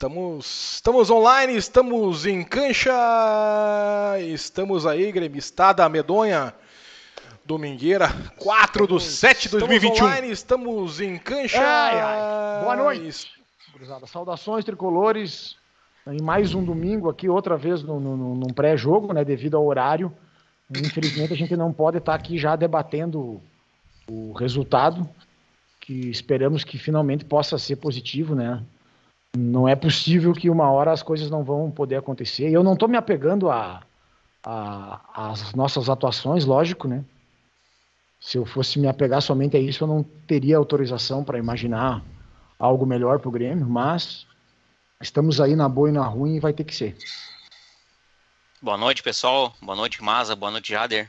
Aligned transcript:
Estamos, 0.00 0.74
estamos 0.76 1.10
online, 1.10 1.56
estamos 1.56 2.24
em 2.24 2.44
cancha, 2.44 2.92
estamos 4.20 4.86
aí, 4.86 5.10
gremistada 5.10 5.88
medonha, 5.88 6.54
domingueira, 7.44 8.08
4 8.36 8.86
de 8.86 9.02
7 9.02 9.42
de 9.42 9.58
2021. 9.58 9.90
Estamos 9.90 10.00
online, 10.00 10.30
estamos 10.32 11.00
em 11.00 11.18
cancha. 11.18 11.60
Ai, 11.60 11.98
ai. 11.98 12.62
Boa 12.62 12.76
noite. 12.76 13.28
Saudações 14.06 14.64
tricolores 14.64 15.56
em 16.06 16.22
mais 16.22 16.54
um 16.54 16.64
domingo 16.64 17.10
aqui, 17.10 17.28
outra 17.28 17.56
vez 17.56 17.82
no, 17.82 17.98
no, 17.98 18.36
num 18.36 18.52
pré-jogo, 18.54 19.12
né, 19.12 19.24
devido 19.24 19.56
ao 19.56 19.66
horário. 19.66 20.12
Infelizmente 20.70 21.32
a 21.32 21.36
gente 21.36 21.56
não 21.56 21.72
pode 21.72 21.98
estar 21.98 22.14
aqui 22.14 22.38
já 22.38 22.54
debatendo 22.54 23.42
o 24.08 24.30
resultado, 24.30 25.08
que 25.80 26.08
esperamos 26.08 26.62
que 26.62 26.78
finalmente 26.78 27.24
possa 27.24 27.58
ser 27.58 27.74
positivo, 27.74 28.36
né? 28.36 28.62
Não 29.36 29.68
é 29.68 29.76
possível 29.76 30.32
que 30.32 30.48
uma 30.48 30.70
hora 30.70 30.92
as 30.92 31.02
coisas 31.02 31.30
não 31.30 31.44
vão 31.44 31.70
poder 31.70 31.96
acontecer. 31.96 32.48
E 32.48 32.54
eu 32.54 32.62
não 32.62 32.74
estou 32.74 32.88
me 32.88 32.96
apegando 32.96 33.50
a, 33.50 33.82
a, 34.44 35.30
às 35.30 35.54
nossas 35.54 35.88
atuações, 35.88 36.44
lógico, 36.44 36.88
né? 36.88 37.04
Se 38.20 38.36
eu 38.36 38.44
fosse 38.44 38.78
me 38.78 38.88
apegar 38.88 39.22
somente 39.22 39.56
a 39.56 39.60
isso, 39.60 39.84
eu 39.84 39.88
não 39.88 40.02
teria 40.02 40.56
autorização 40.56 41.22
para 41.22 41.38
imaginar 41.38 42.02
algo 42.58 42.84
melhor 42.84 43.20
para 43.20 43.28
o 43.28 43.32
Grêmio, 43.32 43.68
mas 43.68 44.26
estamos 45.00 45.40
aí 45.40 45.54
na 45.54 45.68
boa 45.68 45.88
e 45.88 45.92
na 45.92 46.04
ruim 46.04 46.36
e 46.36 46.40
vai 46.40 46.52
ter 46.52 46.64
que 46.64 46.74
ser. 46.74 46.96
Boa 48.60 48.76
noite, 48.76 49.04
pessoal. 49.04 49.54
Boa 49.62 49.76
noite, 49.76 50.02
Maza. 50.02 50.34
Boa 50.34 50.50
noite, 50.50 50.72
Jader. 50.72 51.08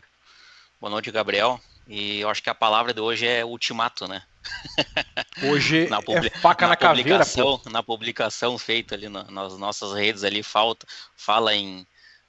Boa 0.80 0.92
noite, 0.92 1.10
Gabriel. 1.10 1.60
E 1.88 2.20
eu 2.20 2.30
acho 2.30 2.44
que 2.44 2.50
a 2.50 2.54
palavra 2.54 2.94
de 2.94 3.02
hoje 3.02 3.26
é 3.26 3.44
ultimato, 3.44 4.08
né? 4.08 4.22
Hoje 5.44 5.88
na 5.90 5.98
é 5.98 6.30
faca 6.40 6.66
na, 6.66 6.70
na 6.70 6.76
caveira, 6.76 7.26
pô. 7.26 7.62
Na 7.70 7.84
publicação 7.84 8.58
feita 8.58 8.96
ali 8.96 9.10
na, 9.10 9.24
nas 9.26 9.58
nossas 9.58 9.94
redes 9.94 10.24
ali, 10.24 10.44
falta, 10.44 10.86
fala 11.16 11.56
em 11.56 11.86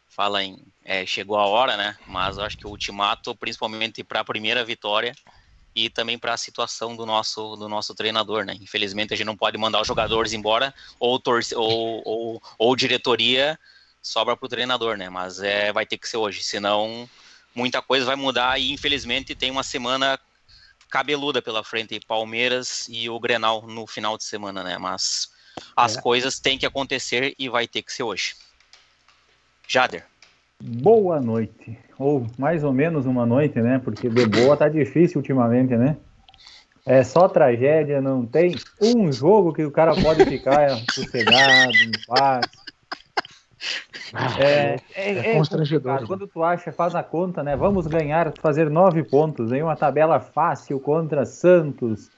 fala 0.08 0.42
em 0.42 0.58
é, 0.84 1.06
chegou 1.06 1.36
a 1.36 1.46
hora, 1.46 1.76
né? 1.76 1.96
Mas 2.06 2.36
eu 2.36 2.44
acho 2.44 2.58
que 2.58 2.66
o 2.66 2.70
ultimato, 2.70 3.34
principalmente 3.36 4.02
para 4.02 4.20
a 4.20 4.24
primeira 4.24 4.64
vitória 4.64 5.14
e 5.74 5.88
também 5.88 6.18
para 6.18 6.34
a 6.34 6.36
situação 6.36 6.96
do 6.96 7.06
nosso 7.06 7.56
do 7.56 7.68
nosso 7.68 7.94
treinador, 7.94 8.44
né? 8.44 8.56
Infelizmente 8.60 9.14
a 9.14 9.16
gente 9.16 9.26
não 9.26 9.36
pode 9.36 9.56
mandar 9.56 9.80
os 9.80 9.86
jogadores 9.86 10.32
embora 10.32 10.74
ou 10.98 11.18
torce, 11.18 11.54
ou, 11.54 12.02
ou, 12.04 12.42
ou 12.58 12.76
diretoria 12.76 13.58
sobra 14.02 14.36
para 14.36 14.46
o 14.46 14.48
treinador, 14.48 14.96
né? 14.96 15.08
Mas 15.08 15.40
é 15.40 15.72
vai 15.72 15.86
ter 15.86 15.98
que 15.98 16.08
ser 16.08 16.16
hoje, 16.16 16.42
senão 16.42 17.08
muita 17.54 17.82
coisa 17.82 18.06
vai 18.06 18.16
mudar 18.16 18.58
e 18.58 18.72
infelizmente 18.72 19.34
tem 19.34 19.50
uma 19.50 19.62
semana 19.62 20.18
cabeluda 20.90 21.40
pela 21.40 21.62
frente, 21.62 22.00
Palmeiras 22.06 22.86
e 22.90 23.08
o 23.08 23.18
Grenal 23.20 23.62
no 23.66 23.86
final 23.86 24.16
de 24.18 24.24
semana, 24.24 24.62
né? 24.62 24.76
Mas 24.78 25.30
as 25.76 25.96
é. 25.96 26.00
coisas 26.00 26.38
têm 26.40 26.58
que 26.58 26.66
acontecer 26.66 27.34
e 27.38 27.48
vai 27.48 27.66
ter 27.66 27.82
que 27.82 27.92
ser 27.92 28.02
hoje. 28.02 28.34
Jader. 29.66 30.04
Boa 30.62 31.20
noite, 31.20 31.78
ou 31.98 32.26
mais 32.36 32.62
ou 32.62 32.72
menos 32.72 33.06
uma 33.06 33.24
noite, 33.24 33.58
né? 33.60 33.80
Porque 33.82 34.10
de 34.10 34.26
boa 34.26 34.56
tá 34.56 34.68
difícil 34.68 35.18
ultimamente, 35.18 35.74
né? 35.74 35.96
É 36.84 37.02
só 37.04 37.28
tragédia, 37.28 38.00
não 38.00 38.26
tem 38.26 38.56
um 38.80 39.12
jogo 39.12 39.52
que 39.52 39.64
o 39.64 39.70
cara 39.70 39.94
pode 39.94 40.24
ficar 40.26 40.76
sossegado, 40.92 41.72
em 41.72 41.92
paz. 42.06 42.46
Ah, 44.12 44.40
é, 44.40 44.76
é, 44.94 45.12
é, 45.12 45.30
é 45.30 45.34
constrangedor. 45.34 46.06
Quando 46.06 46.26
tu 46.26 46.42
acha, 46.42 46.72
faz 46.72 46.94
a 46.94 47.02
conta, 47.02 47.42
né? 47.42 47.56
Vamos 47.56 47.86
ganhar, 47.86 48.32
fazer 48.40 48.70
nove 48.70 49.02
pontos 49.04 49.52
em 49.52 49.62
uma 49.62 49.76
tabela 49.76 50.18
fácil 50.18 50.80
contra 50.80 51.24
Santos, 51.24 52.10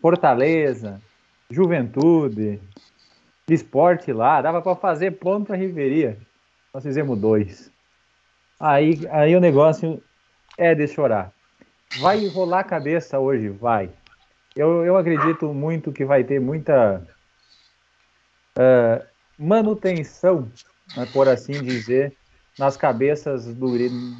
Fortaleza, 0.00 1.00
Juventude, 1.50 2.60
Esporte 3.48 4.12
lá, 4.12 4.40
dava 4.40 4.62
para 4.62 4.76
fazer 4.76 5.12
ponto 5.12 5.52
a 5.52 5.56
Riveria. 5.56 6.16
Nós 6.72 6.84
fizemos 6.84 7.18
dois. 7.18 7.70
Aí, 8.58 9.00
aí 9.10 9.34
o 9.34 9.40
negócio 9.40 10.00
é 10.56 10.74
de 10.74 10.86
chorar. 10.86 11.32
Vai 11.98 12.28
rolar 12.28 12.60
a 12.60 12.64
cabeça 12.64 13.18
hoje, 13.18 13.48
vai. 13.48 13.90
Eu, 14.54 14.84
eu 14.84 14.96
acredito 14.96 15.52
muito 15.52 15.92
que 15.92 16.04
vai 16.04 16.22
ter 16.22 16.40
muita 16.40 17.04
uh, 18.56 19.04
manutenção 19.38 20.48
né, 20.96 21.06
por 21.12 21.28
assim 21.28 21.62
dizer, 21.62 22.16
nas 22.58 22.76
cabeças 22.76 23.46
do, 23.54 23.70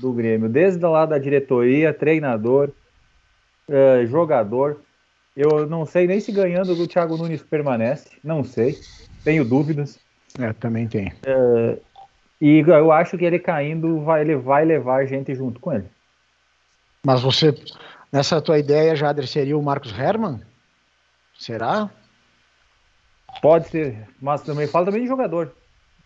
do 0.00 0.12
Grêmio, 0.12 0.48
desde 0.48 0.84
lá 0.84 1.04
da 1.04 1.18
diretoria, 1.18 1.92
treinador, 1.92 2.72
uh, 3.68 4.06
jogador. 4.06 4.82
Eu 5.36 5.66
não 5.66 5.86
sei 5.86 6.06
nem 6.06 6.20
se 6.20 6.32
ganhando 6.32 6.72
o 6.72 6.88
Thiago 6.88 7.16
Nunes 7.16 7.42
permanece, 7.42 8.18
não 8.22 8.42
sei, 8.42 8.76
tenho 9.24 9.44
dúvidas. 9.44 9.98
É, 10.38 10.52
também 10.52 10.88
tem. 10.88 11.08
Uh, 11.26 11.80
e 12.40 12.60
eu 12.60 12.90
acho 12.90 13.18
que 13.18 13.24
ele 13.24 13.38
caindo, 13.38 14.00
vai, 14.00 14.22
ele 14.22 14.36
vai 14.36 14.64
levar 14.64 15.02
a 15.02 15.06
gente 15.06 15.34
junto 15.34 15.60
com 15.60 15.72
ele. 15.72 15.88
Mas 17.04 17.22
você, 17.22 17.54
nessa 18.12 18.40
tua 18.40 18.58
ideia, 18.58 18.96
Jader, 18.96 19.26
seria 19.26 19.56
o 19.56 19.62
Marcos 19.62 19.96
Herman? 19.96 20.40
Será? 21.38 21.90
Pode 23.40 23.68
ser, 23.68 24.08
mas 24.20 24.42
também 24.42 24.66
fala 24.66 24.86
também 24.86 25.02
de 25.02 25.08
jogador. 25.08 25.54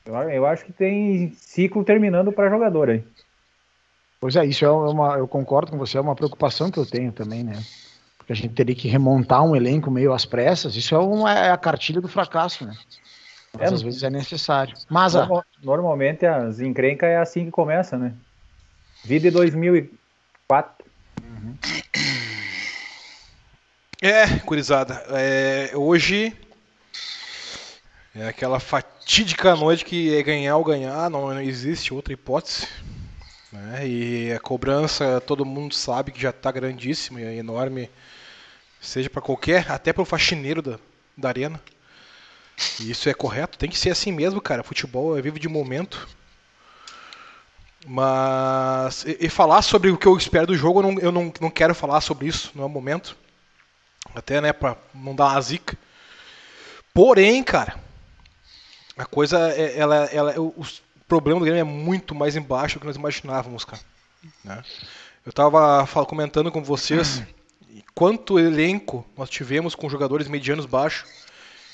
Eu, 0.05 0.15
eu 0.31 0.47
acho 0.47 0.65
que 0.65 0.73
tem 0.73 1.33
ciclo 1.35 1.85
terminando 1.85 2.31
para 2.31 2.51
jogador 2.51 2.91
aí. 2.91 3.03
Pois 4.21 4.37
é, 4.37 4.45
isso 4.45 4.65
é 4.65 4.71
uma. 4.71 5.17
Eu 5.17 5.29
concordo 5.29 5.73
com 5.73 5.79
você, 5.79 5.99
é 5.99 6.01
uma 6.01 6.15
preocupação 6.15 6.71
que 6.71 6.79
eu 6.79 6.87
tenho 6.87 7.13
também, 7.13 7.43
né? 7.43 7.63
Porque 8.17 8.33
a 8.33 8.37
gente 8.37 8.55
teria 8.55 8.75
que 8.75 8.89
remontar 8.89 9.43
um 9.43 9.55
elenco 9.55 9.91
meio 9.91 10.13
às 10.13 10.25
pressas. 10.25 10.77
Isso 10.77 10.95
é, 10.95 10.99
uma, 10.99 11.33
é 11.33 11.51
a 11.51 11.59
cartilha 11.59 12.01
do 12.01 12.09
fracasso, 12.09 12.67
né? 12.67 12.75
Mas, 13.53 13.71
é, 13.71 13.75
às 13.75 13.83
vezes 13.83 14.03
é 14.03 14.11
necessário. 14.11 14.75
Mas 14.89 15.15
normal, 15.15 15.45
normalmente 15.63 16.27
as 16.27 16.59
encrencas 16.61 17.09
é 17.09 17.19
assim 17.19 17.45
que 17.45 17.51
começa, 17.51 17.99
né? 17.99 18.15
Vida 19.05 19.31
2004. 19.31 20.85
Uhum. 21.23 21.57
É, 24.03 24.39
curizada. 24.41 25.03
É, 25.11 25.71
hoje 25.75 26.35
é 28.15 28.29
aquela 28.29 28.59
fatídica 29.05 29.55
noite 29.55 29.85
que 29.85 30.17
é 30.17 30.23
ganhar 30.23 30.57
ou 30.57 30.65
ganhar, 30.65 31.11
não, 31.11 31.29
não 31.29 31.41
existe 31.41 31.93
outra 31.93 32.15
hipótese. 32.15 32.67
Né? 33.53 33.87
E 33.87 34.33
a 34.33 34.41
cobrança, 34.41 35.21
todo 35.21 35.45
mundo 35.45 35.75
sabe 35.75 36.11
que 36.11 36.21
já 36.21 36.31
está 36.31 36.51
grandíssima 36.51 37.21
e 37.21 37.25
é 37.25 37.35
enorme, 37.35 37.91
seja 38.81 39.11
para 39.11 39.21
qualquer, 39.21 39.71
até 39.71 39.93
para 39.93 40.03
o 40.03 40.07
faxineiro 40.07 40.63
da, 40.63 40.79
da 41.15 41.29
arena. 41.29 41.61
E 42.81 42.91
isso 42.91 43.07
é 43.11 43.15
correto, 43.15 43.59
tem 43.59 43.69
que 43.69 43.79
ser 43.79 43.91
assim 43.91 44.11
mesmo, 44.11 44.41
cara. 44.41 44.63
Futebol 44.63 45.19
é 45.19 45.21
vivo 45.21 45.39
de 45.39 45.49
momento. 45.49 46.09
Mas. 47.87 49.05
E, 49.05 49.27
e, 49.27 49.29
falar 49.29 49.61
sobre 49.61 49.91
o 49.91 49.99
que 49.99 50.07
eu 50.07 50.17
espero 50.17 50.47
do 50.47 50.57
jogo, 50.57 50.81
eu, 50.81 50.83
não, 50.83 50.99
eu 51.01 51.13
não, 51.13 51.33
não 51.41 51.51
quero 51.51 51.75
falar 51.75 52.01
sobre 52.01 52.27
isso, 52.27 52.53
no 52.55 52.65
é 52.65 52.69
momento. 52.69 53.15
Até, 54.15 54.41
né, 54.41 54.53
pra 54.53 54.79
não 54.95 55.15
dar 55.15 55.33
uma 55.33 55.41
zica. 55.41 55.77
Porém, 56.95 57.43
cara, 57.43 57.84
a 58.97 59.05
coisa, 59.05 59.53
é, 59.53 59.79
ela, 59.79 60.05
ela, 60.07 60.41
o, 60.41 60.65
problema 61.09 61.41
do 61.41 61.47
Grêmio 61.47 61.61
é 61.61 61.65
muito 61.65 62.15
mais 62.15 62.37
embaixo 62.37 62.77
do 62.77 62.81
que 62.81 62.87
nós 62.87 62.97
imaginávamos, 62.97 63.65
cara. 63.65 63.83
Né? 64.43 64.63
Eu 65.25 65.31
estava 65.31 65.87
comentando 66.07 66.51
com 66.51 66.63
vocês 66.63 67.23
quanto 67.95 68.39
elenco 68.39 69.05
nós 69.17 69.29
tivemos 69.29 69.75
com 69.75 69.89
jogadores 69.89 70.29
medianos 70.29 70.67
baixos 70.67 71.09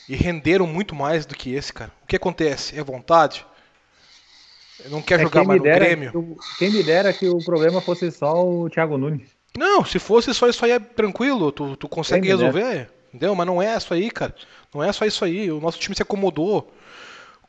e 0.09 0.17
renderam 0.17 0.67
muito 0.67 0.95
mais 0.95 1.27
do 1.27 1.35
que 1.35 1.55
esse, 1.55 1.73
cara. 1.73 1.93
O 2.03 2.07
que 2.07 2.17
acontece? 2.17 2.79
É 2.79 2.83
vontade? 2.83 3.47
Não 4.89 5.03
quer 5.03 5.21
é 5.21 5.23
jogar 5.23 5.45
mais 5.45 5.59
no 5.61 5.65
Grêmio? 5.65 6.13
Que, 6.13 6.59
quem 6.59 6.71
me 6.71 6.83
dera 6.83 7.13
que 7.13 7.29
o 7.29 7.39
problema 7.45 7.81
fosse 7.81 8.11
só 8.11 8.45
o 8.45 8.69
Thiago 8.71 8.97
Nunes. 8.97 9.29
Não, 9.57 9.85
se 9.85 9.99
fosse 9.99 10.33
só 10.33 10.49
isso 10.49 10.65
aí 10.65 10.73
é 10.73 10.79
tranquilo, 10.79 11.53
tu, 11.53 11.77
tu 11.77 11.89
consegue 11.89 12.29
resolver, 12.29 12.91
entendeu? 13.09 13.35
Mas 13.35 13.47
não 13.47 13.61
é 13.61 13.77
isso 13.77 13.93
aí, 13.93 14.11
cara. 14.11 14.35
Não 14.73 14.83
é 14.83 14.93
só 14.93 15.05
isso 15.05 15.25
aí. 15.25 15.51
O 15.51 15.61
nosso 15.61 15.79
time 15.79 15.95
se 15.95 16.03
acomodou 16.03 16.73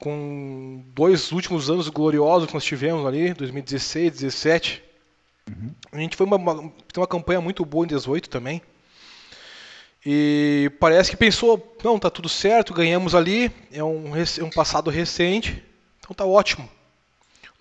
com 0.01 0.83
dois 0.95 1.31
últimos 1.31 1.69
anos 1.69 1.87
gloriosos 1.87 2.47
que 2.47 2.55
nós 2.55 2.65
tivemos 2.65 3.05
ali, 3.05 3.35
2016, 3.35 4.09
2017. 4.09 4.83
Uhum. 5.47 5.71
A 5.91 5.97
gente 5.99 6.17
foi 6.17 6.25
uma, 6.25 6.37
uma, 6.37 6.55
tem 6.55 6.97
uma 6.97 7.05
campanha 7.05 7.39
muito 7.39 7.63
boa 7.63 7.85
em 7.85 7.87
18 7.87 8.27
também. 8.27 8.63
E 10.03 10.71
parece 10.79 11.11
que 11.11 11.15
pensou, 11.15 11.77
não, 11.83 11.99
tá 11.99 12.09
tudo 12.09 12.27
certo, 12.27 12.73
ganhamos 12.73 13.13
ali, 13.13 13.51
é 13.71 13.83
um, 13.83 14.13
é 14.15 14.43
um 14.43 14.49
passado 14.49 14.89
recente, 14.89 15.63
então 15.99 16.15
tá 16.15 16.25
ótimo. 16.25 16.67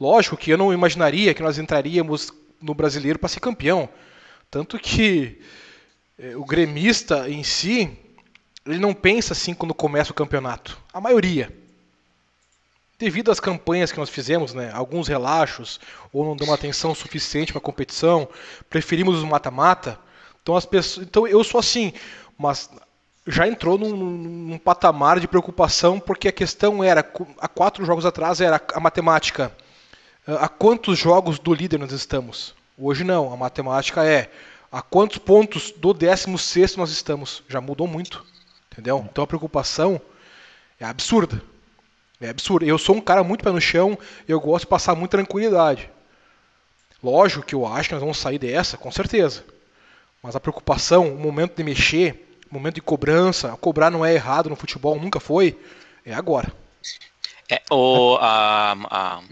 Lógico 0.00 0.35
que 0.35 0.50
eu 0.50 0.56
não 0.56 0.73
imaginaria 0.73 1.35
que 1.35 1.43
nós 1.43 1.59
entraríamos 1.59 2.32
no 2.59 2.73
brasileiro 2.73 3.19
para 3.19 3.29
ser 3.29 3.41
campeão. 3.41 3.87
Tanto 4.50 4.79
que 4.79 5.38
é, 6.19 6.35
o 6.35 6.44
gremista 6.47 7.29
em 7.29 7.43
si, 7.43 7.91
ele 8.64 8.79
não 8.79 8.94
pensa 8.94 9.35
assim 9.35 9.53
quando 9.53 9.75
começa 9.75 10.11
o 10.11 10.14
campeonato. 10.14 10.79
A 10.91 11.03
maioria 11.03 11.60
devido 13.00 13.31
às 13.31 13.41
campanhas 13.41 13.91
que 13.91 13.99
nós 13.99 14.11
fizemos, 14.11 14.52
né, 14.52 14.70
alguns 14.75 15.08
relaxos 15.08 15.81
ou 16.12 16.23
não 16.23 16.37
damos 16.37 16.55
atenção 16.55 16.94
suficiente 16.94 17.50
para 17.50 17.58
a 17.58 17.62
competição, 17.62 18.29
preferimos 18.69 19.17
os 19.17 19.25
mata-mata. 19.25 19.99
Então 20.43 20.55
as 20.55 20.67
pessoas, 20.67 21.06
então 21.06 21.26
eu 21.26 21.43
sou 21.43 21.58
assim, 21.58 21.94
mas 22.38 22.69
já 23.26 23.49
entrou 23.49 23.79
num, 23.79 23.97
num, 23.97 24.58
patamar 24.58 25.19
de 25.19 25.26
preocupação, 25.26 25.99
porque 25.99 26.29
a 26.29 26.32
questão 26.32 26.85
era, 26.85 27.00
há 27.38 27.49
quatro 27.49 27.87
jogos 27.87 28.05
atrás, 28.05 28.38
era 28.38 28.61
a 28.75 28.81
matemática. 28.81 29.50
A 30.26 30.49
quantos 30.49 30.99
jogos 30.99 31.38
do 31.38 31.55
líder 31.55 31.79
nós 31.79 31.93
estamos? 31.93 32.55
Hoje 32.76 33.02
não, 33.02 33.32
a 33.32 33.37
matemática 33.37 34.05
é 34.05 34.31
a 34.70 34.82
quantos 34.82 35.19
pontos 35.19 35.70
do 35.70 35.94
16 35.94 36.76
nós 36.76 36.91
estamos. 36.91 37.43
Já 37.49 37.62
mudou 37.62 37.87
muito, 37.87 38.25
entendeu? 38.70 39.06
Então 39.11 39.25
a 39.25 39.26
preocupação 39.26 40.00
é 40.79 40.85
absurda. 40.85 41.43
É 42.20 42.28
absurdo. 42.28 42.67
Eu 42.67 42.76
sou 42.76 42.96
um 42.96 43.00
cara 43.00 43.25
muito 43.25 43.43
pé 43.43 43.50
no 43.50 43.61
chão, 43.61 43.99
eu 44.28 44.38
gosto 44.38 44.64
de 44.64 44.69
passar 44.69 44.94
muita 44.94 45.17
tranquilidade. 45.17 45.90
Lógico 47.02 47.44
que 47.44 47.55
eu 47.55 47.67
acho 47.67 47.88
que 47.88 47.94
nós 47.94 48.02
vamos 48.02 48.19
sair 48.19 48.38
dessa, 48.38 48.76
com 48.76 48.90
certeza. 48.90 49.44
Mas 50.22 50.37
a 50.37 50.40
preocupação, 50.40 51.14
o 51.14 51.19
momento 51.19 51.56
de 51.56 51.64
mexer, 51.64 52.38
momento 52.50 52.75
de 52.75 52.82
cobrança, 52.82 53.56
cobrar 53.56 53.90
não 53.90 54.05
é 54.05 54.12
errado 54.12 54.50
no 54.50 54.56
futebol, 54.56 55.00
nunca 55.00 55.19
foi, 55.19 55.58
é 56.05 56.12
agora. 56.12 56.52
É, 57.49 57.62
o, 57.70 58.17
a, 58.20 58.76
a, 58.90 59.23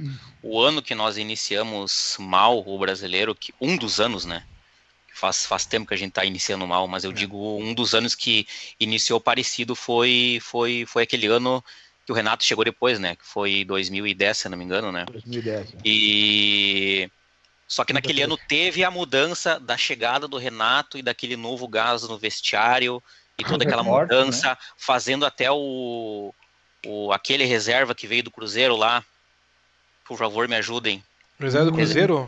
o 0.42 0.60
ano 0.60 0.80
que 0.80 0.94
nós 0.94 1.18
iniciamos 1.18 2.16
mal 2.18 2.66
o 2.66 2.78
brasileiro, 2.78 3.34
que 3.34 3.52
um 3.60 3.76
dos 3.76 4.00
anos, 4.00 4.24
né? 4.24 4.44
Faz, 5.12 5.44
faz 5.44 5.66
tempo 5.66 5.88
que 5.88 5.94
a 5.94 5.96
gente 5.96 6.10
está 6.10 6.24
iniciando 6.24 6.66
mal, 6.66 6.86
mas 6.86 7.04
eu 7.04 7.10
é. 7.10 7.14
digo 7.14 7.58
um 7.58 7.74
dos 7.74 7.94
anos 7.94 8.14
que 8.14 8.46
iniciou 8.78 9.20
parecido 9.20 9.74
foi, 9.74 10.38
foi, 10.40 10.84
foi 10.86 11.02
aquele 11.02 11.26
ano 11.26 11.62
que 12.08 12.12
o 12.12 12.14
Renato 12.14 12.42
chegou 12.42 12.64
depois, 12.64 12.98
né? 12.98 13.16
Que 13.16 13.26
foi 13.26 13.66
2010, 13.66 14.38
se 14.38 14.48
não 14.48 14.56
me 14.56 14.64
engano, 14.64 14.90
né? 14.90 15.04
2010. 15.12 15.74
E 15.84 17.10
só 17.66 17.84
que 17.84 17.92
naquele 17.92 18.22
ano 18.22 18.38
teve 18.48 18.82
a 18.82 18.90
mudança 18.90 19.60
da 19.60 19.76
chegada 19.76 20.26
do 20.26 20.38
Renato 20.38 20.96
e 20.96 21.02
daquele 21.02 21.36
novo 21.36 21.68
gás 21.68 22.04
no 22.04 22.16
vestiário 22.16 23.02
e 23.38 23.44
toda 23.44 23.62
aquela 23.62 23.82
mudança, 23.82 24.48
né? 24.48 24.56
fazendo 24.78 25.26
até 25.26 25.50
o, 25.50 26.32
o 26.86 27.12
aquele 27.12 27.44
reserva 27.44 27.94
que 27.94 28.06
veio 28.06 28.22
do 28.22 28.30
Cruzeiro 28.30 28.74
lá. 28.74 29.04
Por 30.06 30.16
favor, 30.16 30.48
me 30.48 30.56
ajudem. 30.56 31.04
Reserva 31.38 31.66
do 31.66 31.76
Cruzeiro? 31.76 32.26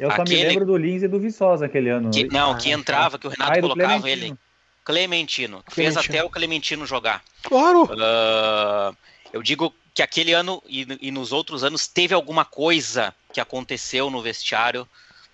Eu 0.00 0.10
só 0.10 0.22
aquele... 0.22 0.42
me 0.42 0.48
lembro 0.48 0.66
do 0.66 0.76
Lins 0.76 1.04
e 1.04 1.08
do 1.08 1.20
Viçosa 1.20 1.66
aquele 1.66 1.90
ano. 1.90 2.10
Que, 2.10 2.24
não, 2.24 2.58
que 2.58 2.72
entrava, 2.72 3.16
que 3.16 3.28
o 3.28 3.30
Renato 3.30 3.60
colocava 3.60 4.10
ele. 4.10 4.34
Clementino. 4.88 5.62
Fez 5.68 5.98
até 5.98 6.24
o 6.24 6.30
Clementino 6.30 6.86
jogar. 6.86 7.22
Claro! 7.42 7.84
Uh, 7.84 8.96
eu 9.30 9.42
digo 9.42 9.74
que 9.92 10.00
aquele 10.00 10.32
ano 10.32 10.62
e, 10.66 10.86
e, 10.98 11.10
nos 11.10 11.30
outros 11.30 11.62
anos 11.62 11.86
teve 11.86 12.14
alguma 12.14 12.42
coisa 12.42 13.14
que 13.30 13.38
aconteceu 13.38 14.08
no 14.08 14.22
vestiário 14.22 14.88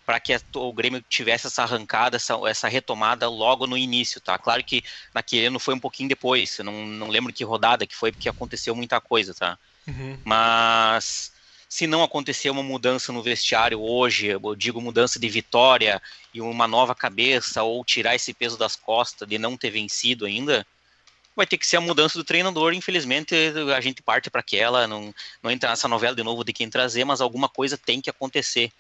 para 0.05 0.19
que 0.19 0.35
a, 0.35 0.41
o 0.57 0.73
Grêmio 0.73 1.01
tivesse 1.09 1.47
essa 1.47 1.63
arrancada, 1.63 2.17
essa, 2.17 2.35
essa, 2.49 2.67
retomada 2.67 3.29
logo 3.29 3.65
no 3.65 3.79
início, 3.79 4.21
tá? 4.21 4.37
Claro 4.37 4.65
que 4.65 4.83
naquele 5.15 5.47
ano 5.47 5.61
foi 5.61 5.75
um 5.75 5.79
pouquinho 5.79 6.09
depois, 6.09 6.59
eu 6.59 6.65
não, 6.65 6.85
não 6.85 7.09
lembro 7.09 7.33
que 7.33 7.45
rodada 7.45 7.87
que 7.87 7.95
foi, 7.95 8.11
porque 8.11 8.29
aconteceu 8.29 8.75
muita 8.75 9.01
coisa, 9.01 9.33
tá? 9.33 9.57
Uhum. 9.87 10.19
Mas 10.25 11.33
se 11.75 11.89
não 11.89 12.05
acontecer 12.05 12.51
uma 12.51 12.63
mudança 12.63 13.13
no 13.13 13.21
vestiário 13.21 13.83
hoje, 13.83 14.29
eu 14.29 14.55
digo 14.55 14.81
mudança 14.81 15.19
de 15.19 15.29
vitória 15.29 16.01
e 16.33 16.41
uma 16.41 16.69
nova 16.69 16.95
cabeça, 16.95 17.65
ou 17.65 17.85
tirar 17.85 18.15
esse 18.15 18.33
peso 18.33 18.57
das 18.57 18.77
costas 18.77 19.29
de 19.29 19.39
não 19.39 19.57
ter 19.57 19.71
vencido 19.71 20.25
ainda, 20.25 20.65
vai 21.35 21.45
ter 21.49 21.59
que 21.59 21.67
ser 21.67 21.79
a 21.79 21.81
mudança 21.81 22.17
do 22.17 22.23
treinador. 22.23 22.75
Infelizmente, 22.75 23.35
a 23.77 23.81
gente 23.81 24.05
parte 24.05 24.31
para 24.31 24.41
aquela, 24.41 24.87
não, 24.87 25.13
não 25.43 25.51
entra 25.51 25.69
nessa 25.69 25.89
novela 25.89 26.15
de 26.15 26.23
novo 26.23 26.45
de 26.45 26.53
quem 26.53 26.71
trazer, 26.71 27.05
mas 27.05 27.21
alguma 27.21 27.49
coisa 27.49 27.77
tem 27.77 28.01
que 28.01 28.09
acontecer. 28.09 28.71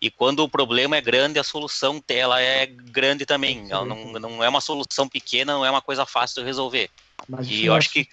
E 0.00 0.10
quando 0.10 0.40
o 0.40 0.48
problema 0.48 0.96
é 0.96 1.00
grande, 1.00 1.38
a 1.38 1.44
solução 1.44 2.02
dela 2.04 2.42
é 2.42 2.66
grande 2.66 3.24
também. 3.24 3.64
Ela 3.70 3.84
não, 3.84 4.12
não 4.14 4.42
é 4.42 4.48
uma 4.48 4.60
solução 4.60 5.08
pequena, 5.08 5.52
não 5.52 5.64
é 5.64 5.70
uma 5.70 5.82
coisa 5.82 6.04
fácil 6.04 6.42
de 6.42 6.46
resolver. 6.48 6.90
Mas 7.28 7.46
e 7.48 7.66
eu 7.66 7.74
acho 7.74 7.90
que, 7.90 8.08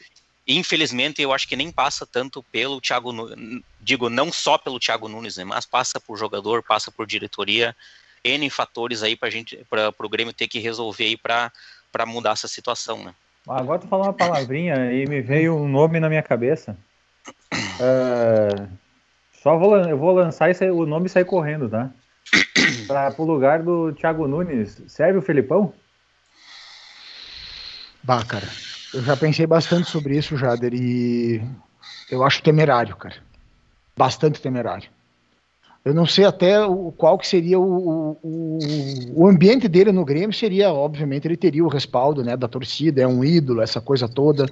infelizmente, 0.47 1.21
eu 1.21 1.33
acho 1.33 1.47
que 1.47 1.55
nem 1.55 1.71
passa 1.71 2.05
tanto 2.05 2.41
pelo 2.43 2.79
Thiago 2.79 3.11
Nunes, 3.11 3.61
digo, 3.81 4.09
não 4.09 4.31
só 4.31 4.57
pelo 4.57 4.79
Thiago 4.79 5.09
Nunes, 5.09 5.37
né, 5.37 5.43
mas 5.43 5.65
passa 5.65 5.99
por 5.99 6.17
jogador, 6.17 6.63
passa 6.63 6.91
por 6.91 7.05
diretoria, 7.05 7.75
N 8.23 8.49
fatores 8.49 9.03
aí 9.03 9.15
para 9.15 9.29
gente, 9.29 9.57
para 9.69 9.93
o 9.97 10.09
Grêmio 10.09 10.33
ter 10.33 10.47
que 10.47 10.59
resolver 10.59 11.05
aí 11.05 11.17
para 11.17 11.51
mudar 12.05 12.31
essa 12.31 12.47
situação, 12.47 13.03
né? 13.03 13.13
Agora 13.47 13.79
tu 13.79 13.87
falou 13.87 14.05
uma 14.05 14.13
palavrinha 14.13 14.91
e 14.91 15.05
me 15.05 15.21
veio 15.21 15.55
um 15.55 15.67
nome 15.67 15.99
na 15.99 16.09
minha 16.09 16.23
cabeça. 16.23 16.77
Uh, 17.53 18.67
só 19.31 19.57
vou, 19.57 19.77
eu 19.77 19.97
vou 19.97 20.11
lançar 20.13 20.49
esse, 20.49 20.69
o 20.69 20.85
nome 20.85 21.05
e 21.05 21.09
sair 21.09 21.23
correndo, 21.23 21.69
tá? 21.69 21.89
Para 22.85 23.15
o 23.17 23.25
lugar 23.25 23.63
do 23.63 23.93
Thiago 23.93 24.27
Nunes. 24.27 24.81
Serve 24.87 25.19
o 25.19 25.21
Felipão? 25.21 25.73
Bah, 28.03 28.23
cara. 28.25 28.47
Eu 28.97 29.03
já 29.03 29.15
pensei 29.15 29.45
bastante 29.45 29.87
sobre 29.91 30.17
isso, 30.17 30.35
Jader, 30.35 30.73
e 30.73 31.39
eu 32.09 32.23
acho 32.23 32.41
temerário, 32.41 32.95
cara. 32.95 33.17
Bastante 33.95 34.41
temerário. 34.41 34.89
Eu 35.85 35.93
não 35.93 36.07
sei 36.07 36.25
até 36.25 36.65
o, 36.65 36.91
qual 36.91 37.15
que 37.15 37.27
seria 37.27 37.59
o, 37.59 38.17
o, 38.23 38.57
o, 39.13 39.27
ambiente 39.27 39.67
dele 39.67 39.91
no 39.91 40.03
Grêmio, 40.03 40.33
seria, 40.33 40.73
obviamente, 40.73 41.27
ele 41.27 41.37
teria 41.37 41.63
o 41.63 41.67
respaldo 41.67 42.23
né, 42.23 42.35
da 42.35 42.47
torcida, 42.47 42.99
é 42.99 43.07
um 43.07 43.23
ídolo, 43.23 43.61
essa 43.61 43.79
coisa 43.79 44.09
toda. 44.09 44.47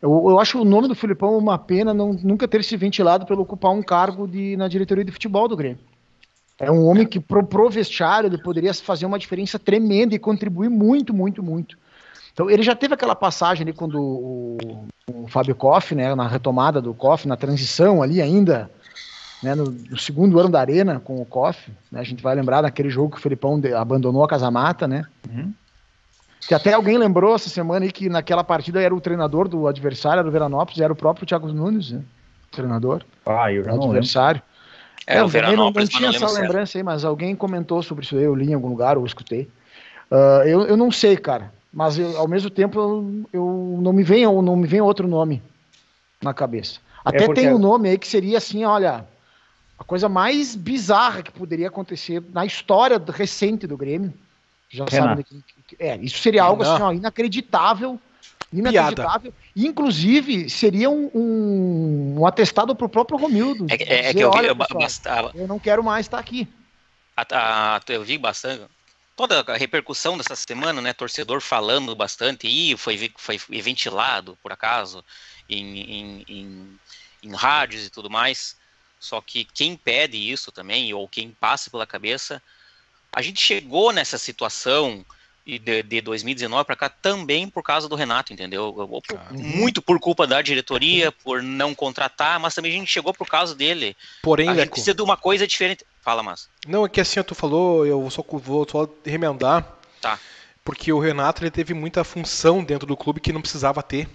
Eu, 0.00 0.12
eu 0.30 0.38
acho 0.38 0.60
o 0.60 0.64
nome 0.64 0.86
do 0.86 0.94
Filipão 0.94 1.36
uma 1.36 1.58
pena 1.58 1.92
não, 1.92 2.12
nunca 2.12 2.46
ter 2.46 2.62
se 2.62 2.76
ventilado 2.76 3.26
pelo 3.26 3.42
ocupar 3.42 3.72
um 3.72 3.82
cargo 3.82 4.28
de, 4.28 4.56
na 4.56 4.68
diretoria 4.68 5.04
de 5.04 5.10
futebol 5.10 5.48
do 5.48 5.56
Grêmio. 5.56 5.80
É 6.56 6.70
um 6.70 6.86
homem 6.86 7.04
que, 7.04 7.18
pro, 7.18 7.44
pro 7.44 7.68
vestiário, 7.68 8.28
ele 8.28 8.38
poderia 8.38 8.72
fazer 8.72 9.06
uma 9.06 9.18
diferença 9.18 9.58
tremenda 9.58 10.14
e 10.14 10.20
contribuir 10.20 10.70
muito, 10.70 11.12
muito, 11.12 11.42
muito. 11.42 11.76
Então, 12.36 12.50
ele 12.50 12.62
já 12.62 12.74
teve 12.74 12.92
aquela 12.92 13.14
passagem 13.14 13.62
ali 13.62 13.72
quando 13.72 13.98
o, 13.98 14.88
o 15.10 15.26
Fábio 15.26 15.54
Koff, 15.54 15.94
né, 15.94 16.14
na 16.14 16.28
retomada 16.28 16.82
do 16.82 16.92
Koff, 16.92 17.26
na 17.26 17.34
transição 17.34 18.02
ali 18.02 18.20
ainda, 18.20 18.70
né, 19.42 19.54
no, 19.54 19.70
no, 19.70 19.96
segundo 19.96 20.38
ano 20.38 20.50
da 20.50 20.60
Arena 20.60 21.00
com 21.00 21.18
o 21.18 21.24
Koff. 21.24 21.72
Né, 21.90 21.98
a 21.98 22.04
gente 22.04 22.22
vai 22.22 22.34
lembrar 22.34 22.60
daquele 22.60 22.90
jogo 22.90 23.12
que 23.12 23.16
o 23.16 23.20
Felipão 23.22 23.58
de, 23.58 23.72
abandonou 23.72 24.22
a 24.22 24.28
Casamata, 24.28 24.86
né? 24.86 25.06
Uhum. 25.26 25.50
Que 26.46 26.52
até 26.52 26.74
alguém 26.74 26.98
lembrou 26.98 27.34
essa 27.34 27.48
semana 27.48 27.86
aí 27.86 27.90
que 27.90 28.10
naquela 28.10 28.44
partida 28.44 28.82
era 28.82 28.94
o 28.94 29.00
treinador 29.00 29.48
do 29.48 29.66
adversário, 29.66 30.18
era 30.18 30.28
o 30.28 30.30
Veranópolis, 30.30 30.82
era 30.82 30.92
o 30.92 30.96
próprio 30.96 31.26
Thiago 31.26 31.48
Nunes, 31.48 31.90
né? 31.90 32.02
treinador. 32.50 33.02
Ah, 33.24 33.50
eu 33.50 33.64
já 33.64 33.72
não 33.72 33.84
adversário. 33.84 34.42
É, 35.06 35.22
o 35.22 35.28
Veranópolis, 35.28 35.88
não, 35.88 36.00
não 36.02 36.10
tinha 36.10 36.26
essa 36.26 36.38
lembrança 36.38 36.76
aí, 36.76 36.84
mas 36.84 37.02
alguém 37.02 37.34
comentou 37.34 37.82
sobre 37.82 38.04
isso 38.04 38.14
aí, 38.14 38.24
eu 38.24 38.34
li 38.34 38.50
em 38.50 38.54
algum 38.54 38.68
lugar, 38.68 38.98
ou 38.98 39.06
escutei. 39.06 39.48
Uh, 40.10 40.44
eu, 40.44 40.66
eu 40.66 40.76
não 40.76 40.90
sei, 40.92 41.16
cara, 41.16 41.55
mas 41.76 41.98
eu, 41.98 42.16
ao 42.16 42.26
mesmo 42.26 42.48
tempo 42.48 42.80
eu, 42.80 43.28
eu 43.34 43.78
não 43.82 43.92
me 43.92 44.02
vem 44.02 44.24
não 44.24 44.56
me 44.56 44.66
vem 44.66 44.80
outro 44.80 45.06
nome 45.06 45.42
na 46.22 46.32
cabeça. 46.32 46.80
É 47.04 47.10
até 47.10 47.24
é 47.24 47.34
tem 47.34 47.52
um 47.52 47.58
nome 47.58 47.90
aí 47.90 47.98
que 47.98 48.08
seria 48.08 48.38
assim, 48.38 48.64
olha, 48.64 49.06
a 49.78 49.84
coisa 49.84 50.08
mais 50.08 50.56
bizarra 50.56 51.22
que 51.22 51.30
poderia 51.30 51.68
acontecer 51.68 52.22
na 52.32 52.46
história 52.46 52.98
recente 53.12 53.66
do 53.66 53.76
Grêmio. 53.76 54.14
Já 54.70 54.86
Renato. 54.86 55.08
sabe 55.08 55.44
que, 55.68 55.76
é, 55.78 55.98
isso 55.98 56.18
seria 56.18 56.44
algo 56.44 56.62
assim, 56.62 56.82
ó, 56.82 56.92
inacreditável. 56.92 58.00
Inacreditável. 58.50 59.30
Piada. 59.30 59.36
Inclusive, 59.54 60.48
seria 60.48 60.88
um, 60.88 61.10
um, 61.14 62.20
um 62.20 62.26
atestado 62.26 62.74
para 62.74 62.86
o 62.86 62.88
próprio 62.88 63.18
Romildo. 63.18 63.66
É, 63.68 63.74
é, 63.74 64.06
é 64.06 64.14
que 64.14 64.20
eu 64.20 64.32
vi 64.32 64.54
pessoal, 64.78 65.30
Eu 65.34 65.46
não 65.46 65.58
quero 65.58 65.84
mais 65.84 66.06
estar 66.06 66.18
aqui. 66.18 66.48
A, 67.14 67.76
a, 67.76 67.80
eu 67.86 68.02
vi 68.02 68.16
bastante. 68.16 68.64
Toda 69.16 69.40
a 69.40 69.56
repercussão 69.56 70.18
dessa 70.18 70.36
semana, 70.36 70.82
né? 70.82 70.92
Torcedor 70.92 71.40
falando 71.40 71.96
bastante, 71.96 72.46
e 72.46 72.76
foi, 72.76 73.10
foi 73.16 73.38
ventilado, 73.62 74.38
por 74.42 74.52
acaso, 74.52 75.02
em, 75.48 75.80
em, 75.80 76.24
em, 76.28 76.80
em 77.22 77.34
rádios 77.34 77.86
e 77.86 77.90
tudo 77.90 78.10
mais. 78.10 78.56
Só 79.00 79.22
que 79.22 79.44
quem 79.44 79.74
pede 79.74 80.18
isso 80.18 80.52
também, 80.52 80.92
ou 80.92 81.08
quem 81.08 81.30
passa 81.30 81.70
pela 81.70 81.86
cabeça, 81.86 82.42
a 83.10 83.22
gente 83.22 83.40
chegou 83.40 83.90
nessa 83.90 84.18
situação 84.18 85.04
de, 85.46 85.82
de 85.84 86.00
2019 86.00 86.64
para 86.64 86.74
cá 86.74 86.88
também 86.88 87.48
por 87.48 87.62
causa 87.62 87.88
do 87.88 87.94
Renato, 87.94 88.32
entendeu? 88.32 88.74
Muito 89.30 89.80
por 89.80 90.00
culpa 90.00 90.26
da 90.26 90.42
diretoria, 90.42 91.12
por 91.12 91.40
não 91.40 91.72
contratar, 91.72 92.40
mas 92.40 92.54
também 92.54 92.72
a 92.72 92.74
gente 92.74 92.90
chegou 92.90 93.14
por 93.14 93.28
causa 93.28 93.54
dele. 93.54 93.96
Porém, 94.22 94.48
a 94.48 94.54
gente 94.54 94.70
precisa 94.70 94.92
de 94.92 95.02
uma 95.02 95.16
coisa 95.16 95.46
diferente. 95.46 95.86
Fala, 96.02 96.22
mas. 96.22 96.48
Não, 96.66 96.84
é 96.84 96.88
que 96.88 97.00
assim, 97.00 97.22
tu 97.22 97.34
falou, 97.34 97.86
eu 97.86 98.10
só 98.10 98.24
vou 98.28 98.66
só 98.68 98.88
remendar. 99.04 99.64
Tá. 100.00 100.18
Porque 100.64 100.92
o 100.92 100.98
Renato 100.98 101.44
ele 101.44 101.50
teve 101.50 101.72
muita 101.72 102.02
função 102.02 102.64
dentro 102.64 102.86
do 102.86 102.96
clube 102.96 103.20
que 103.20 103.32
não 103.32 103.40
precisava 103.40 103.84
ter. 103.84 104.08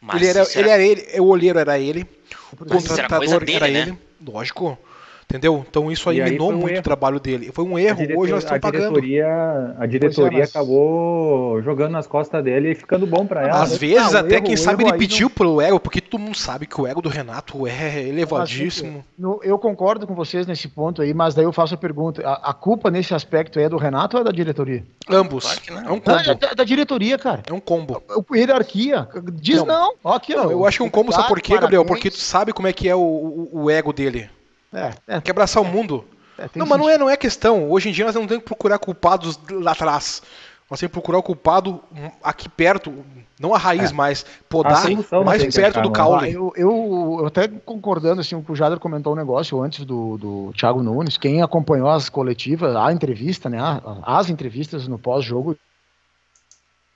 Mas 0.00 0.20
ele 0.20 0.26
era, 0.26 0.58
ele 0.58 0.68
era 0.68 0.82
ele, 0.82 1.20
o 1.20 1.26
olheiro 1.26 1.58
era 1.60 1.78
ele, 1.78 2.04
o 2.50 2.56
contratador 2.66 3.34
era, 3.34 3.38
dele, 3.38 3.56
era 3.56 3.68
né? 3.68 3.80
ele, 3.82 3.98
lógico. 4.20 4.76
Entendeu? 5.24 5.64
Então 5.68 5.90
isso 5.90 6.10
aí, 6.10 6.20
aí 6.20 6.32
minou 6.32 6.50
um 6.50 6.56
muito 6.56 6.66
o 6.66 6.74
erro. 6.74 6.82
trabalho 6.82 7.18
dele. 7.20 7.50
Foi 7.52 7.64
um 7.64 7.78
erro. 7.78 7.92
A 8.00 8.02
diretor- 8.02 8.20
Hoje 8.22 8.32
nós 8.32 8.44
a 8.44 8.46
estamos 8.56 8.60
pagando. 8.60 9.00
diretoria, 9.00 9.74
a 9.78 9.86
diretoria 9.86 10.38
mas- 10.40 10.50
acabou 10.50 11.62
jogando 11.62 11.92
nas 11.92 12.06
costas 12.06 12.44
dele 12.44 12.72
e 12.72 12.74
ficando 12.74 13.06
bom 13.06 13.26
pra 13.26 13.42
ela. 13.48 13.62
Às 13.62 13.76
vezes, 13.78 13.96
Ah, 14.14 14.16
o 14.16 14.16
até 14.18 14.34
erro- 14.36 14.44
quem 14.44 14.54
o 14.54 14.58
sabe 14.58 14.84
ele 14.84 14.92
pediu 14.98 15.30
pelo 15.30 15.60
ego, 15.60 15.80
porque 15.80 16.00
todo 16.00 16.20
mundo 16.20 16.36
sabe 16.36 16.66
que 16.66 16.78
o 16.80 16.86
ego 16.86 17.00
do 17.00 17.08
Renato 17.08 17.66
é 17.66 18.02
elevadíssimo. 18.08 19.04
No- 19.18 19.40
eu 19.42 19.58
concordo 19.58 20.06
com 20.06 20.14
vocês 20.14 20.46
nesse 20.46 20.68
ponto 20.68 21.00
aí, 21.02 21.14
mas 21.14 21.34
daí 21.34 21.44
eu 21.44 21.52
faço 21.52 21.74
a 21.74 21.78
pergunta: 21.78 22.22
a, 22.26 22.50
a 22.50 22.52
culpa 22.52 22.90
nesse 22.90 23.14
aspecto 23.14 23.58
é 23.58 23.68
do 23.68 23.76
Renato 23.76 24.16
ou 24.16 24.20
é 24.20 24.24
da 24.24 24.32
diretoria? 24.32 24.84
Ambos. 25.08 25.58
Claro 25.66 25.82
não. 25.82 25.90
É 25.90 25.92
um 25.94 26.02
Não, 26.04 26.18
é 26.18 26.24
combo. 26.24 26.38
da, 26.40 26.52
da 26.54 26.64
diretoria, 26.64 27.18
cara. 27.18 27.42
É 27.48 27.52
um 27.52 27.60
combo. 27.60 28.02
O- 28.28 28.36
Hierarquia. 28.36 29.08
Diz 29.32 29.58
Não. 29.58 29.66
não. 29.66 29.94
Ó, 30.04 30.12
aqui, 30.14 30.34
ó, 30.34 30.44
Não, 30.44 30.50
eu 30.50 30.66
acho 30.66 30.78
que 30.78 30.82
é 30.82 30.86
um 30.86 30.90
combo, 30.90 31.12
sabe 31.12 31.28
por 31.28 31.40
quê. 31.40 31.54
Gabriel? 31.58 31.84
Porque 31.84 32.10
tu 32.10 32.18
sabe 32.18 32.52
como 32.52 32.68
é 32.68 32.72
que 32.72 32.88
é 32.88 32.94
o, 32.94 33.00
o- 33.00 33.48
o 33.64 33.70
ego 33.70 33.92
dele. 33.92 34.28
É, 34.72 34.90
é, 35.06 35.20
Quer 35.20 35.30
abraçar 35.32 35.62
o 35.62 35.66
mundo. 35.66 36.04
é, 36.38 36.48
Não, 36.54 36.66
mas 36.66 36.78
não 36.78 36.88
é, 36.88 36.96
não 36.98 37.10
é 37.10 37.16
questão. 37.16 37.70
Hoje 37.70 37.88
em 37.88 37.92
dia 37.92 38.04
nós 38.06 38.14
não 38.14 38.26
temos 38.26 38.42
que 38.42 38.48
procurar 38.48 38.78
culpados 38.78 39.38
lá 39.50 39.72
atrás. 39.72 40.22
Nós 40.70 40.80
temos 40.80 40.90
que 40.90 40.94
procurar 40.94 41.18
o 41.18 41.22
culpado 41.22 41.82
aqui 42.22 42.48
perto, 42.48 43.04
não 43.38 43.54
a 43.54 43.58
raiz, 43.58 43.92
mas 43.92 44.24
A 44.24 44.44
podar 44.48 44.76
solução 44.78 45.22
mais 45.22 45.42
tem 45.42 45.50
que 45.50 45.56
perto 45.56 45.80
achar, 45.80 45.82
do 45.82 45.88
né? 45.90 45.94
Ah, 45.94 45.98
caule. 45.98 46.32
eu, 46.32 46.50
eu, 46.56 47.16
eu 47.20 47.26
até 47.26 47.46
concordando 47.46 48.22
assim, 48.22 48.40
com 48.40 48.52
o 48.54 48.56
Jader 48.56 48.78
comentou 48.78 49.12
um 49.12 49.16
negócio 49.16 49.60
antes 49.62 49.84
do, 49.84 50.16
do 50.16 50.52
Thiago 50.56 50.82
Nunes. 50.82 51.18
Quem 51.18 51.42
acompanhou 51.42 51.90
as 51.90 52.08
coletivas, 52.08 52.74
a 52.74 52.90
entrevista, 52.90 53.50
né? 53.50 53.58
As 54.02 54.30
entrevistas 54.30 54.88
no 54.88 54.98
pós-jogo, 54.98 55.54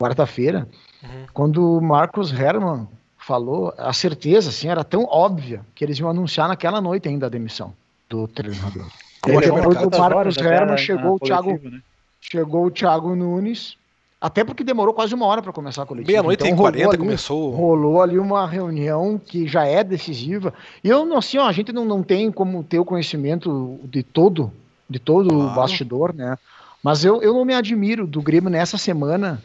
quarta-feira, 0.00 0.66
Uhum. 1.02 1.26
quando 1.34 1.76
o 1.76 1.80
Marcos 1.82 2.32
Herman 2.32 2.88
falou, 3.26 3.74
a 3.76 3.92
certeza 3.92 4.50
assim, 4.50 4.68
era 4.68 4.84
tão 4.84 5.04
óbvia 5.04 5.60
que 5.74 5.84
eles 5.84 5.98
iam 5.98 6.08
anunciar 6.08 6.46
naquela 6.46 6.80
noite 6.80 7.08
ainda 7.08 7.26
a 7.26 7.28
demissão 7.28 7.72
do 8.08 8.28
treinador. 8.28 8.86
Acho 8.86 9.52
depois 9.52 9.78
do 9.80 9.98
Marcos 9.98 10.36
Herman 10.36 10.66
na- 10.66 10.76
chegou 10.76 11.16
o 11.16 11.18
Thiago, 11.18 11.44
coletiva, 11.48 11.70
né? 11.70 11.82
chegou 12.20 12.66
o 12.66 12.70
Thiago 12.70 13.16
Nunes, 13.16 13.76
até 14.20 14.44
porque 14.44 14.62
demorou 14.62 14.94
quase 14.94 15.12
uma 15.12 15.26
hora 15.26 15.42
para 15.42 15.52
começar 15.52 15.82
a 15.82 15.86
coletiva. 15.86 16.12
Meia-noite 16.12 16.44
Então, 16.44 16.46
e 16.46 16.56
rolou 16.56 16.72
40 16.72 16.88
ali- 16.90 16.98
começou. 16.98 17.50
rolou 17.50 18.00
ali 18.00 18.16
uma 18.16 18.46
reunião 18.46 19.18
que 19.18 19.48
já 19.48 19.64
é 19.66 19.82
decisiva. 19.82 20.54
E 20.84 20.88
eu, 20.88 21.04
não- 21.04 21.18
assim, 21.18 21.36
ó, 21.38 21.48
a 21.48 21.52
gente 21.52 21.72
não, 21.72 21.84
não 21.84 22.04
tem 22.04 22.30
como 22.30 22.62
ter 22.62 22.78
o 22.78 22.84
conhecimento 22.84 23.80
de 23.84 24.04
todo, 24.04 24.52
de 24.88 25.00
todo 25.00 25.34
o 25.34 25.38
Claro. 25.40 25.54
bastidor, 25.56 26.14
né? 26.14 26.38
Mas 26.80 27.04
eu, 27.04 27.20
eu 27.20 27.34
não 27.34 27.44
me 27.44 27.54
admiro 27.54 28.06
do 28.06 28.22
Grêmio 28.22 28.48
nessa 28.50 28.78
semana 28.78 29.42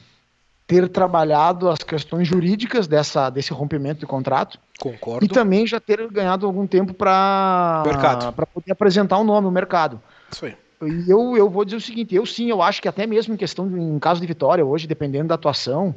ter 0.71 0.87
trabalhado 0.87 1.67
as 1.69 1.79
questões 1.79 2.25
jurídicas 2.25 2.87
dessa, 2.87 3.29
desse 3.29 3.51
rompimento 3.51 3.99
de 3.99 4.05
contrato 4.05 4.57
Concordo. 4.79 5.25
e 5.25 5.27
também 5.27 5.67
já 5.67 5.81
ter 5.81 6.07
ganhado 6.09 6.45
algum 6.45 6.65
tempo 6.65 6.93
para 6.93 7.83
Mercado. 7.85 8.33
poder 8.53 8.71
apresentar 8.71 9.17
o 9.17 9.23
nome, 9.25 9.47
o 9.47 9.51
mercado. 9.51 10.01
Isso 10.31 10.45
aí. 10.45 10.55
E 10.81 11.11
eu, 11.11 11.35
eu 11.35 11.49
vou 11.49 11.65
dizer 11.65 11.75
o 11.75 11.81
seguinte, 11.81 12.15
eu 12.15 12.25
sim, 12.25 12.49
eu 12.49 12.61
acho 12.61 12.81
que 12.81 12.87
até 12.87 13.05
mesmo 13.05 13.33
em 13.33 13.37
questão, 13.37 13.67
de, 13.67 13.77
em 13.77 13.99
caso 13.99 14.21
de 14.21 14.25
vitória, 14.25 14.65
hoje, 14.65 14.87
dependendo 14.87 15.27
da 15.27 15.35
atuação, 15.35 15.93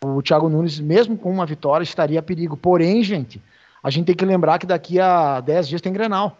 o 0.00 0.22
Thiago 0.22 0.48
Nunes, 0.48 0.78
mesmo 0.78 1.18
com 1.18 1.30
uma 1.30 1.44
vitória, 1.44 1.82
estaria 1.82 2.20
a 2.20 2.22
perigo. 2.22 2.56
Porém, 2.56 3.02
gente, 3.02 3.42
a 3.82 3.90
gente 3.90 4.06
tem 4.06 4.14
que 4.14 4.24
lembrar 4.24 4.60
que 4.60 4.66
daqui 4.66 5.00
a 5.00 5.40
10 5.40 5.68
dias 5.68 5.80
tem 5.80 5.92
Grenal. 5.92 6.38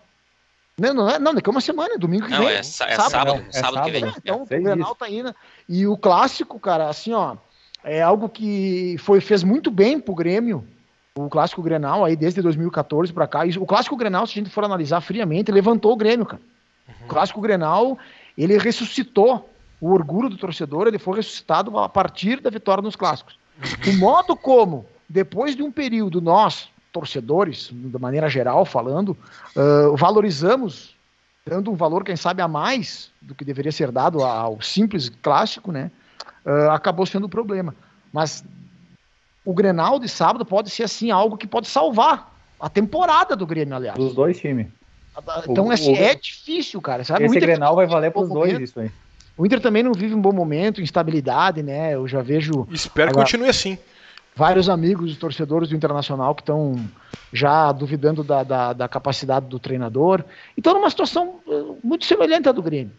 Não, 0.79 0.95
não, 0.95 1.11
é, 1.11 1.19
não 1.19 1.35
daqui 1.35 1.51
a 1.51 1.53
uma 1.53 1.61
semana, 1.61 1.99
domingo 1.99 2.27
que 2.27 2.31
Não, 2.31 2.39
vem. 2.47 2.49
é, 2.49 2.59
é 2.61 2.63
sábado, 2.63 3.35
Não, 3.35 3.45
é 3.49 3.53
sábado, 3.53 3.85
que 3.85 3.91
vem. 3.91 4.01
sábado. 4.01 4.17
É, 4.17 4.21
então, 4.23 4.47
sei 4.47 4.59
o 4.59 4.63
Grenal 4.63 4.95
tá 4.95 5.05
aí, 5.07 5.23
né? 5.23 5.35
E 5.69 5.87
o 5.87 5.97
clássico, 5.97 6.59
cara, 6.61 6.89
assim, 6.89 7.13
ó, 7.13 7.37
é 7.85 8.03
algo 8.03 8.29
que 8.29 8.97
foi, 8.99 9.21
fez 9.21 9.43
muito 9.43 9.71
bem 9.71 9.99
pro 9.99 10.15
Grêmio, 10.15 10.65
o 11.15 11.29
clássico 11.29 11.63
Grenal 11.63 12.05
aí 12.05 12.17
desde 12.17 12.41
2014 12.41 13.13
pra 13.13 13.27
cá. 13.27 13.45
E 13.45 13.51
o 13.59 13.67
clássico 13.67 13.97
Grenal, 13.97 14.27
se 14.27 14.33
a 14.33 14.43
gente 14.43 14.51
for 14.51 14.65
analisar 14.65 15.01
friamente, 15.01 15.53
levantou 15.53 15.93
o 15.93 15.97
Grêmio, 15.97 16.25
cara. 16.25 16.43
O 17.05 17.07
clássico 17.07 17.41
Grenal, 17.41 17.99
ele 18.37 18.57
ressuscitou 18.59 19.49
o 19.81 19.93
orgulho 19.93 20.29
do 20.29 20.37
torcedor, 20.37 20.87
ele 20.87 20.99
foi 20.99 21.17
ressuscitado 21.17 21.77
a 21.79 21.89
partir 21.89 22.41
da 22.41 22.51
vitória 22.51 22.83
nos 22.83 22.97
clássicos. 22.97 23.37
O 23.87 23.99
modo 23.99 24.37
como, 24.37 24.87
depois 25.09 25.57
de 25.57 25.63
um 25.63 25.71
período, 25.71 26.21
nós, 26.21 26.69
torcedores, 26.93 27.71
de 27.73 27.99
maneira 27.99 28.29
geral 28.29 28.65
falando, 28.65 29.17
ah, 29.57 29.95
valorizamos, 29.97 30.95
dando 31.45 31.71
um 31.71 31.75
valor, 31.75 32.05
quem 32.05 32.17
sabe, 32.17 32.41
a 32.43 32.49
mais 32.49 33.11
do 33.21 33.35
que 33.35 33.45
deveria 33.45 33.73
ser 33.73 33.91
dado 33.91 34.23
ao 34.23 34.61
simples 34.63 35.09
clássico, 35.09 35.73
né? 35.73 35.91
Ah, 36.45 36.75
acabou 36.75 37.07
sendo 37.07 37.25
o 37.25 37.29
problema. 37.29 37.75
Mas 38.13 38.45
o 39.45 39.53
Grenal 39.55 39.99
de 39.99 40.09
sábado 40.09 40.45
pode 40.45 40.71
ser, 40.71 40.85
assim, 40.85 41.11
algo 41.11 41.37
que 41.37 41.47
pode 41.47 41.69
salvar 41.69 42.33
a 42.61 42.69
temporada 42.69 43.35
do 43.35 43.47
Grêmio, 43.47 43.75
aliás. 43.75 43.99
Dos 43.99 44.15
dois 44.15 44.39
times. 44.39 44.67
Então, 45.49 45.67
o- 45.67 45.71
assim, 45.73 45.93
o- 45.93 45.97
é 45.97 46.15
difícil, 46.15 46.81
cara. 46.81 47.05
Sabe? 47.05 47.25
O 47.25 47.27
Esse 47.27 47.37
Inter- 47.37 47.49
Grenal 47.51 47.75
vai 47.77 47.87
valer 47.87 48.11
pros 48.13 48.29
bom 48.29 48.35
dois 48.35 48.53
momento. 48.53 48.65
isso 48.69 48.81
aí. 48.81 48.91
o 49.37 49.45
Inter 49.47 49.61
também 49.61 49.83
não 49.83 49.93
vive 49.93 50.15
um 50.15 50.21
bom 50.21 50.33
momento, 50.33 50.81
instabilidade, 50.81 51.63
né? 51.63 51.95
Eu 51.95 52.07
já 52.07 52.23
vejo 52.23 52.67
Espero 52.71 53.11
que 53.11 53.17
continue 53.17 53.49
assim. 53.49 53.77
vários 54.37 54.69
amigos 54.69 55.17
torcedores 55.17 55.69
do 55.71 55.75
Internacional 55.77 56.35
que 56.35 56.43
estão 56.43 56.77
já 57.33 57.73
duvidando 57.73 58.23
da, 58.23 58.43
da, 58.45 58.73
da 58.75 58.89
capacidade 58.89 59.47
do 59.47 59.59
treinador. 59.59 60.23
Então, 60.57 60.75
numa 60.75 60.89
situação 60.91 61.41
muito 61.83 62.05
semelhante 62.05 62.49
à 62.49 62.53
do 62.53 62.63
Grêmio. 62.63 62.93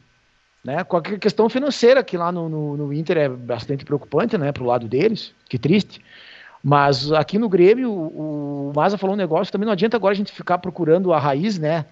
Né? 0.63 0.83
Com 0.83 0.97
a 0.97 1.01
que- 1.01 1.17
questão 1.17 1.49
financeira, 1.49 2.03
que 2.03 2.15
lá 2.17 2.31
no, 2.31 2.47
no, 2.47 2.77
no 2.77 2.93
Inter 2.93 3.17
é 3.17 3.29
bastante 3.29 3.83
preocupante, 3.83 4.37
né? 4.37 4.51
Pro 4.51 4.65
lado 4.65 4.87
deles, 4.87 5.33
que 5.49 5.57
triste. 5.59 6.01
Mas 6.63 7.11
aqui 7.11 7.37
no 7.37 7.49
Grêmio, 7.49 7.91
o, 7.91 8.69
o 8.69 8.73
Maza 8.73 8.97
falou 8.97 9.15
um 9.15 9.17
negócio, 9.17 9.51
também 9.51 9.65
não 9.65 9.73
adianta 9.73 9.97
agora 9.97 10.13
a 10.13 10.15
gente 10.15 10.31
ficar 10.31 10.57
procurando 10.59 11.11
a 11.11 11.19
raiz, 11.19 11.59
né? 11.59 11.85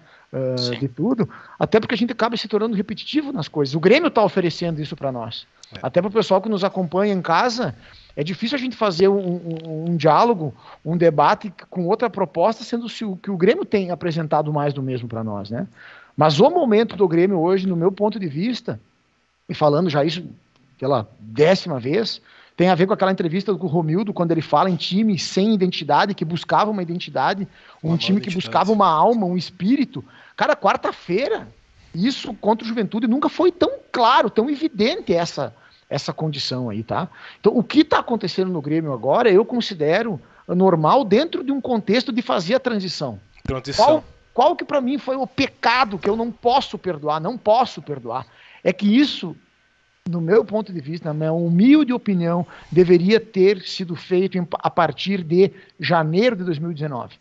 Sim. 0.56 0.78
de 0.78 0.88
tudo, 0.88 1.28
até 1.58 1.78
porque 1.78 1.94
a 1.94 1.98
gente 1.98 2.10
acaba 2.10 2.34
se 2.38 2.48
tornando 2.48 2.74
repetitivo 2.74 3.34
nas 3.34 3.48
coisas. 3.48 3.74
O 3.74 3.80
Grêmio 3.80 4.08
está 4.08 4.24
oferecendo 4.24 4.80
isso 4.80 4.96
para 4.96 5.12
nós. 5.12 5.46
É. 5.74 5.78
Até 5.82 6.00
para 6.00 6.08
o 6.08 6.10
pessoal 6.10 6.40
que 6.40 6.48
nos 6.48 6.64
acompanha 6.64 7.12
em 7.12 7.20
casa, 7.20 7.74
é 8.16 8.24
difícil 8.24 8.56
a 8.56 8.58
gente 8.58 8.74
fazer 8.74 9.08
um, 9.08 9.18
um- 9.18 9.84
um 9.90 9.94
diálogo, 9.94 10.54
um 10.82 10.96
debate 10.96 11.52
com 11.68 11.84
outra 11.86 12.08
proposta, 12.08 12.64
sendo 12.64 12.88
se 12.88 13.04
o 13.04 13.14
que 13.14 13.30
o 13.30 13.36
Grêmio 13.36 13.66
tem 13.66 13.90
apresentado 13.90 14.50
mais 14.50 14.72
do 14.72 14.82
mesmo 14.82 15.06
para 15.06 15.22
nós, 15.22 15.50
né? 15.50 15.66
Mas 16.16 16.40
o 16.40 16.50
momento 16.50 16.96
do 16.96 17.08
Grêmio 17.08 17.38
hoje, 17.38 17.66
no 17.66 17.76
meu 17.76 17.90
ponto 17.90 18.18
de 18.18 18.26
vista, 18.26 18.80
e 19.48 19.54
falando 19.54 19.88
já 19.88 20.04
isso 20.04 20.24
pela 20.78 21.08
décima 21.18 21.78
vez, 21.78 22.20
tem 22.56 22.68
a 22.68 22.74
ver 22.74 22.86
com 22.86 22.92
aquela 22.92 23.12
entrevista 23.12 23.52
do 23.54 23.66
Romildo, 23.66 24.12
quando 24.12 24.32
ele 24.32 24.42
fala 24.42 24.68
em 24.68 24.76
time 24.76 25.18
sem 25.18 25.54
identidade, 25.54 26.14
que 26.14 26.24
buscava 26.24 26.70
uma 26.70 26.82
identidade, 26.82 27.48
um 27.82 27.88
Uma 27.88 27.98
time 27.98 28.20
que 28.20 28.30
buscava 28.30 28.70
uma 28.72 28.88
alma, 28.88 29.26
um 29.26 29.36
espírito. 29.36 30.04
Cara, 30.36 30.54
quarta-feira, 30.54 31.48
isso 31.94 32.34
contra 32.34 32.64
o 32.64 32.68
Juventude 32.68 33.06
nunca 33.06 33.28
foi 33.28 33.50
tão 33.50 33.70
claro, 33.90 34.28
tão 34.28 34.50
evidente 34.50 35.14
essa, 35.14 35.54
essa 35.88 36.12
condição 36.12 36.68
aí, 36.68 36.82
tá? 36.82 37.08
Então, 37.40 37.56
o 37.56 37.62
que 37.62 37.80
está 37.80 37.98
acontecendo 37.98 38.50
no 38.50 38.60
Grêmio 38.60 38.92
agora, 38.92 39.30
eu 39.30 39.44
considero 39.44 40.20
normal 40.48 41.04
dentro 41.04 41.42
de 41.42 41.52
um 41.52 41.60
contexto 41.60 42.12
de 42.12 42.22
fazer 42.22 42.54
a 42.54 42.60
transição. 42.60 43.18
Transição. 43.44 43.84
Qual, 43.84 44.04
qual 44.34 44.56
que 44.56 44.64
para 44.64 44.80
mim 44.80 44.98
foi 44.98 45.16
o 45.16 45.26
pecado 45.26 45.98
que 45.98 46.08
eu 46.08 46.16
não 46.16 46.30
posso 46.30 46.78
perdoar, 46.78 47.20
não 47.20 47.36
posso 47.36 47.82
perdoar? 47.82 48.26
É 48.64 48.72
que 48.72 48.86
isso, 48.86 49.36
no 50.08 50.20
meu 50.20 50.44
ponto 50.44 50.72
de 50.72 50.80
vista, 50.80 51.08
na 51.08 51.14
minha 51.14 51.32
humilde 51.32 51.92
opinião, 51.92 52.46
deveria 52.70 53.20
ter 53.20 53.62
sido 53.62 53.94
feito 53.94 54.38
em- 54.38 54.46
a 54.54 54.70
partir 54.70 55.22
de 55.22 55.52
janeiro 55.78 56.36
de 56.36 56.44
2019. 56.44 57.16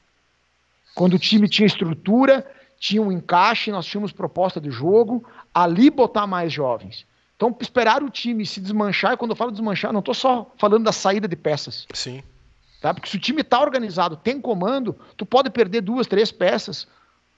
Quando 0.96 1.14
o 1.14 1.20
time 1.20 1.48
tinha 1.48 1.66
estrutura, 1.66 2.46
tinha 2.80 3.02
um 3.02 3.12
encaixe, 3.12 3.72
nós 3.72 3.86
tínhamos 3.86 4.12
proposta 4.12 4.60
de 4.60 4.72
jogo, 4.72 5.24
ali 5.54 5.90
botar 5.90 6.26
mais 6.28 6.52
jovens. 6.52 7.06
Então, 7.36 7.56
esperar 7.60 8.04
o 8.04 8.10
time 8.10 8.46
se 8.46 8.60
desmanchar, 8.62 9.14
e 9.14 9.18
quando 9.18 9.32
eu 9.32 9.36
falo 9.36 9.52
desmanchar, 9.52 9.92
não 9.92 10.00
estou 10.00 10.14
só 10.14 10.52
falando 10.58 10.84
da 10.84 10.92
saída 10.92 11.28
de 11.28 11.36
peças. 11.36 11.88
Sim. 11.94 12.22
Tá? 12.80 12.94
Porque 12.94 13.10
se 13.10 13.18
o 13.18 13.20
time 13.20 13.42
está 13.42 13.62
organizado, 13.62 14.16
tem 14.16 14.40
comando, 14.42 14.96
tu 15.16 15.26
pode 15.26 15.50
perder 15.50 15.82
duas, 15.82 16.08
três 16.08 16.32
peças, 16.32 16.88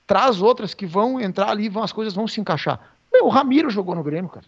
traz 0.06 0.42
outras 0.42 0.74
que 0.74 0.86
vão 0.86 1.20
entrar 1.20 1.50
ali, 1.50 1.70
vão, 1.70 1.84
as 1.84 1.92
coisas 1.92 2.14
vão 2.14 2.28
se 2.28 2.40
encaixar. 2.40 2.80
Meu, 3.12 3.26
o 3.26 3.30
Ramiro 3.30 3.70
jogou 3.70 3.96
no 3.96 4.04
Grêmio, 4.04 4.30
cara. 4.30 4.46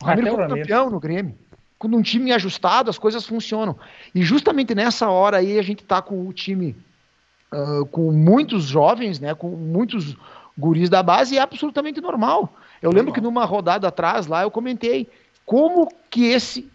O 0.00 0.04
Ramiro 0.04 0.26
Até 0.26 0.32
o 0.32 0.36
foi 0.36 0.44
Ramiro. 0.44 0.60
campeão 0.60 0.90
no 0.90 1.00
Grêmio. 1.00 1.34
Quando 1.78 1.96
um 1.96 2.02
time 2.02 2.30
é 2.30 2.34
ajustado, 2.34 2.90
as 2.90 2.98
coisas 2.98 3.26
funcionam. 3.26 3.76
E 4.14 4.22
justamente 4.22 4.74
nessa 4.74 5.08
hora 5.08 5.38
aí 5.38 5.58
a 5.58 5.62
gente 5.62 5.82
tá 5.82 6.02
com 6.02 6.26
o 6.26 6.32
time 6.32 6.76
ah, 7.50 7.84
com 7.90 8.12
muitos 8.12 8.64
jovens, 8.64 9.18
né, 9.18 9.34
com 9.34 9.48
muitos 9.48 10.16
guris 10.56 10.88
da 10.88 11.02
base, 11.02 11.34
e 11.34 11.38
é 11.38 11.40
absolutamente 11.40 12.00
normal. 12.00 12.52
Eu 12.80 12.92
lembro 12.92 13.12
que 13.12 13.20
numa 13.20 13.44
rodada 13.44 13.88
atrás 13.88 14.26
lá 14.26 14.42
eu 14.42 14.50
comentei 14.50 15.08
como 15.44 15.88
que 16.08 16.26
esse 16.26 16.70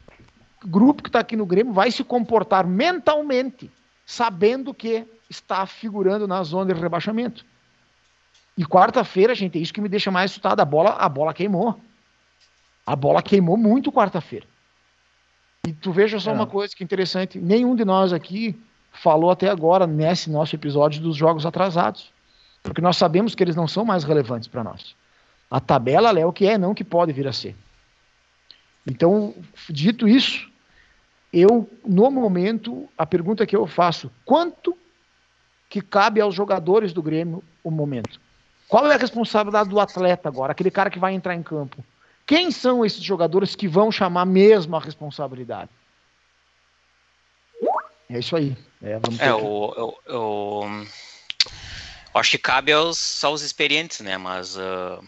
grupo 0.66 1.02
que 1.02 1.10
está 1.10 1.20
aqui 1.20 1.36
no 1.36 1.46
Grêmio 1.46 1.72
vai 1.72 1.92
se 1.92 2.04
comportar 2.04 2.68
mentalmente, 2.68 3.72
sabendo 4.06 4.74
que 4.74 5.06
está 5.30 5.66
figurando 5.66 6.28
na 6.28 6.44
zona 6.44 6.74
de 6.74 6.80
rebaixamento. 6.80 7.46
E 8.58 8.66
quarta-feira, 8.66 9.36
gente, 9.36 9.58
é 9.58 9.62
isso 9.62 9.74
que 9.74 9.82
me 9.82 9.90
deixa 9.90 10.10
mais 10.10 10.32
assustado. 10.32 10.60
A 10.60 10.66
bola, 10.66 10.92
a 10.92 11.10
bola 11.10 11.34
queimou. 11.34 11.80
A 12.86 12.96
bola 12.96 13.22
queimou 13.22 13.58
muito 13.58 13.92
quarta-feira. 13.92 14.46
E 15.68 15.74
tu 15.74 15.92
veja 15.92 16.20
só 16.20 16.32
É. 16.32 16.34
uma 16.34 16.48
coisa 16.48 16.76
que 16.76 16.84
é 16.84 16.86
interessante: 16.86 17.40
nenhum 17.40 17.76
de 17.76 17.84
nós 17.84 18.14
aqui 18.14 18.60
falou 18.92 19.30
até 19.30 19.50
agora, 19.50 19.86
nesse 19.86 20.30
nosso 20.30 20.56
episódio, 20.56 21.02
dos 21.02 21.18
jogos 21.18 21.46
atrasados. 21.46 22.12
Porque 22.64 22.82
nós 22.82 22.98
sabemos 22.98 23.36
que 23.36 23.44
eles 23.44 23.56
não 23.56 23.68
são 23.68 23.84
mais 23.84 24.04
relevantes 24.04 24.48
para 24.48 24.64
nós. 24.64 24.96
A 25.52 25.60
tabela 25.60 26.18
é 26.18 26.26
o 26.26 26.34
que 26.34 26.48
é, 26.48 26.58
não 26.58 26.72
o 26.72 26.76
que 26.76 26.84
pode 26.84 27.12
vir 27.14 27.28
a 27.28 27.34
ser. 27.34 27.56
Então, 28.88 29.36
dito 29.70 30.08
isso, 30.08 30.50
eu, 31.34 31.70
no 31.86 32.10
momento, 32.10 32.88
a 32.98 33.06
pergunta 33.06 33.46
que 33.46 33.56
eu 33.56 33.68
faço, 33.68 34.12
quanto 34.24 34.78
que 35.70 35.82
cabe 35.82 36.22
aos 36.22 36.34
jogadores 36.34 36.94
do 36.94 37.04
Grêmio 37.04 37.44
o 37.64 37.70
momento? 37.70 38.20
Qual 38.68 38.90
é 38.90 38.96
a 38.96 38.98
responsabilidade 38.98 39.70
do 39.70 39.80
atleta 39.80 40.28
agora, 40.28 40.52
aquele 40.52 40.72
cara 40.72 40.90
que 40.90 41.00
vai 41.00 41.14
entrar 41.14 41.36
em 41.36 41.44
campo? 41.44 41.84
Quem 42.26 42.50
são 42.50 42.84
esses 42.84 43.04
jogadores 43.04 43.56
que 43.56 43.68
vão 43.68 43.92
chamar 43.92 44.26
mesmo 44.26 44.76
a 44.76 44.80
responsabilidade? 44.80 45.70
É 48.10 48.20
isso 48.20 48.36
aí. 48.36 48.56
É, 48.84 49.00
é 49.20 49.34
o, 49.34 49.98
o, 50.08 50.66
o, 50.66 50.86
acho 52.14 52.32
que 52.32 52.38
cabe 52.38 52.72
aos, 52.72 53.24
aos 53.24 53.42
experientes, 53.42 54.00
né? 54.00 54.18
Mas. 54.18 54.56
Uh... 54.56 55.04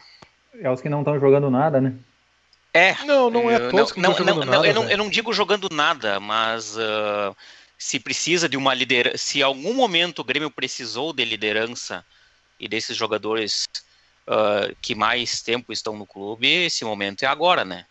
É 0.59 0.69
os 0.69 0.81
que 0.81 0.89
não 0.89 0.99
estão 0.99 1.19
jogando 1.19 1.49
nada, 1.49 1.79
né? 1.79 1.95
É. 2.73 2.95
Não, 3.05 3.29
não 3.29 3.49
é 3.49 3.59
todos 3.69 3.95
não, 3.95 4.13
que 4.13 4.23
não, 4.23 4.35
não, 4.35 4.45
nada, 4.45 4.67
eu, 4.67 4.73
não, 4.73 4.89
eu, 4.89 4.97
não, 4.97 5.09
digo 5.09 5.33
jogando 5.33 5.67
nada, 5.71 6.19
mas 6.19 6.75
uh, 6.75 7.35
se 7.77 7.99
precisa 7.99 8.47
de 8.47 8.57
uma 8.57 8.73
liderança. 8.73 9.17
Se 9.17 9.39
em 9.39 9.43
algum 9.43 9.73
momento 9.73 10.19
o 10.19 10.23
Grêmio 10.23 10.51
precisou 10.51 11.11
de 11.13 11.25
liderança 11.25 12.05
e 12.59 12.67
desses 12.67 12.95
jogadores 12.95 13.67
uh, 14.27 14.75
que 14.81 14.95
mais 14.95 15.41
tempo 15.41 15.71
estão 15.71 15.95
no 15.95 16.05
clube, 16.05 16.47
esse 16.47 16.83
momento 16.83 17.23
é 17.23 17.27
agora, 17.27 17.63
né? 17.63 17.85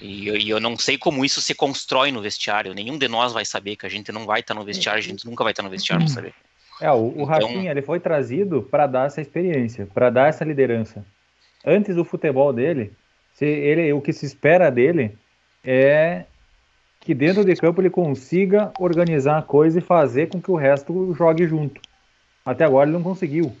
E, 0.00 0.28
e, 0.30 0.50
eu 0.50 0.58
não 0.58 0.76
sei 0.76 0.98
como 0.98 1.24
isso 1.24 1.40
se 1.40 1.54
constrói 1.54 2.10
no 2.10 2.20
vestiário. 2.20 2.74
Nenhum 2.74 2.98
de 2.98 3.06
nós 3.06 3.32
vai 3.32 3.44
saber 3.44 3.76
que 3.76 3.86
a 3.86 3.88
gente 3.88 4.10
não 4.10 4.26
vai 4.26 4.40
estar 4.40 4.54
no 4.54 4.64
vestiário, 4.64 4.98
a 4.98 5.02
gente 5.02 5.24
nunca 5.24 5.44
vai 5.44 5.52
estar 5.52 5.62
no 5.62 5.70
vestiário 5.70 6.04
para 6.04 6.14
saber. 6.14 6.34
É, 6.80 6.90
o, 6.90 6.96
o 6.96 7.12
então... 7.12 7.26
Rafinha 7.26 7.70
ele 7.70 7.82
foi 7.82 8.00
trazido 8.00 8.62
para 8.62 8.86
dar 8.88 9.06
essa 9.06 9.20
experiência, 9.20 9.86
para 9.86 10.10
dar 10.10 10.28
essa 10.28 10.44
liderança. 10.44 11.04
Antes 11.64 11.94
do 11.94 12.04
futebol 12.04 12.52
dele, 12.52 12.92
se 13.34 13.46
ele, 13.46 13.92
o 13.92 14.00
que 14.00 14.12
se 14.12 14.26
espera 14.26 14.70
dele 14.70 15.16
é 15.64 16.24
que 17.00 17.14
dentro 17.14 17.44
de 17.44 17.54
campo 17.54 17.80
ele 17.80 17.90
consiga 17.90 18.72
organizar 18.78 19.38
a 19.38 19.42
coisa 19.42 19.78
e 19.78 19.82
fazer 19.82 20.28
com 20.28 20.40
que 20.40 20.50
o 20.50 20.56
resto 20.56 21.14
jogue 21.14 21.46
junto. 21.46 21.80
Até 22.44 22.64
agora 22.64 22.88
ele 22.88 22.96
não 22.96 23.02
conseguiu. 23.02 23.54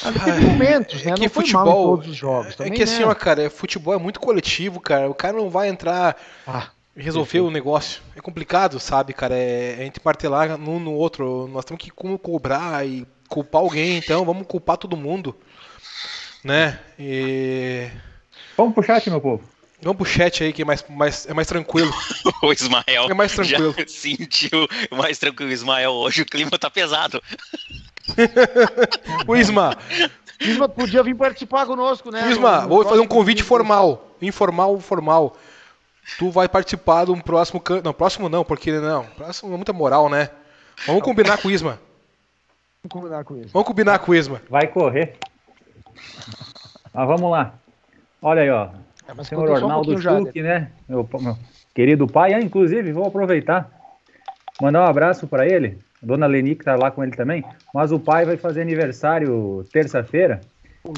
Teve 0.00 0.40
momentos, 0.46 1.02
né? 1.02 1.12
É 1.12 1.14
que 1.14 1.22
não 1.22 1.28
futebol, 1.28 1.96
todos 1.96 2.10
os 2.10 2.16
jogos. 2.16 2.56
Também, 2.56 2.72
é 2.72 2.76
que 2.76 2.82
assim, 2.82 3.00
né? 3.00 3.06
ó, 3.06 3.14
cara, 3.14 3.44
é, 3.44 3.50
futebol 3.50 3.94
é 3.94 3.98
muito 3.98 4.20
coletivo, 4.20 4.80
cara. 4.80 5.08
O 5.10 5.14
cara 5.14 5.36
não 5.36 5.50
vai 5.50 5.68
entrar 5.68 6.16
ah, 6.46 6.68
resolver 6.96 7.40
o 7.40 7.50
negócio. 7.50 8.02
É 8.14 8.20
complicado, 8.20 8.80
sabe, 8.80 9.12
cara? 9.12 9.34
É, 9.34 9.76
é 9.78 9.80
a 9.80 9.84
gente 9.84 10.00
martelar 10.04 10.58
um 10.58 10.80
no 10.80 10.92
outro. 10.92 11.48
Nós 11.48 11.64
temos 11.64 11.82
que 11.82 11.90
cobrar 11.90 12.86
e 12.86 13.06
culpar 13.28 13.60
alguém, 13.60 13.98
então 13.98 14.24
vamos 14.24 14.46
culpar 14.46 14.76
todo 14.76 14.96
mundo. 14.96 15.36
Né? 16.42 16.78
E... 16.98 17.88
Vamos 18.56 18.74
pro 18.74 18.82
chat, 18.82 19.10
meu 19.10 19.20
povo. 19.20 19.42
Vamos 19.82 19.98
pro 19.98 20.06
chat 20.06 20.42
aí 20.42 20.52
que 20.52 20.62
é 20.62 20.64
mais, 20.64 20.84
mais, 20.88 21.26
é 21.26 21.34
mais 21.34 21.48
tranquilo. 21.48 21.92
o 22.42 22.52
Ismael 22.52 23.10
é 23.10 23.14
mais 23.14 23.32
tranquilo. 23.32 23.74
já 23.76 23.86
sentiu 23.88 24.66
mais 24.90 25.18
tranquilo. 25.18 25.52
Ismael, 25.52 25.92
hoje 25.92 26.22
o 26.22 26.26
clima 26.26 26.58
tá 26.58 26.70
pesado. 26.70 27.22
o 29.26 29.36
Isma. 29.36 29.76
Isma 30.40 30.68
podia 30.68 31.02
vir 31.02 31.16
participar 31.16 31.66
conosco, 31.66 32.10
né? 32.10 32.30
Isma, 32.30 32.66
vou 32.66 32.84
fazer 32.84 33.00
um 33.00 33.06
convite 33.06 33.42
formal. 33.42 34.10
Informal, 34.20 34.78
formal. 34.80 35.36
Tu 36.18 36.30
vai 36.30 36.48
participar 36.48 37.06
de 37.06 37.10
um 37.10 37.20
próximo. 37.20 37.62
Não, 37.82 37.92
próximo 37.92 38.28
não, 38.28 38.44
porque 38.44 38.72
não. 38.72 39.04
Próximo 39.04 39.52
é 39.52 39.56
muita 39.56 39.72
moral, 39.72 40.08
né? 40.08 40.30
Vamos 40.86 41.02
combinar 41.02 41.38
com 41.38 41.48
o 41.48 41.50
Isma. 41.50 41.78
Vamos 42.82 42.92
combinar 42.92 43.24
com 43.24 43.34
o 43.34 43.36
Isma. 43.38 43.50
Vamos 43.52 43.68
combinar 43.68 43.98
com 43.98 44.12
o 44.12 44.14
Isma. 44.14 44.42
Vai 44.48 44.66
correr. 44.68 45.16
Mas 46.92 47.06
vamos 47.06 47.30
lá. 47.30 47.54
Olha 48.22 48.42
aí, 48.42 48.50
ó. 48.50 48.68
É, 49.08 49.14
mas 49.14 49.26
Senhor 49.26 49.48
Ornaldo 49.48 49.94
um 49.94 49.98
Schuch, 49.98 50.42
né? 50.42 50.70
Meu, 50.88 51.08
meu, 51.20 51.38
querido 51.74 52.06
pai. 52.06 52.34
Ah, 52.34 52.40
inclusive, 52.40 52.92
vou 52.92 53.06
aproveitar. 53.06 53.70
Mandar 54.60 54.82
um 54.82 54.86
abraço 54.86 55.26
para 55.26 55.46
ele. 55.46 55.78
A 56.06 56.14
dona 56.16 56.26
Leni, 56.26 56.54
que 56.54 56.64
tá 56.64 56.76
lá 56.76 56.90
com 56.90 57.02
ele 57.02 57.16
também. 57.16 57.44
Mas 57.74 57.90
o 57.90 57.98
pai 57.98 58.24
vai 58.24 58.36
fazer 58.36 58.62
aniversário 58.62 59.66
terça-feira. 59.72 60.40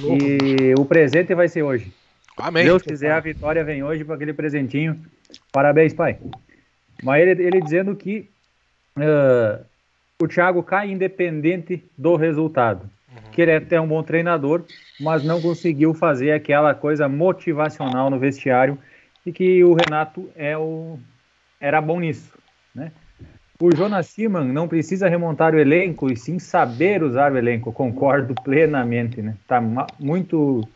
E 0.05 0.75
o 0.79 0.85
presente 0.85 1.35
vai 1.35 1.49
ser 1.49 1.62
hoje. 1.62 1.91
Amém. 2.37 2.65
Deus 2.65 2.83
quiser, 2.83 3.12
a 3.12 3.21
vitória 3.21 3.65
vem 3.65 3.83
hoje 3.83 4.05
para 4.05 4.17
aquele 4.17 4.35
presentinho. 4.35 5.00
Parabéns, 5.50 5.95
pai. 5.95 6.19
Mas 7.03 7.23
ele, 7.23 7.43
ele 7.43 7.61
dizendo 7.62 7.97
que 7.97 8.29
uh, 8.97 9.65
o 10.21 10.29
Thiago 10.29 10.62
cai 10.62 10.91
independente 10.91 11.83
do 11.97 12.17
resultado. 12.17 12.83
Uhum. 12.83 13.31
Que 13.33 13.43
ele 13.43 13.50
é 13.53 13.57
até 13.57 13.81
um 13.81 13.88
bom 13.88 14.03
treinador, 14.03 14.62
mas 15.01 15.25
não 15.25 15.40
conseguiu 15.40 15.94
fazer 15.94 16.33
aquela 16.33 16.75
coisa 16.75 17.09
motivacional 17.09 18.11
no 18.11 18.18
vestiário 18.18 18.79
e 19.25 19.33
que 19.33 19.64
o 19.64 19.75
Renato 19.75 20.31
é 20.37 20.57
o, 20.57 20.99
era 21.59 21.81
bom 21.81 21.99
nisso, 21.99 22.37
né? 22.75 22.92
O 23.61 23.75
Jonas 23.75 24.07
Siman 24.07 24.44
não 24.44 24.68
precisa 24.68 25.09
remontar 25.09 25.55
o 25.55 25.59
elenco 25.59 26.11
e 26.11 26.16
sim 26.16 26.38
saber 26.38 27.03
usar 27.03 27.33
o 27.33 27.37
elenco. 27.37 27.73
Concordo 27.73 28.35
plenamente, 28.35 29.21
né? 29.21 29.35
Tá 29.49 29.61
muito 29.99 30.68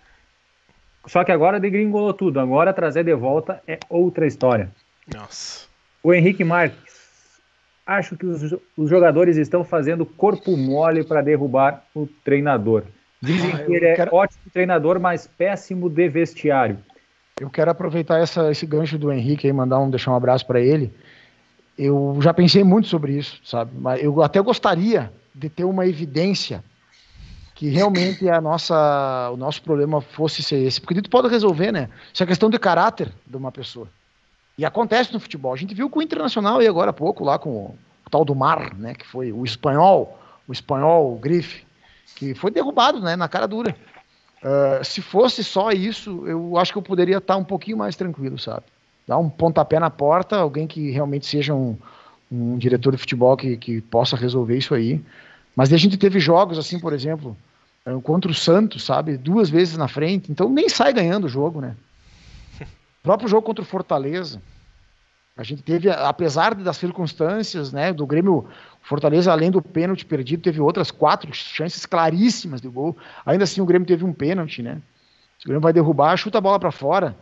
só 1.06 1.24
que 1.24 1.32
agora 1.32 1.58
degringolou 1.58 2.12
tudo. 2.12 2.38
Agora 2.40 2.72
trazer 2.72 3.04
de 3.04 3.14
volta 3.14 3.60
é 3.66 3.78
outra 3.88 4.26
história. 4.26 4.70
Nossa. 5.12 5.66
O 6.02 6.12
Henrique 6.12 6.44
Marques. 6.44 6.92
Acho 7.84 8.16
que 8.16 8.24
os, 8.24 8.54
os 8.76 8.88
jogadores 8.88 9.36
estão 9.36 9.64
fazendo 9.64 10.06
corpo 10.06 10.56
mole 10.56 11.02
para 11.02 11.20
derrubar 11.20 11.84
o 11.94 12.06
treinador. 12.24 12.84
Dizem 13.20 13.52
ah, 13.52 13.58
que 13.58 13.72
ele 13.72 13.86
é 13.86 13.96
quero... 13.96 14.14
ótimo 14.14 14.42
treinador, 14.52 15.00
mas 15.00 15.26
péssimo 15.26 15.90
de 15.90 16.08
vestiário. 16.08 16.78
Eu 17.40 17.50
quero 17.50 17.70
aproveitar 17.72 18.20
essa, 18.20 18.50
esse 18.52 18.64
gancho 18.66 18.96
do 18.96 19.12
Henrique 19.12 19.48
e 19.48 19.52
mandar 19.52 19.80
um, 19.80 19.90
deixar 19.90 20.12
um 20.12 20.16
abraço 20.16 20.46
para 20.46 20.60
ele. 20.60 20.94
Eu 21.76 22.18
já 22.20 22.34
pensei 22.34 22.62
muito 22.62 22.88
sobre 22.88 23.16
isso, 23.16 23.40
sabe? 23.44 23.72
Mas 23.74 24.02
eu 24.02 24.22
até 24.22 24.40
gostaria 24.40 25.12
de 25.34 25.48
ter 25.48 25.64
uma 25.64 25.86
evidência 25.86 26.62
que 27.54 27.68
realmente 27.68 28.28
a 28.28 28.40
nossa, 28.40 29.30
o 29.32 29.36
nosso 29.36 29.62
problema 29.62 30.00
fosse 30.00 30.42
ser 30.42 30.56
esse. 30.56 30.80
Porque 30.80 31.00
tu 31.00 31.08
pode 31.08 31.28
resolver, 31.28 31.72
né? 31.72 31.88
Isso 32.12 32.22
é 32.22 32.26
questão 32.26 32.50
de 32.50 32.58
caráter 32.58 33.12
de 33.26 33.36
uma 33.36 33.52
pessoa. 33.52 33.88
E 34.58 34.64
acontece 34.64 35.12
no 35.12 35.20
futebol. 35.20 35.52
A 35.52 35.56
gente 35.56 35.74
viu 35.74 35.88
com 35.88 36.00
o 36.00 36.02
Internacional 36.02 36.58
aí 36.58 36.66
agora 36.66 36.90
há 36.90 36.92
pouco, 36.92 37.24
lá 37.24 37.38
com 37.38 37.50
o, 37.50 37.78
o 38.06 38.10
tal 38.10 38.24
do 38.24 38.34
Mar, 38.34 38.74
né? 38.74 38.94
Que 38.94 39.06
foi 39.06 39.32
o 39.32 39.44
espanhol, 39.44 40.18
o 40.46 40.52
espanhol, 40.52 41.14
o 41.14 41.18
Grife, 41.18 41.64
que 42.16 42.34
foi 42.34 42.50
derrubado, 42.50 43.00
né? 43.00 43.16
Na 43.16 43.28
cara 43.28 43.46
dura. 43.46 43.76
Uh, 44.42 44.84
se 44.84 45.00
fosse 45.00 45.44
só 45.44 45.70
isso, 45.70 46.26
eu 46.26 46.58
acho 46.58 46.72
que 46.72 46.78
eu 46.78 46.82
poderia 46.82 47.18
estar 47.18 47.36
um 47.36 47.44
pouquinho 47.44 47.78
mais 47.78 47.94
tranquilo, 47.94 48.38
sabe? 48.38 48.64
Dar 49.06 49.18
um 49.18 49.28
pontapé 49.28 49.78
na 49.78 49.90
porta, 49.90 50.36
alguém 50.36 50.66
que 50.66 50.90
realmente 50.90 51.26
seja 51.26 51.54
um, 51.54 51.76
um 52.30 52.56
diretor 52.56 52.92
de 52.92 52.98
futebol 52.98 53.36
que, 53.36 53.56
que 53.56 53.80
possa 53.80 54.16
resolver 54.16 54.56
isso 54.56 54.74
aí. 54.74 55.02
Mas 55.54 55.72
a 55.72 55.76
gente 55.76 55.96
teve 55.96 56.18
jogos 56.18 56.58
assim, 56.58 56.78
por 56.78 56.92
exemplo, 56.92 57.36
é, 57.84 57.92
contra 58.00 58.30
o 58.30 58.34
Santos, 58.34 58.84
sabe? 58.84 59.16
Duas 59.16 59.50
vezes 59.50 59.76
na 59.76 59.88
frente, 59.88 60.30
então 60.30 60.48
nem 60.48 60.68
sai 60.68 60.92
ganhando 60.92 61.24
o 61.24 61.28
jogo, 61.28 61.60
né? 61.60 61.76
O 63.00 63.02
próprio 63.02 63.28
jogo 63.28 63.44
contra 63.44 63.64
o 63.64 63.66
Fortaleza. 63.66 64.40
A 65.36 65.42
gente 65.42 65.62
teve, 65.62 65.90
apesar 65.90 66.54
das 66.54 66.76
circunstâncias, 66.76 67.72
né, 67.72 67.92
do 67.92 68.06
Grêmio, 68.06 68.46
Fortaleza, 68.82 69.32
além 69.32 69.50
do 69.50 69.62
pênalti 69.62 70.04
perdido, 70.04 70.42
teve 70.42 70.60
outras 70.60 70.90
quatro 70.90 71.32
chances 71.32 71.84
claríssimas 71.86 72.60
de 72.60 72.68
gol. 72.68 72.96
Ainda 73.24 73.44
assim, 73.44 73.60
o 73.60 73.66
Grêmio 73.66 73.88
teve 73.88 74.04
um 74.04 74.12
pênalti, 74.12 74.62
né? 74.62 74.80
O 75.40 75.44
Grêmio 75.44 75.60
vai 75.60 75.72
derrubar, 75.72 76.16
chuta 76.16 76.38
a 76.38 76.40
bola 76.40 76.60
para 76.60 76.70
fora. 76.70 77.16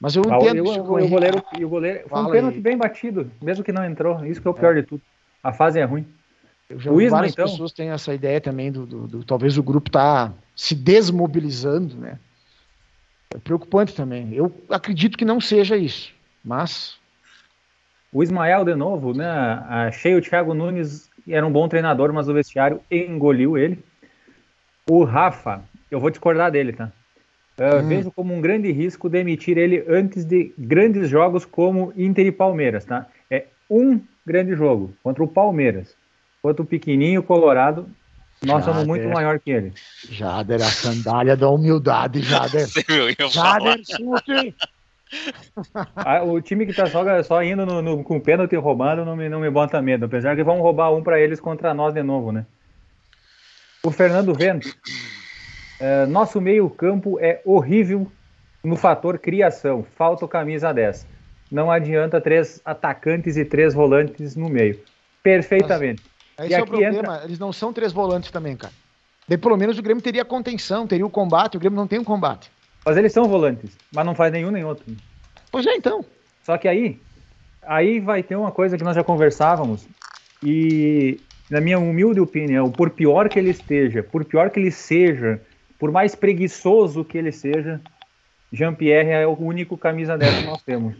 Mas 0.00 0.16
eu 0.16 0.22
entendo 0.22 0.56
eu, 0.58 0.66
eu, 0.66 0.82
o 0.82 1.08
goleiro, 1.08 1.42
o 1.52 1.68
goleiro 1.68 2.08
foi 2.08 2.20
um 2.20 2.30
pênalti 2.30 2.56
aí. 2.56 2.60
bem 2.60 2.76
batido, 2.76 3.30
mesmo 3.40 3.64
que 3.64 3.72
não 3.72 3.84
entrou. 3.84 4.24
Isso 4.26 4.40
que 4.40 4.48
é 4.48 4.50
o 4.50 4.54
pior 4.54 4.76
é. 4.76 4.80
de 4.80 4.86
tudo. 4.86 5.02
A 5.42 5.52
fase 5.52 5.78
é 5.78 5.84
ruim. 5.84 6.06
Eu 6.68 6.78
já 6.78 6.90
o 6.90 7.00
Isma, 7.00 7.18
várias 7.18 7.32
então? 7.32 7.46
pessoas 7.46 7.72
têm 7.72 7.90
essa 7.90 8.14
ideia 8.14 8.40
também 8.40 8.72
do, 8.72 8.86
do, 8.86 9.06
do 9.06 9.24
talvez 9.24 9.58
o 9.58 9.62
grupo 9.62 9.90
tá 9.90 10.32
se 10.56 10.74
desmobilizando, 10.74 11.96
né? 11.96 12.18
É 13.34 13.38
preocupante 13.38 13.94
também. 13.94 14.32
Eu 14.32 14.52
acredito 14.70 15.18
que 15.18 15.24
não 15.24 15.40
seja 15.40 15.76
isso, 15.76 16.12
mas 16.44 16.96
o 18.12 18.22
Ismael 18.22 18.64
de 18.64 18.74
novo, 18.74 19.12
né? 19.12 19.28
Achei 19.68 20.14
o 20.14 20.22
Thiago 20.22 20.54
Nunes 20.54 21.10
era 21.28 21.46
um 21.46 21.50
bom 21.52 21.68
treinador, 21.68 22.12
mas 22.12 22.28
o 22.28 22.34
vestiário 22.34 22.80
engoliu 22.90 23.58
ele. 23.58 23.82
O 24.88 25.04
Rafa, 25.04 25.64
eu 25.90 25.98
vou 25.98 26.10
discordar 26.10 26.50
dele, 26.50 26.72
tá? 26.72 26.92
Uh, 27.58 27.76
hum. 27.76 27.88
Vejo 27.88 28.10
como 28.10 28.34
um 28.34 28.40
grande 28.40 28.72
risco 28.72 29.08
demitir 29.08 29.56
ele 29.56 29.84
antes 29.88 30.24
de 30.24 30.52
grandes 30.58 31.08
jogos 31.08 31.44
como 31.44 31.92
Inter 31.96 32.26
e 32.26 32.32
Palmeiras, 32.32 32.84
tá? 32.84 33.06
É 33.30 33.46
um 33.70 34.00
grande 34.26 34.54
jogo 34.54 34.92
contra 35.02 35.22
o 35.22 35.28
Palmeiras. 35.28 35.94
Quanto 36.42 36.62
o 36.62 36.66
pequenininho 36.66 37.22
colorado, 37.22 37.88
nós 38.42 38.64
Jader. 38.64 38.64
somos 38.64 38.86
muito 38.86 39.08
maior 39.08 39.38
que 39.38 39.50
ele. 39.50 39.72
Jader, 40.10 40.60
a 40.60 40.70
sandália 40.70 41.36
da 41.36 41.48
humildade, 41.48 42.20
Jader. 42.22 42.66
Jader, 43.30 43.80
chute! 43.84 44.54
Ah, 45.94 46.24
o 46.24 46.40
time 46.40 46.66
que 46.66 46.72
tá 46.72 46.86
só, 46.86 47.22
só 47.22 47.40
indo 47.40 47.64
no, 47.64 47.80
no, 47.80 48.02
com 48.02 48.18
pênalti 48.18 48.56
roubando 48.56 49.04
não 49.04 49.14
me, 49.14 49.28
não 49.28 49.38
me 49.38 49.48
bota 49.48 49.80
medo. 49.80 50.06
Apesar 50.06 50.34
que 50.34 50.42
vão 50.42 50.60
roubar 50.60 50.92
um 50.92 51.04
para 51.04 51.20
eles 51.20 51.38
contra 51.38 51.72
nós 51.72 51.94
de 51.94 52.02
novo, 52.02 52.32
né? 52.32 52.44
O 53.84 53.92
Fernando 53.92 54.34
Vento. 54.34 54.74
É, 55.80 56.06
nosso 56.06 56.40
meio-campo 56.40 57.18
é 57.20 57.40
horrível 57.44 58.10
no 58.62 58.76
fator 58.76 59.18
criação. 59.18 59.84
Falta 59.96 60.24
o 60.24 60.28
camisa 60.28 60.72
10. 60.72 61.06
Não 61.50 61.70
adianta 61.70 62.20
três 62.20 62.60
atacantes 62.64 63.36
e 63.36 63.44
três 63.44 63.74
volantes 63.74 64.34
no 64.34 64.48
meio. 64.48 64.80
Perfeitamente. 65.22 66.02
Esse 66.38 66.54
é 66.54 66.62
o 66.62 66.66
problema. 66.66 66.98
Entra... 66.98 67.24
Eles 67.24 67.38
não 67.38 67.52
são 67.52 67.72
três 67.72 67.92
volantes 67.92 68.30
também, 68.30 68.56
cara. 68.56 68.72
Daí 69.28 69.38
pelo 69.38 69.56
menos 69.56 69.78
o 69.78 69.82
Grêmio 69.82 70.02
teria 70.02 70.24
contenção, 70.24 70.86
teria 70.86 71.06
o 71.06 71.10
combate. 71.10 71.56
O 71.56 71.60
Grêmio 71.60 71.76
não 71.76 71.86
tem 71.86 71.98
um 71.98 72.04
combate. 72.04 72.50
Mas 72.84 72.96
eles 72.96 73.12
são 73.12 73.24
volantes, 73.24 73.70
mas 73.94 74.04
não 74.04 74.14
faz 74.14 74.30
nenhum 74.32 74.50
nem 74.50 74.64
outro. 74.64 74.84
Pois 75.50 75.66
é, 75.66 75.74
então. 75.74 76.04
Só 76.42 76.58
que 76.58 76.68
aí, 76.68 77.00
aí 77.62 78.00
vai 78.00 78.22
ter 78.22 78.36
uma 78.36 78.52
coisa 78.52 78.76
que 78.76 78.84
nós 78.84 78.94
já 78.94 79.02
conversávamos 79.02 79.86
e 80.42 81.18
na 81.50 81.60
minha 81.60 81.78
humilde 81.78 82.20
opinião, 82.20 82.70
por 82.70 82.90
pior 82.90 83.28
que 83.28 83.38
ele 83.38 83.50
esteja, 83.50 84.02
por 84.02 84.24
pior 84.24 84.50
que 84.50 84.60
ele 84.60 84.70
seja, 84.70 85.40
por 85.84 85.92
mais 85.92 86.14
preguiçoso 86.14 87.04
que 87.04 87.18
ele 87.18 87.30
seja, 87.30 87.78
Jean-Pierre 88.50 89.10
é 89.10 89.26
o 89.26 89.38
único 89.38 89.76
camisa 89.76 90.16
10 90.16 90.38
que 90.38 90.46
nós 90.46 90.62
temos. 90.62 90.96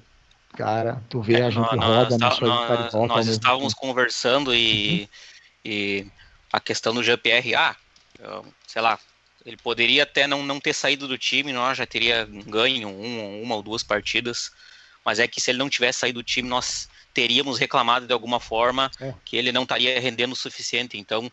Cara, 0.59 1.03
tu 1.09 1.23
vê 1.23 1.37
a 1.41 1.49
gente 1.49 1.75
nós, 1.75 1.89
roda 1.89 2.19
nós, 2.19 2.39
nós, 2.39 3.09
nós 3.09 3.27
estávamos 3.27 3.73
conversando 3.73 4.55
e, 4.55 5.09
e 5.65 6.07
a 6.53 6.61
questão 6.61 6.93
do 6.93 7.03
Jean-Pierre, 7.03 7.55
ah, 7.55 7.75
sei 8.67 8.83
lá, 8.83 8.99
ele 9.47 9.57
poderia 9.57 10.03
até 10.03 10.27
não, 10.27 10.45
não 10.45 10.61
ter 10.61 10.75
saído 10.75 11.09
do 11.09 11.17
time, 11.17 11.51
nós 11.51 11.79
já 11.79 11.87
teria 11.87 12.29
ganho 12.47 12.89
um, 12.89 13.43
uma 13.43 13.55
ou 13.55 13.63
duas 13.63 13.83
partidas, 13.83 14.53
mas 15.03 15.19
é 15.19 15.27
que 15.27 15.41
se 15.41 15.51
ele 15.51 15.61
não 15.61 15.71
tivesse 15.71 16.01
saído 16.01 16.21
do 16.21 16.23
time, 16.23 16.47
nós 16.47 16.91
teríamos 17.15 17.59
reclamado 17.59 18.07
de 18.07 18.13
alguma 18.13 18.39
forma 18.39 18.91
é. 19.01 19.15
que 19.25 19.35
ele 19.35 19.51
não 19.51 19.63
estaria 19.63 19.99
rendendo 19.99 20.33
o 20.33 20.37
suficiente. 20.37 20.99
Então, 20.99 21.33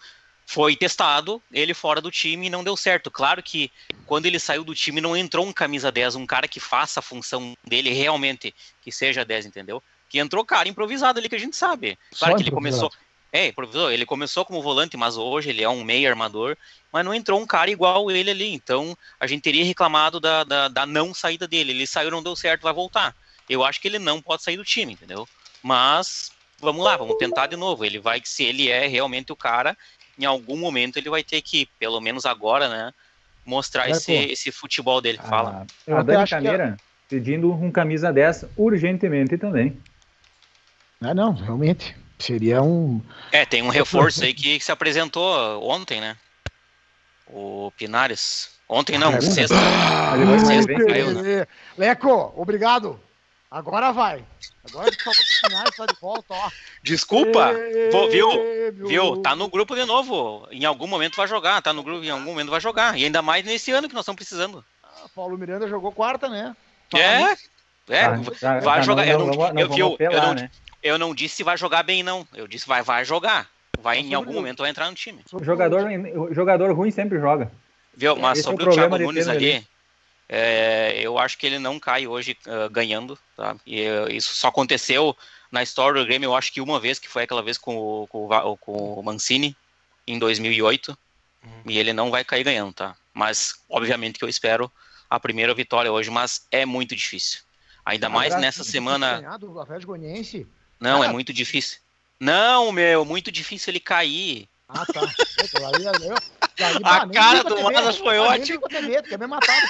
foi 0.52 0.76
testado, 0.76 1.42
ele 1.50 1.74
fora 1.74 2.02
do 2.02 2.12
time 2.12 2.48
e 2.48 2.50
não 2.50 2.62
deu 2.62 2.76
certo. 2.76 3.10
Claro 3.10 3.42
que 3.42 3.72
quando 4.06 4.26
ele 4.26 4.38
saiu 4.38 4.66
do 4.66 4.76
time 4.76 5.00
não 5.00 5.16
entrou 5.16 5.46
um 5.46 5.54
camisa 5.54 5.90
10, 5.90 6.16
um 6.16 6.26
cara 6.26 6.46
que 6.46 6.60
faça 6.60 7.00
a 7.00 7.04
função 7.04 7.56
dele 7.64 7.94
realmente, 7.94 8.54
que 8.82 8.92
seja 8.92 9.24
10, 9.24 9.46
entendeu? 9.46 9.82
Que 10.10 10.20
entrou 10.20 10.44
cara 10.44 10.68
improvisado 10.68 11.20
ali 11.20 11.30
que 11.30 11.36
a 11.36 11.40
gente 11.40 11.56
sabe. 11.56 11.98
Claro 12.20 12.34
Só 12.34 12.38
que 12.38 12.44
ele 12.44 12.52
começou, 12.52 12.92
é, 13.32 13.48
improvisou, 13.48 13.94
ele 13.94 14.06
começou 14.06 14.44
como 14.44 14.62
volante, 14.62 14.98
mas 14.98 15.16
hoje 15.16 15.52
ele 15.52 15.64
é 15.64 15.70
um 15.70 15.86
meio 15.86 16.10
armador, 16.10 16.58
mas 16.92 17.06
não 17.06 17.14
entrou 17.14 17.40
um 17.40 17.48
cara 17.48 17.72
igual 17.72 18.12
ele 18.12 18.32
ali. 18.32 18.54
Então 18.54 18.98
a 19.22 19.28
gente 19.28 19.44
teria 19.44 19.64
reclamado 19.64 20.20
da, 20.20 20.44
da, 20.44 20.68
da, 20.68 20.86
não 20.86 21.14
saída 21.14 21.48
dele. 21.48 21.72
Ele 21.72 21.88
saiu, 21.88 22.12
não 22.12 22.22
deu 22.22 22.36
certo, 22.36 22.64
vai 22.64 22.74
voltar. 22.74 23.16
Eu 23.50 23.64
acho 23.64 23.80
que 23.80 23.88
ele 23.88 24.00
não 24.00 24.22
pode 24.22 24.44
sair 24.44 24.58
do 24.58 24.66
time, 24.66 24.92
entendeu? 24.92 25.26
Mas 25.64 26.30
vamos 26.60 26.84
lá, 26.84 26.98
vamos 26.98 27.16
tentar 27.16 27.48
de 27.48 27.56
novo. 27.56 27.86
Ele 27.86 28.00
vai, 28.00 28.22
se 28.26 28.44
ele 28.44 28.68
é 28.68 28.86
realmente 28.86 29.32
o 29.32 29.36
cara, 29.36 29.78
em 30.22 30.26
algum 30.26 30.58
momento 30.58 30.98
ele 30.98 31.10
vai 31.10 31.24
ter 31.24 31.42
que, 31.42 31.68
pelo 31.80 32.00
menos 32.00 32.26
agora, 32.26 32.70
né, 32.70 32.94
mostrar 33.46 33.88
é, 33.88 33.92
esse, 33.92 34.14
esse 34.14 34.52
futebol 34.52 35.02
dele. 35.02 35.20
Ah, 35.22 35.28
Fala. 35.28 35.68
Eu 35.86 35.98
a 35.98 36.04
Dani 36.04 36.30
Cameira 36.30 36.78
que... 36.78 37.16
pedindo 37.16 37.52
um 37.52 37.72
camisa 37.72 38.14
dessa 38.14 38.50
urgentemente 38.56 39.38
também. 39.38 39.78
Ah, 41.02 41.14
não, 41.14 41.34
realmente. 41.34 41.96
Seria 42.20 42.62
um. 42.62 43.02
É, 43.32 43.46
tem 43.46 43.64
um 43.64 43.70
reforço 43.70 44.24
aí 44.24 44.34
que, 44.34 44.60
se 44.60 44.72
apresentou 44.72 45.68
ontem, 45.68 46.00
né? 46.00 46.16
O 47.28 47.72
Pinares. 47.76 48.52
Ontem 48.70 48.98
não, 48.98 49.16
ah, 49.16 49.22
sexta. 49.22 49.56
Ah, 49.56 50.16
né? 50.16 51.48
Leco, 51.76 52.32
obrigado. 52.38 53.00
Agora 53.52 53.92
vai. 53.92 54.24
Agora 54.70 54.90
que 54.90 55.04
falou 55.04 55.20
que 55.20 55.50
Pinares 55.50 55.76
tá 55.76 55.86
de 55.86 56.00
volta, 56.00 56.34
ó. 56.34 56.50
Desculpa, 56.82 57.52
Vou, 57.92 58.10
viu? 58.10 58.30
Viu? 58.88 59.18
Tá 59.18 59.36
no 59.36 59.50
grupo 59.50 59.76
de 59.76 59.84
novo. 59.84 60.48
Em 60.50 60.64
algum 60.64 60.88
momento 60.88 61.18
vai 61.18 61.28
jogar, 61.28 61.62
tá 61.62 61.74
no 61.74 61.84
grupo, 61.84 62.02
em 62.02 62.10
algum 62.10 62.24
momento 62.24 62.50
vai 62.50 62.62
jogar. 62.62 62.98
E 62.98 63.04
ainda 63.04 63.22
mais 63.22 63.44
nesse 63.44 63.70
ano 63.72 63.90
que 63.90 63.94
nós 63.94 64.04
estamos 64.04 64.16
precisando. 64.16 64.64
Ah, 64.82 65.08
Paulo 65.14 65.38
Miranda 65.38 65.68
jogou 65.68 65.92
quarta, 65.92 66.30
né? 66.30 66.56
Fala 66.90 67.04
é, 67.04 67.38
é, 67.90 68.08
vai, 68.08 68.62
vai 68.62 68.84
jogar. 68.84 69.06
eu 69.06 69.20
não, 69.20 69.60
eu, 69.60 69.76
eu, 69.76 69.98
eu, 70.00 70.22
não, 70.22 70.34
né? 70.34 70.50
Eu 70.82 70.98
não 70.98 71.14
disse 71.14 71.36
se 71.36 71.44
vai 71.44 71.58
jogar 71.58 71.84
bem, 71.84 72.04
não. 72.04 72.26
Eu 72.34 72.48
disse 72.48 72.66
vai, 72.66 72.82
vai 72.82 73.04
jogar. 73.04 73.50
Vai 73.82 74.00
em 74.00 74.14
algum 74.14 74.34
momento 74.34 74.60
vai 74.60 74.70
entrar 74.70 74.90
no 74.90 74.96
time. 74.96 75.22
O 75.34 75.44
jogador, 75.44 75.88
o 76.16 76.34
jogador 76.34 76.72
ruim 76.72 76.92
sempre 76.92 77.20
joga. 77.20 77.52
Viu? 77.96 78.16
Mas 78.16 78.40
Esse 78.40 78.48
sobre 78.48 78.64
é 78.64 78.68
o, 78.68 78.72
o 78.72 78.74
Thiago 78.74 78.98
Nunes 78.98 79.28
ali, 79.28 79.68
é, 80.34 81.00
eu 81.02 81.20
acho 81.20 81.38
que 81.38 81.46
ele 81.46 81.60
não 81.60 81.78
cai 81.78 82.08
hoje 82.08 82.38
uh, 82.48 82.70
ganhando. 82.70 83.20
Tá? 83.36 83.56
E 83.66 83.86
uh, 83.86 84.10
isso 84.10 84.34
só 84.34 84.48
aconteceu 84.48 85.16
na 85.52 85.62
história 85.62 86.00
do 86.00 86.08
Grêmio, 86.08 86.28
eu 86.28 86.36
acho 86.36 86.54
que 86.54 86.62
uma 86.62 86.80
vez, 86.80 86.98
que 86.98 87.10
foi 87.10 87.24
aquela 87.24 87.44
vez 87.44 87.58
com 87.58 87.78
o, 87.78 88.08
com 88.08 88.26
o, 88.28 88.58
com 88.58 88.94
o 88.94 89.04
Mancini, 89.04 89.56
em 90.08 90.18
2008. 90.18 90.98
Hum. 91.44 91.50
E 91.68 91.78
ele 91.78 91.92
não 91.92 92.10
vai 92.10 92.24
cair 92.24 92.46
ganhando, 92.46 92.72
tá? 92.72 92.96
Mas, 93.14 93.56
obviamente, 93.70 94.18
que 94.18 94.24
eu 94.24 94.30
espero 94.30 94.72
a 95.10 95.20
primeira 95.20 95.54
vitória 95.54 95.92
hoje, 95.92 96.10
mas 96.10 96.48
é 96.50 96.66
muito 96.66 96.96
difícil. 96.96 97.42
Ainda 97.84 98.08
mais 98.08 98.34
nessa 98.40 98.64
semana. 98.64 99.38
Do 99.38 99.60
Atlético 99.60 99.92
Goianiense 99.92 100.48
não, 100.80 101.04
é 101.04 101.08
muito 101.08 101.32
difícil. 101.32 101.78
Não, 102.20 102.72
meu, 102.72 103.06
muito 103.06 103.32
difícil 103.32 103.72
ele 103.72 103.80
cair. 103.80 104.50
Ah, 104.68 104.84
tá. 104.86 105.02
Eu, 105.02 106.16
aí, 106.64 106.78
a 106.84 107.08
cara 107.08 107.44
do 107.44 107.62
Maza 107.62 107.94
foi 107.94 108.18
ótima. 108.20 108.62
medo, 108.82 109.10
quer 109.10 109.20
me 109.20 109.28
matar. 109.28 109.62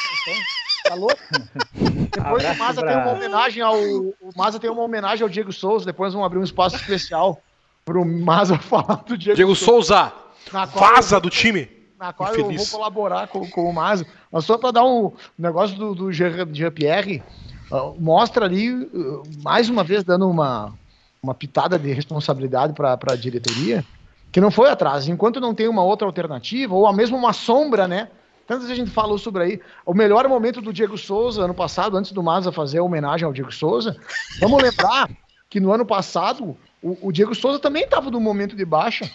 Tá 0.83 0.95
louco? 0.95 1.17
Depois 2.11 2.43
o 2.43 2.55
Maza 2.57 2.81
tem 2.81 2.95
uma 2.95 3.11
homenagem 3.11 3.63
ao. 3.63 3.77
O 3.77 4.31
Maza 4.35 4.59
tem 4.59 4.69
uma 4.69 4.81
homenagem 4.81 5.23
ao 5.23 5.29
Diego 5.29 5.51
Souza. 5.51 5.85
Depois 5.85 6.13
vamos 6.13 6.25
abrir 6.25 6.39
um 6.39 6.43
espaço 6.43 6.75
especial 6.75 7.41
pro 7.85 8.05
Maza 8.05 8.57
falar 8.59 9.03
do 9.05 9.17
Diego, 9.17 9.35
Diego 9.35 9.55
Souza. 9.55 10.11
Souza 10.49 10.65
vaza 10.67 11.19
do 11.19 11.29
time. 11.29 11.69
Na 11.99 12.11
qual 12.11 12.33
Infeliz. 12.33 12.61
eu 12.61 12.65
vou 12.65 12.79
colaborar 12.79 13.27
com, 13.27 13.47
com 13.47 13.69
o 13.69 13.73
Maza. 13.73 14.05
Mas 14.31 14.45
só 14.45 14.57
para 14.57 14.71
dar 14.71 14.83
um 14.83 15.13
negócio 15.37 15.77
do, 15.77 15.93
do 15.93 16.11
Jean-Pierre, 16.11 17.21
uh, 17.71 17.95
mostra 17.99 18.45
ali, 18.45 18.71
uh, 18.71 19.21
mais 19.43 19.69
uma 19.69 19.83
vez, 19.83 20.03
dando 20.03 20.27
uma, 20.27 20.73
uma 21.21 21.35
pitada 21.35 21.77
de 21.77 21.93
responsabilidade 21.93 22.73
para 22.73 22.97
a 23.07 23.15
diretoria, 23.15 23.85
que 24.31 24.41
não 24.41 24.51
foi 24.51 24.69
atrás. 24.69 25.07
Enquanto 25.07 25.39
não 25.39 25.53
tem 25.53 25.67
uma 25.67 25.83
outra 25.83 26.07
alternativa, 26.07 26.73
ou 26.73 26.91
mesmo 26.93 27.17
uma 27.17 27.33
sombra, 27.33 27.87
né? 27.87 28.07
Tantas 28.47 28.69
a 28.69 28.75
gente 28.75 28.91
falou 28.91 29.17
sobre 29.17 29.43
aí. 29.43 29.61
O 29.85 29.93
melhor 29.93 30.27
momento 30.27 30.61
do 30.61 30.73
Diego 30.73 30.97
Souza, 30.97 31.43
ano 31.43 31.53
passado, 31.53 31.97
antes 31.97 32.11
do 32.11 32.23
Maza 32.23 32.51
fazer 32.51 32.79
a 32.79 32.83
homenagem 32.83 33.25
ao 33.25 33.33
Diego 33.33 33.51
Souza, 33.51 33.95
vamos 34.39 34.59
lembrar 34.63 35.09
que 35.49 35.59
no 35.59 35.71
ano 35.71 35.85
passado 35.85 36.57
o, 36.81 36.97
o 37.07 37.11
Diego 37.11 37.35
Souza 37.35 37.59
também 37.59 37.83
estava 37.83 38.09
num 38.09 38.19
momento 38.19 38.55
de 38.55 38.65
baixa. 38.65 39.09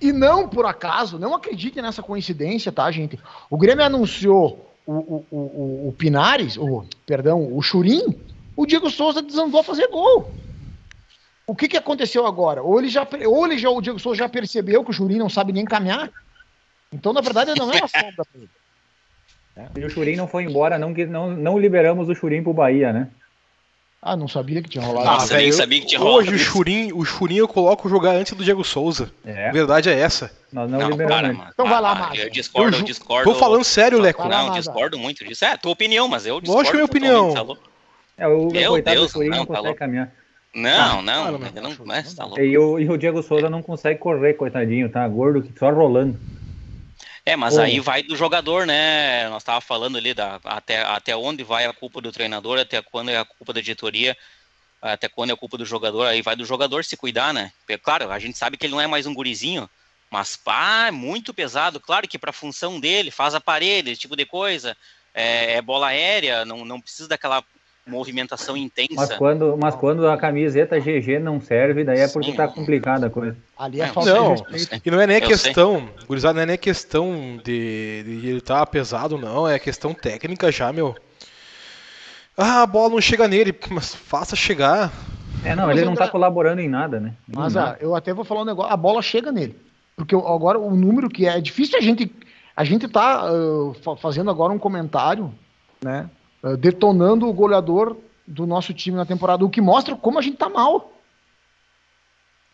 E 0.00 0.12
não 0.12 0.48
por 0.48 0.64
acaso, 0.64 1.18
não 1.18 1.34
acredite 1.34 1.80
nessa 1.82 2.02
coincidência, 2.02 2.70
tá, 2.70 2.90
gente? 2.90 3.18
O 3.50 3.56
Grêmio 3.56 3.84
anunciou 3.84 4.70
o, 4.86 4.92
o, 4.92 5.26
o, 5.30 5.88
o 5.88 5.94
Pinares, 5.96 6.56
o, 6.56 6.84
perdão, 7.04 7.54
o 7.54 7.60
Churim, 7.60 8.16
o 8.56 8.64
Diego 8.64 8.90
Souza 8.90 9.20
desandou 9.20 9.60
a 9.60 9.64
fazer 9.64 9.88
gol. 9.88 10.30
O 11.48 11.56
que, 11.56 11.66
que 11.66 11.78
aconteceu 11.78 12.26
agora? 12.26 12.62
Ou 12.62 12.78
ele 12.78 12.90
já, 12.90 13.08
ou 13.26 13.46
ele 13.46 13.56
já, 13.56 13.70
o 13.70 13.80
Diego 13.80 13.98
Souza 13.98 14.18
já 14.18 14.28
percebeu 14.28 14.84
que 14.84 14.90
o 14.90 14.92
Churin 14.92 15.16
não 15.16 15.30
sabe 15.30 15.50
nem 15.50 15.64
caminhar? 15.64 16.10
Então, 16.92 17.10
na 17.14 17.22
verdade, 17.22 17.54
não 17.56 17.72
é 17.72 17.78
uma 17.78 17.88
sombra 17.88 18.12
pra 18.16 18.26
ele. 18.34 18.50
É. 19.56 19.66
E 19.80 19.84
o 19.86 19.88
Churin 19.88 20.14
não 20.14 20.28
foi 20.28 20.44
embora, 20.44 20.78
não, 20.78 20.90
não, 20.90 21.30
não 21.30 21.58
liberamos 21.58 22.06
o 22.10 22.14
Churin 22.14 22.42
pro 22.42 22.52
Bahia, 22.52 22.92
né? 22.92 23.08
Ah, 24.02 24.14
não 24.14 24.28
sabia 24.28 24.62
que 24.62 24.68
tinha 24.68 24.84
rolado. 24.84 25.06
Nossa, 25.06 25.34
ah, 25.34 25.38
nem 25.38 25.50
sabia 25.50 25.80
que 25.80 25.86
tinha 25.86 25.98
rolado. 25.98 26.18
Hoje 26.18 26.34
o 26.34 26.38
Churin, 26.38 26.92
o 26.92 27.02
Churin 27.02 27.36
eu 27.36 27.48
coloco 27.48 27.88
jogar 27.88 28.10
antes 28.10 28.34
do 28.34 28.44
Diego 28.44 28.62
Souza. 28.62 29.10
É. 29.24 29.48
A 29.48 29.52
verdade 29.52 29.88
é 29.88 29.98
essa. 29.98 30.30
Nós 30.52 30.70
não, 30.70 30.78
não 30.78 30.90
liberamos. 30.90 31.34
Para, 31.34 31.50
então 31.50 31.66
vai 31.66 31.80
lá, 31.80 31.94
Márcio. 31.94 32.24
Eu 32.24 32.30
discordo, 32.30 32.76
eu, 32.76 32.80
eu 32.80 32.84
discordo. 32.84 33.32
Tô 33.32 33.38
falando 33.38 33.64
sério, 33.64 33.98
Leco. 33.98 34.28
Não, 34.28 34.52
discordo 34.52 34.98
muito 34.98 35.24
disso. 35.24 35.46
É, 35.46 35.56
tua 35.56 35.72
opinião, 35.72 36.08
mas 36.08 36.26
eu 36.26 36.42
discordo. 36.42 36.70
Lógico 36.70 36.88
que 36.90 36.96
é 36.96 37.00
minha 37.00 37.14
opinião. 37.24 37.56
Tá 37.56 37.60
é, 38.18 38.28
o 38.28 38.48
Meu 38.48 38.70
coitado 38.72 38.96
Deus, 38.96 39.10
do 39.10 39.12
Churin 39.14 39.30
não, 39.30 39.38
não 39.38 39.46
consegue 39.46 39.68
tá 39.68 39.74
caminhar. 39.74 40.12
Não, 40.54 41.02
não, 41.02 41.32
não, 41.32 41.38
não, 41.38 41.84
não, 41.84 41.94
é, 41.94 42.02
tá 42.02 42.24
louco. 42.24 42.40
E 42.40 42.56
o, 42.56 42.78
e 42.78 42.88
o 42.88 42.96
Diego 42.96 43.22
Souza 43.22 43.50
não 43.50 43.62
consegue 43.62 44.00
correr, 44.00 44.34
coitadinho, 44.34 44.90
tá 44.90 45.06
gordo, 45.06 45.46
só 45.58 45.70
rolando. 45.70 46.18
É, 47.24 47.36
mas 47.36 47.54
Pô. 47.54 47.60
aí 47.60 47.78
vai 47.78 48.02
do 48.02 48.16
jogador, 48.16 48.66
né? 48.66 49.28
Nós 49.28 49.44
tava 49.44 49.60
falando 49.60 49.98
ali 49.98 50.14
da, 50.14 50.40
até, 50.44 50.82
até 50.82 51.14
onde 51.14 51.44
vai 51.44 51.66
a 51.66 51.72
culpa 51.74 52.00
do 52.00 52.10
treinador, 52.10 52.58
até 52.58 52.80
quando 52.80 53.10
é 53.10 53.18
a 53.18 53.24
culpa 53.24 53.52
da 53.52 53.60
diretoria, 53.60 54.16
até 54.80 55.08
quando 55.08 55.30
é 55.30 55.32
a 55.34 55.36
culpa 55.36 55.58
do 55.58 55.66
jogador, 55.66 56.06
aí 56.06 56.22
vai 56.22 56.34
do 56.34 56.46
jogador 56.46 56.84
se 56.84 56.96
cuidar, 56.96 57.34
né? 57.34 57.52
Claro, 57.82 58.10
a 58.10 58.18
gente 58.18 58.38
sabe 58.38 58.56
que 58.56 58.64
ele 58.64 58.72
não 58.72 58.80
é 58.80 58.86
mais 58.86 59.06
um 59.06 59.12
gurizinho, 59.12 59.68
mas 60.10 60.36
pá, 60.36 60.86
é 60.88 60.90
muito 60.90 61.34
pesado. 61.34 61.78
Claro 61.78 62.08
que 62.08 62.18
para 62.18 62.30
a 62.30 62.32
função 62.32 62.80
dele, 62.80 63.10
faz 63.10 63.34
aparelho, 63.34 63.90
esse 63.90 64.00
tipo 64.00 64.16
de 64.16 64.24
coisa, 64.24 64.74
é, 65.12 65.56
é 65.56 65.62
bola 65.62 65.88
aérea, 65.88 66.46
não, 66.46 66.64
não 66.64 66.80
precisa 66.80 67.08
daquela 67.08 67.44
movimentação 67.88 68.56
intensa. 68.56 68.94
Mas 68.94 69.12
quando, 69.14 69.56
mas 69.58 69.74
quando 69.74 70.06
a 70.08 70.16
camiseta 70.16 70.78
GG 70.78 71.18
não 71.20 71.40
serve, 71.40 71.84
daí 71.84 72.00
é 72.00 72.08
porque 72.08 72.30
Sim, 72.30 72.36
tá 72.36 72.46
complicada 72.46 73.06
a 73.06 73.10
coisa. 73.10 73.36
Ali 73.58 73.80
é 73.80 73.86
falta 73.88 74.14
não. 74.14 74.34
E 74.84 74.90
não 74.90 75.00
é 75.00 75.06
nem 75.06 75.20
questão, 75.20 75.88
gurizada, 76.06 76.34
não 76.34 76.42
é 76.42 76.46
nem 76.46 76.58
questão 76.58 77.40
de, 77.42 78.02
de 78.04 78.28
ele 78.28 78.38
estar 78.38 78.60
tá 78.60 78.66
pesado, 78.66 79.18
não, 79.18 79.48
é 79.48 79.58
questão 79.58 79.94
técnica 79.94 80.52
já, 80.52 80.72
meu. 80.72 80.94
Ah, 82.36 82.62
a 82.62 82.66
bola 82.66 82.90
não 82.90 83.00
chega 83.00 83.26
nele, 83.26 83.52
mas 83.70 83.94
faça 83.94 84.36
chegar. 84.36 84.92
É, 85.44 85.56
não, 85.56 85.70
ele 85.70 85.84
não 85.84 85.94
tá 85.94 86.08
colaborando 86.08 86.60
em 86.60 86.68
nada, 86.68 87.00
né? 87.00 87.14
Mas 87.26 87.56
ah, 87.56 87.76
eu 87.80 87.94
até 87.94 88.12
vou 88.12 88.24
falar 88.24 88.42
um 88.42 88.44
negócio, 88.44 88.72
a 88.72 88.76
bola 88.76 89.02
chega 89.02 89.32
nele. 89.32 89.56
Porque 89.96 90.14
agora 90.14 90.58
o 90.58 90.76
número 90.76 91.08
que 91.08 91.26
é, 91.26 91.38
é 91.38 91.40
difícil 91.40 91.76
a 91.76 91.80
gente. 91.80 92.14
A 92.54 92.64
gente 92.64 92.88
tá 92.88 93.30
uh, 93.32 93.96
fazendo 93.96 94.30
agora 94.30 94.52
um 94.52 94.58
comentário, 94.58 95.32
né? 95.82 96.08
Uh, 96.42 96.56
detonando 96.56 97.28
o 97.28 97.32
goleador 97.32 97.96
do 98.26 98.46
nosso 98.46 98.72
time 98.74 98.96
na 98.96 99.06
temporada, 99.06 99.44
o 99.44 99.50
que 99.50 99.60
mostra 99.60 99.96
como 99.96 100.18
a 100.18 100.22
gente 100.22 100.36
tá 100.36 100.48
mal. 100.48 100.92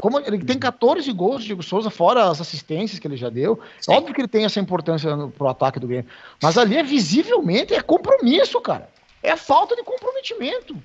Como 0.01 0.21
ele 0.21 0.45
tem 0.45 0.59
14 0.59 1.11
gols, 1.13 1.45
Diego 1.45 1.63
Souza, 1.63 1.89
fora 1.91 2.29
as 2.29 2.41
assistências 2.41 2.99
que 2.99 3.07
ele 3.07 3.17
já 3.17 3.31
deu. 3.31 3.59
Sim. 3.81 3.93
Óbvio 3.93 4.15
que 4.15 4.21
ele 4.21 4.29
tem 4.29 4.45
essa 4.45 4.61
importância 4.61 5.17
no, 5.17 5.31
pro 5.31 5.49
ataque 5.49 5.81
do 5.81 5.87
Grêmio. 5.87 6.11
Mas 6.43 6.59
ali 6.59 6.77
é 6.77 6.83
visivelmente 6.83 7.75
é 7.75 7.81
compromisso, 7.81 8.61
cara. 8.61 8.89
É 9.23 9.37
falta 9.37 9.75
de 9.75 9.83
comprometimento. 9.83 10.77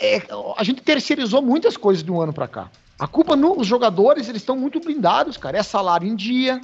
É, 0.00 0.22
a 0.56 0.64
gente 0.64 0.80
terceirizou 0.80 1.42
muitas 1.42 1.76
coisas 1.76 2.02
de 2.02 2.10
um 2.10 2.20
ano 2.20 2.32
para 2.32 2.48
cá. 2.48 2.70
A 2.98 3.06
culpa 3.06 3.36
nos 3.36 3.66
jogadores, 3.66 4.28
eles 4.28 4.42
estão 4.42 4.56
muito 4.56 4.80
blindados, 4.80 5.36
cara. 5.36 5.58
É 5.58 5.62
salário 5.62 6.08
em 6.08 6.16
dia, 6.16 6.60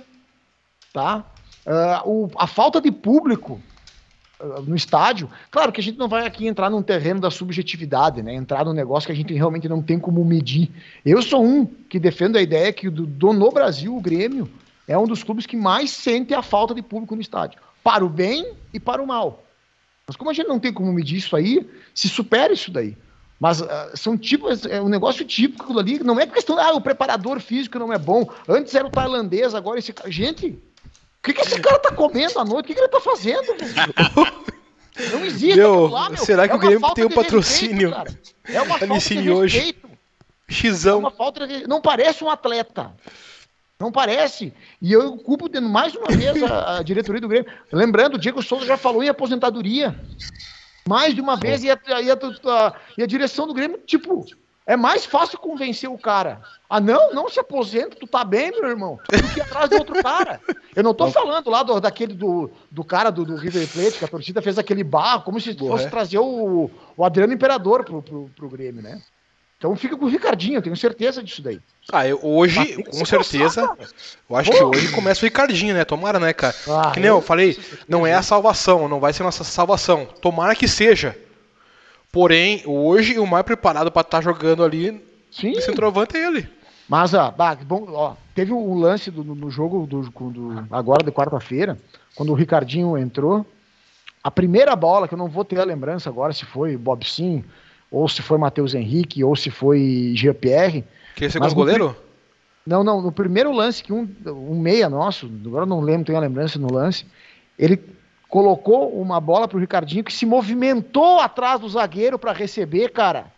tá? 0.92 1.24
Uh, 1.66 2.08
o, 2.08 2.30
a 2.36 2.46
falta 2.46 2.80
de 2.80 2.90
público 2.90 3.60
no 4.66 4.76
estádio. 4.76 5.30
Claro 5.50 5.72
que 5.72 5.80
a 5.80 5.84
gente 5.84 5.98
não 5.98 6.08
vai 6.08 6.26
aqui 6.26 6.46
entrar 6.46 6.70
num 6.70 6.82
terreno 6.82 7.20
da 7.20 7.30
subjetividade, 7.30 8.22
né? 8.22 8.34
Entrar 8.34 8.64
num 8.64 8.72
negócio 8.72 9.06
que 9.06 9.12
a 9.12 9.16
gente 9.16 9.32
realmente 9.32 9.68
não 9.68 9.82
tem 9.82 9.98
como 9.98 10.24
medir. 10.24 10.70
Eu 11.04 11.22
sou 11.22 11.44
um 11.44 11.64
que 11.64 11.98
defendo 11.98 12.36
a 12.36 12.42
ideia 12.42 12.72
que 12.72 12.90
do, 12.90 13.06
do 13.06 13.32
no 13.32 13.50
Brasil, 13.50 13.96
o 13.96 14.00
Grêmio 14.00 14.48
é 14.86 14.96
um 14.96 15.06
dos 15.06 15.24
clubes 15.24 15.46
que 15.46 15.56
mais 15.56 15.90
sente 15.90 16.34
a 16.34 16.42
falta 16.42 16.74
de 16.74 16.82
público 16.82 17.14
no 17.14 17.22
estádio. 17.22 17.60
Para 17.82 18.04
o 18.04 18.08
bem 18.08 18.52
e 18.72 18.78
para 18.78 19.02
o 19.02 19.06
mal. 19.06 19.42
Mas 20.06 20.16
como 20.16 20.30
a 20.30 20.34
gente 20.34 20.46
não 20.46 20.60
tem 20.60 20.72
como 20.72 20.92
medir 20.92 21.16
isso 21.16 21.34
aí, 21.34 21.68
se 21.94 22.08
supera 22.08 22.52
isso 22.52 22.70
daí. 22.70 22.96
Mas 23.40 23.60
uh, 23.60 23.66
são 23.94 24.16
tipos, 24.16 24.64
é 24.64 24.80
um 24.80 24.88
negócio 24.88 25.24
típico 25.24 25.78
ali, 25.78 25.98
não 25.98 26.18
é 26.18 26.26
questão, 26.26 26.58
ah, 26.58 26.72
o 26.72 26.80
preparador 26.80 27.38
físico 27.40 27.78
não 27.78 27.92
é 27.92 27.98
bom. 27.98 28.26
Antes 28.48 28.74
era 28.74 28.86
o 28.86 28.90
tailandês, 28.90 29.54
agora 29.54 29.78
esse. 29.78 29.94
Gente, 30.06 30.58
que, 31.26 31.34
que 31.34 31.42
esse 31.42 31.60
cara 31.60 31.78
tá 31.78 31.90
comendo 31.92 32.38
à 32.38 32.44
noite? 32.44 32.64
O 32.64 32.68
que, 32.68 32.74
que 32.74 32.80
ele 32.80 32.88
tá 32.88 33.00
fazendo? 33.00 33.46
Não 35.12 35.24
existe 35.24 35.56
meu, 35.56 35.88
lá, 35.88 36.08
meu. 36.08 36.18
Será 36.18 36.46
que 36.46 36.54
é 36.54 36.56
o 36.56 36.60
Grêmio 36.60 36.94
tem 36.94 37.04
um 37.04 37.10
patrocínio? 37.10 37.90
Respeito, 37.90 38.34
é 38.46 38.62
uma 38.62 38.78
falta 38.78 38.86
de 38.86 38.92
respeito. 38.94 39.32
hoje. 39.32 39.76
Xizão. 40.48 40.94
É 40.94 40.98
uma 41.00 41.10
falta 41.10 41.46
de... 41.46 41.66
Não 41.66 41.80
parece 41.80 42.24
um 42.24 42.30
atleta. 42.30 42.92
Não 43.78 43.92
parece. 43.92 44.54
E 44.80 44.92
eu 44.92 45.18
culpo 45.18 45.50
mais 45.60 45.94
uma 45.94 46.06
vez 46.06 46.42
a, 46.42 46.78
a, 46.78 46.82
diretoria 46.82 47.20
do 47.20 47.28
Grêmio. 47.28 47.52
Lembrando, 47.70 48.14
o 48.14 48.18
Diego 48.18 48.42
Souza 48.42 48.64
já 48.64 48.76
falou 48.78 49.02
em 49.02 49.08
aposentadoria. 49.08 49.94
Mais 50.88 51.14
de 51.14 51.20
uma 51.20 51.36
vez, 51.36 51.64
e 51.64 51.70
a, 51.70 51.78
e 51.86 52.10
a, 52.10 52.74
e 52.96 53.02
a 53.02 53.06
direção 53.06 53.46
do 53.46 53.52
Grêmio, 53.52 53.78
tipo, 53.84 54.24
é 54.66 54.76
mais 54.76 55.06
fácil 55.06 55.38
convencer 55.38 55.88
o 55.88 55.96
cara. 55.96 56.40
Ah, 56.68 56.80
não, 56.80 57.14
não 57.14 57.28
se 57.28 57.38
aposenta, 57.38 57.96
tu 57.96 58.06
tá 58.06 58.24
bem, 58.24 58.50
meu 58.50 58.68
irmão, 58.68 58.98
do 59.08 59.34
que 59.34 59.40
atrás 59.40 59.70
de 59.70 59.76
outro 59.76 60.02
cara. 60.02 60.40
Eu 60.74 60.82
não 60.82 60.92
tô 60.92 61.08
falando 61.10 61.48
lá 61.48 61.62
do, 61.62 61.80
daquele 61.80 62.12
do, 62.12 62.50
do 62.68 62.82
cara 62.82 63.10
do, 63.10 63.24
do 63.24 63.36
River 63.36 63.68
Plate, 63.68 63.98
que 63.98 64.04
a 64.04 64.08
torcida 64.08 64.42
fez 64.42 64.58
aquele 64.58 64.82
barro, 64.82 65.22
como 65.22 65.40
se 65.40 65.56
fosse 65.56 65.86
é. 65.86 65.88
trazer 65.88 66.18
o, 66.18 66.68
o 66.96 67.04
Adriano 67.04 67.32
Imperador 67.32 67.84
pro, 67.84 68.02
pro, 68.02 68.28
pro 68.34 68.48
Grêmio, 68.48 68.82
né? 68.82 69.00
Então 69.56 69.74
fica 69.74 69.96
com 69.96 70.04
o 70.04 70.08
Ricardinho, 70.08 70.58
eu 70.58 70.62
tenho 70.62 70.76
certeza 70.76 71.22
disso 71.22 71.40
daí. 71.40 71.60
Ah, 71.90 72.06
eu, 72.06 72.20
hoje, 72.22 72.82
com 72.82 73.04
certeza, 73.06 73.70
eu 74.28 74.36
acho 74.36 74.50
Pô. 74.50 74.56
que 74.56 74.64
hoje 74.64 74.92
começa 74.92 75.20
o 75.20 75.24
Ricardinho, 75.24 75.74
né? 75.74 75.84
Tomara, 75.84 76.20
né, 76.20 76.32
cara? 76.32 76.54
Ah, 76.68 76.90
que 76.90 77.00
nem 77.00 77.08
eu, 77.08 77.16
eu 77.16 77.22
falei, 77.22 77.58
não 77.88 78.06
é 78.06 78.12
a 78.12 78.22
salvação, 78.22 78.86
não 78.88 79.00
vai 79.00 79.12
ser 79.12 79.22
nossa 79.22 79.44
salvação. 79.44 80.06
Tomara 80.20 80.54
que 80.54 80.68
seja. 80.68 81.16
Porém, 82.16 82.62
hoje 82.64 83.18
o 83.18 83.26
mais 83.26 83.44
preparado 83.44 83.92
para 83.92 84.00
estar 84.00 84.16
tá 84.16 84.22
jogando 84.22 84.64
ali 84.64 85.04
Sim. 85.30 85.52
no 85.52 85.60
centroavante 85.60 86.16
é 86.16 86.26
ele. 86.26 86.48
Mas, 86.88 87.12
ó, 87.12 87.30
bah, 87.30 87.54
bom, 87.54 87.86
ó, 87.90 88.14
teve 88.34 88.54
um 88.54 88.72
lance 88.72 89.10
do, 89.10 89.22
no 89.22 89.50
jogo 89.50 89.86
do, 89.86 90.00
do 90.00 90.66
agora 90.70 91.04
de 91.04 91.12
quarta-feira, 91.12 91.76
quando 92.14 92.32
o 92.32 92.34
Ricardinho 92.34 92.96
entrou. 92.96 93.44
A 94.24 94.30
primeira 94.30 94.74
bola, 94.74 95.06
que 95.06 95.12
eu 95.12 95.18
não 95.18 95.28
vou 95.28 95.44
ter 95.44 95.60
a 95.60 95.64
lembrança 95.64 96.08
agora 96.08 96.32
se 96.32 96.46
foi 96.46 96.74
Bob 96.74 97.06
Sim, 97.06 97.44
ou 97.90 98.08
se 98.08 98.22
foi 98.22 98.38
Matheus 98.38 98.74
Henrique, 98.74 99.22
ou 99.22 99.36
se 99.36 99.50
foi 99.50 100.14
GPR. 100.16 100.82
Que 101.14 101.26
esse 101.26 101.36
é 101.36 101.40
o 101.42 101.54
goleiro? 101.54 101.94
Não, 102.66 102.82
não, 102.82 103.02
no 103.02 103.12
primeiro 103.12 103.52
lance, 103.52 103.84
que 103.84 103.92
um, 103.92 104.08
um 104.24 104.58
meia 104.58 104.88
nosso, 104.88 105.30
agora 105.44 105.66
não 105.66 105.82
lembro, 105.82 106.06
tenho 106.06 106.16
a 106.16 106.22
lembrança 106.22 106.58
no 106.58 106.72
lance, 106.72 107.04
ele 107.58 107.78
colocou 108.28 109.00
uma 109.00 109.20
bola 109.20 109.46
pro 109.46 109.58
Ricardinho 109.58 110.04
que 110.04 110.12
se 110.12 110.26
movimentou 110.26 111.20
atrás 111.20 111.60
do 111.60 111.68
zagueiro 111.68 112.18
para 112.18 112.32
receber, 112.32 112.90
cara. 112.90 113.32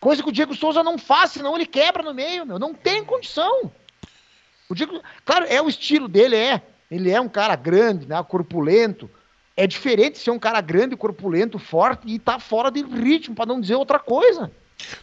Coisa 0.00 0.22
que 0.22 0.28
o 0.28 0.32
Diego 0.32 0.54
Souza 0.54 0.82
não 0.82 0.98
faz, 0.98 1.32
senão 1.32 1.54
ele 1.54 1.66
quebra 1.66 2.02
no 2.02 2.12
meio, 2.12 2.44
meu. 2.44 2.58
Não 2.58 2.74
tem 2.74 3.04
condição. 3.04 3.70
O 4.68 4.74
Diego, 4.74 5.00
claro, 5.24 5.46
é 5.48 5.62
o 5.62 5.68
estilo 5.68 6.08
dele, 6.08 6.36
é. 6.36 6.62
Ele 6.90 7.10
é 7.10 7.20
um 7.20 7.28
cara 7.28 7.56
grande, 7.56 8.06
né, 8.06 8.22
corpulento, 8.22 9.08
é 9.56 9.66
diferente 9.66 10.18
ser 10.18 10.30
um 10.30 10.38
cara 10.38 10.60
grande, 10.60 10.96
corpulento, 10.96 11.58
forte 11.58 12.08
e 12.08 12.18
tá 12.18 12.38
fora 12.38 12.70
de 12.70 12.82
ritmo, 12.82 13.34
para 13.34 13.46
não 13.46 13.60
dizer 13.60 13.76
outra 13.76 13.98
coisa. 13.98 14.50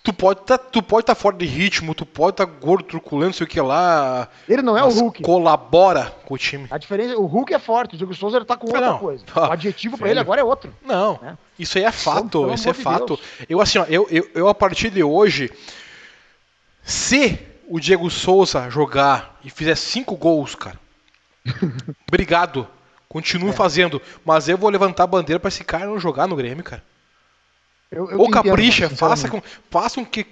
Tu 0.03 0.13
pode 0.13 0.41
tá, 0.41 0.57
tu 0.57 0.81
pode 0.81 1.03
estar 1.03 1.15
tá 1.15 1.21
fora 1.21 1.35
de 1.35 1.45
ritmo, 1.45 1.93
tu 1.93 2.05
pode 2.05 2.31
estar 2.31 2.45
tá 2.45 2.51
gordo, 2.51 2.83
truculento, 2.83 3.37
sei 3.37 3.45
o 3.45 3.49
que 3.49 3.59
lá. 3.59 4.27
Ele 4.47 4.61
não 4.61 4.77
é 4.77 4.83
o 4.83 4.89
Hulk. 4.89 5.21
Colabora 5.21 6.13
com 6.25 6.33
o 6.33 6.37
time. 6.37 6.67
A 6.69 6.77
diferença, 6.77 7.17
o 7.17 7.25
Hulk 7.25 7.53
é 7.53 7.59
forte, 7.59 7.95
o 7.95 7.97
Diego 7.97 8.13
Souza 8.13 8.37
ele 8.37 8.45
tá 8.45 8.55
com 8.55 8.67
outra 8.67 8.81
não. 8.81 8.99
coisa. 8.99 9.23
O 9.35 9.51
adjetivo 9.51 9.97
para 9.97 10.09
ele 10.09 10.19
agora 10.19 10.41
é 10.41 10.43
outro. 10.43 10.73
Não. 10.85 11.19
Né? 11.21 11.37
Isso 11.57 11.77
aí 11.77 11.83
é 11.83 11.91
fato, 11.91 12.51
isso 12.53 12.69
é 12.69 12.73
de 12.73 12.81
fato. 12.81 13.15
Deus. 13.15 13.21
Eu 13.49 13.61
assim, 13.61 13.79
ó, 13.79 13.85
eu, 13.85 14.07
eu, 14.09 14.29
eu 14.33 14.47
a 14.47 14.55
partir 14.55 14.89
de 14.89 15.03
hoje, 15.03 15.51
se 16.83 17.39
o 17.67 17.79
Diego 17.79 18.09
Souza 18.09 18.69
jogar 18.69 19.39
e 19.43 19.49
fizer 19.49 19.75
cinco 19.75 20.15
gols, 20.15 20.55
cara, 20.55 20.79
obrigado. 22.07 22.67
Continue 23.09 23.49
é. 23.49 23.53
fazendo. 23.53 23.99
Mas 24.23 24.47
eu 24.47 24.57
vou 24.57 24.69
levantar 24.69 25.03
a 25.03 25.07
bandeira 25.07 25.39
para 25.39 25.47
esse 25.47 25.63
cara 25.63 25.87
não 25.87 25.99
jogar 25.99 26.27
no 26.27 26.35
Grêmio, 26.35 26.63
cara. 26.63 26.83
Eu, 27.91 28.11
eu 28.11 28.19
Ou 28.19 28.29
capricha, 28.29 28.85
entendo, 28.85 28.97
faça 28.97 29.27
com, 29.27 29.41
faça 29.69 29.99
um 29.99 30.05
que. 30.05 30.25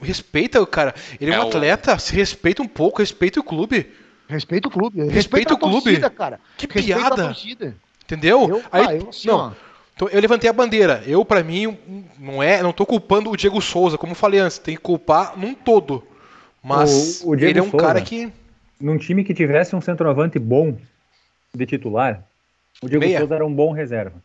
Respeita 0.00 0.60
o 0.62 0.66
cara. 0.66 0.94
Ele 1.20 1.30
é, 1.30 1.34
é 1.34 1.38
um 1.38 1.48
atleta, 1.48 1.98
se 1.98 2.14
respeita 2.14 2.62
um 2.62 2.68
pouco, 2.68 3.00
respeita 3.00 3.40
o 3.40 3.42
clube. 3.42 3.90
Respeita 4.28 4.68
o 4.68 4.70
clube. 4.70 4.98
Respeita, 4.98 5.14
respeita 5.14 5.54
o 5.54 5.58
clube. 5.58 5.82
Torcida, 5.82 6.10
cara. 6.10 6.40
Que 6.56 6.66
respeita 6.66 7.14
piada. 7.14 7.36
Entendeu? 8.04 8.48
Eu, 8.48 8.62
Aí, 8.70 8.86
ah, 8.86 8.94
eu, 8.94 9.08
assim, 9.08 9.28
não. 9.28 9.54
Então, 9.94 10.08
eu 10.08 10.20
levantei 10.20 10.48
a 10.48 10.52
bandeira. 10.52 11.02
Eu, 11.06 11.24
para 11.24 11.42
mim, 11.42 11.76
não 12.18 12.42
é, 12.42 12.62
não 12.62 12.72
tô 12.72 12.86
culpando 12.86 13.30
o 13.30 13.36
Diego 13.36 13.60
Souza, 13.60 13.98
como 13.98 14.12
eu 14.12 14.16
falei 14.16 14.40
antes, 14.40 14.58
tem 14.58 14.76
que 14.76 14.80
culpar 14.80 15.36
num 15.36 15.52
todo. 15.52 16.02
Mas 16.62 17.20
o, 17.22 17.30
o 17.30 17.34
ele 17.34 17.58
é 17.58 17.62
um 17.62 17.70
Souza, 17.70 17.86
cara 17.86 18.00
que 18.00 18.32
num 18.80 18.96
time 18.96 19.22
que 19.22 19.34
tivesse 19.34 19.76
um 19.76 19.80
centroavante 19.80 20.38
bom, 20.38 20.76
de 21.54 21.66
titular, 21.66 22.24
o 22.80 22.88
Diego 22.88 23.04
meia. 23.04 23.18
Souza 23.18 23.34
era 23.34 23.44
um 23.44 23.52
bom 23.52 23.72
reserva. 23.72 24.22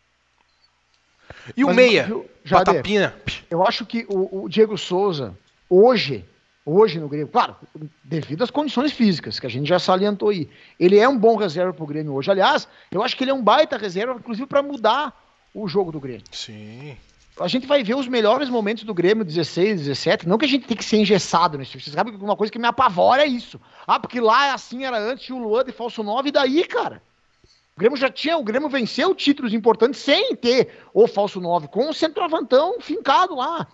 E 1.55 1.63
o 1.63 1.67
Mas, 1.67 1.75
meia? 1.75 2.25
já 2.43 2.57
Patapinha. 2.57 3.13
Eu 3.49 3.65
acho 3.65 3.85
que 3.85 4.05
o, 4.09 4.43
o, 4.43 4.49
Diego 4.49 4.77
Souza, 4.77 5.37
hoje, 5.69 6.25
hoje 6.65 6.99
no 6.99 7.07
Grêmio, 7.07 7.27
claro, 7.27 7.55
devido 8.03 8.43
às 8.43 8.51
condições 8.51 8.91
físicas, 8.91 9.39
que 9.39 9.45
a 9.47 9.49
gente 9.49 9.67
já 9.67 9.79
salientou 9.79 10.29
aí, 10.29 10.49
ele 10.79 10.97
é 10.97 11.07
um 11.07 11.17
bom 11.17 11.35
reserva 11.35 11.73
pro 11.73 11.85
Grêmio 11.85 12.13
hoje. 12.13 12.31
Aliás, 12.31 12.67
eu 12.91 13.03
acho 13.03 13.15
que 13.15 13.23
ele 13.23 13.31
é 13.31 13.33
um 13.33 13.43
baita 13.43 13.77
reserva, 13.77 14.13
inclusive, 14.13 14.47
para 14.47 14.63
mudar 14.63 15.13
o 15.53 15.67
jogo 15.67 15.91
do 15.91 15.99
Grêmio. 15.99 16.23
Sim. 16.31 16.97
A 17.39 17.49
gente 17.49 17.67
vai 17.67 17.83
ver 17.83 17.95
os 17.95 18.07
melhores 18.07 18.49
momentos 18.49 18.83
do 18.85 18.93
Grêmio 18.93 19.25
16, 19.25 19.81
17. 19.81 20.27
Não 20.27 20.37
que 20.37 20.45
a 20.45 20.47
gente 20.47 20.65
tem 20.65 20.77
que 20.77 20.85
ser 20.85 20.97
engessado 20.97 21.57
nisso. 21.57 21.77
Você 21.77 21.91
sabe 21.91 22.11
que 22.11 22.23
uma 22.23 22.35
coisa 22.35 22.51
que 22.51 22.57
me 22.57 22.67
apavora 22.67 23.23
é 23.23 23.27
isso. 23.27 23.59
Ah, 23.85 23.99
porque 23.99 24.21
lá 24.21 24.53
assim 24.53 24.85
era 24.85 24.97
antes, 24.97 25.29
o 25.29 25.37
Luan 25.37 25.65
de 25.65 25.73
falso 25.73 26.01
9, 26.01 26.29
e 26.29 26.31
daí, 26.31 26.63
cara? 26.63 27.01
O 27.75 27.79
Grêmio 27.79 27.97
já 27.97 28.09
tinha, 28.09 28.37
o 28.37 28.43
Grêmio 28.43 28.69
venceu 28.69 29.13
títulos 29.13 29.53
importantes 29.53 29.99
sem 29.99 30.33
ter 30.33 30.81
o 30.93 31.07
falso 31.07 31.41
9, 31.41 31.67
com 31.67 31.89
o 31.89 31.93
centroavantão 31.93 32.79
fincado 32.79 33.35
lá. 33.35 33.67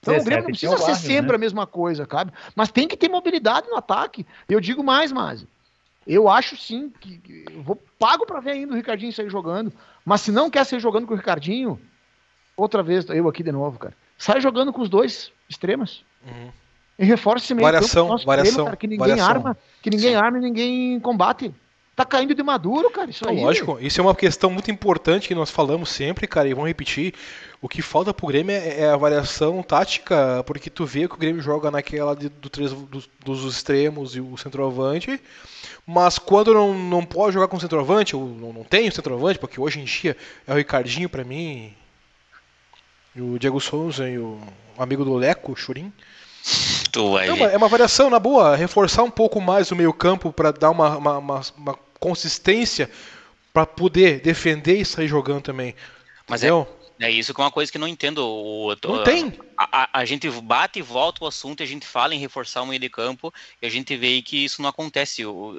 Então 0.00 0.14
17, 0.14 0.20
o 0.20 0.24
Grêmio 0.24 0.42
não 0.42 0.50
precisa 0.50 0.76
ser 0.76 0.94
sempre 0.94 1.30
né? 1.30 1.34
a 1.36 1.38
mesma 1.38 1.66
coisa, 1.66 2.06
cabe? 2.06 2.32
Mas 2.54 2.70
tem 2.70 2.86
que 2.86 2.98
ter 2.98 3.08
mobilidade 3.08 3.66
no 3.68 3.76
ataque. 3.76 4.26
Eu 4.46 4.60
digo 4.60 4.84
mais, 4.84 5.10
mais. 5.10 5.46
Eu 6.06 6.28
acho 6.28 6.54
sim 6.56 6.92
que, 7.00 7.16
que 7.18 7.44
eu 7.50 7.62
vou 7.62 7.82
pago 7.98 8.26
para 8.26 8.40
ver 8.40 8.52
ainda 8.52 8.74
o 8.74 8.76
Ricardinho 8.76 9.12
sair 9.12 9.30
jogando. 9.30 9.72
Mas 10.04 10.20
se 10.20 10.30
não 10.30 10.50
quer 10.50 10.64
sair 10.64 10.78
jogando 10.78 11.06
com 11.06 11.14
o 11.14 11.16
Ricardinho, 11.16 11.80
outra 12.56 12.82
vez 12.82 13.08
eu 13.08 13.26
aqui 13.26 13.42
de 13.42 13.50
novo, 13.50 13.78
cara. 13.78 13.94
Sai 14.18 14.40
jogando 14.40 14.70
com 14.72 14.82
os 14.82 14.90
dois 14.90 15.32
extremos. 15.48 16.04
Uhum. 16.24 16.50
E 16.98 17.04
reforça 17.04 17.44
esse 17.44 17.54
meio 17.54 17.64
variação, 17.64 18.08
campo, 18.08 18.24
variação, 18.24 18.64
cara, 18.66 18.76
que 18.76 18.86
ninguém 18.86 19.08
variação. 19.08 19.28
arma, 19.28 19.56
que 19.82 19.90
ninguém 19.90 20.10
Sim. 20.10 20.16
arma 20.16 20.38
e 20.38 20.40
ninguém 20.40 21.00
combate. 21.00 21.52
Tá 21.96 22.04
caindo 22.04 22.34
de 22.34 22.42
maduro, 22.42 22.90
cara, 22.90 23.08
isso 23.10 23.26
aí. 23.26 23.40
Lógico, 23.42 23.78
isso 23.80 23.98
é 23.98 24.04
uma 24.04 24.14
questão 24.14 24.50
muito 24.50 24.70
importante 24.70 25.26
que 25.28 25.34
nós 25.34 25.50
falamos 25.50 25.88
sempre, 25.88 26.26
cara, 26.26 26.46
e 26.46 26.52
vamos 26.52 26.68
repetir. 26.68 27.14
O 27.62 27.70
que 27.70 27.80
falta 27.80 28.12
pro 28.12 28.26
Grêmio 28.26 28.54
é, 28.54 28.82
é 28.82 28.90
a 28.90 28.96
variação 28.98 29.62
tática, 29.62 30.44
porque 30.46 30.68
tu 30.68 30.84
vê 30.84 31.08
que 31.08 31.14
o 31.14 31.18
Grêmio 31.18 31.40
joga 31.40 31.70
naquela 31.70 32.14
de, 32.14 32.28
do 32.28 32.50
três, 32.50 32.70
dos, 32.70 33.08
dos 33.24 33.44
extremos 33.50 34.14
e 34.14 34.20
o 34.20 34.36
centroavante, 34.36 35.18
mas 35.86 36.18
quando 36.18 36.52
não, 36.52 36.74
não 36.74 37.02
pode 37.02 37.32
jogar 37.32 37.48
com 37.48 37.56
o 37.56 37.60
centroavante, 37.60 38.14
ou 38.14 38.26
não, 38.28 38.52
não 38.52 38.62
tem 38.62 38.86
o 38.88 38.92
centroavante, 38.92 39.38
porque 39.38 39.58
hoje 39.58 39.80
em 39.80 39.84
dia 39.84 40.14
é 40.46 40.52
o 40.52 40.56
Ricardinho 40.56 41.08
para 41.08 41.24
mim, 41.24 41.72
e 43.14 43.22
o 43.22 43.38
Diego 43.38 43.58
Souza 43.58 44.06
e 44.06 44.18
o 44.18 44.38
amigo 44.76 45.02
do 45.02 45.14
Leco, 45.14 45.52
o 45.52 45.56
Churin. 45.56 45.90
Tu 46.92 47.10
vai 47.12 47.26
Não, 47.26 47.36
ver. 47.36 47.52
é 47.52 47.56
uma 47.56 47.68
variação, 47.68 48.08
na 48.08 48.18
boa, 48.18 48.54
reforçar 48.56 49.02
um 49.02 49.10
pouco 49.10 49.40
mais 49.40 49.70
o 49.70 49.76
meio 49.76 49.92
campo 49.92 50.32
para 50.32 50.50
dar 50.50 50.70
uma, 50.70 50.96
uma, 50.96 51.18
uma- 51.18 51.40
uma 51.56 51.78
consistência 51.98 52.90
para 53.52 53.66
poder 53.66 54.20
defender 54.20 54.76
e 54.80 54.84
sair 54.84 55.08
jogando 55.08 55.42
também. 55.42 55.74
Mas 56.28 56.42
é, 56.42 56.48
Entendeu? 56.48 56.68
é 57.00 57.10
isso 57.10 57.32
que 57.34 57.40
é 57.40 57.44
uma 57.44 57.50
coisa 57.50 57.70
que 57.70 57.78
eu 57.78 57.80
não 57.80 57.88
entendo. 57.88 58.18
O, 58.18 58.74
Não 58.84 59.02
tem. 59.04 59.32
A, 59.56 59.82
a- 59.84 59.88
a 60.00 60.04
gente 60.04 60.28
bate 60.30 60.78
e 60.78 60.82
volta 60.82 61.24
o 61.24 61.26
assunto, 61.26 61.62
a 61.62 61.66
gente 61.66 61.86
fala 61.86 62.14
em 62.14 62.18
reforçar 62.18 62.62
o 62.62 62.66
meio 62.66 62.80
de 62.80 62.88
campo 62.90 63.32
e 63.62 63.66
a 63.66 63.70
gente 63.70 63.96
vê 63.96 64.20
que 64.20 64.44
isso 64.44 64.60
não 64.60 64.68
acontece. 64.68 65.24
O- 65.24 65.56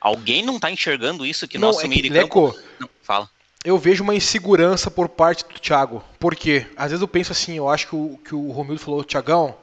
alguém 0.00 0.42
não 0.42 0.58
tá 0.58 0.70
enxergando 0.70 1.26
isso 1.26 1.46
que 1.48 1.58
Não, 1.58 1.68
nosso 1.68 1.84
é 1.84 1.88
meio 1.88 2.02
que, 2.02 2.08
de 2.08 2.14
campo. 2.14 2.46
Leco, 2.46 2.58
Não, 2.80 2.88
fala. 3.02 3.28
eu 3.64 3.76
vejo 3.78 4.02
uma 4.02 4.14
insegurança 4.14 4.90
por 4.90 5.08
parte 5.08 5.44
do 5.44 5.58
Thiago. 5.60 6.02
Por 6.18 6.34
quê? 6.34 6.66
Às 6.76 6.90
vezes 6.92 7.02
eu 7.02 7.08
penso 7.08 7.32
assim, 7.32 7.56
eu 7.56 7.68
acho 7.68 7.88
que 7.88 7.94
o, 7.96 8.18
que 8.24 8.34
o 8.34 8.50
Romildo 8.52 8.80
falou, 8.80 9.04
Thiagão, 9.04 9.54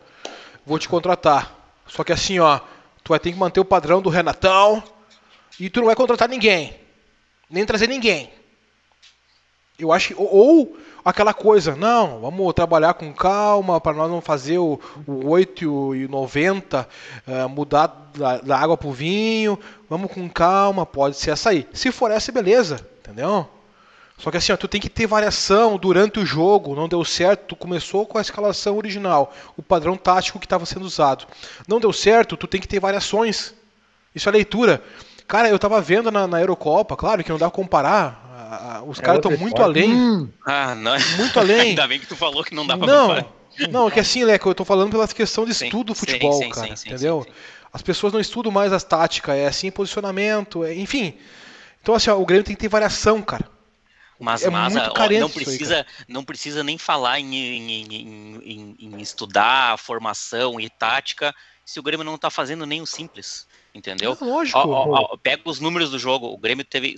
vou 0.66 0.78
te 0.78 0.88
contratar. 0.88 1.56
Só 1.88 2.04
que 2.04 2.12
assim, 2.14 2.38
ó, 2.40 2.60
tu 3.04 3.10
vai 3.10 3.20
ter 3.20 3.32
que 3.32 3.38
manter 3.40 3.60
o 3.60 3.66
padrão 3.66 4.02
do 4.02 4.10
Renatão 4.10 4.84
e 5.60 5.70
tu 5.70 5.80
não 5.80 5.88
vai 5.88 5.96
contratar 5.96 6.28
ninguém. 6.30 6.74
Nem 7.50 7.66
trazer 7.66 7.88
ninguém. 7.88 8.30
Eu 9.78 9.92
acho 9.92 10.10
que. 10.10 10.14
Ou, 10.16 10.28
ou 10.34 10.78
aquela 11.04 11.34
coisa, 11.34 11.76
não, 11.76 12.20
vamos 12.22 12.54
trabalhar 12.54 12.94
com 12.94 13.12
calma 13.12 13.82
para 13.82 13.94
nós 13.98 14.10
não 14.12 14.22
fazer 14.22 14.60
o, 14.60 14.80
o 15.08 15.28
8 15.30 15.64
e 15.64 15.68
o- 15.68 15.96
e 15.96 16.06
o 16.06 16.10
90, 16.10 16.88
eh, 17.28 17.48
mudar 17.48 17.88
da, 18.16 18.38
da 18.38 18.58
água 18.58 18.78
pro 18.78 18.92
vinho, 18.92 19.58
vamos 19.90 20.12
com 20.12 20.30
calma, 20.30 20.86
pode 20.86 21.18
ser 21.18 21.32
essa 21.32 21.50
aí. 21.50 21.68
Se 21.74 21.92
for 21.92 22.12
essa, 22.12 22.32
beleza, 22.32 22.88
entendeu? 23.00 23.50
Só 24.20 24.30
que 24.30 24.38
assim, 24.38 24.52
ó, 24.52 24.58
tu 24.58 24.68
tem 24.68 24.80
que 24.80 24.90
ter 24.90 25.08
variação 25.08 25.78
durante 25.78 26.20
o 26.20 26.26
jogo, 26.26 26.76
não 26.76 26.88
deu 26.88 27.04
certo, 27.04 27.48
tu 27.48 27.56
começou 27.56 28.06
com 28.06 28.20
a 28.20 28.22
escalação 28.22 28.78
original, 28.78 29.34
o 29.58 29.64
padrão 29.64 29.98
tático 29.98 30.38
que 30.40 30.46
estava 30.46 30.64
sendo 30.68 30.86
usado. 30.86 31.26
Não 31.68 31.80
deu 31.80 31.92
certo, 31.92 32.38
tu 32.38 32.46
tem 32.46 32.62
que 32.62 32.68
ter 32.68 32.80
variações. 32.80 33.56
Isso 34.14 34.30
é 34.30 34.32
leitura. 34.32 34.84
Cara, 35.28 35.50
eu 35.50 35.60
tava 35.60 35.80
vendo 35.82 36.12
na, 36.12 36.28
na 36.28 36.40
Eurocopa, 36.42 36.96
claro 36.98 37.24
que 37.24 37.30
não 37.30 37.38
dá 37.38 37.50
pra 37.50 37.56
comparar, 37.56 38.22
a- 38.34 38.78
a- 38.80 38.84
os 38.84 39.00
É 39.00 39.02
caras 39.02 39.20
estão 39.20 39.32
muito 39.32 39.62
além, 39.64 39.96
Hum, 39.96 40.30
Ah, 40.46 40.76
não. 40.76 40.94
muito 41.06 41.40
além. 41.40 41.72
Ainda 41.72 41.88
bem 41.88 42.00
que 42.00 42.08
tu 42.08 42.16
falou 42.16 42.44
que 42.44 42.54
não 42.56 42.66
dá 42.66 42.78
pra 42.78 42.88
Não, 42.88 42.98
comparar. 42.98 43.26
não, 43.70 43.88
é 43.88 43.92
que 43.92 44.00
assim, 44.00 44.24
Leco, 44.24 44.50
eu 44.50 44.56
tô 44.56 44.66
falando 44.66 44.92
pela 44.92 45.08
questão 45.08 45.46
de 45.46 45.52
Sim, 45.52 45.68
estudo 45.68 45.88
do 45.88 45.96
futebol, 45.96 46.40
sim, 46.40 46.50
cara, 46.50 46.68
sim, 46.68 46.76
sim, 46.76 46.96
entendeu? 46.96 47.18
sim, 47.22 47.22
sim. 47.22 47.36
As 47.74 47.82
pessoas 47.82 48.12
não 48.14 48.20
estudam 48.20 48.52
mais 48.52 48.74
as 48.74 48.84
táticas, 48.84 49.36
é 49.36 49.48
assim 49.48 49.72
posicionamento, 49.72 50.64
é, 50.64 50.74
enfim. 50.76 51.18
Então 51.82 51.96
assim, 51.96 52.10
ó, 52.12 52.20
o 52.20 52.26
Grêmio 52.26 52.46
tem 52.46 52.56
que 52.56 52.62
ter 52.62 52.70
variação, 52.70 53.22
cara. 53.22 53.50
Mas, 54.20 54.46
É 54.46 54.50
mas 54.50 54.76
muito 54.76 54.92
ó, 54.92 55.12
não 55.12 55.32
isso 55.36 55.50
aí, 55.50 55.60
precisa, 55.60 55.86
não 56.08 56.24
precisa 56.24 56.64
nem 56.64 56.78
falar 56.78 57.20
em, 57.20 57.36
em- 57.36 57.84
em- 57.84 58.42
em- 58.44 58.76
em 58.80 59.02
estudar 59.02 59.78
formação 59.80 60.60
e 60.60 60.70
tática 60.70 61.34
se 61.66 61.80
o 61.80 61.84
Grêmio 61.84 62.04
não 62.06 62.18
tá 62.20 62.30
fazendo 62.30 62.66
nem 62.66 62.82
o 62.82 62.86
simples, 62.86 63.48
entendeu? 63.74 64.18
É 64.20 64.24
lógico. 64.24 64.58
Ó, 64.60 64.66
ó, 64.66 65.08
ó, 65.14 65.18
pega 65.18 65.42
os 65.46 65.60
números 65.60 65.90
do 65.92 66.00
jogo. 66.00 66.28
O 66.28 66.38
Grêmio 66.38 66.66
teve, 66.66 66.96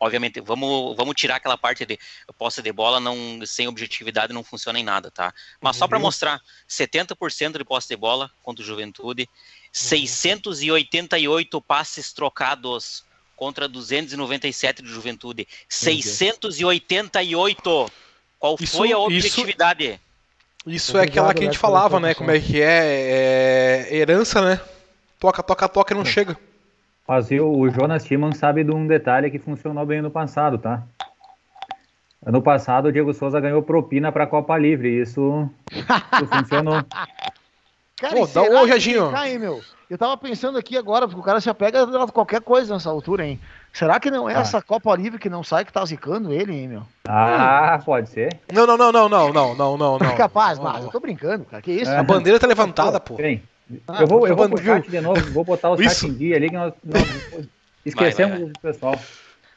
obviamente, 0.00 0.40
vamos, 0.40 0.96
vamos 0.96 1.14
tirar 1.14 1.36
aquela 1.36 1.56
parte 1.58 1.84
de 1.84 1.98
posse 2.36 2.62
de 2.62 2.72
bola 2.72 2.98
não 3.00 3.40
sem 3.46 3.68
objetividade 3.68 4.32
não 4.32 4.42
funciona 4.44 4.78
em 4.80 4.84
nada, 4.84 5.10
tá? 5.10 5.32
Mas 5.60 5.76
só 5.76 5.86
para 5.86 5.98
Uhum. 5.98 6.04
mostrar, 6.04 6.40
70% 6.68 7.58
de 7.58 7.64
posse 7.64 7.88
de 7.88 7.96
bola 7.96 8.30
contra 8.42 8.62
o 8.62 8.66
Juventude, 8.66 9.22
Uhum. 9.22 9.28
688 9.72 11.60
passes 11.60 12.12
trocados 12.12 13.04
contra 13.36 13.68
297 13.68 14.82
do 14.82 14.88
Juventude, 14.88 15.46
688. 15.68 17.90
Qual 18.38 18.56
Isso- 18.60 18.76
foi 18.76 18.88
a 18.88 18.90
isso- 18.92 19.00
objetividade? 19.00 20.00
Isso 20.66 20.96
é 20.96 21.00
Obrigado, 21.00 21.10
aquela 21.12 21.34
que 21.34 21.42
a 21.42 21.46
gente 21.46 21.58
falava, 21.58 21.98
né? 22.00 22.10
informação. 22.12 22.26
Como 22.26 22.30
é 22.30 22.40
que 22.40 22.60
é, 22.60 23.88
é 23.90 23.96
herança, 23.96 24.40
né? 24.42 24.60
toca, 25.18 25.42
toca, 25.42 25.68
toca 25.68 25.92
e 25.92 25.96
não 25.96 26.02
é. 26.02 26.06
chega. 26.06 26.36
Mas 27.06 27.30
eu, 27.30 27.50
o 27.50 27.70
Jonas 27.70 28.04
Timon 28.04 28.32
sabe 28.32 28.62
de 28.64 28.70
um 28.70 28.86
detalhe 28.86 29.30
que 29.30 29.38
funcionou 29.38 29.86
bem 29.86 30.02
no 30.02 30.10
passado, 30.10 30.58
tá? 30.58 30.82
Ano 32.24 32.42
passado 32.42 32.86
o 32.86 32.92
Diego 32.92 33.14
Souza 33.14 33.40
ganhou 33.40 33.62
propina 33.62 34.12
para 34.12 34.26
Copa 34.26 34.58
Livre, 34.58 35.00
isso, 35.00 35.48
isso 35.72 36.26
funcionou. 36.26 36.82
Cara, 37.98 38.14
Pô, 38.14 38.26
dá 38.28 38.42
um 38.42 39.16
Aí, 39.16 39.38
meu. 39.38 39.60
Eu 39.90 39.98
tava 39.98 40.16
pensando 40.16 40.56
aqui 40.56 40.76
agora, 40.76 41.08
porque 41.08 41.20
o 41.20 41.24
cara 41.24 41.40
se 41.40 41.50
apega 41.50 41.82
a 41.82 42.06
qualquer 42.06 42.40
coisa 42.40 42.72
nessa 42.72 42.88
altura, 42.90 43.26
hein? 43.26 43.40
Será 43.72 43.98
que 43.98 44.10
não 44.10 44.30
é 44.30 44.36
ah. 44.36 44.40
essa 44.40 44.62
Copa 44.62 44.94
Livre 44.94 45.18
que 45.18 45.28
não 45.28 45.42
sai 45.42 45.64
que 45.64 45.72
tá 45.72 45.84
zicando 45.84 46.32
ele, 46.32 46.54
hein, 46.54 46.68
meu? 46.68 46.82
Ah, 47.08 47.76
hum. 47.80 47.84
pode 47.84 48.08
ser. 48.10 48.38
Não, 48.52 48.66
não, 48.66 48.76
não, 48.76 48.92
não, 48.92 49.08
não, 49.08 49.32
não, 49.32 49.54
não, 49.54 49.76
não. 49.76 49.98
Capaz, 50.14 50.58
mas 50.60 50.84
eu 50.84 50.90
tô 50.90 51.00
brincando, 51.00 51.44
cara. 51.44 51.60
Que 51.60 51.72
isso? 51.72 51.90
É. 51.90 51.96
A 51.96 52.02
bandeira 52.04 52.38
tá 52.38 52.46
levantada, 52.46 53.00
pô. 53.00 53.16
Sim. 53.16 53.40
Ah, 53.86 54.00
eu 54.02 54.06
vou, 54.06 54.26
eu 54.26 54.34
vou 54.34 54.48
pro 54.48 54.62
chat 54.62 54.90
de 54.90 55.00
novo, 55.00 55.20
vou 55.32 55.44
botar 55.44 55.70
o 55.70 55.76
chat 55.76 55.86
Isso. 55.92 56.06
em 56.06 56.14
dia 56.14 56.36
ali 56.36 56.48
que 56.48 56.54
nós, 56.56 56.72
nós 56.84 57.44
esquecemos 57.84 58.38
vai, 58.38 58.48
do 58.48 58.58
pessoal. 58.60 58.98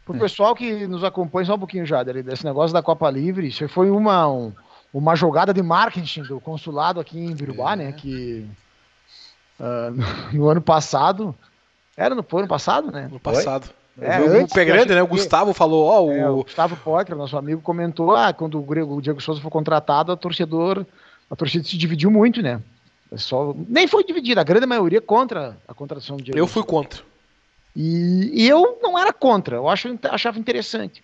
Pro 0.06 0.20
pessoal 0.20 0.56
que 0.56 0.88
nos 0.88 1.04
acompanha 1.04 1.46
só 1.46 1.56
um 1.56 1.60
pouquinho 1.60 1.86
já, 1.86 2.04
desse 2.04 2.44
negócio 2.44 2.74
da 2.74 2.82
Copa 2.84 3.10
Livre, 3.10 3.48
isso 3.48 3.68
foi 3.70 3.90
uma, 3.90 4.28
um- 4.28 4.52
uma 4.94 5.16
jogada 5.16 5.54
de 5.54 5.62
marketing 5.62 6.24
do 6.24 6.40
consulado 6.42 7.00
aqui 7.00 7.18
em 7.18 7.34
Birubá, 7.34 7.74
É. 7.74 7.76
né? 7.78 7.92
Que 7.94 8.46
ah, 9.60 9.92
no, 9.92 10.04
no 10.40 10.50
ano 10.50 10.62
passado. 10.62 11.34
Era 11.96 12.16
no, 12.16 12.24
foi 12.24 12.40
ano 12.42 12.48
passado, 12.50 12.92
né? 12.92 13.08
No 13.12 13.20
passado. 13.20 13.70
É, 14.00 14.20
o 14.22 14.34
antes 14.42 14.54
pé 14.54 14.66
grande, 14.66 14.96
né? 14.96 15.04
O 15.04 15.08
Gustavo 15.08 15.54
falou, 15.54 15.86
ó, 15.86 16.12
É, 16.12 16.30
o 16.30 16.40
o. 16.40 16.44
Gustavo 16.44 16.76
Poitre, 16.78 17.14
nosso 17.14 17.38
amigo, 17.38 17.62
comentou: 17.62 18.16
ah, 18.16 18.34
quando 18.34 18.60
o 18.60 18.96
o 18.96 19.02
Diego 19.02 19.22
Souza 19.22 19.42
for 19.42 19.50
contratado, 19.52 20.12
a 20.12 20.18
torcedor, 20.18 20.86
a 21.30 21.36
torcida 21.36 21.64
se 21.64 21.78
dividiu 21.78 22.10
muito, 22.10 22.42
né? 22.42 22.60
É 23.12 23.18
Só, 23.18 23.54
nem 23.68 23.88
foi 23.88 24.04
dividida, 24.04 24.40
a 24.42 24.44
grande 24.44 24.66
maioria 24.66 25.02
contra 25.02 25.58
a 25.68 25.74
contratação 25.74 26.16
do 26.18 26.24
Diego 26.24 26.40
Eu 26.40 26.48
fui 26.48 26.64
contra. 26.64 27.04
E, 27.76 28.32
e 28.34 28.48
eu 28.48 28.80
não 28.82 28.98
era 28.98 29.12
contra, 29.14 29.58
eu 29.58 29.68
acho, 29.68 29.88
achava 30.10 30.40
interessante. 30.40 31.04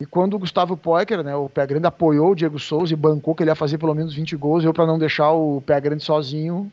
E 0.00 0.06
quando 0.06 0.34
o 0.34 0.38
Gustavo 0.38 0.76
Poiker, 0.76 1.24
né, 1.24 1.34
o 1.34 1.48
Pé 1.48 1.66
Grande, 1.66 1.86
apoiou 1.86 2.30
o 2.30 2.34
Diego 2.34 2.58
Souza 2.58 2.92
e 2.92 2.96
bancou 2.96 3.34
que 3.34 3.42
ele 3.42 3.50
ia 3.50 3.56
fazer 3.56 3.78
pelo 3.78 3.94
menos 3.94 4.14
20 4.14 4.36
gols, 4.36 4.62
eu, 4.62 4.72
para 4.72 4.86
não 4.86 4.98
deixar 4.98 5.32
o 5.32 5.60
Pé 5.60 5.80
Grande 5.80 6.04
sozinho, 6.04 6.70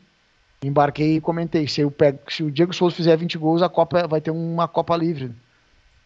embarquei 0.62 1.16
e 1.16 1.20
comentei: 1.20 1.66
se 1.66 1.84
o, 1.84 1.90
Pé- 1.90 2.16
se 2.28 2.44
o 2.44 2.50
Diego 2.52 2.72
Souza 2.72 2.94
fizer 2.94 3.16
20 3.16 3.36
gols, 3.36 3.62
a 3.62 3.68
Copa 3.68 4.06
vai 4.06 4.20
ter 4.20 4.30
uma 4.30 4.68
Copa 4.68 4.96
livre 4.96 5.32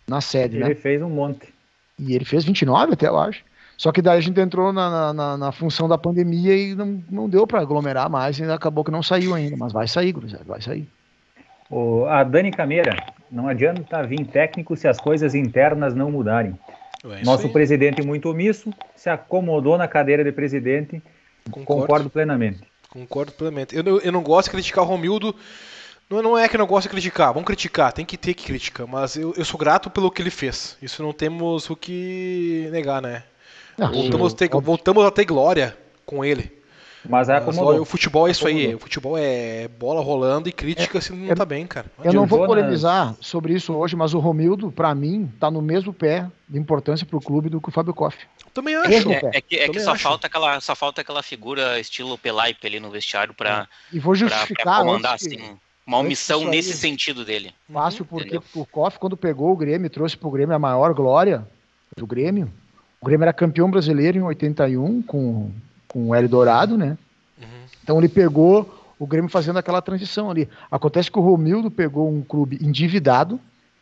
na 0.09 0.23
sede, 0.23 0.57
né? 0.59 0.67
Ele 0.67 0.75
fez 0.75 1.03
um 1.03 1.11
monte. 1.11 1.53
E 1.99 2.15
ele 2.15 2.25
fez 2.25 2.43
29 2.43 2.95
até, 2.95 3.07
eu 3.09 3.19
acho. 3.19 3.45
Só 3.81 3.91
que 3.91 4.03
daí 4.03 4.19
a 4.19 4.21
gente 4.21 4.39
entrou 4.39 4.75
na, 4.75 5.11
na, 5.15 5.37
na- 5.39 5.53
função 5.53 5.89
da 5.89 5.97
pandemia 5.97 6.55
e 6.55 6.75
não, 6.75 7.03
não 7.11 7.27
deu 7.27 7.47
para 7.47 7.63
aglomerar 7.63 8.11
mais, 8.11 8.39
e 8.39 8.45
acabou 8.45 8.85
que 8.85 8.91
não 8.91 9.03
saiu 9.03 9.35
ainda. 9.35 9.57
Mas 9.57 9.73
vai 9.73 9.89
sair, 9.89 10.13
Cruzado, 10.13 10.45
vai 10.45 10.61
sair. 10.61 10.87
O, 11.71 12.05
a 12.05 12.23
Dani 12.23 12.51
Cameira, 12.51 12.95
não 13.33 13.49
adianta 13.49 14.03
vir 14.03 14.27
técnico 14.27 14.77
se 14.77 14.87
as 14.87 14.99
coisas 15.01 15.35
internas 15.35 15.95
não 15.95 16.11
mudarem. 16.11 16.59
É 17.11 17.25
Nosso 17.25 17.47
aí. 17.47 17.53
presidente 17.55 18.03
muito 18.03 18.29
omisso 18.29 18.71
se 18.95 19.09
acomodou 19.09 19.79
na 19.79 19.89
cadeira 19.89 20.23
de 20.23 20.31
presidente. 20.31 21.01
Concordo. 21.51 21.81
Concordo 21.81 22.11
plenamente. 22.11 22.61
Concordo 22.91 23.33
plenamente. 23.33 23.75
Eu, 23.75 23.83
não- 23.83 23.99
eu 24.01 24.13
não 24.13 24.23
gosto 24.23 24.49
de 24.49 24.57
criticar 24.57 24.85
o 24.85 24.87
Romildo. 24.87 25.35
Não, 26.11 26.21
não 26.21 26.37
é 26.37 26.47
que 26.51 26.55
eu 26.55 26.59
não 26.59 26.67
gosto 26.67 26.83
de 26.83 26.91
criticar. 26.91 27.33
Vamos 27.33 27.47
criticar, 27.47 27.95
tem 27.95 28.05
que 28.05 28.19
ter 28.19 28.35
crítica. 28.35 28.87
Mas 28.87 29.17
eu, 29.17 29.33
eu 29.39 29.45
sou 29.47 29.59
grato 29.59 29.89
pelo 29.89 30.11
que 30.11 30.21
ele 30.21 30.29
fez. 30.31 30.77
Isso 30.83 31.03
não 31.03 31.15
temos 31.15 31.71
o 31.71 31.75
que 31.77 32.69
negar, 32.71 33.01
né? 33.01 33.23
Não, 33.89 33.93
Voltamos, 33.93 34.33
a 34.33 34.37
ter, 34.37 34.49
voltamos 34.51 35.05
a 35.05 35.11
ter 35.11 35.25
glória 35.25 35.77
com 36.05 36.25
ele. 36.25 36.59
Mas 37.03 37.29
Mas, 37.29 37.31
acomodou. 37.31 37.67
olha, 37.69 37.81
o 37.81 37.85
futebol 37.87 38.29
é 38.29 38.31
isso 38.31 38.47
aí. 38.47 38.57
Acomodou. 38.59 38.77
O 38.77 38.81
futebol 38.81 39.17
é 39.19 39.69
bola 39.69 40.03
rolando 40.03 40.51
e 40.51 40.53
crítica 40.53 41.01
se 41.01 41.15
não 41.15 41.35
tá 41.35 41.47
bem, 41.47 41.67
cara. 41.67 41.87
Não 41.99 42.05
Eu 42.05 42.13
não 42.13 42.27
vou 42.27 42.41
Jonas- 42.41 42.55
polemizar 42.55 43.17
sobre 43.23 43.55
isso 43.55 43.73
hoje, 43.73 43.97
mas 43.97 44.13
o 44.13 44.19
Romildo, 44.19 44.71
pra 44.71 44.95
mim, 44.95 45.33
tá 45.41 45.51
no 45.51 45.63
mesmo 45.63 45.95
pé 45.95 46.27
de 46.47 46.59
importância 46.59 47.07
pro 47.07 47.19
clube 47.19 47.49
do 47.49 47.59
que 47.59 47.71
o 47.71 47.73
Fábio 47.73 47.95
Koff. 47.95 48.19
Também 48.53 48.77
acho. 48.77 49.11
É, 49.13 49.31
é 49.33 49.41
que, 49.41 49.57
é 49.57 49.69
que 49.71 49.81
só, 49.81 49.93
acho. 49.93 50.03
falta 50.03 50.27
aquela, 50.27 50.61
só 50.61 50.75
falta 50.75 51.01
aquela 51.01 51.23
figura 51.23 51.81
estilo 51.81 52.19
Pelaipe 52.19 52.67
ali 52.67 52.79
no 52.79 52.91
vestiário 52.91 53.33
para 53.33 53.67
E 53.91 53.99
vou 53.99 54.15
justificar 54.15 54.81
comandar 54.81 55.15
antes 55.15 55.27
que- 55.27 55.37
assim, 55.37 55.57
uma 55.87 55.99
omissão 55.99 56.41
aí- 56.43 56.49
nesse 56.51 56.75
sentido 56.75 57.25
dele. 57.25 57.55
fácil, 57.73 58.05
porque 58.05 58.37
Entendeu? 58.37 58.43
o 58.57 58.67
Koff, 58.67 58.99
quando 58.99 59.17
pegou 59.17 59.51
o 59.53 59.57
Grêmio, 59.57 59.89
trouxe 59.89 60.19
pro 60.19 60.31
Grêmio 60.31 60.55
a 60.55 60.59
maior 60.59 60.93
glória 60.93 61.47
do 61.97 62.07
Grêmio. 62.07 62.53
O 63.01 63.07
Grêmio 63.07 63.25
era 63.25 63.33
campeão 63.33 63.71
brasileiro 63.71 64.19
em 64.19 64.23
81 64.23 65.03
com, 65.03 65.51
com 65.89 66.09
o 66.09 66.15
Hélio 66.15 66.29
Dourado, 66.29 66.77
né? 66.77 66.99
Uhum. 67.41 67.47
Então 67.83 67.99
ele 67.99 68.09
pegou 68.09 68.79
o 68.99 69.07
Grêmio 69.07 69.31
fazendo 69.31 69.59
aquela 69.59 69.81
transição 69.81 70.31
ali. 70.31 70.47
Acontece 70.71 71.11
que 71.11 71.19
o 71.19 71.23
Romildo 71.23 71.71
pegou 71.71 72.11
um 72.11 72.21
clube 72.21 72.59
endividado 72.61 73.41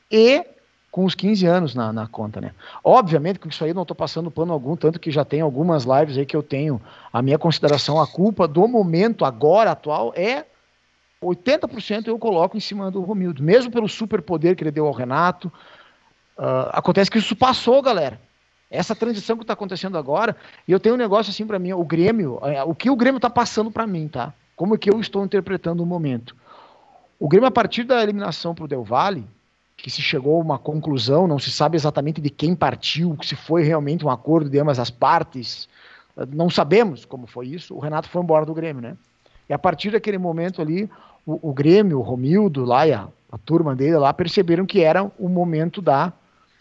e 0.09 0.45
com 0.93 1.05
os 1.05 1.17
15 1.17 1.47
anos 1.47 1.75
na, 1.75 1.93
na 1.93 2.07
conta, 2.07 2.41
né? 2.41 2.53
Obviamente 2.83 3.41
que 3.41 3.49
isso 3.49 3.65
aí 3.65 3.75
não 3.75 3.83
estou 3.83 3.97
passando 3.97 4.31
pano 4.31 4.53
algum, 4.53 4.77
tanto 4.77 5.01
que 5.01 5.11
já 5.11 5.25
tem 5.25 5.41
algumas 5.41 5.85
lives 5.85 6.17
aí 6.17 6.25
que 6.25 6.37
eu 6.37 6.43
tenho 6.43 6.81
a 7.13 7.21
minha 7.21 7.39
consideração, 7.39 8.01
a 8.01 8.07
culpa 8.07 8.47
do 8.47 8.67
momento 8.69 9.25
agora 9.25 9.73
atual 9.73 10.13
é 10.15 10.47
80% 11.21 12.07
eu 12.07 12.19
coloco 12.19 12.57
em 12.57 12.61
cima 12.61 12.89
do 12.89 13.03
Romildo, 13.03 13.43
mesmo 13.43 13.73
pelo 13.73 13.89
superpoder 13.89 14.55
que 14.55 14.63
ele 14.63 14.71
deu 14.71 14.87
ao 14.87 14.93
Renato. 14.93 15.53
Ah, 16.37 16.71
acontece 16.75 17.11
que 17.11 17.19
isso 17.19 17.35
passou, 17.35 17.83
galera. 17.83 18.28
Essa 18.71 18.95
transição 18.95 19.37
que 19.37 19.45
está 19.45 19.55
acontecendo 19.55 19.97
agora, 19.97 20.37
e 20.67 20.73
eu 20.73 20.81
tenho 20.81 20.95
um 20.95 20.99
negócio 20.99 21.31
assim 21.31 21.47
para 21.47 21.59
mim, 21.59 21.73
o 21.73 21.85
Grêmio, 21.85 22.39
é, 22.43 22.63
o 22.63 22.75
que 22.75 22.91
o 22.91 22.97
Grêmio 22.97 23.17
está 23.19 23.31
passando 23.31 23.71
para 23.71 23.87
mim, 23.87 24.09
tá? 24.09 24.35
como 24.59 24.75
é 24.75 24.79
que 24.79 24.91
eu 24.91 25.01
estou 25.01 25.25
interpretando 25.25 25.85
o 25.85 25.87
momento. 25.87 26.35
O 27.19 27.29
Grêmio, 27.29 27.47
a 27.47 27.51
partir 27.51 27.85
da 27.85 28.03
eliminação 28.03 28.57
para 28.57 28.65
o 28.65 28.69
Del 28.69 28.83
Valle, 28.83 29.25
que 29.77 29.89
se 29.89 30.03
chegou 30.03 30.37
a 30.37 30.43
uma 30.43 30.59
conclusão, 30.59 31.29
não 31.29 31.39
se 31.39 31.53
sabe 31.53 31.77
exatamente 31.77 32.21
de 32.21 32.29
quem 32.29 32.57
partiu, 32.57 33.17
se 33.23 33.37
foi 33.37 33.63
realmente 33.63 34.05
um 34.05 34.11
acordo 34.11 34.51
de 34.51 34.59
ambas 34.59 34.81
as 34.81 34.91
partes, 34.91 35.69
não 36.35 36.51
sabemos 36.51 37.05
como 37.05 37.29
foi 37.29 37.47
isso. 37.47 37.73
O 37.73 37.79
Renato 37.79 38.09
foi 38.09 38.21
embora 38.21 38.45
do 38.45 38.53
Grêmio, 38.53 38.83
né? 38.83 38.97
E 39.49 39.55
a 39.55 39.59
partir 39.59 39.93
daquele 39.93 40.19
momento 40.19 40.61
ali, 40.61 40.91
o, 41.25 41.51
o 41.51 41.55
Grêmio, 41.55 42.01
o 42.01 42.03
Romildo 42.03 42.65
lá 42.65 42.85
e 42.85 42.93
a, 42.93 43.07
a, 43.31 43.39
turma 43.39 43.77
dele 43.77 43.97
lá 43.97 44.13
perceberam 44.13 44.67
que 44.67 44.83
era 44.83 45.05
o 45.05 45.29
momento 45.29 45.81
da 45.81 46.13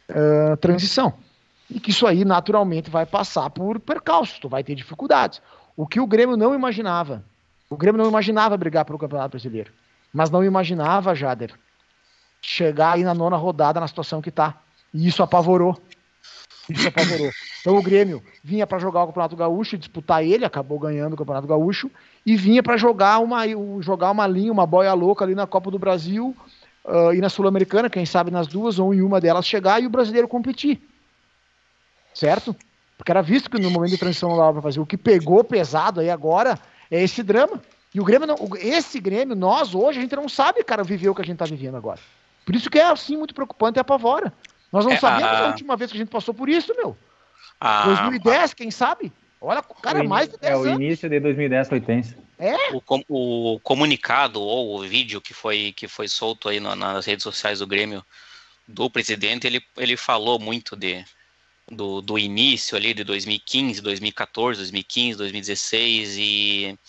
uh, 0.08 0.56
transição. 0.58 1.14
E 1.70 1.80
que 1.80 1.90
isso 1.90 2.08
aí 2.08 2.24
naturalmente 2.24 2.90
vai 2.90 3.06
passar 3.06 3.50
por 3.50 3.80
percalços, 3.80 4.40
tu 4.40 4.48
vai 4.48 4.64
ter 4.64 4.76
dificuldades. 4.76 5.42
O 5.76 5.86
que 5.86 6.00
o 6.00 6.08
Grêmio 6.08 6.38
não 6.38 6.56
imaginava. 6.56 7.24
O 7.70 7.76
Grêmio 7.76 8.02
não 8.02 8.10
imaginava 8.10 8.56
brigar 8.56 8.86
pelo 8.86 8.98
Campeonato 8.98 9.32
Brasileiro. 9.32 9.72
Mas 10.14 10.30
não 10.30 10.44
imaginava, 10.44 11.14
Jader, 11.14 11.54
chegar 12.42 12.96
aí 12.96 13.04
na 13.04 13.14
nona 13.14 13.36
rodada 13.36 13.80
na 13.80 13.88
situação 13.88 14.22
que 14.22 14.30
está. 14.30 14.56
E 14.94 15.08
isso 15.08 15.22
apavorou. 15.22 15.78
Isso 16.70 16.88
apavorou. 16.88 17.30
Então 17.62 17.78
o 17.78 17.82
Grêmio 17.82 18.24
vinha 18.42 18.66
para 18.66 18.80
jogar 18.80 19.04
o 19.04 19.08
Campeonato 19.08 19.36
Gaúcho 19.36 19.78
disputar 19.78 20.24
ele, 20.24 20.46
acabou 20.46 20.80
ganhando 20.80 21.14
o 21.14 21.18
Campeonato 21.18 21.48
Gaúcho, 21.48 21.92
e 22.26 22.36
vinha 22.36 22.64
para 22.64 22.78
jogar 22.78 23.20
uma, 23.20 23.44
jogar 23.82 24.12
uma 24.12 24.26
linha, 24.26 24.52
uma 24.52 24.66
boia 24.66 24.94
louca 24.94 25.26
ali 25.26 25.36
na 25.36 25.46
Copa 25.46 25.70
do 25.70 25.78
Brasil 25.78 26.36
uh, 26.86 27.14
e 27.14 27.20
na 27.20 27.30
Sul-Americana, 27.30 27.90
quem 27.90 28.06
sabe 28.06 28.32
nas 28.32 28.48
duas 28.48 28.80
ou 28.80 28.94
em 28.94 29.02
uma 29.02 29.20
delas 29.20 29.46
chegar 29.46 29.82
e 29.82 29.86
o 29.86 29.90
brasileiro 29.90 30.28
competir. 30.28 30.82
Certo? 32.18 32.56
Porque 32.98 33.12
era 33.12 33.22
visto 33.22 33.48
que 33.48 33.62
no 33.62 33.70
momento 33.70 33.92
de 33.92 33.98
transição 34.00 34.30
não 34.30 34.38
dava 34.38 34.54
para 34.54 34.62
fazer. 34.64 34.80
O 34.80 34.86
que 34.88 34.98
pegou 34.98 35.44
pesado 35.44 36.00
aí 36.00 36.10
agora 36.10 36.58
é 36.90 37.04
esse 37.04 37.22
drama. 37.22 37.62
E 37.94 38.02
o 38.02 38.04
Grêmio, 38.04 38.26
não, 38.26 38.36
esse 38.60 39.00
Grêmio, 39.00 39.36
nós 39.36 39.76
hoje, 39.76 40.00
a 40.00 40.02
gente 40.02 40.16
não 40.16 40.28
sabe, 40.28 40.64
cara, 40.64 40.84
viver 40.84 41.10
o 41.10 41.14
que 41.14 41.22
a 41.22 41.26
gente 41.26 41.36
está 41.36 41.46
vivendo 41.46 41.78
agora. 41.78 42.00
Por 42.44 42.56
isso 42.56 42.72
que 42.72 42.80
é 42.80 42.86
assim 42.86 43.16
muito 43.16 43.36
preocupante 43.36 43.78
e 43.78 43.82
apavora. 43.82 44.34
Nós 44.72 44.84
não 44.84 44.94
é, 44.94 44.98
sabemos 44.98 45.32
a... 45.32 45.46
a... 45.46 45.48
última 45.50 45.78
vez 45.78 45.92
que 45.92 45.98
a 45.98 46.00
gente 46.00 46.10
passou 46.10 46.34
por 46.34 46.50
isso, 46.50 46.74
meu. 46.76 46.98
A... 47.60 47.86
2010, 47.86 48.56
quem 48.56 48.72
sabe? 48.72 49.14
Olha, 49.40 49.62
cara, 49.62 50.02
o 50.02 50.10
mais 50.10 50.28
de 50.28 50.38
10 50.40 50.54
É, 50.54 50.58
o 50.58 50.68
início 50.68 51.08
de 51.08 51.20
2010 51.20 51.70
foi 51.70 51.80
tenso. 51.80 52.16
É? 52.40 52.74
O, 52.74 52.82
com, 52.82 53.04
o, 53.08 53.60
comunicado 53.60 54.42
ou 54.42 54.80
o 54.80 54.82
vídeo 54.82 55.22
que 55.22 55.36
foi, 55.36 55.72
que 55.76 55.88
foi 55.88 56.08
solto 56.08 56.50
aí 56.50 56.60
no, 56.60 56.76
nas 56.76 57.06
redes 57.06 57.22
sociais 57.22 57.60
do 57.60 57.68
Grêmio 57.68 58.04
do 58.68 58.90
presidente, 58.90 59.46
ele, 59.46 59.62
ele 59.78 59.96
falou 59.96 60.40
muito 60.40 60.76
de, 60.76 61.06
do, 61.70 62.02
do 62.02 62.18
início 62.18 62.78
ali 62.78 62.94
de 62.94 63.04
2015, 63.04 63.82
2014, 63.82 64.60
2015, 64.60 65.18
2016 65.18 66.18
e 66.18 66.80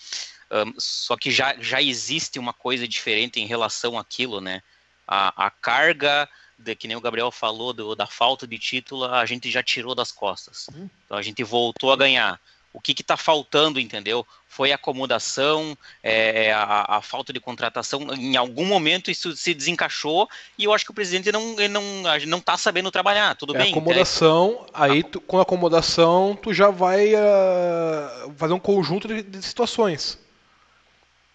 um, 0.51 0.73
só 0.77 1.15
que 1.15 1.29
já, 1.29 1.55
já 1.59 1.81
existe 1.81 2.39
uma 2.39 2.53
coisa 2.53 2.87
diferente 2.87 3.39
em 3.39 3.45
relação 3.45 3.97
àquilo, 3.97 4.41
né? 4.41 4.61
A, 5.07 5.47
a 5.47 5.49
carga 5.51 6.27
de, 6.57 6.75
que 6.75 6.87
nem 6.87 6.97
o 6.97 7.01
Gabriel 7.01 7.31
falou, 7.31 7.71
do, 7.71 7.95
da 7.95 8.07
falta 8.07 8.47
de 8.47 8.57
título, 8.57 9.05
a 9.05 9.25
gente 9.25 9.49
já 9.51 9.61
tirou 9.61 9.93
das 9.93 10.11
costas. 10.11 10.67
Uhum. 10.73 10.89
Então 11.05 11.17
a 11.17 11.21
gente 11.21 11.43
voltou 11.43 11.91
a 11.91 11.95
ganhar. 11.95 12.39
O 12.79 12.81
que 12.81 12.93
está 12.93 13.17
faltando, 13.17 13.77
entendeu? 13.77 14.25
Foi 14.47 14.71
a 14.71 14.75
acomodação, 14.75 15.77
é, 16.01 16.53
a, 16.53 16.95
a, 16.95 17.01
falta 17.01 17.33
de 17.33 17.39
contratação. 17.41 17.99
Em 18.13 18.37
algum 18.37 18.63
momento 18.63 19.11
isso 19.11 19.35
se 19.35 19.53
desencaixou 19.53 20.29
e 20.57 20.63
eu 20.63 20.71
acho 20.73 20.85
que 20.85 20.91
o 20.91 20.93
presidente 20.93 21.29
não 21.29 21.57
não 21.69 21.83
não 22.25 22.37
está 22.37 22.55
sabendo 22.55 22.89
trabalhar. 22.89 23.35
Tudo 23.35 23.53
é, 23.53 23.59
bem? 23.59 23.71
Acomodação. 23.73 24.65
É, 24.67 24.69
aí 24.73 25.03
tu, 25.03 25.19
com 25.19 25.39
a 25.39 25.41
acomodação 25.41 26.39
tu 26.41 26.53
já 26.53 26.69
vai 26.69 27.13
uh, 27.15 28.33
fazer 28.37 28.53
um 28.53 28.59
conjunto 28.59 29.09
de, 29.09 29.21
de 29.21 29.41
situações. 29.41 30.17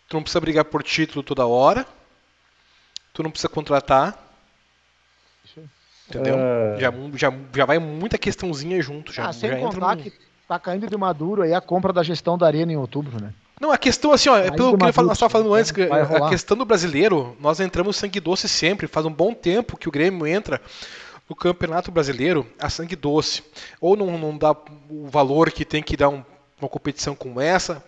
Tu 0.09 0.17
não 0.17 0.23
precisa 0.23 0.41
brigar 0.41 0.65
por 0.65 0.83
título 0.83 1.23
toda 1.23 1.47
hora. 1.47 1.87
Tu 3.13 3.23
não 3.23 3.31
precisa 3.31 3.51
contratar 3.51 4.25
Entendeu? 6.09 6.37
Uh... 6.37 6.81
Já, 6.81 6.93
já, 7.17 7.39
já 7.55 7.65
vai 7.65 7.79
muita 7.79 8.19
questãozinha 8.19 8.81
junto. 8.83 9.13
Já, 9.13 9.29
ah, 9.29 9.33
sem 9.33 9.51
já 9.51 9.59
contar 9.59 9.97
que 9.97 10.13
tá 10.49 10.59
caindo 10.59 10.87
de 10.87 10.97
maduro 10.97 11.43
aí 11.43 11.55
a 11.55 11.61
compra 11.61 11.93
da 11.93 12.03
gestão 12.03 12.37
da 12.37 12.47
arena 12.47 12.73
em 12.73 12.77
outubro, 12.77 13.21
né? 13.21 13.33
Não, 13.61 13.71
a 13.71 13.79
questão 13.79 14.13
assim, 14.13 14.29
ó, 14.29 14.37
é 14.37 14.51
pelo 14.51 14.77
que 14.77 14.85
nós 14.85 15.17
estava 15.17 15.31
falando 15.31 15.55
antes, 15.55 15.71
que 15.71 15.83
a 15.83 16.29
questão 16.29 16.57
do 16.57 16.65
brasileiro, 16.65 17.37
nós 17.41 17.61
entramos 17.61 17.97
sangue 17.97 18.21
doce 18.21 18.49
sempre, 18.49 18.87
faz 18.87 19.07
um 19.07 19.13
bom 19.13 19.33
tempo 19.33 19.77
que 19.77 19.89
o 19.89 19.93
Grêmio 19.93 20.27
entra 20.27 20.61
no 21.29 21.37
Campeonato 21.37 21.91
Brasileiro 21.91 22.47
a 22.59 22.69
sangue 22.69 22.97
doce. 22.97 23.43
Ou 23.81 23.97
não, 23.97 24.19
não 24.19 24.37
dá 24.37 24.53
o 24.91 25.07
valor 25.09 25.51
que 25.51 25.65
tem 25.65 25.83
que 25.83 25.97
dar 25.97 26.09
um, 26.09 26.23
uma 26.61 26.69
competição 26.69 27.15
como 27.15 27.41
essa, 27.41 27.83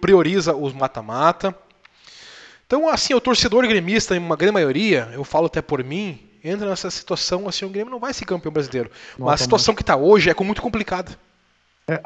prioriza 0.00 0.54
os 0.54 0.72
mata-mata. 0.72 1.54
Então, 2.66 2.88
assim, 2.88 3.12
o 3.12 3.20
torcedor 3.20 3.66
gremista, 3.66 4.14
em 4.14 4.18
uma 4.18 4.36
grande 4.36 4.54
maioria, 4.54 5.08
eu 5.12 5.24
falo 5.24 5.46
até 5.46 5.60
por 5.60 5.82
mim, 5.82 6.20
entra 6.44 6.68
nessa 6.68 6.90
situação 6.90 7.48
assim, 7.48 7.64
o 7.64 7.68
Grêmio 7.70 7.90
não 7.90 7.98
vai 7.98 8.14
ser 8.14 8.24
campeão 8.24 8.52
brasileiro. 8.52 8.90
Mas 9.18 9.40
a 9.40 9.44
situação 9.44 9.74
que 9.74 9.82
está 9.82 9.96
hoje 9.96 10.30
é 10.30 10.44
muito 10.44 10.62
complicada. 10.62 11.18
É. 11.88 12.02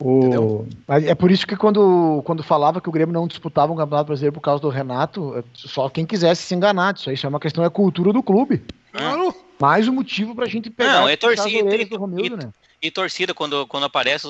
O... 0.00 0.64
É 0.88 1.14
por 1.14 1.30
isso 1.30 1.46
que 1.46 1.56
quando, 1.56 2.22
quando 2.24 2.42
falava 2.42 2.80
que 2.80 2.88
o 2.88 2.92
Grêmio 2.92 3.12
não 3.12 3.26
disputava 3.26 3.72
um 3.72 3.76
campeonato 3.76 4.06
brasileiro 4.06 4.32
por 4.32 4.40
causa 4.40 4.62
do 4.62 4.68
Renato, 4.68 5.36
é 5.36 5.42
só 5.54 5.88
quem 5.88 6.06
quisesse 6.06 6.42
se 6.42 6.54
enganar 6.54 6.92
disso. 6.92 7.10
Isso 7.10 7.26
é 7.26 7.28
uma 7.28 7.40
questão, 7.40 7.64
é 7.64 7.70
cultura 7.70 8.12
do 8.12 8.22
clube. 8.22 8.62
Claro. 8.92 9.34
Mais 9.60 9.88
um 9.88 9.92
motivo 9.92 10.36
pra 10.36 10.46
gente 10.46 10.70
pegar 10.70 11.00
não, 11.00 11.08
é 11.08 11.16
torcida, 11.16 11.74
e, 11.74 11.84
do 11.84 11.98
Romildo, 11.98 12.36
e, 12.36 12.44
né? 12.44 12.52
E 12.80 12.90
torcida, 12.92 13.34
quando, 13.34 13.66
quando 13.66 13.84
aparece, 13.84 14.28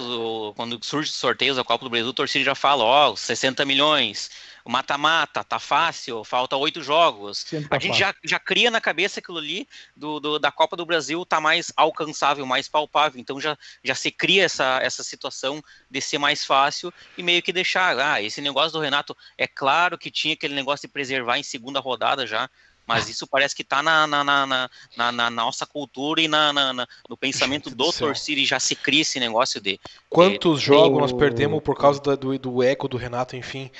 quando 0.56 0.82
surge 0.82 1.10
os 1.10 1.16
sorteios 1.16 1.58
da 1.58 1.64
Copa 1.64 1.84
do 1.84 1.90
Brasil, 1.90 2.08
a 2.08 2.14
torcida 2.14 2.46
já 2.46 2.54
fala, 2.54 2.82
ó, 2.82 3.12
oh, 3.12 3.16
60 3.16 3.62
milhões, 3.66 4.30
mata-mata, 4.68 5.42
tá 5.42 5.58
fácil, 5.58 6.22
falta 6.22 6.54
oito 6.56 6.82
jogos. 6.82 7.44
Tá 7.44 7.56
a 7.70 7.78
gente 7.78 7.98
já, 7.98 8.14
já 8.22 8.38
cria 8.38 8.70
na 8.70 8.82
cabeça 8.82 9.18
aquilo 9.18 9.38
ali 9.38 9.66
do, 9.96 10.20
do, 10.20 10.38
da 10.38 10.52
Copa 10.52 10.76
do 10.76 10.84
Brasil 10.84 11.24
tá 11.24 11.40
mais 11.40 11.72
alcançável, 11.74 12.44
mais 12.44 12.68
palpável. 12.68 13.18
Então 13.18 13.40
já, 13.40 13.56
já 13.82 13.94
se 13.94 14.10
cria 14.10 14.44
essa, 14.44 14.78
essa 14.82 15.02
situação 15.02 15.64
de 15.90 16.00
ser 16.02 16.18
mais 16.18 16.44
fácil 16.44 16.92
e 17.16 17.22
meio 17.22 17.42
que 17.42 17.50
deixar. 17.50 17.98
Ah, 17.98 18.20
esse 18.20 18.42
negócio 18.42 18.72
do 18.72 18.80
Renato, 18.80 19.16
é 19.38 19.46
claro 19.46 19.96
que 19.96 20.10
tinha 20.10 20.34
aquele 20.34 20.54
negócio 20.54 20.86
de 20.86 20.92
preservar 20.92 21.38
em 21.38 21.42
segunda 21.42 21.80
rodada 21.80 22.26
já. 22.26 22.50
Mas 22.86 23.06
isso 23.06 23.26
parece 23.26 23.54
que 23.54 23.60
está 23.60 23.82
na, 23.82 24.06
na, 24.06 24.24
na, 24.24 24.70
na, 24.96 25.12
na 25.12 25.30
nossa 25.30 25.66
cultura 25.66 26.22
e 26.22 26.28
na, 26.28 26.54
na, 26.54 26.86
no 27.06 27.18
pensamento 27.18 27.68
do 27.74 27.92
torcida 27.92 28.40
e 28.40 28.46
já 28.46 28.58
se 28.58 28.74
cria 28.74 29.02
esse 29.02 29.20
negócio 29.20 29.60
de. 29.60 29.78
Quantos 30.08 30.60
jogos 30.60 30.98
nós 30.98 31.12
perdemos 31.12 31.62
por 31.62 31.76
causa 31.76 32.00
do, 32.00 32.38
do 32.38 32.62
eco 32.62 32.88
do 32.88 32.96
Renato, 32.96 33.36
enfim. 33.36 33.70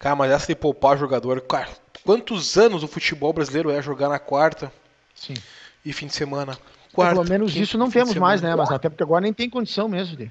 Cara, 0.00 0.16
mas 0.16 0.32
essa 0.32 0.46
de 0.46 0.54
poupar 0.54 0.96
jogador. 0.96 1.42
Cara, 1.42 1.68
quantos 2.02 2.56
anos 2.56 2.82
o 2.82 2.88
futebol 2.88 3.34
brasileiro 3.34 3.70
é 3.70 3.82
jogar 3.82 4.08
na 4.08 4.18
quarta? 4.18 4.72
Sim. 5.14 5.34
E 5.84 5.92
fim 5.92 6.06
de 6.06 6.14
semana? 6.14 6.58
Quarta, 6.92 7.14
Pelo 7.14 7.28
menos 7.28 7.54
isso 7.54 7.76
não 7.76 7.90
temos 7.90 8.14
mais, 8.14 8.40
né? 8.40 8.56
Mas 8.56 8.70
até 8.70 8.88
porque 8.88 9.02
agora 9.02 9.20
nem 9.20 9.32
tem 9.32 9.48
condição 9.48 9.88
mesmo 9.88 10.16
de. 10.16 10.30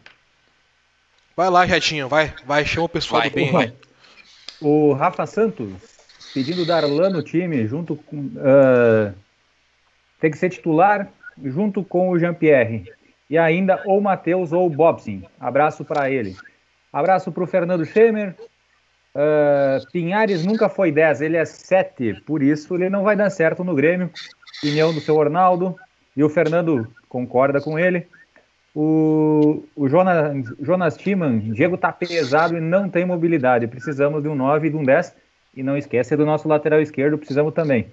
Vai 1.38 1.50
lá, 1.52 1.64
Retinho, 1.64 2.10
vai, 2.10 2.34
vai, 2.46 2.66
chama 2.66 2.88
o 2.88 2.90
pessoal 2.90 3.22
vai, 3.22 3.30
do 3.30 3.36
bem 3.36 3.56
aí. 3.56 3.74
O 4.60 4.92
Rafa 4.94 5.26
Santos 5.28 5.72
pedindo 6.34 6.66
Darlan 6.66 7.12
no 7.12 7.22
time, 7.22 7.66
junto 7.68 7.96
com. 7.96 8.18
Uh, 8.18 9.14
tem 10.20 10.32
que 10.32 10.38
ser 10.38 10.50
titular 10.50 11.08
junto 11.42 11.84
com 11.84 12.10
o 12.10 12.20
Jean-Pierre. 12.20 12.92
E 13.30 13.38
ainda 13.38 13.82
ou 13.86 14.02
Matheus 14.02 14.52
ou 14.52 14.68
Bobson. 14.68 15.22
Abraço 15.40 15.86
para 15.86 16.10
ele. 16.10 16.36
Abraço 16.92 17.32
para 17.32 17.44
o 17.44 17.48
Fernando 17.48 17.86
Schemer, 17.86 18.36
Uh, 19.16 19.86
Pinhares 19.92 20.46
nunca 20.46 20.70
foi 20.70 20.92
10, 20.92 21.22
ele 21.22 21.38
é 21.38 21.44
7, 21.44 22.22
por 22.26 22.44
isso 22.44 22.76
ele 22.76 22.90
não 22.90 23.04
vai 23.04 23.16
dar 23.16 23.30
certo 23.30 23.64
no 23.64 23.74
Grêmio. 23.74 24.10
Opinião 24.60 24.94
do 24.94 25.02
seu 25.02 25.20
Arnaldo, 25.20 25.76
e 26.16 26.24
o 26.24 26.30
Fernando 26.30 26.88
concorda 27.08 27.62
com 27.62 27.80
ele. 27.80 28.06
O, 28.76 29.64
o 29.76 29.90
Jonas, 29.90 30.46
Jonas 30.62 30.96
Timan, 30.96 31.40
Diego 31.40 31.78
tá 31.78 31.92
pesado 31.92 32.56
e 32.56 32.62
não 32.62 32.90
tem 32.90 33.06
mobilidade. 33.06 33.68
Precisamos 33.68 34.22
de 34.22 34.30
um 34.30 34.36
9 34.36 34.68
e 34.68 34.70
de 34.70 34.78
um 34.78 34.84
10. 34.84 35.16
E 35.56 35.64
não 35.64 35.76
esquece 35.76 36.16
do 36.16 36.26
nosso 36.26 36.48
lateral 36.48 36.80
esquerdo, 36.80 37.18
precisamos 37.18 37.54
também. 37.54 37.88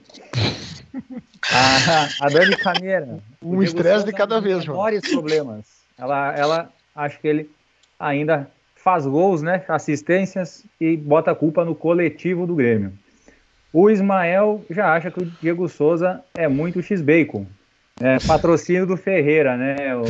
A, 1.50 2.26
a 2.26 2.28
Dani 2.28 2.56
Caneira. 2.56 3.18
Um 3.42 3.62
estresse 3.62 4.04
de 4.04 4.12
cada 4.12 4.40
vez. 4.40 4.66
Menores 4.66 5.00
problemas. 5.10 5.64
Ela, 5.98 6.36
ela 6.36 6.72
acho 6.94 7.18
que 7.18 7.28
ele 7.28 7.50
ainda 7.98 8.50
faz 8.86 9.04
gols, 9.04 9.42
né, 9.42 9.64
assistências 9.66 10.64
e 10.80 10.96
bota 10.96 11.32
a 11.32 11.34
culpa 11.34 11.64
no 11.64 11.74
coletivo 11.74 12.46
do 12.46 12.54
Grêmio. 12.54 12.92
O 13.72 13.90
Ismael 13.90 14.64
já 14.70 14.94
acha 14.94 15.10
que 15.10 15.20
o 15.20 15.26
Diego 15.42 15.68
Souza 15.68 16.22
é 16.36 16.46
muito 16.46 16.80
X-Bacon. 16.80 17.46
É, 18.00 18.18
patrocínio 18.24 18.86
do 18.86 18.96
Ferreira, 18.96 19.56
né? 19.56 19.96
O, 19.96 20.02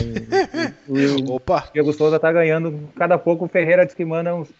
o, 0.92 1.30
o 1.30 1.34
Opa. 1.36 1.70
Diego 1.72 1.90
Souza 1.94 2.20
tá 2.20 2.30
ganhando. 2.30 2.90
Cada 2.96 3.16
pouco 3.16 3.46
o 3.46 3.48
Ferreira 3.48 3.86
diz 3.86 3.94
que 3.94 4.04
manda 4.04 4.34
uns, 4.34 4.50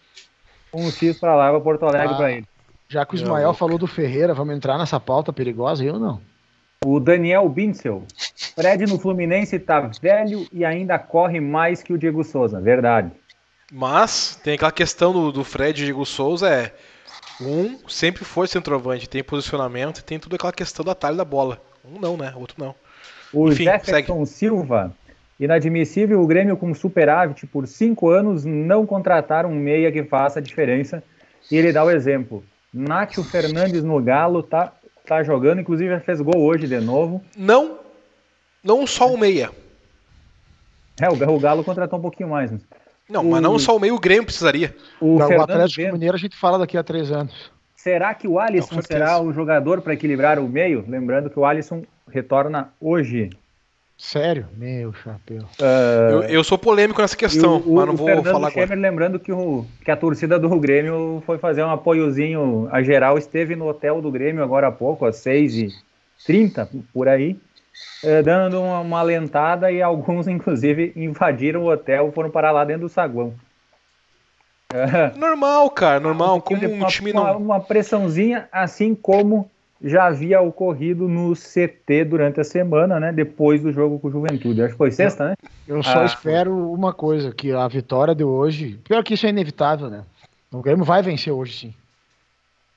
uns 0.73 0.97
X 0.97 1.19
para 1.19 1.35
lá, 1.35 1.51
para 1.51 1.61
Porto 1.61 1.85
Alegre 1.85 2.15
ah, 2.15 2.17
para 2.17 2.31
ele. 2.31 2.45
Já 2.89 3.05
que 3.05 3.13
o 3.13 3.17
Ismael 3.17 3.53
falou 3.53 3.77
do 3.77 3.85
Ferreira, 3.85 4.33
vamos 4.33 4.55
entrar 4.55 4.79
nessa 4.79 4.99
pauta 4.99 5.31
perigosa 5.31 5.83
aí 5.83 5.91
ou 5.91 5.99
não? 5.99 6.19
O 6.83 6.99
Daniel 6.99 7.47
Bintzel. 7.47 8.01
Fred 8.55 8.87
no 8.87 8.97
Fluminense 8.97 9.59
tá 9.59 9.91
velho 10.01 10.47
e 10.51 10.65
ainda 10.65 10.97
corre 10.97 11.39
mais 11.39 11.83
que 11.83 11.93
o 11.93 11.97
Diego 11.99 12.23
Souza. 12.23 12.59
Verdade. 12.59 13.11
Mas 13.71 14.39
tem 14.43 14.53
aquela 14.53 14.71
questão 14.71 15.11
do, 15.11 15.31
do 15.31 15.43
Fred 15.43 15.81
e 15.81 15.85
Diego 15.85 16.05
Souza, 16.05 16.49
é. 16.49 16.73
Um 17.39 17.77
sempre 17.87 18.25
foi 18.25 18.47
centroavante, 18.47 19.07
tem 19.07 19.23
posicionamento 19.23 19.99
e 19.99 20.03
tem 20.03 20.17
toda 20.17 20.35
aquela 20.35 20.53
questão 20.53 20.83
do 20.83 20.91
atalho 20.91 21.17
da 21.17 21.25
bola. 21.25 21.61
Um 21.85 21.99
não, 21.99 22.17
né? 22.17 22.33
Outro 22.35 22.55
não. 22.57 22.73
O 23.31 23.49
Enfim, 23.49 23.65
Jefferson 23.65 24.25
Silva. 24.25 24.95
Inadmissível 25.39 26.19
o 26.19 26.25
Grêmio 26.25 26.57
com 26.57 26.73
superávit 26.73 27.45
por 27.45 27.67
cinco 27.67 28.09
anos 28.09 28.43
não 28.43 28.87
contratar 28.87 29.45
um 29.45 29.53
meia 29.53 29.91
que 29.91 30.03
faça 30.03 30.39
a 30.39 30.41
diferença. 30.41 31.03
E 31.51 31.55
ele 31.55 31.71
dá 31.71 31.83
o 31.83 31.91
exemplo. 31.91 32.43
Nátio 32.73 33.23
Fernandes 33.23 33.83
no 33.83 34.01
Galo 34.01 34.41
tá, 34.41 34.73
tá 35.05 35.21
jogando, 35.23 35.61
inclusive 35.61 35.91
já 35.91 35.99
fez 35.99 36.19
gol 36.21 36.41
hoje 36.41 36.67
de 36.67 36.79
novo. 36.79 37.23
Não, 37.37 37.79
não 38.63 38.87
só 38.87 39.13
o 39.13 39.17
meia. 39.17 39.51
É, 40.99 41.07
o, 41.07 41.13
o 41.13 41.39
Galo 41.39 41.63
contratou 41.63 41.99
um 41.99 42.01
pouquinho 42.01 42.29
mais. 42.29 42.51
Mas... 42.51 42.61
Não, 43.09 43.23
mas 43.23 43.41
não 43.41 43.57
só 43.57 43.75
o 43.75 43.79
meio 43.79 43.95
o 43.95 43.99
Grêmio 43.99 44.25
precisaria. 44.25 44.75
O, 44.99 45.17
Fernando 45.17 45.41
Atlético 45.43 45.81
Bento- 45.81 45.93
Mineiro 45.93 46.15
a 46.15 46.19
gente 46.19 46.35
fala 46.35 46.57
daqui 46.59 46.77
a 46.77 46.83
três 46.83 47.11
anos. 47.11 47.51
Será 47.75 48.13
que 48.13 48.27
o 48.27 48.37
Alisson 48.39 48.75
certeza. 48.75 48.87
será 49.05 49.21
o 49.21 49.31
jogador 49.31 49.81
para 49.81 49.93
equilibrar 49.93 50.39
o 50.39 50.47
meio? 50.49 50.83
Lembrando 50.87 51.29
que 51.29 51.39
o 51.39 51.45
Alisson 51.45 51.83
retorna 52.09 52.69
hoje. 52.81 53.29
Sério? 53.97 54.45
Meu 54.55 54.93
chapéu. 54.93 55.43
Ah, 55.61 56.09
Eu, 56.11 56.21
eu 56.23 56.43
sou 56.43 56.57
polêmico 56.57 57.01
nessa 57.01 57.15
questão, 57.15 57.57
o, 57.65 57.71
o- 57.71 57.75
mas 57.77 57.85
não 57.87 57.93
o 57.93 57.97
vou 57.97 58.05
Fernando 58.07 58.25
falar 58.25 58.47
agora. 58.49 58.67
Schemer 58.67 58.77
lembrando 58.77 59.19
que, 59.19 59.31
o, 59.31 59.65
que 59.83 59.89
a 59.89 59.95
torcida 59.97 60.37
do 60.37 60.49
Grêmio 60.59 61.23
foi 61.25 61.37
fazer 61.37 61.63
um 61.63 61.71
apoiozinho. 61.71 62.67
A 62.71 62.83
geral 62.83 63.17
esteve 63.17 63.55
no 63.55 63.67
hotel 63.67 64.01
do 64.01 64.11
Grêmio 64.11 64.43
agora 64.43 64.67
há 64.67 64.71
pouco, 64.71 65.05
às 65.05 65.15
6h30, 65.17 66.67
por 66.93 67.07
aí, 67.07 67.39
eh, 68.03 68.21
dando 68.21 68.61
uma, 68.61 68.79
uma 68.79 68.99
alentada 68.99 69.71
e 69.71 69.81
alguns, 69.81 70.27
inclusive, 70.29 70.93
invadiram 70.95 71.63
o 71.63 71.71
hotel 71.71 72.09
e 72.09 72.11
foram 72.11 72.29
parar 72.29 72.51
lá 72.51 72.63
dentro 72.63 72.83
do 72.83 72.89
saguão. 72.89 73.33
É, 74.73 75.17
Normal, 75.17 75.69
cara, 75.71 75.99
normal. 75.99 76.41
Como 76.41 76.61
um 76.61 76.73
uma, 76.73 76.87
time 76.87 77.11
uma, 77.11 77.31
não. 77.31 77.37
uma 77.39 77.59
pressãozinha, 77.59 78.49
assim 78.51 78.93
como 78.93 79.49
já 79.81 80.05
havia 80.05 80.41
ocorrido 80.41 81.07
no 81.07 81.33
CT 81.33 82.03
durante 82.05 82.39
a 82.39 82.43
semana, 82.43 82.99
né? 82.99 83.13
Depois 83.13 83.61
do 83.61 83.71
jogo 83.71 83.99
com 83.99 84.07
o 84.07 84.11
Juventude. 84.11 84.61
Acho 84.61 84.73
que 84.73 84.77
foi 84.77 84.91
sexta, 84.91 85.29
né? 85.29 85.35
Eu 85.67 85.81
só 85.83 86.01
Ah, 86.01 86.05
espero 86.05 86.71
uma 86.73 86.91
coisa, 86.91 87.31
que 87.31 87.51
a 87.51 87.67
vitória 87.67 88.15
de 88.15 88.23
hoje. 88.23 88.79
Pior 88.83 89.03
que 89.03 89.13
isso 89.13 89.25
é 89.25 89.29
inevitável, 89.29 89.89
né? 89.89 90.03
O 90.51 90.61
Grêmio 90.61 90.83
vai 90.83 91.01
vencer 91.01 91.31
hoje, 91.31 91.53
sim. 91.53 91.73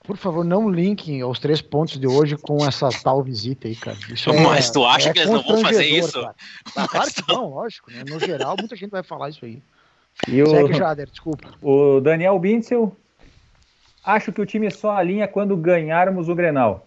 Por 0.04 0.16
favor, 0.16 0.44
não 0.44 0.68
linkem 0.68 1.22
os 1.22 1.38
três 1.38 1.60
pontos 1.60 1.98
de 1.98 2.06
hoje 2.06 2.36
com 2.36 2.66
essa 2.66 2.88
tal 3.02 3.22
visita 3.22 3.68
aí, 3.68 3.76
cara. 3.76 3.96
Isso 4.10 4.30
é- 4.30 4.40
Mas 4.42 4.70
tu 4.70 4.84
acha 4.84 5.10
é 5.10 5.12
que 5.12 5.18
eles 5.20 5.30
não 5.30 5.42
vão 5.42 5.60
fazer 5.60 5.84
isso? 5.84 6.20
cara. 6.20 6.34
Ah, 6.76 6.88
claro 6.88 7.10
que 7.14 7.22
não, 7.32 7.50
lógico. 7.50 7.90
Né? 7.92 8.02
No 8.08 8.18
geral, 8.18 8.56
muita 8.58 8.74
gente 8.76 8.90
vai 8.90 9.02
falar 9.02 9.28
isso 9.28 9.44
aí. 9.44 9.62
E 10.26 10.42
o, 10.42 10.46
Segue, 10.46 10.72
Jader, 10.74 11.06
desculpa. 11.08 11.50
o 11.62 12.00
Daniel 12.00 12.38
Bintzel, 12.38 12.96
acho 14.04 14.32
que 14.32 14.40
o 14.40 14.46
time 14.46 14.70
só 14.70 14.92
alinha 14.96 15.28
quando 15.28 15.56
ganharmos 15.56 16.28
o 16.28 16.34
Grenal. 16.34 16.86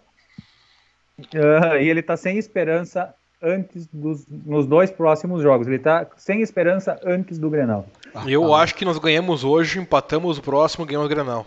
Ah, 1.34 1.78
e 1.78 1.88
ele 1.88 2.02
tá 2.02 2.16
sem 2.16 2.36
esperança 2.36 3.14
antes 3.40 3.86
dos 3.92 4.26
nos 4.28 4.66
dois 4.66 4.90
próximos 4.90 5.40
jogos. 5.42 5.66
Ele 5.66 5.78
tá 5.78 6.06
sem 6.16 6.40
esperança 6.42 6.98
antes 7.04 7.38
do 7.38 7.48
Grenal. 7.48 7.86
Eu 8.26 8.52
Ah, 8.54 8.62
acho 8.62 8.74
que 8.74 8.84
nós 8.84 8.98
ganhamos 8.98 9.44
hoje, 9.44 9.78
empatamos 9.78 10.38
o 10.38 10.42
próximo, 10.42 10.84
ganhamos 10.84 11.06
o 11.06 11.08
Grenal. 11.14 11.46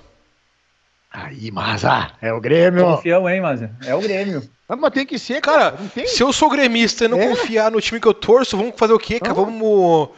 Aí, 1.11 1.49
mas 1.51 1.85
ah, 1.85 2.11
é 2.21 2.31
o 2.33 2.39
Grêmio. 2.41 2.83
Confião, 2.85 3.29
hein, 3.29 3.41
mas 3.41 3.61
é 3.85 3.95
o 3.95 4.01
Grêmio. 4.01 4.43
Ah, 4.69 4.75
Mas 4.75 4.91
tem 4.91 5.05
que 5.05 5.17
ser, 5.17 5.39
Cara, 5.41 5.71
cara. 5.71 6.07
Se 6.07 6.21
eu 6.21 6.33
sou 6.33 6.49
gremista 6.49 7.05
e 7.05 7.07
não 7.07 7.17
É. 7.17 7.27
confiar 7.29 7.71
no 7.71 7.79
time 7.79 8.01
que 8.01 8.07
eu 8.07 8.13
torço, 8.13 8.57
vamos 8.57 8.75
fazer 8.75 8.91
o 8.93 8.99
quê, 8.99 9.17
cara? 9.19 9.33
Vamos. 9.33 10.09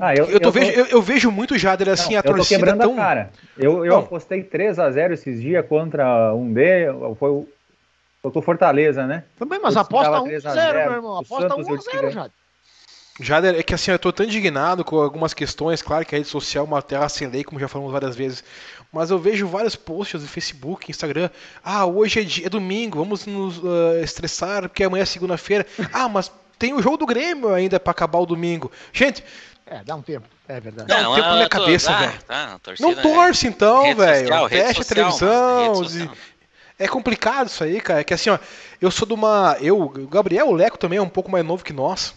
Ah, 0.00 0.14
eu, 0.14 0.24
Eu, 0.24 0.40
tô 0.40 0.48
eu 0.48 0.52
vejo, 0.52 0.70
eu, 0.72 0.86
eu 0.86 1.02
vejo 1.02 1.30
muito 1.30 1.56
Jader 1.58 1.90
assim, 1.90 2.14
Não, 2.14 2.20
a 2.20 2.20
eu 2.20 2.22
tô 2.30 2.36
torcida 2.36 2.58
quebrando 2.58 2.80
tão. 2.80 2.92
a 2.94 2.96
cara. 2.96 3.30
Eu, 3.58 3.84
eu 3.84 3.96
apostei 3.98 4.42
3 4.42 4.78
a 4.78 4.90
0 4.90 5.12
esses 5.14 5.40
dias 5.40 5.64
contra 5.68 6.34
um 6.34 6.52
D, 6.52 6.86
foi 7.18 7.30
o 7.30 7.46
com 8.22 8.38
o 8.38 8.42
Fortaleza, 8.42 9.06
né? 9.06 9.24
Também, 9.38 9.60
mas 9.62 9.76
aposta 9.76 10.10
dava 10.10 10.24
1x0, 10.24 10.28
3 10.28 10.46
a 10.46 10.50
0, 10.54 10.78
meu 10.84 10.92
irmão. 10.94 11.12
o 11.12 11.18
Aposta 11.18 11.48
Santos 11.50 11.68
eu 11.68 11.78
tive- 11.78 11.98
1x0, 12.06 12.10
já. 12.10 12.30
Jader, 13.20 13.54
é 13.56 13.62
que 13.62 13.74
assim, 13.74 13.90
eu 13.92 13.98
tô 13.98 14.10
tão 14.12 14.24
indignado 14.26 14.82
com 14.84 14.96
algumas 14.96 15.32
questões, 15.34 15.82
claro 15.82 16.04
que 16.06 16.14
a 16.14 16.18
rede 16.18 16.28
social 16.28 16.64
é 16.64 16.66
uma 16.68 16.82
terra 16.82 17.08
sem 17.08 17.28
lei, 17.28 17.44
como 17.44 17.60
já 17.60 17.68
falamos 17.68 17.92
várias 17.92 18.16
vezes, 18.16 18.42
mas 18.94 19.10
eu 19.10 19.18
vejo 19.18 19.46
vários 19.46 19.74
posts 19.76 20.22
no 20.22 20.28
Facebook, 20.28 20.90
Instagram, 20.90 21.28
ah, 21.62 21.84
hoje 21.84 22.20
é, 22.20 22.22
dia, 22.22 22.46
é 22.46 22.48
domingo, 22.48 22.98
vamos 22.98 23.26
nos 23.26 23.58
ah, 23.64 24.00
estressar 24.02 24.62
porque 24.62 24.84
amanhã 24.84 25.02
é 25.02 25.06
segunda-feira, 25.06 25.66
ah, 25.92 26.08
mas 26.08 26.30
tem 26.58 26.72
o 26.72 26.80
jogo 26.80 26.96
do 26.98 27.06
Grêmio 27.06 27.52
ainda 27.52 27.78
pra 27.80 27.90
acabar 27.90 28.18
o 28.20 28.26
domingo. 28.26 28.70
Gente, 28.92 29.22
É, 29.66 29.82
dá 29.82 29.96
um 29.96 30.02
tempo. 30.02 30.28
É 30.46 30.60
verdade. 30.60 30.88
Dá 30.88 31.08
um 31.10 31.14
tempo 31.14 31.26
na 31.28 31.34
minha 31.36 31.48
tô- 31.48 31.58
cabeça, 31.58 31.90
ah, 31.90 31.98
velho. 31.98 32.22
tá, 32.26 32.60
não 32.80 32.90
é- 32.90 32.94
torce 32.96 33.46
então, 33.48 33.94
velho, 33.96 34.48
fecha 34.48 34.82
a 34.82 34.84
televisão, 34.84 36.10
é 36.78 36.86
complicado 36.88 37.46
isso 37.48 37.64
aí, 37.64 37.80
cara, 37.80 38.00
é 38.00 38.04
que 38.04 38.12
assim, 38.12 38.30
ó, 38.30 38.38
eu 38.80 38.90
sou 38.90 39.06
de 39.08 39.14
uma, 39.14 39.56
eu, 39.60 39.80
o 39.80 39.88
Gabriel, 40.06 40.48
o 40.48 40.52
Leco 40.52 40.76
também 40.76 40.98
é 40.98 41.02
um 41.02 41.08
pouco 41.08 41.30
mais 41.30 41.44
novo 41.44 41.64
que 41.64 41.72
nós, 41.72 42.14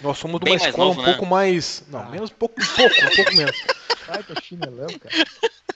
nós 0.00 0.18
somos 0.18 0.40
de 0.40 0.44
Bem 0.44 0.54
uma 0.54 0.58
mais 0.60 0.70
escola 0.70 0.88
novo, 0.88 1.00
um 1.00 1.04
né? 1.04 1.10
pouco 1.12 1.26
mais, 1.26 1.84
não, 1.90 2.00
Ah. 2.00 2.08
menos, 2.10 2.30
pouco, 2.30 2.54
um 2.60 2.66
pouco, 2.76 2.94
um 2.94 3.16
pouco 3.16 3.34
menos. 3.36 3.64
Ai, 4.08 4.22
tô 4.22 4.40
chinelão, 4.42 4.86
cara. 4.98 5.24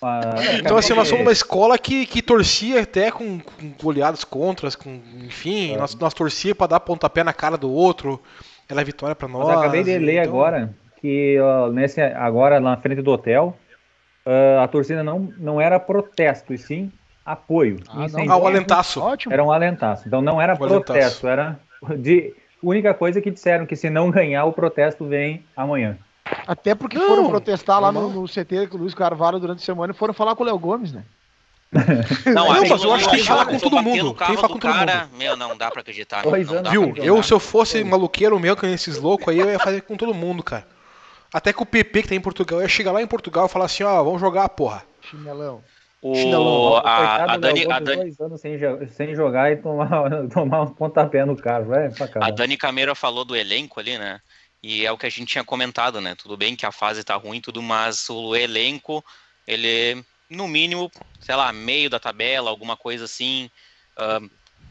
Uma- 0.02 0.58
Então, 0.58 0.76
assim, 0.76 0.92
nós 0.94 1.08
somos 1.08 1.22
uma 1.24 1.32
escola 1.32 1.78
que, 1.78 2.04
que 2.06 2.20
torcia 2.22 2.82
até 2.82 3.10
com, 3.10 3.38
com 3.40 3.70
goleadas 3.80 4.24
contras, 4.24 4.74
com, 4.74 5.00
enfim, 5.18 5.74
É. 5.74 5.76
nós, 5.76 5.94
nós 5.94 6.12
torcia 6.14 6.54
pra 6.54 6.66
dar 6.66 6.80
pontapé 6.80 7.22
na 7.22 7.32
cara 7.32 7.56
do 7.56 7.70
outro, 7.70 8.20
era 8.68 8.82
vitória 8.84 9.14
pra 9.14 9.28
nós. 9.28 9.46
Mas 9.46 9.58
acabei 9.58 9.84
de 9.84 9.98
ler 9.98 10.20
então- 10.22 10.32
agora 10.32 10.74
que 11.00 11.38
ó, 11.40 11.70
nesse, 11.70 12.00
agora 12.00 12.58
na 12.60 12.76
frente 12.78 13.02
do 13.02 13.10
hotel 13.10 13.56
ah, 14.26 14.64
a 14.64 14.68
torcida 14.68 15.04
não, 15.04 15.32
não 15.38 15.60
era 15.60 15.78
protesto, 15.78 16.52
e 16.54 16.58
sim 16.58 16.90
apoio. 17.24 17.78
Ah, 17.88 17.94
não. 17.98 18.04
incentivo. 18.06 18.32
Ah, 18.32 18.36
o 18.36 18.46
alentaço. 18.46 19.00
Ótimo. 19.00 19.32
Era 19.32 19.44
um 19.44 19.52
alentaço. 19.52 20.04
Então 20.08 20.20
não 20.22 20.40
era 20.40 20.54
O 20.54 20.64
alentaço. 20.64 20.84
protesto, 20.84 21.28
era 21.28 21.58
de 21.98 22.34
única 22.64 22.94
coisa 22.94 23.20
que 23.20 23.30
disseram 23.30 23.66
que 23.66 23.76
se 23.76 23.90
não 23.90 24.10
ganhar 24.10 24.44
o 24.44 24.52
protesto 24.52 25.06
vem 25.06 25.44
amanhã. 25.56 25.98
Até 26.46 26.74
porque 26.74 26.98
Não, 26.98 27.06
foram 27.06 27.28
protestar 27.28 27.80
lá 27.80 27.92
no, 27.92 28.08
no 28.08 28.26
CT 28.26 28.68
com 28.68 28.76
o 28.76 28.80
Luiz 28.80 28.94
Carvalho 28.94 29.38
durante 29.38 29.62
a 29.62 29.64
semana 29.64 29.92
e 29.92 29.96
foram 29.96 30.14
falar 30.14 30.34
com 30.34 30.42
o 30.42 30.46
Léo 30.46 30.58
Gomes, 30.58 30.92
né? 30.92 31.04
Não, 32.32 32.52
aí 32.52 32.68
mas 32.68 32.82
eu 32.84 32.94
acho 32.94 33.04
que 33.04 33.10
tem 33.10 33.20
que 33.20 33.26
falar 33.26 33.46
com 33.46 33.58
todo 33.58 33.82
mundo, 33.82 34.14
tem 34.14 34.26
que 34.28 34.34
falar 34.36 34.48
com 34.48 34.58
todo 34.58 34.72
cara, 34.72 35.08
Meu, 35.18 35.36
não 35.36 35.56
dá 35.56 35.70
pra 35.70 35.80
acreditar. 35.80 36.24
Não, 36.24 36.62
não 36.62 36.70
Viu? 36.70 36.94
Eu, 36.96 37.22
se 37.22 37.32
eu 37.32 37.40
fosse 37.40 37.82
maluqueiro 37.82 38.38
meu 38.38 38.56
com 38.56 38.66
esses 38.66 38.96
loucos 38.96 39.28
aí, 39.28 39.40
eu 39.40 39.50
ia 39.50 39.58
fazer 39.58 39.82
com 39.82 39.96
todo 39.96 40.14
mundo, 40.14 40.42
cara. 40.42 40.66
Até 41.32 41.52
com 41.52 41.64
o 41.64 41.66
PP 41.66 42.02
que 42.02 42.08
tá 42.08 42.14
em 42.14 42.20
Portugal, 42.20 42.60
eu 42.60 42.62
ia 42.62 42.68
chegar 42.68 42.92
lá 42.92 43.02
em 43.02 43.06
Portugal 43.08 43.46
e 43.46 43.48
falar 43.48 43.64
assim, 43.64 43.82
ó, 43.82 44.02
vamos 44.04 44.20
jogar, 44.20 44.48
porra. 44.50 44.84
Chinelão. 45.10 45.62
O, 46.06 46.76
a, 46.84 47.32
a 47.32 47.36
do 47.38 47.40
Dani, 47.40 47.64
a 47.64 47.80
Dani, 47.80 48.02
dois 48.02 48.20
anos 48.20 48.38
sem, 48.38 48.58
sem 48.90 49.14
jogar 49.14 49.50
e 49.50 49.56
tomar, 49.56 49.88
tomar 50.28 50.60
um 50.60 50.66
pontapé 50.66 51.24
no 51.24 51.34
carro. 51.34 51.70
Cá. 51.96 52.20
A 52.20 52.30
Dani 52.30 52.58
Cameira 52.58 52.94
falou 52.94 53.24
do 53.24 53.34
elenco 53.34 53.80
ali, 53.80 53.96
né? 53.96 54.20
E 54.62 54.84
é 54.84 54.92
o 54.92 54.98
que 54.98 55.06
a 55.06 55.10
gente 55.10 55.28
tinha 55.28 55.42
comentado, 55.42 56.02
né? 56.02 56.14
Tudo 56.14 56.36
bem 56.36 56.54
que 56.54 56.66
a 56.66 56.70
fase 56.70 57.02
tá 57.02 57.14
ruim, 57.14 57.40
tudo, 57.40 57.62
mas 57.62 58.10
o 58.10 58.36
elenco, 58.36 59.02
ele, 59.46 60.04
no 60.28 60.46
mínimo, 60.46 60.92
sei 61.20 61.36
lá, 61.36 61.50
meio 61.54 61.88
da 61.88 61.98
tabela, 61.98 62.50
alguma 62.50 62.76
coisa 62.76 63.06
assim, 63.06 63.50
ah, 63.96 64.20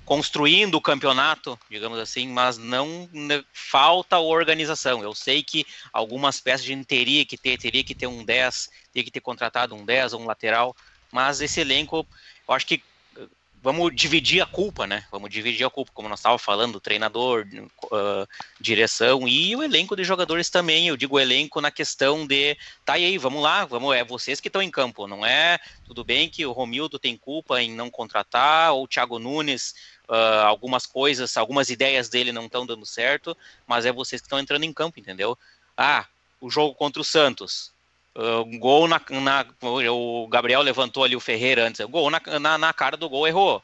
construindo 0.06 0.76
o 0.76 0.82
campeonato, 0.82 1.58
digamos 1.68 1.98
assim, 1.98 2.28
mas 2.28 2.60
não 2.60 3.10
né, 3.12 3.44
falta 3.52 4.20
organização. 4.20 5.02
Eu 5.02 5.16
sei 5.16 5.42
que 5.42 5.66
algumas 5.92 6.40
peças 6.40 6.62
a 6.62 6.70
gente 6.70 6.86
teria 6.86 7.26
que 7.26 7.38
ter, 7.38 7.58
teria 7.58 7.84
que 7.84 7.96
ter 7.96 8.06
um 8.06 8.24
10, 8.24 8.70
teria 8.92 9.06
que 9.06 9.12
ter 9.12 9.22
contratado 9.22 9.74
um 9.74 9.84
10 9.84 10.14
ou 10.14 10.22
um 10.22 10.26
lateral, 10.26 10.76
mas 11.14 11.40
esse 11.40 11.62
elenco, 11.62 12.06
eu 12.48 12.54
acho 12.54 12.66
que 12.66 12.84
vamos 13.62 13.96
dividir 13.96 14.42
a 14.42 14.46
culpa, 14.46 14.86
né? 14.86 15.06
Vamos 15.10 15.30
dividir 15.30 15.66
a 15.66 15.70
culpa, 15.70 15.92
como 15.94 16.10
nós 16.10 16.20
estávamos 16.20 16.42
falando, 16.42 16.82
treinador, 16.82 17.48
ah, 17.92 18.28
direção 18.60 19.26
e 19.26 19.56
o 19.56 19.64
elenco 19.64 19.96
de 19.96 20.04
jogadores 20.04 20.50
também. 20.50 20.88
Eu 20.88 20.98
digo 20.98 21.18
elenco 21.18 21.62
na 21.62 21.72
questão 21.72 22.28
de, 22.28 22.58
tá 22.84 22.94
aí, 22.94 23.18
vamos 23.18 23.42
lá, 23.42 23.64
vamos, 23.64 23.96
é 23.96 24.04
vocês 24.04 24.42
que 24.42 24.50
estão 24.50 24.62
em 24.62 24.70
campo, 24.70 25.08
não 25.08 25.26
é? 25.26 25.60
Tudo 25.86 26.04
bem 26.04 26.28
que 26.28 26.46
o 26.46 26.52
Romildo 26.52 27.00
tem 27.00 27.16
culpa 27.16 27.62
em 27.62 27.72
não 27.72 27.90
contratar, 27.90 28.74
ou 28.74 28.84
o 28.84 28.88
Thiago 28.88 29.18
Nunes, 29.18 29.76
ah, 30.10 30.44
algumas 30.46 30.86
coisas, 30.86 31.38
algumas 31.38 31.70
ideias 31.70 32.10
dele 32.10 32.34
não 32.34 32.48
estão 32.48 32.66
dando 32.66 32.86
certo, 32.86 33.38
mas 33.66 33.86
é 33.86 33.94
vocês 33.94 34.20
que 34.20 34.26
estão 34.26 34.40
entrando 34.40 34.66
em 34.66 34.74
campo, 34.74 35.00
entendeu? 35.00 35.38
Ah, 35.78 36.06
o 36.42 36.50
jogo 36.50 36.76
contra 36.76 37.02
o 37.02 37.06
Santos. 37.06 37.73
Ah, 38.16 38.44
gol 38.60 38.88
na, 38.88 39.02
na- 39.22 39.46
O 39.92 40.28
Gabriel 40.28 40.62
levantou 40.62 41.04
ali 41.04 41.16
o 41.16 41.20
Ferreira 41.20 41.66
antes. 41.68 41.86
Gol 41.86 42.10
na, 42.10 42.22
na, 42.40 42.58
na 42.58 42.74
cara 42.74 42.96
do 42.98 43.10
gol, 43.10 43.28
errou. 43.28 43.62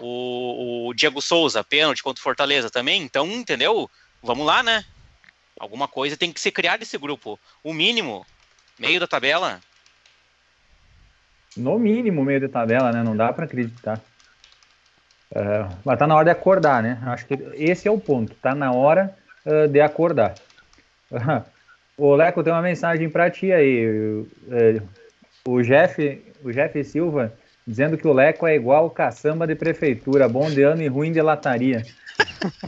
O, 0.00 0.88
o 0.88 0.94
Diego 0.94 1.22
Souza, 1.22 1.64
pênalti 1.64 2.02
contra 2.02 2.20
o 2.20 2.22
Fortaleza 2.22 2.68
também. 2.68 3.02
Então, 3.02 3.26
entendeu? 3.26 3.90
Vamos 4.22 4.46
lá, 4.46 4.62
né? 4.62 4.84
Alguma 5.58 5.88
coisa 5.88 6.16
tem 6.16 6.32
que 6.32 6.40
ser 6.40 6.52
criada 6.52 6.82
esse 6.82 6.98
grupo. 6.98 7.38
O 7.64 7.72
mínimo, 7.72 8.26
meio 8.78 9.00
da 9.00 9.06
tabela. 9.06 9.60
No 11.56 11.78
mínimo, 11.78 12.24
meio 12.24 12.40
de 12.40 12.48
tabela, 12.48 12.92
né? 12.92 13.02
Não 13.02 13.16
dá 13.16 13.32
pra 13.32 13.44
acreditar. 13.46 14.00
É, 15.34 15.66
mas 15.84 15.98
tá 15.98 16.06
na 16.06 16.14
hora 16.14 16.24
de 16.26 16.30
acordar, 16.30 16.82
né? 16.82 17.00
Acho 17.06 17.26
que 17.26 17.34
esse 17.54 17.88
é 17.88 17.90
o 17.90 17.98
ponto. 17.98 18.34
Tá 18.36 18.54
na 18.54 18.72
hora 18.72 19.16
eh, 19.44 19.66
de 19.66 19.80
acordar. 19.80 20.34
Ô, 21.98 22.14
Leco, 22.14 22.42
tem 22.44 22.52
uma 22.52 22.62
mensagem 22.62 23.10
pra 23.10 23.28
ti 23.30 23.52
aí. 23.52 24.24
É, 24.50 24.80
O 25.44 25.60
Jeff, 25.62 26.22
o 26.44 26.52
Jeff 26.52 26.84
Silva 26.84 27.32
dizendo 27.66 27.98
que 27.98 28.06
o 28.08 28.12
Leco 28.12 28.46
é 28.46 28.54
igual 28.54 28.88
caçamba 28.88 29.46
de 29.46 29.54
prefeitura, 29.54 30.28
bom 30.28 30.48
de 30.50 30.62
ano 30.62 30.80
e 30.82 30.86
ruim 30.86 31.12
de 31.12 31.20
lataria. 31.20 31.82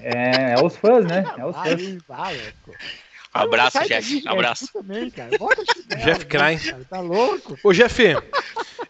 É, 0.02 0.52
é 0.58 0.62
os 0.62 0.76
fãs, 0.76 1.04
né? 1.06 1.24
É 1.38 1.46
os 1.46 1.54
fãs. 1.56 1.66
Aí, 1.80 1.98
vai, 2.06 2.34
Leco. 2.34 2.74
Abraço, 3.32 3.78
Jeff. 3.84 4.22
Abraço. 4.26 4.72
Também, 4.72 5.08
cara. 5.10 5.38
Bota 5.38 5.62
chinelo, 5.64 6.02
Jeff 6.04 6.26
Klein. 6.26 6.58
cara? 6.58 6.84
Tá 6.90 7.00
louco? 7.00 7.56
Ô, 7.62 7.72
Jeff, 7.72 8.02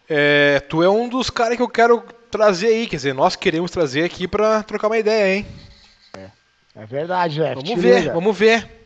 é, 0.09 0.59
tu 0.61 0.81
é 0.81 0.89
um 0.89 1.07
dos 1.07 1.29
caras 1.29 1.55
que 1.55 1.61
eu 1.61 1.69
quero 1.69 2.01
trazer 2.31 2.67
aí. 2.67 2.87
Quer 2.87 2.95
dizer, 2.95 3.13
nós 3.13 3.35
queremos 3.35 3.69
trazer 3.69 4.03
aqui 4.03 4.27
pra 4.27 4.63
trocar 4.63 4.87
uma 4.87 4.97
ideia, 4.97 5.35
hein? 5.35 5.45
É 6.75 6.85
verdade, 6.85 7.35
Jeff. 7.35 7.53
Vamos 7.55 7.69
te 7.69 7.75
ver, 7.79 7.99
liga. 7.99 8.13
vamos 8.13 8.37
ver. 8.37 8.80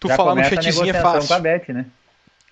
Tu 0.00 0.08
Já 0.08 0.16
fala 0.16 0.34
no 0.34 0.44
chatzinho 0.44 0.90
é 0.90 1.00
fácil. 1.00 1.28
com 1.28 1.34
a 1.34 1.38
Beth, 1.38 1.64
né? 1.68 1.86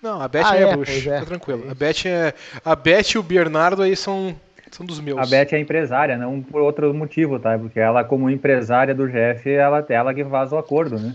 Não, 0.02 0.20
a 0.20 0.28
Beth 0.28 0.42
Ah, 0.44 0.56
é, 0.58 0.62
é, 0.62 0.76
pois 0.76 1.06
é. 1.06 1.18
tá 1.20 1.26
tranquilo. 1.26 1.70
A 1.70 1.74
Beth 1.74 2.06
é. 2.06 2.34
A 2.64 2.76
Beth 2.76 3.14
e 3.14 3.18
o 3.18 3.22
Bernardo 3.22 3.82
aí 3.82 3.96
são, 3.96 4.34
são 4.70 4.84
dos 4.84 5.00
meus. 5.00 5.18
A 5.18 5.26
Beth 5.26 5.52
é 5.52 5.58
empresária, 5.58 6.16
não 6.18 6.42
por 6.42 6.60
outro 6.60 6.92
motivo, 6.92 7.38
tá? 7.38 7.58
Porque 7.58 7.80
ela, 7.80 8.04
como 8.04 8.28
empresária 8.30 8.94
do 8.94 9.08
Jeff, 9.08 9.48
ela, 9.50 9.84
ela 9.88 10.12
que 10.14 10.24
faz 10.24 10.52
o 10.52 10.58
acordo, 10.58 10.98
né? 10.98 11.14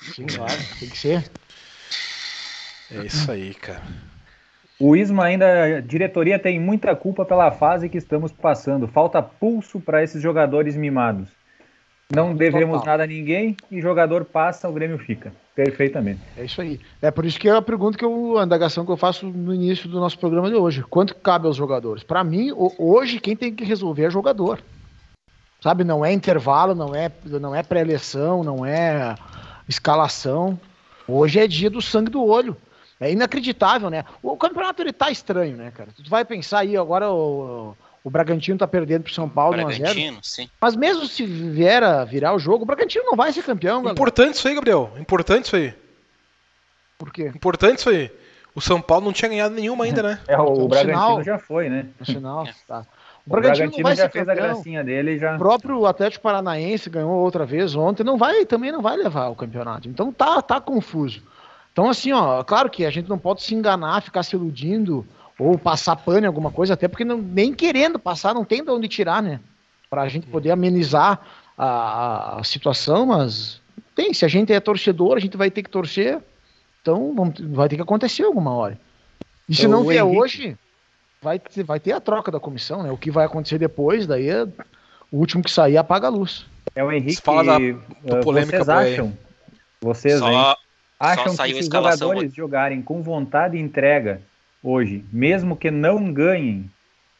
Sim, 0.00 0.26
claro. 0.26 0.52
Tem 0.80 0.88
que 0.88 0.98
ser. 0.98 1.24
É 2.90 3.06
isso 3.06 3.30
aí, 3.30 3.54
cara. 3.54 3.82
O 4.78 4.96
Isma 4.96 5.24
ainda, 5.24 5.76
a 5.78 5.80
diretoria 5.80 6.38
tem 6.38 6.58
muita 6.60 6.94
culpa 6.96 7.24
pela 7.24 7.50
fase 7.52 7.88
que 7.88 7.96
estamos 7.96 8.32
passando. 8.32 8.88
Falta 8.88 9.22
pulso 9.22 9.80
para 9.80 10.02
esses 10.02 10.20
jogadores 10.20 10.76
mimados. 10.76 11.28
Não 12.10 12.34
devemos 12.34 12.78
Total. 12.78 12.92
nada 12.92 13.04
a 13.04 13.06
ninguém 13.06 13.56
e 13.70 13.80
jogador 13.80 14.24
passa, 14.24 14.68
o 14.68 14.72
Grêmio 14.72 14.98
fica. 14.98 15.32
Perfeitamente. 15.54 16.20
É 16.36 16.44
isso 16.44 16.60
aí. 16.60 16.80
É 17.00 17.10
por 17.10 17.24
isso 17.24 17.38
que 17.38 17.48
é 17.48 17.52
a 17.52 17.62
pergunta 17.62 17.96
que 17.96 18.04
eu, 18.04 18.38
a 18.38 18.44
indagação 18.44 18.84
que 18.84 18.90
eu 18.90 18.96
faço 18.96 19.26
no 19.26 19.54
início 19.54 19.88
do 19.88 20.00
nosso 20.00 20.18
programa 20.18 20.50
de 20.50 20.56
hoje. 20.56 20.82
Quanto 20.82 21.14
cabe 21.14 21.46
aos 21.46 21.56
jogadores? 21.56 22.02
Pra 22.02 22.24
mim, 22.24 22.52
hoje, 22.78 23.20
quem 23.20 23.36
tem 23.36 23.54
que 23.54 23.64
resolver 23.64 24.04
é 24.04 24.10
jogador. 24.10 24.60
Sabe, 25.60 25.82
não 25.84 26.04
é 26.04 26.12
intervalo, 26.12 26.74
não 26.74 26.94
é, 26.94 27.10
não 27.24 27.54
é 27.54 27.62
pré-eleição, 27.62 28.44
não 28.44 28.66
é 28.66 29.14
escalação. 29.68 30.58
Hoje 31.06 31.38
é 31.38 31.46
dia 31.46 31.70
do 31.70 31.80
sangue 31.80 32.10
do 32.10 32.24
olho. 32.24 32.56
É 33.00 33.10
inacreditável, 33.10 33.90
né? 33.90 34.04
O 34.22 34.36
campeonato 34.36 34.82
ele 34.82 34.92
tá 34.92 35.10
estranho, 35.10 35.56
né, 35.56 35.70
cara? 35.70 35.90
Tu 35.96 36.08
vai 36.08 36.24
pensar 36.24 36.60
aí, 36.60 36.76
agora 36.76 37.10
o, 37.10 37.76
o 38.04 38.10
Bragantino 38.10 38.58
tá 38.58 38.68
perdendo 38.68 39.02
pro 39.04 39.12
São 39.14 39.28
Paulo 39.28 39.56
1x0. 39.56 39.78
Bragantino, 39.78 40.18
sim. 40.22 40.48
Mas 40.60 40.76
mesmo 40.76 41.06
se 41.06 41.24
vier 41.24 41.82
a 41.82 42.04
virar 42.04 42.34
o 42.34 42.38
jogo, 42.38 42.62
o 42.62 42.66
Bragantino 42.66 43.04
não 43.06 43.16
vai 43.16 43.32
ser 43.32 43.42
campeão, 43.42 43.78
galera. 43.78 43.92
Importante 43.94 44.34
isso 44.34 44.46
aí, 44.46 44.54
Gabriel. 44.54 44.92
Importante 44.98 45.46
isso 45.46 45.56
aí. 45.56 45.74
Por 46.98 47.10
quê? 47.12 47.32
Importante 47.34 47.78
isso 47.78 47.88
aí. 47.90 48.10
O 48.54 48.60
São 48.60 48.80
Paulo 48.80 49.06
não 49.06 49.12
tinha 49.12 49.28
ganhado 49.28 49.54
nenhuma 49.54 49.84
ainda, 49.84 50.02
né? 50.02 50.20
É, 50.28 50.38
o, 50.38 50.52
Então, 50.52 50.68
Bragantino 50.68 50.98
sinal- 50.98 51.22
já 51.24 51.38
foi, 51.38 51.68
né? 51.68 51.86
No 51.98 52.06
final, 52.06 52.46
tá. 52.68 52.86
O 53.26 53.30
Bragantino, 53.30 53.82
vai 53.82 53.96
já 53.96 54.04
ser 54.04 54.10
fez 54.12 54.28
a 54.28 54.34
campeão. 54.34 54.54
gracinha 54.54 54.84
dele 54.84 55.18
já. 55.18 55.34
O 55.34 55.38
próprio 55.38 55.86
Atlético 55.86 56.22
Paranaense 56.22 56.90
ganhou 56.90 57.10
outra 57.10 57.46
vez 57.46 57.74
ontem, 57.74 58.04
não 58.04 58.18
vai, 58.18 58.44
também 58.44 58.70
não 58.70 58.82
vai 58.82 58.96
levar 58.98 59.28
o 59.28 59.34
campeonato. 59.34 59.88
Então 59.88 60.12
tá, 60.12 60.40
tá 60.42 60.60
confuso. 60.60 61.22
Então 61.72 61.88
assim, 61.88 62.12
ó, 62.12 62.44
claro 62.44 62.68
que 62.70 62.84
a 62.84 62.90
gente 62.90 63.08
não 63.08 63.18
pode 63.18 63.42
se 63.42 63.54
enganar, 63.54 64.02
ficar 64.02 64.22
se 64.22 64.36
iludindo 64.36 65.04
ou 65.38 65.58
passar 65.58 65.96
pano 65.96 66.20
em 66.24 66.26
alguma 66.26 66.50
coisa, 66.50 66.74
até 66.74 66.86
porque 66.88 67.04
não, 67.04 67.18
nem 67.18 67.52
querendo 67.52 67.98
passar, 67.98 68.34
não 68.34 68.44
tem 68.44 68.62
de 68.64 68.70
onde 68.70 68.88
tirar, 68.88 69.22
né? 69.22 69.40
Pra 69.90 70.08
gente 70.08 70.26
poder 70.26 70.50
amenizar 70.50 71.20
a, 71.56 71.66
a- 71.66 72.40
a 72.40 72.44
situação, 72.44 73.06
mas 73.06 73.60
tem, 73.94 74.12
se 74.14 74.24
a 74.24 74.28
gente 74.28 74.52
é 74.52 74.60
torcedor, 74.60 75.16
a 75.16 75.20
gente 75.20 75.36
vai 75.36 75.50
ter 75.50 75.62
que 75.62 75.70
torcer. 75.70 76.18
Então 76.82 77.14
vamos- 77.14 77.40
vai 77.40 77.68
ter 77.68 77.76
que 77.76 77.82
acontecer 77.82 78.22
alguma 78.24 78.52
hora. 78.52 78.78
E 79.48 79.54
se 79.54 79.64
É 79.64 79.68
não 79.68 79.84
vier 79.84 80.04
Henrique. 80.04 80.18
hoje, 80.20 80.56
vai 81.22 81.38
ter, 81.38 81.62
vai 81.64 81.78
ter 81.80 81.92
a 81.92 82.00
troca 82.00 82.30
da 82.30 82.40
comissão, 82.40 82.82
né? 82.82 82.90
O 82.90 82.96
que 82.98 83.10
vai 83.10 83.24
acontecer 83.26 83.58
depois, 83.58 84.06
daí 84.06 84.28
é 84.28 84.44
o 85.10 85.18
último 85.18 85.42
que 85.42 85.50
sair 85.50 85.76
apaga 85.76 86.06
a 86.08 86.10
luz. 86.10 86.46
É 86.74 86.82
o 86.82 86.90
Henrique. 86.92 87.20
Fala 87.22 87.44
da- 87.44 87.60
eh, 87.64 87.76
da 88.04 88.20
polêmica 88.20 88.56
vocês 88.58 88.66
boa 88.66 88.78
aí. 88.80 88.92
acham? 88.94 89.18
Vocês, 89.80 90.14
hein? 90.14 90.32
Só, 90.32 90.56
acham 90.98 91.24
que 91.36 91.42
a 91.42 91.46
se 91.46 91.54
os 91.60 91.66
jogadores 91.66 92.34
jogarem 92.34 92.82
com 92.82 93.02
vontade 93.02 93.56
e 93.56 93.60
entrega 93.60 94.20
hoje, 94.64 95.04
mesmo 95.12 95.54
que 95.56 95.70
não 95.70 96.12
ganhem, 96.12 96.68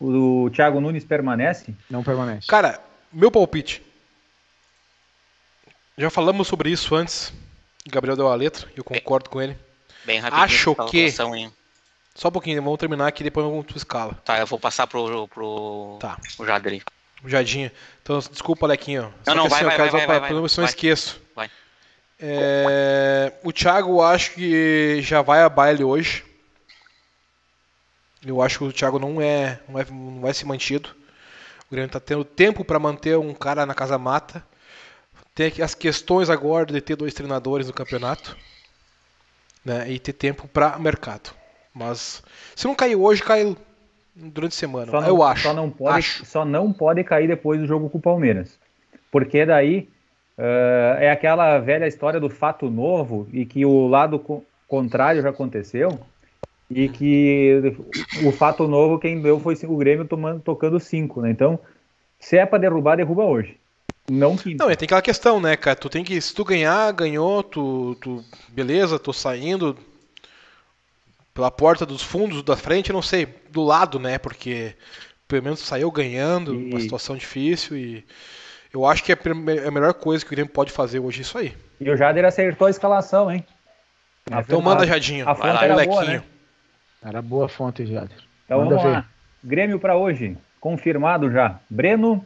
o 0.01 0.51
Thiago 0.51 0.81
Nunes 0.81 1.05
permanece? 1.05 1.75
Não 1.91 2.03
permanece. 2.03 2.47
Cara, 2.49 2.81
meu 3.13 3.31
palpite. 3.31 3.83
Já 5.97 6.11
falamos 6.11 6.49
sobre 6.49 6.71
isso 6.71 6.95
antes. 6.97 7.33
O 7.87 7.91
Gabriel 7.91 8.17
deu 8.17 8.29
a 8.29 8.35
letra 8.35 8.67
e 8.75 8.79
eu 8.79 8.83
concordo 8.83 9.29
com 9.29 9.41
ele. 9.41 9.57
bem 10.05 10.19
rapidinho. 10.19 10.45
Acho 10.45 10.75
que-? 10.91 11.13
Só 12.15 12.29
um 12.29 12.33
pouquinho, 12.33 12.63
vamos 12.63 12.79
terminar 12.79 13.09
aqui 13.09 13.23
depois 13.23 13.45
vamos 13.45 13.67
pra 13.67 13.77
escala. 13.77 14.15
Tá, 14.25 14.39
eu 14.39 14.47
vou 14.47 14.59
passar 14.59 14.87
pro, 14.87 15.29
pro, 15.29 15.99
Tá. 16.01 16.17
pro 16.37 16.47
Jader 16.47 16.73
aí. 16.73 16.83
O 17.25 17.29
Jadinho. 17.29 17.71
Então, 18.03 18.19
desculpa, 18.19 18.67
Lequinho. 18.67 19.13
Não, 19.27 19.35
não, 19.35 19.45
que 19.45 19.49
vai, 19.51 19.59
assim, 19.61 19.65
vai, 19.65 19.75
eu 19.75 19.79
quero 19.79 19.91
vai, 19.91 20.07
vai, 20.07 20.21
vai, 20.21 20.33
eu 20.33 20.47
vai. 20.47 20.65
esqueço. 20.67 21.21
Vai. 21.35 21.51
É, 22.21 23.33
o 23.43 23.51
Thiago, 23.53 23.91
eu 23.93 24.03
acho 24.03 24.33
que 24.33 25.01
já 25.03 25.23
vai 25.23 25.43
a 25.43 25.49
baile 25.49 25.83
hoje. 25.83 26.23
Eu 28.27 28.41
acho 28.41 28.59
que 28.59 28.65
o 28.65 28.73
Thiago 28.73 28.99
não 28.99 29.21
é, 29.21 29.61
não 29.67 29.75
vai, 29.75 29.85
não 29.91 30.21
vai 30.21 30.33
ser 30.35 30.47
mantido. 30.47 30.91
O 31.69 31.73
Grêmio 31.75 31.91
tá 31.91 32.01
tendo 32.01 32.25
tempo 32.25 32.65
para 32.65 32.79
manter 32.79 33.19
um 33.19 33.35
cara 33.35 33.67
na 33.67 33.75
casa 33.75 33.99
mata. 33.99 34.43
Tem 35.35 35.53
as 35.63 35.75
questões 35.75 36.31
agora 36.31 36.67
de 36.67 36.81
ter 36.81 36.97
dois 36.97 37.13
treinadores 37.13 37.67
no 37.67 37.73
campeonato. 37.73 38.37
Né, 39.65 39.91
e 39.91 39.99
ter 39.99 40.13
tempo 40.13 40.47
para 40.47 40.79
mercado. 40.79 41.31
Mas 41.73 42.23
se 42.55 42.67
não 42.67 42.75
cair 42.75 42.97
hoje, 42.97 43.23
cai 43.23 43.57
durante 44.15 44.53
a 44.53 44.57
semana. 44.57 44.91
Só 44.91 45.01
não, 45.01 45.09
eu 45.09 45.23
acho. 45.23 45.43
Só 45.43 45.55
não, 45.55 45.71
pode, 45.71 45.99
acho. 45.99 46.27
só 46.27 46.45
não 46.45 46.73
pode 46.73 47.03
cair 47.03 47.27
depois 47.27 47.59
do 47.61 47.67
jogo 47.67 47.89
com 47.89 47.97
o 47.99 48.03
Palmeiras. 48.03 48.59
Porque 49.11 49.45
daí 49.47 49.89
eh, 50.37 50.99
é 51.01 51.11
aquela 51.11 51.59
velha 51.61 51.87
história 51.87 52.21
do 52.21 52.29
fato 52.29 52.69
novo 52.71 53.27
e 53.33 53.47
que 53.47 53.65
o 53.65 53.89
lado 53.89 54.19
co- 54.19 54.45
contrário 54.69 55.23
já 55.23 55.31
aconteceu. 55.31 55.99
E 56.71 56.89
que 56.89 57.61
o 58.25 58.33
fato 58.33 58.67
novo, 58.67 58.99
quem 58.99 59.21
deu 59.21 59.39
foi 59.39 59.55
o 59.65 59.77
Grêmio 59.77 60.07
tomando, 60.07 60.41
tocando 60.41 60.81
cinco, 60.81 61.21
né? 61.21 61.31
Então, 61.31 61.59
se 62.19 62.37
é 62.39 62.47
pra 62.47 62.59
derrubar, 62.59 62.97
derruba 62.97 63.25
hoje. 63.25 63.57
Não 64.11 64.37
quinta. 64.37 64.65
Não, 64.67 64.75
tem 64.75 64.87
aquela 64.87 65.03
questão, 65.03 65.41
né, 65.41 65.57
cara? 65.57 65.77
Tu 65.77 65.89
tem 65.89 66.05
que, 66.05 66.21
se 66.21 66.35
tu 66.35 66.45
ganhar, 66.45 66.93
ganhou, 66.93 67.43
tu, 67.43 67.97
tu 68.01 68.25
beleza, 68.49 68.99
tô 68.99 69.13
saindo 69.13 69.77
pela 71.33 71.51
porta 71.51 71.85
dos 71.85 72.03
fundos, 72.03 72.43
da 72.43 72.57
frente, 72.57 72.93
não 72.93 73.03
sei, 73.03 73.27
do 73.51 73.63
lado, 73.63 73.99
né? 73.99 74.19
Porque 74.19 74.75
pelo 75.27 75.43
menos 75.43 75.61
saiu 75.61 75.91
ganhando, 75.91 76.55
E- 76.55 76.71
uma 76.71 76.81
situação 76.81 77.17
difícil 77.17 77.77
e 77.77 78.05
eu 78.73 78.85
acho 78.87 79.03
que 79.03 79.13
é 79.13 79.15
a 79.15 79.17
prime- 79.17 79.59
a 79.61 79.71
melhor 79.71 79.95
coisa 79.95 80.25
que 80.25 80.31
o 80.31 80.35
Grêmio 80.35 80.53
pode 80.53 80.71
fazer 80.71 80.99
hoje 80.99 81.21
é 81.21 81.23
isso 81.23 81.39
aí. 81.39 81.55
E 81.81 81.91
o 81.91 81.97
Jader 81.97 82.25
acertou 82.25 82.67
a 82.67 82.71
escalação, 82.71 83.31
hein? 83.31 83.45
então 84.31 84.61
manda, 84.63 84.87
Jadinho. 84.87 85.29
A 85.29 85.33
Vai 85.33 85.53
lá, 85.53 85.65
era 85.65 85.75
Lequinho. 85.75 85.95
boa, 85.95 86.05
né? 86.05 86.23
Era 87.05 87.21
boa 87.21 87.49
fonte, 87.49 87.85
Jader. 87.85 88.17
Então 88.45 88.59
Manda 88.59 88.71
vamos 88.77 88.83
ver. 88.85 88.91
lá. 88.93 89.07
Grêmio 89.43 89.79
para 89.79 89.97
hoje. 89.97 90.37
Confirmado 90.61 91.31
já. 91.31 91.61
Breno, 91.69 92.25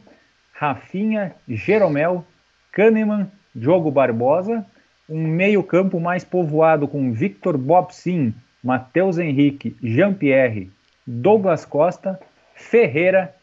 Rafinha, 0.53 1.35
Jeromel, 1.47 2.25
Kahneman, 2.71 3.29
Diogo 3.53 3.91
Barbosa. 3.91 4.65
Um 5.09 5.27
meio-campo 5.27 5.99
mais 5.99 6.23
povoado 6.23 6.87
com 6.87 7.11
Victor 7.11 7.57
Bobsin, 7.57 8.33
Matheus 8.63 9.17
Henrique, 9.17 9.75
Jean-Pierre, 9.83 10.71
Douglas 11.05 11.65
Costa, 11.65 12.19
Ferreira 12.55 13.35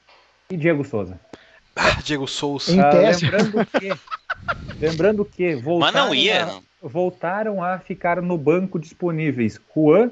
e 0.48 0.56
Diego 0.56 0.84
Souza. 0.84 1.18
Ah, 1.74 2.00
Diego 2.02 2.26
Souza. 2.28 2.72
Ah, 2.80 2.90
lembrando 3.20 3.66
que, 3.66 4.78
lembrando 4.78 5.24
que 5.24 5.54
Mas 5.56 5.64
voltaram, 5.64 6.06
não 6.06 6.14
ia. 6.14 6.44
a, 6.46 6.60
voltaram 6.80 7.62
a 7.62 7.78
ficar 7.78 8.22
no 8.22 8.38
banco 8.38 8.78
disponíveis 8.78 9.60
Juan, 9.74 10.10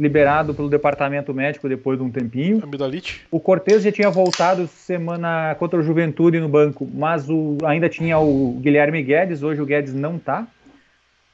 liberado 0.00 0.54
pelo 0.54 0.70
departamento 0.70 1.34
médico 1.34 1.68
depois 1.68 1.98
de 1.98 2.04
um 2.04 2.10
tempinho. 2.10 2.60
Amidalite. 2.62 3.26
O 3.30 3.38
Cortez 3.38 3.82
já 3.82 3.92
tinha 3.92 4.10
voltado 4.10 4.66
semana 4.66 5.54
contra 5.58 5.78
o 5.78 5.82
Juventude 5.82 6.40
no 6.40 6.48
banco, 6.48 6.90
mas 6.92 7.28
o, 7.28 7.58
ainda 7.64 7.88
tinha 7.88 8.18
o 8.18 8.58
Guilherme 8.60 9.02
Guedes, 9.02 9.42
hoje 9.42 9.60
o 9.60 9.66
Guedes 9.66 9.92
não 9.92 10.18
tá. 10.18 10.46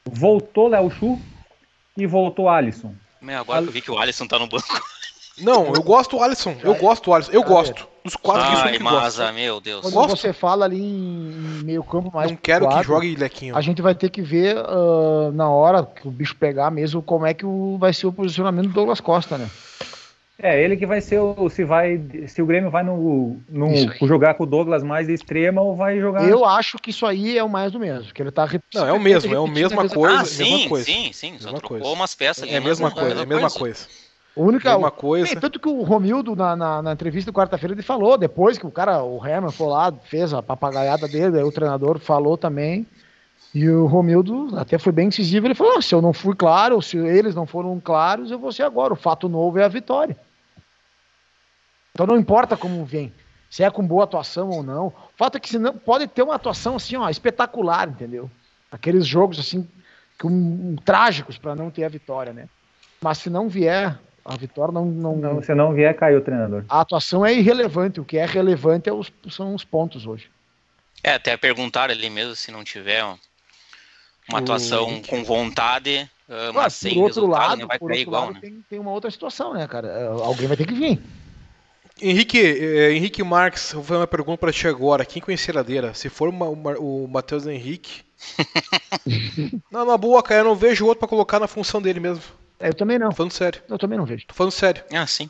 Voltou 0.05 0.69
Léo 0.69 0.91
Chu 0.91 1.19
e 1.97 2.07
voltou 2.07 2.49
Alisson. 2.49 2.93
Meu, 3.23 3.39
agora 3.39 3.63
que 3.63 3.69
eu 3.69 3.73
vi 3.73 3.81
que 3.81 3.91
o 3.91 3.99
Alisson 3.99 4.27
tá 4.27 4.39
no 4.39 4.49
banco. 4.49 4.67
Não, 5.41 5.67
eu 5.75 5.83
gosto 5.83 6.17
do 6.17 6.23
Alisson. 6.23 6.57
Eu 6.63 6.75
gosto 6.77 7.05
do 7.05 7.15
Alisson. 7.15 7.33
Eu 7.33 7.43
gosto. 7.43 7.87
Dos 8.05 8.15
quatro 8.17 8.43
que 8.49 8.57
Ai, 8.57 8.69
eu 8.69 8.79
que 8.79 8.83
gosto. 8.85 8.95
Maza, 8.95 9.33
meu 9.33 9.61
Deus. 9.61 9.83
Quando 9.83 9.95
Gosto. 9.95 10.17
você 10.17 10.33
fala 10.33 10.65
ali 10.65 10.81
em 10.81 11.65
meio 11.65 11.83
campo 11.83 12.11
mais 12.15 12.31
Não 12.31 12.39
quero 12.39 12.69
que 12.69 12.83
jogue 12.85 13.17
Lequinho. 13.17 13.57
A 13.57 13.61
gente 13.61 13.83
vai 13.83 13.95
ter 13.97 14.09
que 14.11 14.23
ver 14.23 14.57
ah, 14.59 15.31
na 15.33 15.51
hora 15.51 15.85
que 15.85 16.07
o 16.07 16.11
bicho 16.11 16.37
pegar 16.37 16.71
mesmo 16.71 17.03
como 17.03 17.27
é 17.27 17.35
que 17.35 17.45
o- 17.45 17.77
vai 17.79 17.93
ser 17.93 18.07
o 18.07 18.13
posicionamento 18.13 18.69
do 18.69 18.73
Douglas 18.73 19.01
Costa, 19.01 19.37
né? 19.37 19.51
É, 20.39 20.63
ele 20.63 20.77
que 20.77 20.85
vai 20.87 21.01
ser 21.01 21.19
o. 21.19 21.49
Se, 21.49 21.65
vai, 21.65 21.99
se 22.29 22.43
o 22.43 22.47
Grêmio 22.47 22.71
vai 22.71 22.85
no, 22.85 23.41
no 23.49 23.71
jogar 24.07 24.35
com 24.35 24.45
o 24.45 24.47
Douglas 24.47 24.83
mais 24.85 25.07
de 25.07 25.15
extrema 25.15 25.63
ou 25.63 25.75
vai 25.75 25.99
jogar. 25.99 26.29
Eu 26.29 26.45
acho 26.45 26.77
que 26.79 26.91
isso 26.91 27.07
aí 27.07 27.37
é 27.39 27.43
o 27.43 27.49
mais 27.49 27.73
do 27.73 27.81
mesmo, 27.81 28.13
que 28.13 28.23
ele 28.23 28.31
tá 28.31 28.45
rep- 28.45 28.63
Não, 28.75 28.87
é 28.87 28.93
o 28.93 29.01
mesmo, 29.01 29.33
é 29.33 29.37
a 29.37 29.41
repetindo 29.41 29.55
mesma 29.55 29.83
mesma- 29.83 29.97
coisa. 29.97 30.15
ah, 30.15 30.19
mesma 30.19 30.29
sim, 30.59 30.69
coisa. 30.69 30.85
sim, 30.85 31.11
sim. 31.13 31.29
Só 31.39 31.47
Mesma 31.47 31.59
trocou 31.59 31.79
coisa. 31.81 31.87
umas 31.93 32.15
peças 32.15 32.45
ali. 32.45 32.53
É 32.53 32.59
a 32.59 32.61
mas 32.61 32.69
mesma 32.69 32.89
é 32.89 32.91
coisa, 32.91 33.19
é 33.19 33.23
a 33.23 33.27
mesma 33.27 33.51
coisa. 33.51 33.87
Única, 34.37 34.73
Mesma 34.73 34.91
coisa. 34.91 35.41
Tanto 35.41 35.59
que 35.59 35.69
o 35.69 35.83
Romildo, 35.83 36.37
na, 36.37 36.55
na, 36.55 36.83
na 36.83 36.93
entrevista 36.93 37.33
quarta-feira, 37.33 37.75
ele 37.75 37.83
falou, 37.83 38.19
depois 38.19 38.59
que 38.59 38.67
o 38.67 38.71
cara, 38.71 39.03
o 39.03 39.25
Herman, 39.27 39.51
foi 39.51 39.67
lá, 39.67 39.91
fez 39.91 40.35
a 40.35 40.43
papagaiada 40.43 41.09
dele, 41.09 41.39
aí 41.39 41.45
o 41.45 41.51
treinador 41.51 41.99
falou 41.99 42.37
também. 42.37 42.87
E 43.55 43.67
o 43.71 43.87
Romildo 43.87 44.51
até 44.59 44.77
foi 44.77 44.93
bem 44.93 45.09
incisivo. 45.09 45.47
Ele 45.47 45.55
falou: 45.55 45.79
"Ah, 45.79 45.83
se 45.83 45.95
eu 45.95 46.03
não 46.03 46.13
fui 46.13 46.35
claro, 46.35 46.83
se 46.83 46.99
eles 46.99 47.35
não 47.35 47.47
foram 47.47 47.81
claros, 47.81 48.31
eu 48.31 48.39
vou 48.39 48.53
ser 48.53 48.65
agora. 48.65 48.93
O 48.93 48.97
fato 48.97 49.31
novo 49.31 49.59
é 49.59 49.65
a 49.65 49.69
vitória. 49.69 50.15
Então 51.95 52.07
não 52.07 52.19
importa 52.19 52.55
como 52.55 52.85
vem, 52.85 53.11
se 53.49 53.63
é 53.63 53.71
com 53.71 53.87
boa 53.87 54.05
atuação 54.05 54.51
ou 54.51 54.63
não. 54.63 54.89
O 54.89 55.17
fato 55.17 55.37
é 55.37 55.41
que 55.41 55.49
senão 55.49 55.73
pode 55.73 56.07
ter 56.07 56.23
uma 56.23 56.35
atuação 56.35 56.77
assim, 56.77 56.97
ó, 56.97 57.09
espetacular, 57.09 57.89
entendeu? 57.89 58.31
Aqueles 58.71 59.07
jogos 59.07 59.39
assim, 59.39 59.67
que 60.19 60.27
um, 60.27 60.31
um, 60.31 60.77
trágicos 60.77 61.39
para 61.39 61.55
não 61.55 61.71
ter 61.71 61.85
a 61.85 61.89
vitória, 61.89 62.35
né? 62.35 62.51
Mas 63.01 63.17
se 63.17 63.31
não 63.31 63.49
vier 63.49 63.99
a 64.27 64.37
vitória, 64.37 64.73
não, 64.73 64.85
não, 64.85 65.17
Não, 65.17 65.43
se 65.43 65.55
não 65.55 65.73
vier, 65.73 65.95
caiu 65.95 66.19
o 66.19 66.23
treinador. 66.23 66.65
a 66.69 66.81
atuação 66.81 67.25
é 67.25 67.33
irrelevante. 67.33 68.01
O 68.01 68.05
que 68.05 68.19
é 68.19 68.27
relevante 68.27 68.89
é 68.89 68.93
os, 68.93 69.13
são 69.31 69.55
os 69.55 69.65
pontos 69.65 70.07
hoje. 70.07 70.29
É, 71.03 71.13
até 71.15 71.37
perguntaram 71.37 71.93
ali 71.95 72.11
mesmo 72.11 72.35
se 72.35 72.51
não 72.51 72.65
tiver 72.65 73.03
ó, 73.05 73.17
uma 74.29 74.39
O 74.39 74.43
atuação 74.43 74.89
Henrique. 74.91 75.09
com 75.11 75.23
vontade, 75.25 76.11
Ué, 76.29 76.53
mas 76.53 76.75
sem 76.75 76.95
por 76.95 77.03
outro 77.05 77.27
lado, 77.27 77.57
né, 77.59 77.67
vai 77.67 77.79
por 77.79 77.89
cair 77.89 77.99
outro 77.99 78.11
igual, 78.11 78.23
lado 78.25 78.35
né? 78.35 78.41
tem, 78.41 78.65
tem 78.69 78.79
uma 78.81 78.91
outra 78.91 79.11
situação, 79.11 79.55
né, 79.55 79.67
cara? 79.69 79.87
É, 79.89 80.07
Alguém 80.07 80.49
vai 80.49 80.57
ter 80.57 80.67
que 80.67 80.75
vir. 80.75 81.01
Henrique, 82.03 82.39
eh, 82.39 82.93
Henrique 82.93 83.23
Marques, 83.23 83.73
vou 83.73 83.83
fazer 83.83 84.01
uma 84.01 84.07
pergunta 84.07 84.37
pra 84.39 84.53
ti 84.53 84.67
agora. 84.69 85.05
Quem 85.05 85.23
conhece 85.23 85.51
a 85.51 85.55
Ladeira? 85.55 85.95
Se 85.95 86.09
for 86.11 86.29
o, 86.29 86.33
Ma- 86.33 86.47
o 86.79 87.05
o 87.05 87.09
Matheus 87.09 87.47
Henrique. 87.47 88.03
não, 89.71 89.85
na 89.87 89.97
boa, 89.97 90.23
cara, 90.23 90.41
eu 90.41 90.45
não 90.45 90.55
vejo 90.57 90.85
outro 90.85 90.99
pra 90.99 91.09
colocar 91.09 91.39
na 91.41 91.47
função 91.47 91.81
dele 91.81 92.01
mesmo. 92.01 92.23
É, 92.61 92.69
Eu 92.69 92.75
também 92.75 92.99
não. 92.99 93.11
Tô 93.11 93.17
falando 93.17 93.33
sério. 93.33 93.63
Eu 93.69 93.79
também 93.79 93.99
não 93.99 94.05
vejo. 94.05 94.27
Tô 94.27 94.35
falando 94.35 94.53
sério. 94.53 94.83
Ah, 94.93 95.07
sim. 95.07 95.29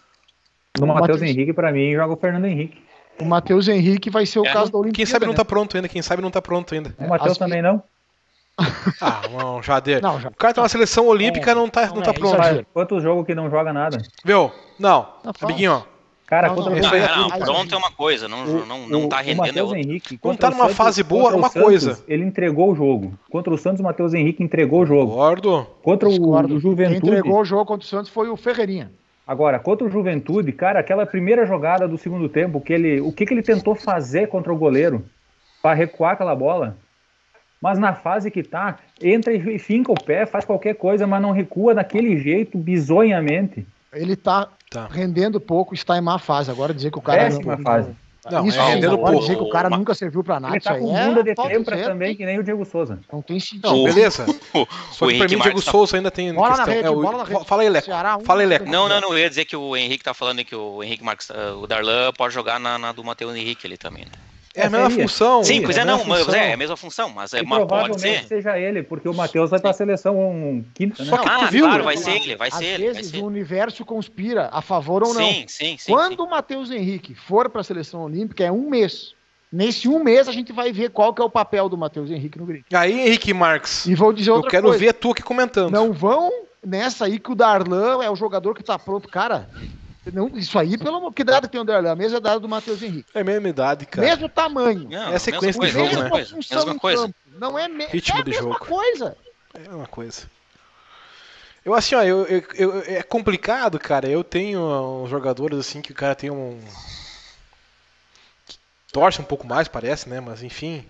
No 0.79 0.85
O 0.85 0.89
Matheus 0.89 1.23
Henrique, 1.23 1.53
pra 1.53 1.73
mim, 1.73 1.95
joga 1.95 2.15
o 2.15 2.17
Fernando 2.17 2.45
Henrique. 2.47 2.83
O 3.19 3.25
Matheus 3.25 3.67
Henrique 3.67 4.11
vai 4.11 4.27
ser 4.27 4.41
o 4.41 4.47
É, 4.47 4.53
caso 4.53 4.71
da 4.71 4.79
Olimpíada. 4.79 4.97
Quem 4.97 5.07
sabe 5.07 5.25
não 5.25 5.33
né? 5.33 5.37
tá 5.37 5.45
pronto 5.45 5.77
ainda, 5.77 5.89
quem 5.89 6.03
sabe 6.03 6.21
não 6.23 6.31
tá 6.31 6.43
pronto 6.43 6.75
ainda. 6.75 6.95
O 6.99 7.09
Matheus 7.09 7.33
às 7.33 7.39
também 7.39 7.63
não. 7.63 7.83
Ah, 9.01 9.23
não, 9.31 9.63
Jader. 9.63 10.03
Não, 10.03 10.21
já. 10.21 10.29
O 10.29 10.35
cara 10.35 10.55
tá 10.55 10.63
na 10.63 10.69
seleção 10.69 11.07
olímpica 11.07 11.55
não 11.55 11.69
tá, 11.69 11.87
não 11.89 11.97
não 11.97 12.03
tá 12.03 12.11
é, 12.11 12.15
pronto. 12.15 12.67
quantos 12.73 13.03
jogos 13.03 13.27
que 13.27 13.35
não 13.35 13.51
joga 13.51 13.73
nada? 13.73 13.99
Viu? 14.25 14.51
Não. 14.79 15.09
Não, 15.25 15.33
fala. 15.35 15.53
Amiguinho, 15.53 15.73
ó. 15.73 15.96
Cara, 16.27 16.49
Não, 16.49 16.57
contra 16.57 16.71
não, 16.71 16.77
o 16.77 16.95
é 16.97 17.17
não, 17.17 17.31
tudo. 17.31 17.45
pronto 17.45 17.75
é 17.75 17.79
uma 17.79 17.91
coisa, 17.93 18.27
não, 18.27 18.45
O- 18.45 18.67
não, 18.67 18.89
não 18.89 19.09
tá 19.09 19.19
o- 19.19 19.21
o 19.21 19.23
rendendo 19.23 19.45
é 19.45 19.47
Matheus 19.47 19.69
outra. 19.71 19.79
Henrique, 19.79 20.13
Não 20.15 20.19
contra 20.19 20.39
tá 20.39 20.49
o 20.49 20.51
numa 20.51 20.65
Santos- 20.65 20.77
fase 20.77 21.03
boa, 21.05 21.33
o 21.33 21.37
uma 21.39 21.49
Santos, 21.49 21.63
coisa. 21.63 22.05
Ele 22.09 22.25
entregou 22.25 22.73
o 22.73 22.75
jogo. 22.75 23.15
Contra 23.31 23.55
o 23.55 23.57
Santos, 23.59 23.81
o 23.81 23.85
Matheus 23.85 24.13
Henrique 24.13 24.43
entregou 24.43 24.83
o 24.83 24.87
jogo. 24.87 25.13
Concordo. 25.13 25.67
Contra 25.83 26.09
o, 26.09 26.11
Discordo. 26.13 26.47
o 26.57 26.61
Quem 26.61 26.71
Juventude. 26.71 27.07
entregou 27.07 27.41
o 27.41 27.45
jogo 27.45 27.65
contra 27.65 27.85
o 27.85 27.89
Santos 27.89 28.11
foi 28.11 28.29
o 28.29 28.37
Ferreirinha. 28.37 28.91
Agora, 29.25 29.59
contra 29.61 29.87
o 29.87 29.91
Juventude, 29.91 30.51
cara, 30.53 30.81
aquela 30.81 31.07
primeira 31.07 31.47
jogada 31.47 31.87
do 31.87 31.97
segundo 31.97 32.29
tempo, 32.29 32.61
que 32.61 32.73
ele, 32.73 33.01
o 33.01 33.13
que, 33.13 33.25
que 33.25 33.33
ele 33.33 33.43
tentou 33.43 33.77
fazer 33.77 34.27
contra 34.29 34.53
o 34.53 34.57
goleiro 34.57 35.05
para 35.63 35.75
recuar 35.75 36.15
aquela 36.15 36.35
bola? 36.35 36.77
Mas 37.61 37.79
na 37.79 37.95
fase 37.95 38.31
que 38.33 38.43
tá, 38.43 38.79
entra 39.01 39.33
e 39.33 39.59
finca 39.61 39.91
o 39.93 39.95
pé, 40.01 40.27
faz 40.27 40.45
qualquer 40.45 40.75
coisa, 40.75 41.07
mas 41.07 41.23
não 41.23 41.31
recua 41.31 41.73
daquele 41.75 42.19
jeito, 42.19 42.59
bizonhamente. 42.59 43.67
Ele 43.93 44.15
tá, 44.15 44.49
Tá. 44.71 44.89
rendendo 44.91 45.41
pouco, 45.41 45.75
está 45.75 45.97
em 45.97 46.01
má 46.01 46.19
fase. 46.19 46.51
Agora 46.51 46.75
dizer 46.75 46.91
que 46.91 46.99
o 46.99 47.03
cara. 47.03 47.23
Péssima 47.25 47.57
fase. 47.59 47.91
Não, 48.29 48.45
isso 48.45 48.59
é 48.59 48.75
rendendo 48.75 48.95
agora 48.95 49.13
pouco. 49.13 49.21
dizer 49.21 49.37
que 49.37 49.43
o 49.45 49.49
cara 49.51 49.69
Uma- 49.69 49.79
nunca 49.79 49.95
serviu 49.95 50.25
pra 50.25 50.41
nada. 50.41 50.55
Ele 50.57 50.61
tá 50.61 50.73
isso 50.77 50.85
com 50.85 50.97
aí 50.97 51.01
é 51.01 51.07
bunda 51.07 51.23
de 51.23 51.35
zero, 51.35 51.65
também, 51.85 52.09
tem- 52.09 52.17
que 52.17 52.27
nem 52.27 52.41
o 52.41 52.43
Diego 52.43 52.65
Souza. 52.65 52.99
Não 53.13 53.23
tem 53.23 53.39
sentido. 53.39 53.69
Não, 53.69 53.83
O- 53.83 53.85
beleza. 53.85 54.27
O, 54.53 54.67
Só 54.91 55.05
o 55.05 55.09
que 55.09 55.17
pra 55.19 55.27
mim, 55.29 55.35
Henrique 55.35 55.37
Diego 55.43 55.63
tá- 55.63 55.71
Souza 55.71 55.97
ainda 55.97 56.11
tem 56.11 56.35
Bola 56.35 56.49
na 56.49 56.55
questão. 56.57 56.75
rede, 56.75 56.87
É, 56.89 56.91
o- 56.91 57.01
bola 57.01 57.19
na 57.19 57.25
rede. 57.25 57.45
Fala 57.45 57.63
aí, 57.63 57.69
Leco. 57.69 57.85
Ceará, 57.87 58.17
um, 58.17 58.21
Fala 58.25 58.41
aí, 58.41 58.47
Leco. 58.49 58.65
Não, 58.69 58.89
não, 58.89 59.01
não, 59.01 59.13
eu 59.13 59.19
ia 59.21 59.29
dizer 59.29 59.45
que 59.45 59.55
o 59.55 59.77
Henrique 59.77 60.03
tá 60.03 60.13
falando 60.13 60.45
que 60.45 60.57
o 60.57 60.83
Henrique 60.83 61.05
Marques, 61.05 61.31
ah, 61.31 61.55
o 61.55 61.69
Darlan 61.69 62.13
pode 62.19 62.35
jogar 62.35 62.59
na, 62.59 62.77
na 62.77 62.91
do 62.91 63.05
Matheus 63.05 63.37
Henrique 63.37 63.65
ali 63.65 63.77
também, 63.77 64.05
né? 64.07 64.11
É 64.57 64.67
a 64.67 64.71
mesma 64.71 64.91
função. 64.91 65.45
Sim, 65.45 65.63
pois 65.63 65.77
é, 65.77 65.83
a 65.83 65.85
não, 65.85 66.05
mas 66.05 66.29
é, 66.29 66.51
é 66.51 66.53
a 66.55 66.57
mesma 66.57 66.77
função, 66.77 67.11
mas, 67.11 67.33
é, 67.35 67.43
mas 67.43 67.59
pode 67.59 67.67
provavelmente 67.69 68.23
ser. 68.23 68.27
seja 68.29 68.59
ele, 68.59 68.83
porque 68.83 69.09
o 69.09 69.15
Matheus 69.15 69.51
vai 69.51 69.61
pra 69.61 69.73
seleção 69.73 70.19
um, 70.19 70.65
quinta, 70.75 71.05
né? 71.05 71.11
Só 71.11 71.19
que 71.19 71.29
Ah, 71.29 71.39
tu 71.41 71.47
viu, 71.53 71.67
claro, 71.67 71.85
vai 71.85 71.97
ser 71.97 72.13
ele, 72.13 72.37
vai 72.37 72.49
Às 72.49 72.55
ser 72.55 72.65
ele, 72.65 72.85
vai 72.87 72.95
vezes 72.95 73.13
o 73.15 73.25
universo 73.27 73.85
conspira 73.85 74.49
a 74.51 74.63
favor 74.63 75.03
ou 75.03 75.13
não. 75.13 75.21
Sim, 75.21 75.45
sim, 75.47 75.77
sim. 75.79 75.93
Quando 75.93 76.17
sim. 76.17 76.23
o 76.23 76.31
Matheus 76.31 76.71
Henrique 76.71 77.15
for 77.15 77.51
para 77.51 77.61
a 77.61 77.65
seleção 77.65 78.03
olímpica, 78.03 78.43
é 78.45 78.51
um 78.51 78.69
mês. 78.69 79.15
Nesse 79.53 79.89
um 79.89 80.03
mês 80.03 80.27
a 80.29 80.33
gente 80.33 80.53
vai 80.53 80.73
ver 80.73 80.91
qual 80.91 81.15
que 81.15 81.23
é 81.23 81.25
o 81.25 81.31
papel 81.31 81.69
do 81.69 81.77
Matheus 81.79 82.11
Henrique 82.11 82.39
no 82.39 82.47
Grêmio. 82.47 82.65
Aí, 82.73 83.01
Henrique 83.07 83.33
Marques, 83.33 83.87
E 83.87 83.95
vou 83.95 84.13
dizer 84.13 84.31
eu 84.31 84.35
outra 84.37 84.51
quero 84.51 84.65
coisa. 84.69 84.79
ver 84.79 84.93
tu 84.95 85.13
aqui 85.13 85.23
comentando. 85.23 85.71
Não 85.73 85.93
vão 85.93 86.31
nessa 86.65 87.05
aí 87.05 87.19
que 87.19 87.31
o 87.31 87.35
Darlan 87.35 88.03
é 88.03 88.11
o 88.11 88.17
jogador 88.17 88.55
que 88.55 88.63
tá 88.65 88.77
pronto. 88.79 89.09
Cara, 89.09 89.49
não, 90.13 90.29
isso 90.39 90.59
aí, 90.59 90.77
pelo 90.79 90.97
amor... 90.97 91.13
Que 91.13 91.25
dado 91.25 91.49
tem 91.49 91.61
o 91.61 91.65
Darlan? 91.65 91.93
A 91.93 91.97
mesma 91.97 92.19
idade 92.19 92.41
do 92.41 92.49
Matheus 92.49 92.83
Henrique. 92.83 93.09
É 93.15 93.21
a 93.21 93.25
mesma 93.25 93.49
idade, 93.49 93.87
cara. 93.87 94.07
Mesmo 94.07 94.29
tamanho. 94.29 94.89
Não, 94.89 95.13
É 95.13 95.17
a 95.17 95.19
sequência 95.19 95.61
mesma 95.61 95.67
do 95.67 95.69
jogo, 95.69 95.89
coisa, 95.89 95.97
né? 95.97 96.11
mesma 96.11 96.11
coisa, 96.39 96.57
mesma 96.65 96.79
coisa. 96.79 97.15
Não 97.39 97.59
é, 97.59 97.69
me... 97.69 97.87
Ritmo 97.87 98.17
é 98.17 98.21
a 98.21 98.25
de 98.25 98.31
mesma 98.31 98.53
jogo. 98.53 98.65
coisa. 98.65 99.17
É 99.55 99.69
uma 99.71 99.87
coisa. 99.87 100.31
Eu 101.65 101.75
assim, 101.75 101.95
ó, 101.97 102.03
eu, 102.03 102.25
eu- 102.27 102.45
eu- 102.55 102.81
é 102.87 103.03
complicado, 103.03 103.79
cara. 103.79 104.09
Eu 104.09 104.23
tenho 104.23 104.61
uns 105.03 105.11
jogadores 105.11 105.59
assim 105.59 105.83
que 105.83 105.91
o 105.91 105.95
cara 105.97 106.15
tem 106.15 106.31
um. 106.31 106.61
que 108.47 108.57
torce 108.93 109.21
um 109.21 109.25
pouco 109.25 109.47
mais, 109.47 109.67
parece, 109.69 110.09
né? 110.09 110.21
Mas 110.21 110.43
enfim. 110.43 110.85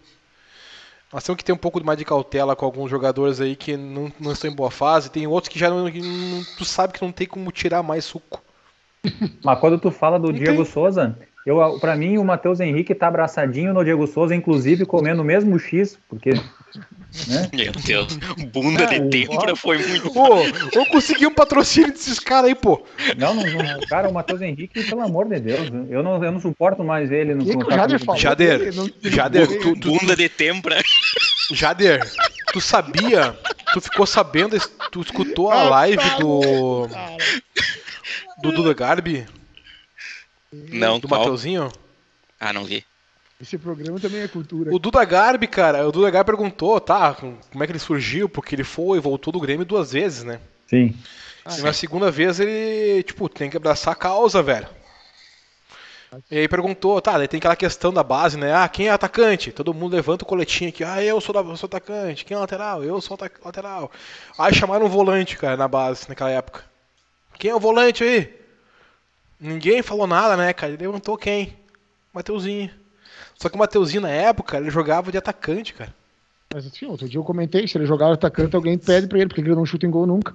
Nós 1.12 1.22
temos 1.24 1.38
que 1.38 1.44
ter 1.44 1.52
um 1.52 1.56
pouco 1.56 1.82
mais 1.82 1.98
de 1.98 2.04
cautela 2.04 2.54
com 2.54 2.66
alguns 2.66 2.90
jogadores 2.90 3.40
aí 3.40 3.56
que 3.56 3.76
não, 3.76 4.12
não 4.20 4.32
estão 4.32 4.50
em 4.50 4.54
boa 4.54 4.70
fase. 4.70 5.08
Tem 5.10 5.26
outros 5.26 5.48
que 5.50 5.58
já 5.58 5.70
não, 5.70 5.84
não- 5.88 6.44
Tu 6.58 6.64
sabe 6.64 6.92
que 6.92 7.02
não 7.02 7.12
tem 7.12 7.26
como 7.26 7.50
tirar 7.52 7.82
mais 7.82 8.04
suco. 8.04 8.42
Mas 9.42 9.58
quando 9.58 9.78
tu 9.78 9.90
fala 9.90 10.18
do 10.18 10.32
Diego 10.32 10.62
tem. 10.64 10.72
Souza, 10.72 11.18
eu, 11.44 11.78
pra 11.80 11.94
mim 11.96 12.18
o 12.18 12.24
Matheus 12.24 12.60
Henrique 12.60 12.94
tá 12.94 13.06
abraçadinho 13.08 13.72
no 13.72 13.84
Diego 13.84 14.06
Souza, 14.06 14.34
inclusive 14.34 14.84
comendo 14.84 15.22
o 15.22 15.24
mesmo 15.24 15.58
X, 15.58 15.98
porque. 16.08 16.30
Né? 17.28 17.48
Meu 17.54 17.72
Deus, 17.72 18.18
bunda 18.52 18.82
É, 18.82 18.86
de 18.86 19.00
o- 19.00 19.08
tempra 19.08 19.56
foi 19.56 19.78
muito. 19.78 20.10
Pô, 20.12 20.36
eu 20.74 20.84
consegui 20.86 21.26
um 21.26 21.32
patrocínio 21.32 21.90
desses 21.90 22.18
caras 22.18 22.48
aí, 22.48 22.54
pô. 22.54 22.84
Não, 23.16 23.32
não, 23.34 23.42
não, 23.44 23.80
cara, 23.88 24.08
o 24.10 24.12
Matheus 24.12 24.42
Henrique, 24.42 24.82
pelo 24.84 25.00
amor 25.02 25.26
de 25.26 25.40
Deus, 25.40 25.60
eu 25.88 26.02
não, 26.02 26.22
eu 26.22 26.30
não 26.32 26.40
suporto 26.40 26.84
mais 26.84 27.10
ele 27.10 27.34
no 27.34 27.44
O 27.44 27.46
que, 27.46 27.56
que 27.56 27.74
Jader 27.74 28.04
falou? 28.04 28.20
Jader, 28.20 28.74
não- 28.74 28.90
Jader, 29.02 29.46
tu, 29.62 29.76
tu, 29.76 29.88
Bunda 29.92 30.14
de 30.14 30.28
tempra. 30.28 30.76
Jader, 31.52 32.02
tu 32.52 32.60
sabia? 32.60 33.34
Tu 33.72 33.80
ficou 33.80 34.04
sabendo? 34.04 34.58
Tu 34.90 35.00
escutou 35.00 35.50
a 35.50 35.62
live 35.62 36.02
do. 36.18 36.88
Do 38.46 38.62
Duda 38.62 38.74
Garbi? 38.74 39.26
Não, 40.52 40.98
Do 40.98 41.08
qual? 41.08 41.20
Mateuzinho? 41.20 41.70
Ah, 42.38 42.52
não 42.52 42.64
vi. 42.64 42.84
Esse 43.40 43.58
programa 43.58 44.00
também 44.00 44.20
é 44.22 44.28
cultura. 44.28 44.74
O 44.74 44.78
Duda 44.78 45.04
Garbi, 45.04 45.46
cara, 45.46 45.86
o 45.86 45.92
Duda 45.92 46.10
Garbi 46.10 46.30
perguntou, 46.30 46.80
tá, 46.80 47.14
como 47.14 47.62
é 47.62 47.66
que 47.66 47.72
ele 47.72 47.78
surgiu, 47.78 48.28
porque 48.28 48.54
ele 48.54 48.64
foi 48.64 48.96
e 48.96 49.00
voltou 49.00 49.32
do 49.32 49.40
Grêmio 49.40 49.64
duas 49.64 49.92
vezes, 49.92 50.24
né? 50.24 50.40
Sim. 50.66 50.96
E 51.58 51.60
na 51.62 51.72
segunda 51.72 52.10
vez 52.10 52.40
ele, 52.40 53.02
tipo, 53.02 53.28
tem 53.28 53.50
que 53.50 53.56
abraçar 53.56 53.92
a 53.92 53.96
causa, 53.96 54.42
velho. 54.42 54.66
E 56.30 56.38
aí 56.38 56.48
perguntou, 56.48 57.00
tá, 57.00 57.18
daí 57.18 57.28
tem 57.28 57.38
aquela 57.38 57.56
questão 57.56 57.92
da 57.92 58.02
base, 58.02 58.38
né? 58.38 58.54
Ah, 58.54 58.68
quem 58.68 58.88
é 58.88 58.90
atacante? 58.90 59.52
Todo 59.52 59.74
mundo 59.74 59.94
levanta 59.94 60.24
o 60.24 60.26
coletinho 60.26 60.70
aqui. 60.70 60.82
Ah, 60.82 61.02
eu 61.02 61.20
sou, 61.20 61.34
da, 61.34 61.40
eu 61.40 61.56
sou 61.56 61.66
atacante. 61.66 62.24
Quem 62.24 62.36
é 62.36 62.40
lateral? 62.40 62.82
Eu 62.82 63.00
sou 63.00 63.18
lateral. 63.44 63.90
Aí 64.38 64.54
chamaram 64.54 64.86
um 64.86 64.88
volante, 64.88 65.36
cara, 65.36 65.56
na 65.56 65.68
base, 65.68 66.08
naquela 66.08 66.30
época. 66.30 66.64
Quem 67.38 67.50
é 67.50 67.54
o 67.54 67.60
volante 67.60 68.02
aí? 68.02 68.34
Ninguém 69.38 69.82
falou 69.82 70.06
nada, 70.06 70.36
né, 70.36 70.52
cara? 70.52 70.72
Ele 70.72 70.86
levantou 70.86 71.16
quem? 71.16 71.56
Mateuzinho. 72.12 72.70
Só 73.34 73.48
que 73.48 73.54
o 73.54 73.58
Mateuzinho, 73.58 74.02
na 74.02 74.08
época, 74.08 74.56
ele 74.56 74.70
jogava 74.70 75.12
de 75.12 75.18
atacante, 75.18 75.74
cara. 75.74 75.94
Mas 76.54 76.66
assim, 76.66 76.86
outro 76.86 77.08
dia 77.08 77.18
eu 77.18 77.24
comentei, 77.24 77.66
se 77.66 77.76
ele 77.76 77.84
jogar 77.84 78.10
atacante, 78.12 78.56
alguém 78.56 78.78
pede 78.78 79.06
pra 79.06 79.18
ele, 79.18 79.28
porque 79.28 79.40
ele 79.42 79.54
não 79.54 79.66
chuta 79.66 79.84
em 79.84 79.90
gol 79.90 80.06
nunca. 80.06 80.34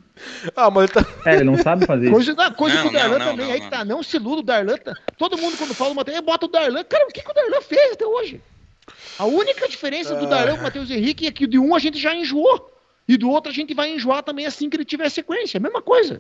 Ah, 0.56 0.70
mas 0.70 0.84
ele 0.84 0.94
tá... 0.94 1.06
É, 1.26 1.36
ele 1.36 1.46
não 1.46 1.58
sabe 1.58 1.86
fazer 1.86 2.04
isso. 2.04 2.14
Coisa, 2.14 2.36
da, 2.36 2.52
coisa 2.52 2.76
Não, 2.76 2.84
que 2.84 2.90
o 2.90 2.92
Darlan 2.92 3.18
não, 3.18 3.26
não, 3.26 3.32
também, 3.32 3.46
não, 3.48 3.54
aí 3.54 3.60
não. 3.60 3.66
que 3.66 3.72
tá, 3.72 3.86
não 3.86 4.04
se 4.04 4.18
iluda 4.18 4.42
o 4.42 4.44
Darlan. 4.44 4.78
Tá, 4.78 4.94
todo 5.18 5.38
mundo 5.38 5.58
quando 5.58 5.74
fala 5.74 5.92
o 5.92 5.96
Matheus, 5.96 6.20
bota 6.20 6.46
o 6.46 6.50
Darlan. 6.50 6.84
Cara, 6.84 7.06
o 7.06 7.08
que, 7.08 7.24
que 7.24 7.32
o 7.32 7.34
Darlan 7.34 7.62
fez 7.62 7.94
até 7.94 8.06
hoje? 8.06 8.42
A 9.18 9.26
única 9.26 9.68
diferença 9.68 10.14
do 10.14 10.28
Darlan 10.28 10.56
com 10.56 10.60
o 10.60 10.64
Matheus 10.64 10.92
Henrique 10.92 11.26
é 11.26 11.32
que 11.32 11.48
de 11.48 11.58
um 11.58 11.74
a 11.74 11.80
gente 11.80 11.98
já 11.98 12.14
enjoou. 12.14 12.72
E 13.08 13.18
do 13.18 13.30
outro 13.30 13.52
a 13.52 13.56
gente 13.56 13.74
vai 13.74 13.90
enjoar 13.90 14.22
também 14.22 14.46
assim 14.46 14.70
que 14.70 14.78
ele 14.78 14.86
tiver 14.86 15.10
sequência. 15.10 15.60
Mesma 15.60 15.82
coisa. 15.82 16.20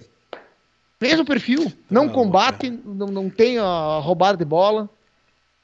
Mesmo 1.01 1.25
perfil. 1.25 1.71
Não 1.89 2.05
Não, 2.05 2.13
combate, 2.13 2.69
não, 2.69 3.07
não 3.07 3.29
tem 3.29 3.57
a 3.57 3.99
roubada 3.99 4.37
de 4.37 4.45
bola. 4.45 4.87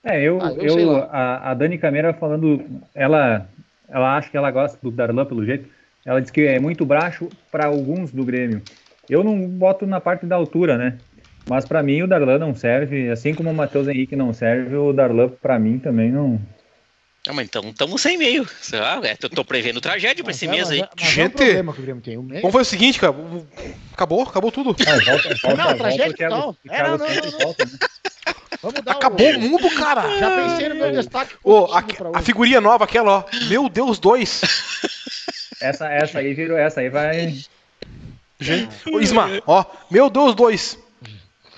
É, 0.04 0.22
eu, 0.22 0.40
Ah, 0.42 0.52
eu 0.54 0.80
eu, 0.80 0.98
a, 1.12 1.52
a 1.52 1.54
Dani 1.54 1.78
Cameira 1.78 2.14
falando, 2.14 2.66
ela, 2.96 3.48
ela 3.88 4.18
acha 4.18 4.30
que 4.30 4.38
ela 4.38 4.50
gosta 4.50 4.78
do 4.82 4.90
Darlan 4.90 5.26
pelo 5.26 5.46
jeito. 5.46 5.70
Ela 6.06 6.22
diz 6.22 6.32
que 6.32 6.42
é 6.42 6.60
muito 6.60 6.86
baixo 6.86 7.30
para 7.52 7.66
alguns 7.66 8.12
do 8.12 8.24
Grêmio. 8.24 8.62
Eu 9.10 9.24
não 9.24 9.38
boto 9.48 9.86
na 9.86 10.02
parte 10.02 10.26
da 10.26 10.36
altura, 10.36 10.78
né? 10.78 10.98
Mas 11.50 11.66
pra 11.66 11.84
mim 11.84 12.02
o 12.02 12.08
Darlan 12.08 12.40
não 12.40 12.56
serve, 12.56 13.10
assim 13.10 13.34
como 13.34 13.50
o 13.50 13.54
Matheus 13.54 13.88
Henrique 13.88 14.16
não 14.16 14.34
serve, 14.34 14.76
o 14.76 14.92
Darlan 14.92 15.30
pra 15.30 15.60
mim 15.60 15.80
também 15.80 16.12
não. 16.12 16.40
Não, 17.28 17.34
mas 17.34 17.46
então 17.46 17.62
estamos 17.70 18.02
sem 18.02 18.18
meio. 18.18 18.48
Ah, 18.74 19.00
é, 19.04 19.18
eu 19.22 19.30
tô 19.30 19.44
prevendo 19.44 19.82
tragédia 19.82 20.24
pra 20.24 20.30
Mas 20.32 20.38
esse 20.38 20.46
é- 20.46 20.50
mês 20.50 20.62
mas 20.64 20.72
aí. 20.72 20.80
é- 20.80 20.90
mas 20.96 21.04
é 21.04 21.10
um 21.10 21.12
Gente. 21.14 21.32
problema 21.36 21.74
que 21.74 21.80
o 21.80 21.84
Grêmio 21.84 22.02
tem. 22.02 22.18
O 22.18 22.24
meio. 22.24 22.42
Vamos 22.42 22.54
fazer 22.54 22.62
o 22.62 22.66
seguinte, 22.70 23.00
cara. 23.00 23.14
Acabou, 23.94 24.24
acabou 24.24 24.52
tudo. 24.52 24.76
Ah, 24.88 24.92
volta, 25.06 25.28
volta, 25.30 25.48
Não, 25.50 25.56
volta 25.66 25.76
tragédia 25.78 26.14
total. 26.30 26.56
É, 26.70 26.84
não, 26.84 26.98
não, 26.98 27.08
sempre 27.08 27.32
não. 27.32 27.40
volta, 27.40 27.66
né? 27.66 27.72
Vamos 28.62 28.82
dar 28.82 28.92
Acabou 28.94 29.30
o... 29.30 29.40
mundo, 29.40 29.70
cara. 29.76 30.20
Já 30.20 30.32
pensei 30.32 30.70
no 30.70 30.76
meu 30.76 30.92
destaque 30.92 31.36
pra 31.44 32.10
a, 32.14 32.20
a 32.20 32.22
figurinha 32.22 32.60
nova, 32.62 32.86
aquela, 32.86 33.12
ó. 33.20 33.24
Meu 33.50 33.70
Deus, 33.70 34.00
dois. 34.00 34.42
Essa, 35.62 35.88
essa 35.92 36.20
aí 36.20 36.34
virou, 36.34 36.58
essa 36.58 36.80
aí 36.82 36.90
vai. 36.90 37.36
Gente, 38.40 38.70
ô, 38.92 39.00
Isma, 39.00 39.28
ó. 39.46 39.66
Meu 39.92 40.10
Deus, 40.10 40.34
dois. 40.36 40.78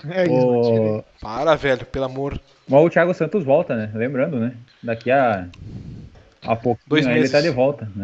É 0.10 0.24
isso. 0.24 0.32
O, 0.34 1.04
Para, 1.20 1.54
velho, 1.56 1.84
pelo 1.86 2.04
amor. 2.06 2.40
mas 2.68 2.84
o 2.84 2.90
Thiago 2.90 3.12
Santos 3.14 3.44
volta, 3.44 3.74
né? 3.76 3.90
Lembrando, 3.94 4.38
né? 4.38 4.54
Daqui 4.82 5.10
a, 5.10 5.46
a 6.42 6.56
pouquinho 6.56 6.86
Dois 6.88 7.06
aí 7.06 7.12
ele 7.12 7.20
meses. 7.20 7.32
tá 7.32 7.40
de 7.40 7.50
volta. 7.50 7.88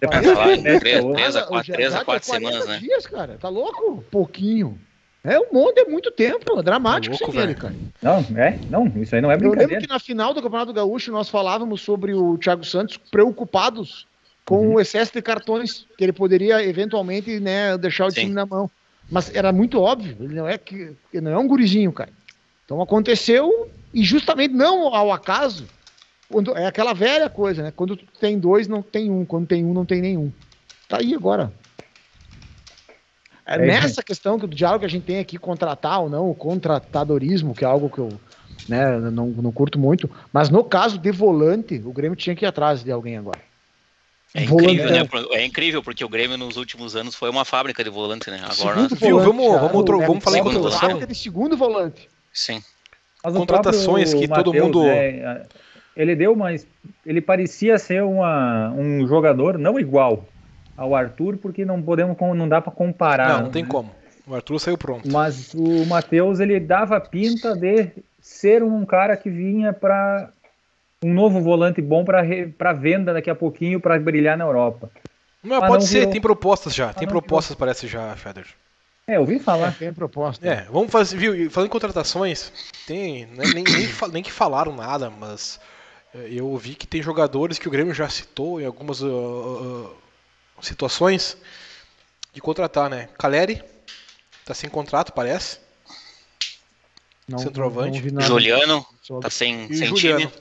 Depois 0.00 0.24
Vai 0.24 0.34
falar 0.34 0.54
em 0.56 0.62
né, 0.62 0.78
três- 0.80 1.04
o- 1.04 1.12
três 1.12 1.36
a 1.36 1.42
quatro- 1.42 1.72
três 1.74 1.94
a 1.94 1.98
já 1.98 2.04
quatro 2.04 2.30
tem 2.32 2.40
40 2.40 2.52
semanas, 2.62 2.68
né? 2.68 2.78
dias, 2.86 3.06
cara. 3.06 3.36
Tá 3.38 3.48
louco? 3.48 4.02
Pouquinho. 4.10 4.78
É 5.22 5.38
um 5.38 5.52
monte, 5.52 5.80
é 5.80 5.84
muito 5.84 6.10
tempo. 6.10 6.58
É 6.58 6.62
dramático 6.62 7.14
Tá 7.18 7.24
louco, 7.26 7.34
sem 7.38 7.42
ele, 7.42 7.54
cara. 7.54 7.74
Não, 8.00 8.24
é, 8.38 8.58
não, 8.70 8.86
isso 9.02 9.14
aí 9.14 9.20
não 9.20 9.30
é 9.30 9.34
Eu 9.34 9.38
lembro 9.40 9.50
brincadeira. 9.50 9.82
que 9.82 9.88
na 9.92 9.98
final 9.98 10.32
do 10.32 10.40
Campeonato 10.40 10.72
Gaúcho 10.72 11.12
nós 11.12 11.28
falávamos 11.28 11.82
sobre 11.82 12.14
o 12.14 12.38
Thiago 12.38 12.64
Santos 12.64 12.96
preocupados 12.96 14.06
com 14.46 14.68
Uhum. 14.68 14.74
o 14.76 14.80
excesso 14.80 15.12
de 15.12 15.20
cartões, 15.20 15.86
que 15.98 16.02
ele 16.02 16.14
poderia 16.14 16.64
eventualmente 16.64 17.38
né, 17.38 17.76
deixar 17.76 18.06
o 18.06 18.10
Sim. 18.10 18.22
time 18.22 18.32
na 18.34 18.46
mão. 18.46 18.70
Mas 19.10 19.34
era 19.34 19.52
muito 19.52 19.80
óbvio, 19.80 20.16
ele 20.20 20.34
não 20.34 20.48
é 20.48 20.56
que 20.56 20.96
ele 21.12 21.22
não 21.22 21.32
é 21.32 21.38
um 21.38 21.48
gurizinho, 21.48 21.92
cara. 21.92 22.10
Então 22.64 22.80
aconteceu 22.80 23.68
e 23.92 24.04
justamente 24.04 24.54
não 24.54 24.94
ao 24.94 25.10
acaso. 25.10 25.66
Quando, 26.30 26.56
é 26.56 26.66
aquela 26.66 26.94
velha 26.94 27.28
coisa, 27.28 27.64
né? 27.64 27.72
Quando 27.74 27.96
tem 27.96 28.38
dois, 28.38 28.68
não 28.68 28.82
tem 28.82 29.10
um. 29.10 29.24
Quando 29.24 29.48
tem 29.48 29.64
um, 29.64 29.74
não 29.74 29.84
tem 29.84 30.00
nenhum. 30.00 30.30
Tá 30.88 30.98
aí 30.98 31.12
agora. 31.12 31.52
É 33.44 33.56
É, 33.56 33.58
nessa 33.58 34.00
questão 34.00 34.38
que, 34.38 34.46
do 34.46 34.54
diálogo 34.54 34.80
que 34.80 34.86
a 34.86 34.90
gente 34.90 35.04
tem 35.04 35.18
aqui, 35.18 35.36
contratar 35.36 36.00
ou 36.00 36.08
não, 36.08 36.30
o 36.30 36.34
contratadorismo, 36.34 37.52
que 37.52 37.64
é 37.64 37.66
algo 37.66 37.90
que 37.90 37.98
eu 37.98 38.08
né, 38.68 38.98
não, 39.10 39.26
não 39.26 39.50
curto 39.50 39.76
muito. 39.76 40.08
Mas 40.32 40.48
no 40.48 40.62
caso 40.62 40.98
de 40.98 41.10
volante, 41.10 41.82
o 41.84 41.92
Grêmio 41.92 42.14
tinha 42.14 42.36
que 42.36 42.44
ir 42.44 42.48
atrás 42.48 42.84
de 42.84 42.92
alguém 42.92 43.16
agora. 43.16 43.40
É 44.34 44.44
Volante, 44.44 44.74
incrível, 44.74 44.92
né? 44.92 45.02
né? 45.02 45.08
É 45.32 45.44
incrível, 45.44 45.82
porque 45.82 46.04
o 46.04 46.08
Grêmio 46.08 46.36
nos 46.38 46.56
últimos 46.56 46.94
anos 46.94 47.14
foi 47.16 47.28
uma 47.28 47.44
fábrica 47.44 47.82
de 47.82 47.90
volante, 47.90 48.30
né? 48.30 48.36
Agora, 48.38 48.88
Segundo 48.88 48.94
Viu, 48.96 49.18
volante 49.18 49.26
vamos- 49.36 49.52
já, 49.52 49.66
vamos 49.66 49.84
tro- 49.84 49.98
né, 49.98 50.06
vamos 50.06 50.24
falar 50.24 50.38
em 50.38 50.42
contratação? 50.44 50.98
de 51.00 51.14
segundo 51.14 51.56
volante. 51.56 52.08
sim. 52.32 52.62
Mas 53.22 53.34
Contratações 53.34 54.14
que 54.14 54.26
todo 54.28 54.46
Matheus, 54.46 54.64
mundo- 54.66 54.82
né, 54.84 55.42
ele 55.94 56.16
deu 56.16 56.32
uma. 56.32 56.48
Ele 57.04 57.20
parecia 57.20 57.78
ser 57.78 58.02
uma, 58.02 58.70
um 58.70 59.06
jogador 59.06 59.58
não 59.58 59.78
igual 59.78 60.24
ao 60.74 60.94
Arthur, 60.94 61.36
porque 61.36 61.64
não 61.64 61.82
podemos, 61.82 62.16
com- 62.16 62.34
não 62.34 62.48
dá 62.48 62.62
para 62.62 62.72
comparar. 62.72 63.28
Não, 63.28 63.42
não 63.42 63.50
tem 63.50 63.62
né? 63.64 63.68
como. 63.68 63.90
O 64.26 64.34
Arthur 64.34 64.58
saiu 64.58 64.78
pronto. 64.78 65.06
Mas 65.10 65.52
o 65.52 65.84
Matheus 65.84 66.40
ele 66.40 66.58
dava 66.60 66.98
pinta 67.00 67.54
de 67.54 67.88
ser 68.20 68.62
um 68.62 68.86
cara 68.86 69.16
que 69.18 69.28
vinha 69.28 69.72
para 69.74 70.30
um 71.02 71.12
novo 71.12 71.40
volante 71.40 71.80
bom 71.80 72.04
para 72.04 72.72
venda 72.72 73.12
daqui 73.12 73.30
a 73.30 73.34
pouquinho 73.34 73.80
para 73.80 73.98
brilhar 73.98 74.36
na 74.36 74.44
Europa. 74.44 74.90
Não, 75.42 75.58
Mas 75.60 75.68
pode 75.68 75.82
não 75.84 75.88
ser, 75.88 75.98
virou. 76.00 76.12
tem 76.12 76.20
propostas 76.20 76.74
já. 76.74 76.92
Tem 76.92 77.08
propostas, 77.08 77.56
parece 77.56 77.86
já, 77.86 78.14
Feder. 78.16 78.46
É, 79.06 79.16
eu 79.16 79.22
ouvi 79.22 79.36
É, 79.36 79.40
falar. 79.40 79.74
tem 79.76 79.92
proposta. 79.92 80.46
É, 80.46 80.66
vamos 80.70 80.90
fazer, 80.92 81.16
viu? 81.16 81.50
Falando 81.50 81.68
em 81.68 81.72
contratações, 81.72 82.52
tem. 82.86 83.26
né, 83.26 83.44
nem, 83.54 83.64
nem, 83.64 83.88
nem 84.12 84.22
que 84.22 84.30
falaram 84.30 84.76
nada, 84.76 85.08
mas 85.10 85.58
é, 86.14 86.28
eu 86.30 86.46
ouvi 86.46 86.74
que 86.74 86.86
tem 86.86 87.02
jogadores 87.02 87.58
que 87.58 87.66
o 87.66 87.70
Grêmio 87.70 87.94
já 87.94 88.08
citou 88.08 88.60
em 88.60 88.66
algumas 88.66 89.02
ah, 89.02 89.06
ah, 89.06 90.62
situações 90.62 91.38
de 92.34 92.40
contratar, 92.42 92.90
né? 92.90 93.08
Caleri 93.18 93.62
tá 94.44 94.52
sem 94.52 94.68
contrato, 94.68 95.12
parece. 95.12 95.58
Não, 97.26 97.38
Centroavante. 97.38 98.10
não 98.10 98.20
Juliano 98.20 98.86
tá 99.22 99.30
sem, 99.30 99.66
E 99.70 99.76
sem 99.76 99.86
Juliano. 99.88 100.28
time. 100.30 100.32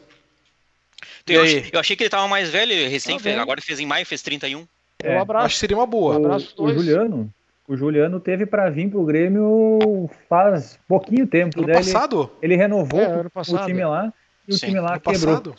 Eu, 1.35 1.41
achei, 1.43 1.69
eu 1.71 1.79
achei 1.79 1.95
que 1.95 2.03
ele 2.03 2.09
tava 2.09 2.27
mais 2.27 2.49
velho, 2.49 2.89
recém, 2.89 3.17
Tá 3.17 3.23
fez, 3.23 3.37
agora 3.37 3.61
fez 3.61 3.79
em 3.79 3.85
maio, 3.85 4.05
fez 4.05 4.21
31. 4.21 4.67
Eu 5.01 5.11
É, 5.11 5.17
abraço. 5.19 5.45
Acho 5.45 5.55
que 5.55 5.59
seria 5.59 5.77
uma 5.77 5.85
boa. 5.87 6.13
Um 6.13 6.17
abraço, 6.25 6.53
o, 6.57 6.63
o 6.63 6.65
dois. 6.65 6.77
Juliano, 6.77 7.33
o 7.67 7.77
Juliano 7.77 8.19
teve 8.19 8.45
para 8.45 8.69
vir 8.69 8.89
pro 8.89 9.05
Grêmio 9.05 10.09
faz 10.27 10.79
pouquinho 10.87 11.25
tempo. 11.27 11.59
Ano 11.59 11.69
ele- 11.69 11.77
passado? 11.77 12.31
Ele, 12.41 12.55
renovou 12.55 12.99
É, 12.99 13.21
o 13.35 13.65
time 13.65 13.83
lá 13.85 14.13
e 14.47 14.53
o 14.53 14.57
Sim, 14.57 14.67
time 14.67 14.79
lá 14.79 14.91
Ano 14.93 15.01
quebrou. 15.01 15.35
passado? 15.35 15.55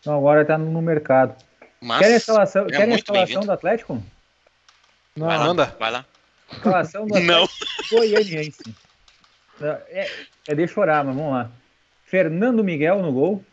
Então 0.00 0.16
agora 0.16 0.44
tá 0.44 0.58
no 0.58 0.82
mercado. 0.82 1.36
Mas 1.80 1.98
Querem 1.98 2.14
a 2.14 2.16
escalação, 2.16 2.66
é 2.68 2.76
a 2.76 2.94
escalação 2.94 3.42
do 3.42 3.52
Atlético? 3.52 4.02
Não, 5.16 5.26
vai 5.26 5.38
lá, 5.38 5.44
Manda. 5.46 5.76
vai 5.78 5.90
lá. 5.90 6.06
Escalação 6.50 7.06
do 7.06 7.14
Não. 7.20 7.44
Atlético 7.44 7.66
Goianiense. 7.90 8.74
É, 9.60 10.08
é 10.48 10.54
de 10.54 10.66
chorar, 10.66 11.04
mas 11.04 11.14
vamos 11.14 11.32
lá. 11.32 11.50
Fernando 12.04 12.64
Miguel 12.64 13.00
no 13.02 13.12
gol. 13.12 13.44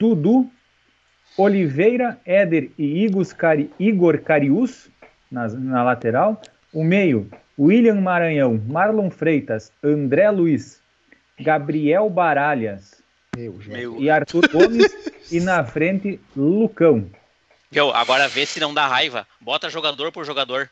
Dudu, 0.00 0.48
Oliveira, 1.38 2.18
Éder 2.26 2.70
e 2.76 3.04
Igor 3.78 4.18
Carius 4.18 4.88
na, 5.30 5.46
na 5.48 5.82
lateral. 5.84 6.42
O 6.72 6.82
meio, 6.84 7.30
William 7.58 8.00
Maranhão, 8.00 8.60
Marlon 8.66 9.08
Freitas, 9.10 9.72
André 9.82 10.30
Luiz, 10.30 10.82
Gabriel 11.40 12.10
Baralhas 12.10 13.02
meu, 13.36 13.96
e 14.00 14.10
Arthur 14.10 14.48
Gomes. 14.50 14.92
e 15.30 15.38
na 15.40 15.64
frente, 15.64 16.20
Lucão. 16.36 17.08
Viu? 17.70 17.90
Agora 17.94 18.26
vê 18.26 18.44
se 18.44 18.58
não 18.58 18.74
dá 18.74 18.86
raiva. 18.88 19.26
Bota 19.40 19.70
jogador 19.70 20.10
por 20.10 20.24
jogador. 20.24 20.68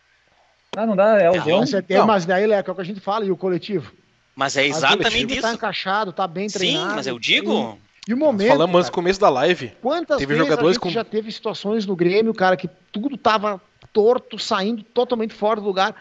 Ah, 0.76 0.84
não 0.84 0.96
dá, 0.96 1.20
é 1.20 1.30
o 1.30 1.36
Não, 1.36 1.44
João. 1.44 1.60
Mas, 1.60 1.72
é, 1.74 1.80
tem- 1.82 1.96
Não. 1.98 2.06
mas 2.06 2.26
daí, 2.26 2.46
Leco, 2.46 2.70
é 2.70 2.72
o 2.72 2.74
que 2.74 2.82
a 2.82 2.84
gente 2.84 3.00
fala, 3.00 3.24
e 3.24 3.30
o 3.30 3.36
coletivo? 3.36 3.92
Mas 4.34 4.56
é 4.56 4.62
o 4.62 4.64
exatamente 4.66 5.04
coletivo 5.10 5.32
isso. 5.32 5.42
tá 5.42 5.54
encaixado, 5.54 6.12
tá 6.12 6.26
bem 6.26 6.48
Sim, 6.48 6.58
treinado. 6.58 6.94
mas 6.96 7.06
eu 7.06 7.18
digo. 7.18 7.78
E 8.08 8.14
o 8.14 8.16
momento, 8.16 8.48
Falamos 8.48 8.76
antes 8.76 8.86
cara, 8.88 8.92
no 8.92 8.94
começo 8.94 9.20
da 9.20 9.28
live. 9.28 9.72
quantas 9.82 10.18
teve 10.18 10.34
vezes 10.34 10.44
jogadores 10.48 10.70
a 10.70 10.72
gente 10.74 10.82
com- 10.82 10.90
já 10.90 11.02
teve 11.04 11.32
situações 11.32 11.84
no 11.86 11.96
Grêmio, 11.96 12.32
cara, 12.32 12.56
que 12.56 12.68
tudo 12.92 13.16
tava 13.16 13.60
torto, 13.92 14.38
saindo 14.38 14.82
totalmente 14.82 15.34
fora 15.34 15.60
do 15.60 15.66
lugar. 15.66 15.94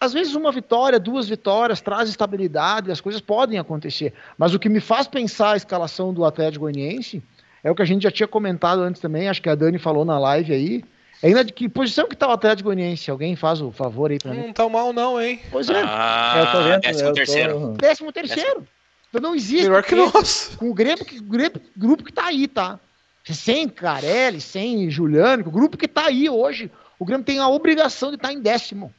Às 0.00 0.12
vezes 0.12 0.36
uma 0.36 0.52
vitória, 0.52 1.00
duas 1.00 1.28
vitórias, 1.28 1.80
traz 1.80 2.08
estabilidade, 2.08 2.92
as 2.92 3.00
coisas 3.00 3.20
podem 3.20 3.58
acontecer. 3.58 4.12
Mas 4.36 4.54
o 4.54 4.58
que 4.58 4.68
me 4.68 4.78
faz 4.78 5.08
pensar 5.08 5.52
a 5.52 5.56
escalação 5.56 6.14
do 6.14 6.24
Atlético 6.24 6.64
Goianiense 6.66 7.20
é 7.64 7.70
o 7.70 7.74
que 7.74 7.82
a 7.82 7.84
gente 7.84 8.02
já 8.04 8.10
tinha 8.12 8.28
comentado 8.28 8.80
antes 8.80 9.00
também, 9.02 9.28
acho 9.28 9.42
que 9.42 9.48
a 9.48 9.54
Dani 9.56 9.78
falou 9.78 10.04
na 10.04 10.16
live 10.18 10.52
aí. 10.52 10.84
É 11.20 11.26
ainda 11.26 11.44
de 11.44 11.52
que 11.52 11.68
posição 11.68 12.06
que 12.06 12.14
tá 12.14 12.28
o 12.28 12.30
Atlético 12.30 12.68
Goianiense? 12.68 13.10
Alguém 13.10 13.34
faz 13.34 13.60
o 13.60 13.72
favor 13.72 14.12
aí 14.12 14.18
pra 14.18 14.32
mim? 14.32 14.46
Não 14.46 14.52
tá 14.52 14.68
mal, 14.68 14.92
não, 14.92 15.20
hein? 15.20 15.40
Pois 15.50 15.68
é, 15.68 15.82
Ah, 15.84 16.34
eu 16.38 16.52
tô 16.52 16.62
vendo, 16.68 16.80
décimo 16.82 17.08
eu 17.08 17.12
terceiro. 17.12 17.60
tô... 17.60 17.68
décimo 17.72 18.12
terceiro. 18.12 18.64
Então 19.08 19.20
não 19.20 19.34
existe. 19.34 19.62
Melhor 19.64 19.82
que 19.82 19.90
Grêmio- 19.94 20.12
nós. 20.12 20.52
com 20.56 20.70
o 20.70 20.74
Grêmio, 20.74 21.04
que- 21.04 21.20
grupo, 21.20 21.60
grupo 21.76 22.04
que 22.04 22.12
tá 22.12 22.26
aí, 22.26 22.46
tá? 22.48 22.78
Sem 23.24 23.68
Carelli, 23.68 24.40
sem 24.40 24.88
Juliano, 24.90 25.46
o 25.46 25.50
grupo 25.50 25.76
que 25.76 25.86
tá 25.88 26.06
aí 26.06 26.30
hoje, 26.30 26.70
o 26.98 27.04
Grêmio 27.04 27.24
tem 27.24 27.38
a 27.38 27.48
obrigação 27.48 28.10
de 28.10 28.16
estar 28.16 28.32
em 28.32 28.40
décimo. 28.40 28.92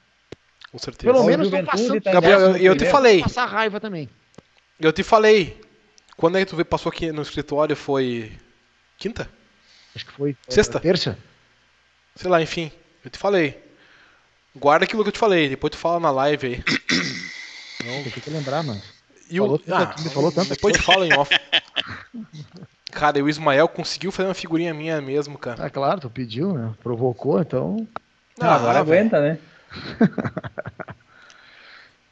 Com 0.72 0.78
certeza. 0.78 1.12
Pelo 1.12 1.24
O 1.24 1.28
menos 1.28 1.50
não 1.50 1.66
passando 1.66 2.00
tá 2.02 2.12
em 2.12 2.14
Gabriel, 2.14 2.40
eu, 2.40 2.48
décimo 2.54 2.66
eu 2.68 2.74
te 2.74 2.78
primeiro. 2.78 2.92
falei. 2.92 3.22
passar 3.24 3.46
raiva 3.46 3.80
também. 3.80 4.08
Eu 4.80 4.94
te 4.94 5.02
falei. 5.04 5.60
Quando 6.16 6.38
é 6.38 6.42
que 6.46 6.50
tu 6.52 6.56
veio- 6.56 6.66
passou 6.66 6.92
aqui 6.92 7.12
no 7.12 7.22
escritório? 7.24 7.76
Foi. 7.76 8.32
Quinta? 8.98 9.30
Acho 9.96 10.06
que 10.06 10.12
foi 10.12 10.32
é, 10.48 10.52
Sexta? 10.52 10.80
terça. 10.80 11.18
Sei 12.16 12.30
lá, 12.30 12.42
enfim. 12.42 12.72
Eu 13.04 13.10
te 13.10 13.18
falei. 13.18 13.58
Guarda 14.56 14.84
aquilo 14.86 15.02
que 15.04 15.10
eu 15.10 15.14
te 15.14 15.20
falei, 15.20 15.50
depois 15.50 15.72
tu 15.72 15.78
fala 15.78 16.00
na 16.00 16.12
live 16.12 16.48
aí. 16.48 16.64
Não, 17.86 18.04
tem 18.04 18.12
que 18.12 18.30
lembrar, 18.30 18.62
mano. 18.62 18.82
E 19.30 19.38
Falou 19.38 19.56
o... 19.56 19.60
tanto 19.60 19.74
ah, 19.74 19.84
aqui, 19.84 20.04
me 20.04 20.10
falou 20.10 20.32
tanto 20.32 20.50
depois 20.50 20.76
tu 20.76 20.84
fala 20.84 21.06
em 21.06 21.14
off. 21.14 21.38
Cara, 22.92 23.20
e 23.20 23.22
o 23.22 23.30
Ismael 23.30 23.68
conseguiu 23.68 24.12
fazer 24.12 24.28
uma 24.28 24.34
figurinha 24.34 24.74
minha 24.74 25.00
mesmo, 25.00 25.38
cara. 25.38 25.64
Ah, 25.66 25.70
claro, 25.70 26.02
tu 26.02 26.10
pediu, 26.10 26.54
né? 26.54 26.72
Provocou, 26.82 27.40
então. 27.40 27.88
Não, 28.40 28.50
agora 28.50 28.80
Ah, 28.80 28.84
velho. 28.84 29.00
aguenta, 29.00 29.22
né? 29.22 29.38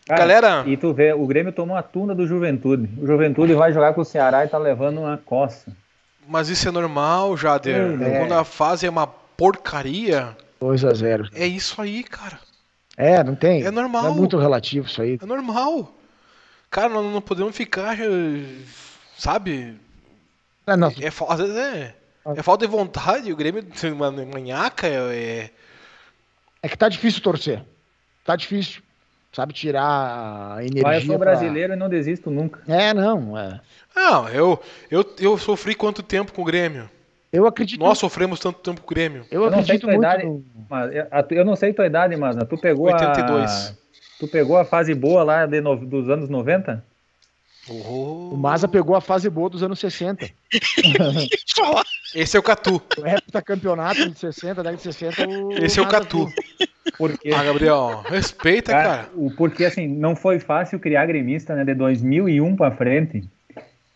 Cara, 0.05 0.20
Galera, 0.20 0.63
E 0.68 0.78
tu 0.78 0.93
vê, 0.93 1.13
o 1.13 1.26
Grêmio 1.26 1.51
tomou 1.51 1.76
a 1.76 1.82
tunda 1.82 2.13
do 2.13 2.28
Juventude. 2.28 2.89
O 3.01 3.07
Juventude 3.07 3.53
vai 3.53 3.74
jogar 3.74 3.93
com 3.93 4.01
o 4.01 4.05
Ceará 4.05 4.45
e 4.45 4.47
tá 4.47 4.57
levando 4.57 4.99
uma 4.99 5.18
coça. 5.18 5.72
mas 6.28 6.49
isso 6.49 6.68
é 6.68 6.72
normal, 6.72 7.36
Jader. 7.36 8.01
É. 8.01 8.20
Quando 8.20 8.34
a 8.34 8.43
fase 8.43 8.86
é 8.86 8.89
uma 8.89 9.07
porcaria, 9.07 10.36
2 10.59 10.86
a 10.86 10.93
0 10.93 11.30
é 11.34 11.45
isso 11.45 11.82
aí, 11.82 12.03
cara. 12.03 12.39
É, 12.95 13.24
não 13.24 13.36
tem. 13.36 13.63
É 13.63 13.72
normal. 13.72 14.07
É 14.07 14.09
muito 14.11 14.38
relativo 14.38 14.88
isso 14.88 15.01
aí. 15.01 15.20
É 15.22 15.26
normal. 15.26 15.91
Cara, 16.70 16.89
nós 16.89 17.05
não 17.05 17.22
podemos 17.22 17.55
ficar, 17.55 17.97
eh, 17.99 18.43
sabe? 19.18 19.76
É, 20.65 20.76
não, 20.76 20.91
É, 21.01 21.09
fa- 21.09 21.26
às 21.34 21.39
vezes 21.39 21.55
é, 21.55 21.95
é 22.36 22.43
falta 22.43 22.65
de 22.65 22.72
vontade. 22.72 23.32
O 23.32 23.36
Grêmio 23.38 23.63
tem 23.63 23.91
uma 23.91 24.11
manhaca, 24.11 24.86
é, 24.88 25.49
é 26.61 26.68
que 26.68 26.78
tá 26.78 26.89
difícil 26.89 27.22
torcer. 27.22 27.63
Tá 28.26 28.36
difícil. 28.36 28.82
sabe 29.34 29.53
tirar 29.53 30.55
a 30.57 30.61
energia. 30.61 30.82
Mas 30.84 31.01
eu 31.03 31.07
sou 31.07 31.18
pra- 31.20 31.32
brasileiro 31.32 31.74
e 31.74 31.76
não 31.76 31.88
desisto 31.88 32.30
nunca. 32.32 32.59
É, 32.68 32.91
não, 32.93 33.38
é. 33.38 33.61
Não, 33.95 34.28
eu, 34.30 34.59
eu, 34.89 35.15
eu 35.20 35.38
sofri 35.38 35.76
quanto 35.76 36.01
tempo 36.01 36.34
com 36.34 36.41
o 36.41 36.45
Grêmio? 36.45 36.89
Eu 37.32 37.45
acredito. 37.45 37.80
Nós 37.80 37.99
sofremos 37.99 38.39
tanto 38.39 38.59
tempo 38.59 38.82
com 38.82 38.88
o 38.91 38.95
Grêmio. 38.95 39.26
eu 39.30 39.43
Eu 39.43 39.51
não 39.51 39.57
sei 39.63 39.76
acredito 39.76 39.82
tua 39.84 39.91
muito. 39.93 40.03
idade. 40.03 40.26
no- 40.26 40.43
Mas 40.70 40.91
eu- 40.95 41.38
eu 41.38 41.45
não 41.45 41.55
sei 41.55 41.72
tua 41.72 41.86
idade, 41.86 42.15
mas 42.15 42.36
tu 42.49 42.57
pegou 42.57 42.88
82. 42.88 43.51
a. 43.70 43.87
Tu 44.20 44.28
pegou 44.28 44.57
a 44.57 44.65
fase 44.65 44.93
boa 44.95 45.24
lá 45.24 45.45
de 45.45 45.61
no- 45.61 45.76
dos 45.76 46.09
anos 46.09 46.30
90? 46.30 46.84
Oh. 47.70 48.30
O 48.34 48.38
Maza 48.38 48.68
pegou 48.68 48.95
a 48.95 49.01
fase 49.01 49.30
boa 49.30 49.49
dos 49.49 49.61
anos 49.61 49.78
60. 49.80 50.30
Esse 52.15 52.38
é 52.38 52.39
o 52.39 52.43
Catu. 52.43 52.82
O 52.97 53.05
heptacampeonato 53.05 54.09
de 54.09 54.18
60, 54.18 54.63
década 54.63 54.78
de 54.78 54.82
60. 54.84 55.28
O 55.28 55.51
Esse 55.53 55.80
é 55.80 55.82
o 55.84 55.88
Catu. 55.88 56.32
Porque, 56.97 57.30
Ah, 57.34 57.43
Gabriel, 57.43 58.01
respeita, 58.07 58.72
cara, 58.72 58.84
cara. 58.89 59.09
o, 59.13 59.30
porque 59.32 59.65
assim, 59.65 59.88
não 59.88 60.15
foi 60.15 60.39
fácil 60.39 60.80
criar 60.80 61.05
gremista, 61.05 61.53
né? 61.55 61.65
De 61.65 61.76
2001 61.76 62.55
pra 62.55 62.72
frente. 62.72 63.24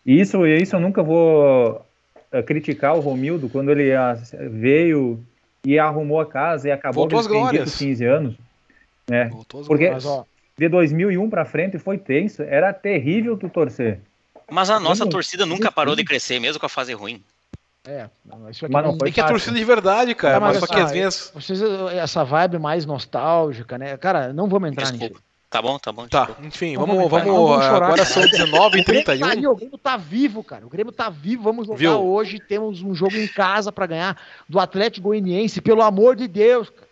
E 0.04 0.20
isso, 0.20 0.46
isso 0.46 0.76
eu 0.76 0.80
nunca 0.80 1.02
vou 1.02 1.84
eh, 2.30 2.42
criticar 2.42 2.94
o 2.94 3.00
Romildo 3.00 3.48
quando 3.48 3.70
ele 3.70 3.92
ah, 3.94 4.14
veio 4.50 5.18
e 5.64 5.78
arrumou 5.78 6.20
a 6.20 6.26
casa 6.26 6.68
e 6.68 6.70
acabou 6.72 7.08
Voltou 7.08 7.26
glórias. 7.28 7.76
15 7.78 8.04
anos. 8.04 8.34
Né? 9.08 9.26
Voltou 9.28 9.60
às 9.60 9.66
Porque-. 9.66 9.90
Mas, 9.90 10.04
ó, 10.06 10.24
De 10.58 10.68
2001 10.68 11.30
pra 11.30 11.44
frente 11.44 11.78
foi 11.78 11.96
tenso, 11.98 12.42
era 12.42 12.72
terrível 12.72 13.36
tu 13.36 13.48
torcer. 13.48 14.00
Mas 14.50 14.68
a 14.70 14.78
nossa 14.78 15.04
Não, 15.04 15.10
torcida 15.10 15.46
nunca 15.46 15.72
parou 15.72 15.96
de 15.96 16.04
crescer, 16.04 16.38
mesmo 16.38 16.60
com 16.60 16.66
a 16.66 16.68
fase 16.68 16.92
ruim. 16.92 17.22
é, 17.84 18.08
não, 18.24 18.48
isso 18.50 18.64
aqui 18.66 18.72
Mas 18.72 18.84
não 18.84 18.92
não- 18.92 18.98
foi 18.98 19.08
É 19.08 19.12
que 19.12 19.20
é 19.20 19.24
torcida 19.26 19.56
de 19.58 19.64
verdade, 19.64 20.14
cara. 20.14 20.36
Ah, 20.36 20.40
mas 20.40 20.60
mas 20.60 20.68
só 20.68 20.74
que 20.74 20.80
às 20.80 20.92
vezes. 20.92 21.32
Vocês, 21.34 21.60
essa 21.94 22.22
vibe 22.22 22.58
mais 22.58 22.84
nostálgica, 22.84 23.78
né? 23.78 23.96
Cara, 23.96 24.32
não 24.32 24.46
vamos 24.46 24.70
entrar 24.70 24.84
nisso. 24.92 24.98
Desculpa. 24.98 25.22
Tá 25.48 25.60
bom, 25.60 25.78
tá 25.78 25.92
bom. 25.92 26.06
Tá, 26.08 26.30
enfim, 26.42 26.74
Não 26.74 26.80
vamos, 26.86 26.96
vamos 26.96 27.10
vamos, 27.10 27.26
não 27.26 27.46
vamos 27.46 27.64
chorar, 27.66 27.86
agora 27.86 28.04
são 28.06 28.22
19 28.26 28.78
e 28.78 28.80
O 28.80 28.84
Grêmio 28.84 29.04
tá 29.04 29.12
31. 29.12 29.26
aí, 29.28 29.46
o 29.46 29.54
Grêmio 29.56 29.78
tá 29.78 29.96
vivo, 29.98 30.42
cara. 30.44 30.64
O 30.66 30.68
Grêmio 30.70 30.92
tá 30.92 31.10
vivo. 31.10 31.42
Vamos 31.42 31.66
jogar 31.66 31.78
Viu? 31.78 32.00
hoje. 32.06 32.38
Temos 32.38 32.82
um 32.82 32.94
jogo 32.94 33.16
em 33.16 33.26
casa 33.28 33.70
pra 33.72 33.86
ganhar 33.86 34.18
do 34.48 34.58
Atlético 34.60 35.08
Goianiense, 35.08 35.60
pelo 35.60 35.82
amor 35.82 36.14
de 36.16 36.26
Deus. 36.28 36.70
cara. 36.70 36.86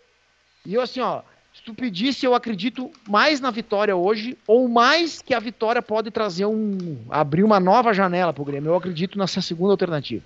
E 0.65 0.73
eu, 0.75 0.81
assim, 0.81 0.99
ó, 0.99 1.21
se 1.53 1.61
tu 1.63 1.73
pedisse, 1.73 2.25
eu 2.25 2.33
acredito 2.33 2.91
mais 3.07 3.39
na 3.41 3.51
vitória 3.51 3.95
hoje, 3.95 4.37
ou 4.47 4.67
mais 4.67 5.21
que 5.21 5.33
a 5.33 5.39
vitória 5.39 5.81
pode 5.81 6.09
trazer 6.11 6.45
um. 6.45 6.97
abrir 7.09 7.43
uma 7.43 7.59
nova 7.59 7.93
janela 7.93 8.33
pro 8.33 8.45
Grêmio. 8.45 8.69
Eu 8.71 8.75
acredito 8.75 9.17
nessa 9.17 9.41
segunda 9.41 9.73
alternativa. 9.73 10.23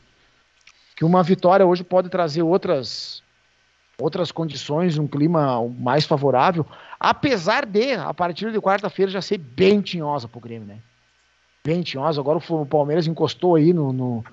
Que 0.95 1.03
uma 1.03 1.23
vitória 1.23 1.65
hoje 1.65 1.83
pode 1.83 2.09
trazer 2.09 2.41
outras. 2.41 3.23
Outras 3.97 4.29
condições, 4.29 4.97
um 4.97 5.07
clima 5.07 5.65
mais 5.79 6.05
favorável, 6.05 6.65
apesar 6.99 7.65
de, 7.65 7.93
a 7.93 8.13
partir 8.13 8.51
de 8.51 8.59
quarta-feira, 8.59 9.09
já 9.09 9.21
ser 9.21 9.37
bem 9.37 9.79
tinhosa 9.79 10.27
pro 10.27 10.41
Grêmio, 10.41 10.67
né? 10.67 10.79
bem 11.63 11.81
tinhosa. 11.81 12.19
Agora 12.19 12.37
o 12.49 12.65
Palmeiras 12.65 13.07
encostou 13.07 13.55
aí 13.55 13.71
no, 13.73 13.91
no- 13.93 14.23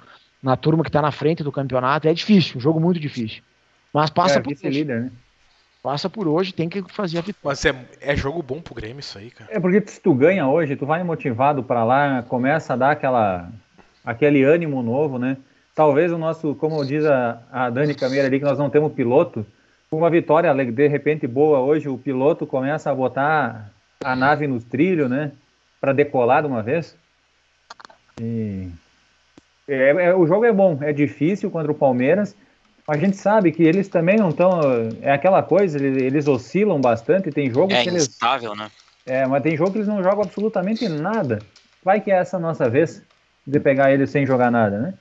na 0.42 0.56
turma 0.56 0.82
que 0.84 0.90
tá 0.90 1.00
na 1.00 1.12
frente 1.12 1.42
do 1.44 1.52
campeonato. 1.52 2.08
É 2.08 2.12
difícil, 2.12 2.58
um 2.58 2.60
jogo 2.60 2.78
muito 2.80 2.98
difícil. 3.00 3.40
Mas 3.94 4.10
passa 4.10 4.38
é, 4.38 4.42
por 4.42 4.50
vice-líder, 4.50 5.00
né? 5.04 5.12
Passa 5.82 6.08
por 6.08 6.28
hoje, 6.28 6.52
tem 6.52 6.68
que 6.68 6.80
fazer 6.92 7.18
a 7.18 7.22
vitória. 7.22 7.40
Mas 7.42 7.64
é, 7.64 7.74
é 8.00 8.16
jogo 8.16 8.40
bom 8.42 8.60
pro 8.60 8.74
Grêmio 8.74 9.00
isso 9.00 9.18
aí, 9.18 9.30
cara. 9.30 9.50
É 9.52 9.58
porque 9.58 9.82
se 9.84 10.00
tu 10.00 10.14
ganha 10.14 10.46
hoje, 10.46 10.76
tu 10.76 10.86
vai 10.86 11.02
motivado 11.02 11.62
pra 11.62 11.82
lá, 11.82 12.22
começa 12.22 12.74
a 12.74 12.76
dar 12.76 12.90
aquela, 12.92 13.50
aquele 14.04 14.44
ânimo 14.44 14.80
novo, 14.82 15.18
né? 15.18 15.36
Talvez 15.74 16.12
o 16.12 16.18
nosso, 16.18 16.54
como 16.54 16.84
diz 16.84 17.04
a, 17.04 17.42
a 17.50 17.68
Dani 17.70 17.94
Cameira 17.94 18.28
ali, 18.28 18.38
que 18.38 18.44
nós 18.44 18.58
não 18.58 18.70
temos 18.70 18.92
piloto, 18.92 19.44
uma 19.90 20.08
vitória 20.08 20.54
de 20.54 20.88
repente 20.88 21.26
boa 21.26 21.60
hoje, 21.60 21.88
o 21.88 21.98
piloto 21.98 22.46
começa 22.46 22.90
a 22.90 22.94
botar 22.94 23.70
a 24.02 24.16
nave 24.16 24.46
nos 24.46 24.64
trilhos, 24.64 25.10
né? 25.10 25.32
Pra 25.80 25.92
decolar 25.92 26.42
de 26.42 26.48
uma 26.48 26.62
vez. 26.62 26.96
E 28.20 28.68
é, 29.68 29.90
é- 29.90 30.14
o 30.14 30.26
jogo 30.26 30.44
é 30.44 30.52
bom, 30.52 30.78
é 30.80 30.92
difícil 30.92 31.50
contra 31.50 31.72
o 31.72 31.74
Palmeiras. 31.74 32.36
A 32.88 32.96
gente 32.96 33.16
sabe 33.16 33.52
que 33.52 33.62
eles 33.62 33.88
também 33.88 34.16
não 34.16 34.30
estão. 34.30 34.60
É 35.00 35.12
aquela 35.12 35.42
coisa, 35.42 35.78
eles, 35.78 36.02
eles 36.02 36.26
oscilam 36.26 36.80
bastante. 36.80 37.30
Tem 37.30 37.50
jogo 37.50 37.72
É 37.72 37.82
que 37.82 37.88
eles 37.88 38.08
instável, 38.08 38.54
né? 38.54 38.70
é, 39.06 39.26
mas 39.26 39.42
tem 39.42 39.56
jogo 39.56 39.72
que 39.72 39.78
eles 39.78 39.88
não 39.88 40.02
jogam 40.02 40.22
absolutamente 40.22 40.88
nada. 40.88 41.38
Vai 41.84 42.00
que 42.00 42.10
é 42.10 42.16
essa 42.16 42.36
a 42.36 42.40
nossa 42.40 42.68
vez 42.68 43.02
de 43.46 43.60
pegar 43.60 43.92
eles 43.92 44.10
sem 44.10 44.26
jogar 44.26 44.50
nada, 44.50 44.78
né? 44.78 44.94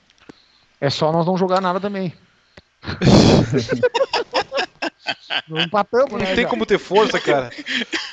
É 0.80 0.90
só 0.90 1.12
nós 1.12 1.26
não 1.26 1.36
jogar 1.36 1.60
nada 1.60 1.80
também. 1.80 2.12
não 5.48 5.60
empatamos, 5.60 6.12
Não 6.12 6.18
né? 6.18 6.34
tem 6.34 6.44
já. 6.44 6.48
como 6.50 6.64
ter 6.66 6.78
força, 6.78 7.20
cara. 7.20 7.50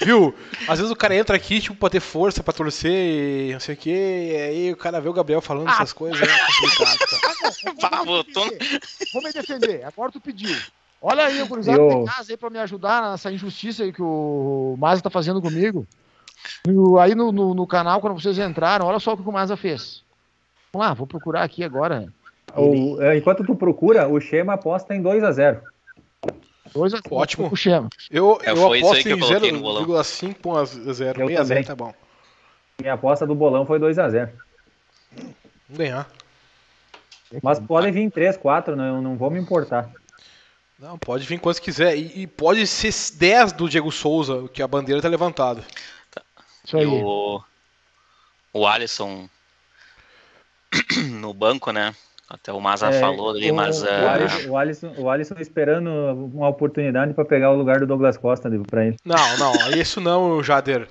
Viu? 0.01 0.33
Às 0.67 0.79
vezes 0.79 0.91
o 0.91 0.95
cara 0.95 1.15
entra 1.15 1.35
aqui, 1.35 1.59
tipo, 1.61 1.75
pra 1.75 1.89
ter 1.89 1.99
força, 1.99 2.43
pra 2.43 2.53
torcer 2.53 2.91
e 2.91 3.53
não 3.53 3.59
sei 3.59 3.75
o 3.75 3.77
quê, 3.77 4.29
e 4.31 4.35
aí 4.35 4.71
o 4.73 4.77
cara 4.77 4.99
vê 5.01 5.09
o 5.09 5.13
Gabriel 5.13 5.41
falando 5.41 5.67
Ah. 5.69 5.73
essas 5.73 5.93
coisas, 5.93 6.19
é 6.21 6.25
complicado, 6.25 6.97
cara. 7.79 8.03
Vou 9.13 9.23
me 9.23 9.31
defender. 9.33 9.83
Agora 9.85 10.11
tu 10.11 10.19
pediu. 10.19 10.55
Olha 11.01 11.25
aí, 11.25 11.41
o 11.41 11.47
gurizada 11.47 11.77
Eu- 11.77 11.91
em 11.91 12.05
casa 12.05 12.33
aí 12.33 12.37
pra 12.37 12.49
me 12.49 12.59
ajudar 12.59 13.11
nessa 13.11 13.31
injustiça 13.31 13.83
aí 13.83 13.93
que 13.93 14.01
o 14.01 14.75
Maza 14.77 15.01
tá 15.01 15.09
fazendo 15.09 15.41
comigo. 15.41 15.87
Aí 17.01 17.15
no, 17.15 17.31
no, 17.31 17.53
no 17.53 17.67
canal, 17.67 18.01
quando 18.01 18.19
vocês 18.19 18.37
entraram, 18.37 18.85
olha 18.85 18.99
só 18.99 19.13
o 19.13 19.17
que 19.17 19.27
o 19.27 19.31
Maza 19.31 19.55
fez. 19.57 20.03
Vamos 20.73 20.87
lá, 20.87 20.93
vou 20.93 21.07
procurar 21.07 21.43
aqui 21.43 21.63
agora. 21.63 22.07
O- 22.55 23.01
é, 23.01 23.17
enquanto 23.17 23.43
tu 23.45 23.55
procura, 23.55 24.07
o 24.07 24.19
Schema 24.19 24.53
aposta 24.53 24.93
em 24.95 25.01
2 25.01 25.23
a 25.23 25.31
0 25.31 25.61
Dois 26.73 26.93
a 26.93 26.99
Ótimo. 27.09 27.49
O 27.51 27.55
Chema. 27.55 27.89
Eu, 28.09 28.39
É, 28.43 28.51
eu 28.51 28.57
foi 28.57 28.79
isso 28.79 28.93
aí 28.93 29.01
aposto 29.01 29.03
que 29.03 29.09
eu 29.09 29.17
em 29.17 29.19
coloquei 29.19 29.51
no 29.51 29.59
bolão. 29.59 29.85
0,5 29.85 30.57
a 30.57 30.93
0. 30.93 31.21
Eu 31.21 31.27
6 31.27 31.39
a 31.39 31.43
0 31.43 31.47
também. 31.47 31.63
tá 31.63 31.75
bom. 31.75 31.93
Minha 32.79 32.93
aposta 32.93 33.25
do 33.27 33.35
bolão 33.35 33.65
foi 33.65 33.79
2 33.79 33.99
a 33.99 34.09
0 34.09 34.31
Vamos 35.13 35.33
ganhar. 35.77 36.09
Mas 37.43 37.59
podem 37.59 37.91
vir 37.91 38.09
3, 38.11 38.37
4, 38.37 38.75
não, 38.75 38.83
eu 38.97 39.01
não 39.01 39.15
vou 39.17 39.29
me 39.29 39.39
importar. 39.39 39.89
Não, 40.79 40.97
pode 40.97 41.25
vir 41.25 41.39
quantos 41.39 41.59
quiser. 41.59 41.95
E, 41.97 42.21
e 42.21 42.27
pode 42.27 42.65
ser 42.65 42.91
10 43.17 43.51
do 43.51 43.69
Diego 43.69 43.91
Souza, 43.91 44.47
que 44.53 44.61
a 44.63 44.67
bandeira 44.67 45.01
tá 45.01 45.07
levantada. 45.09 45.63
Isso 46.63 46.77
E 46.77 46.79
aí. 46.81 46.87
o, 46.87 47.41
o 48.53 48.65
Alisson 48.65 49.27
no 51.19 51.33
banco, 51.33 51.71
né? 51.71 51.93
Até 52.29 52.53
o 52.53 52.61
Maza 52.61 52.87
É, 52.89 52.99
falou 52.99 53.31
ali, 53.31 53.51
o- 53.51 53.55
mas 53.55 53.81
o, 53.81 53.87
Alisson, 53.87 54.49
o, 54.49 54.57
Alisson, 54.57 54.93
o 54.97 55.09
Alisson 55.09 55.35
esperando 55.39 55.89
uma 56.33 56.47
oportunidade 56.47 57.13
para 57.13 57.25
pegar 57.25 57.51
o 57.51 57.55
lugar 57.57 57.79
do 57.79 57.87
Douglas 57.87 58.17
Costa 58.17 58.49
para 58.69 58.85
ele. 58.85 58.97
Não, 59.03 59.37
não, 59.37 59.53
isso 59.75 59.99
não, 59.99 60.43
Jader. 60.43 60.87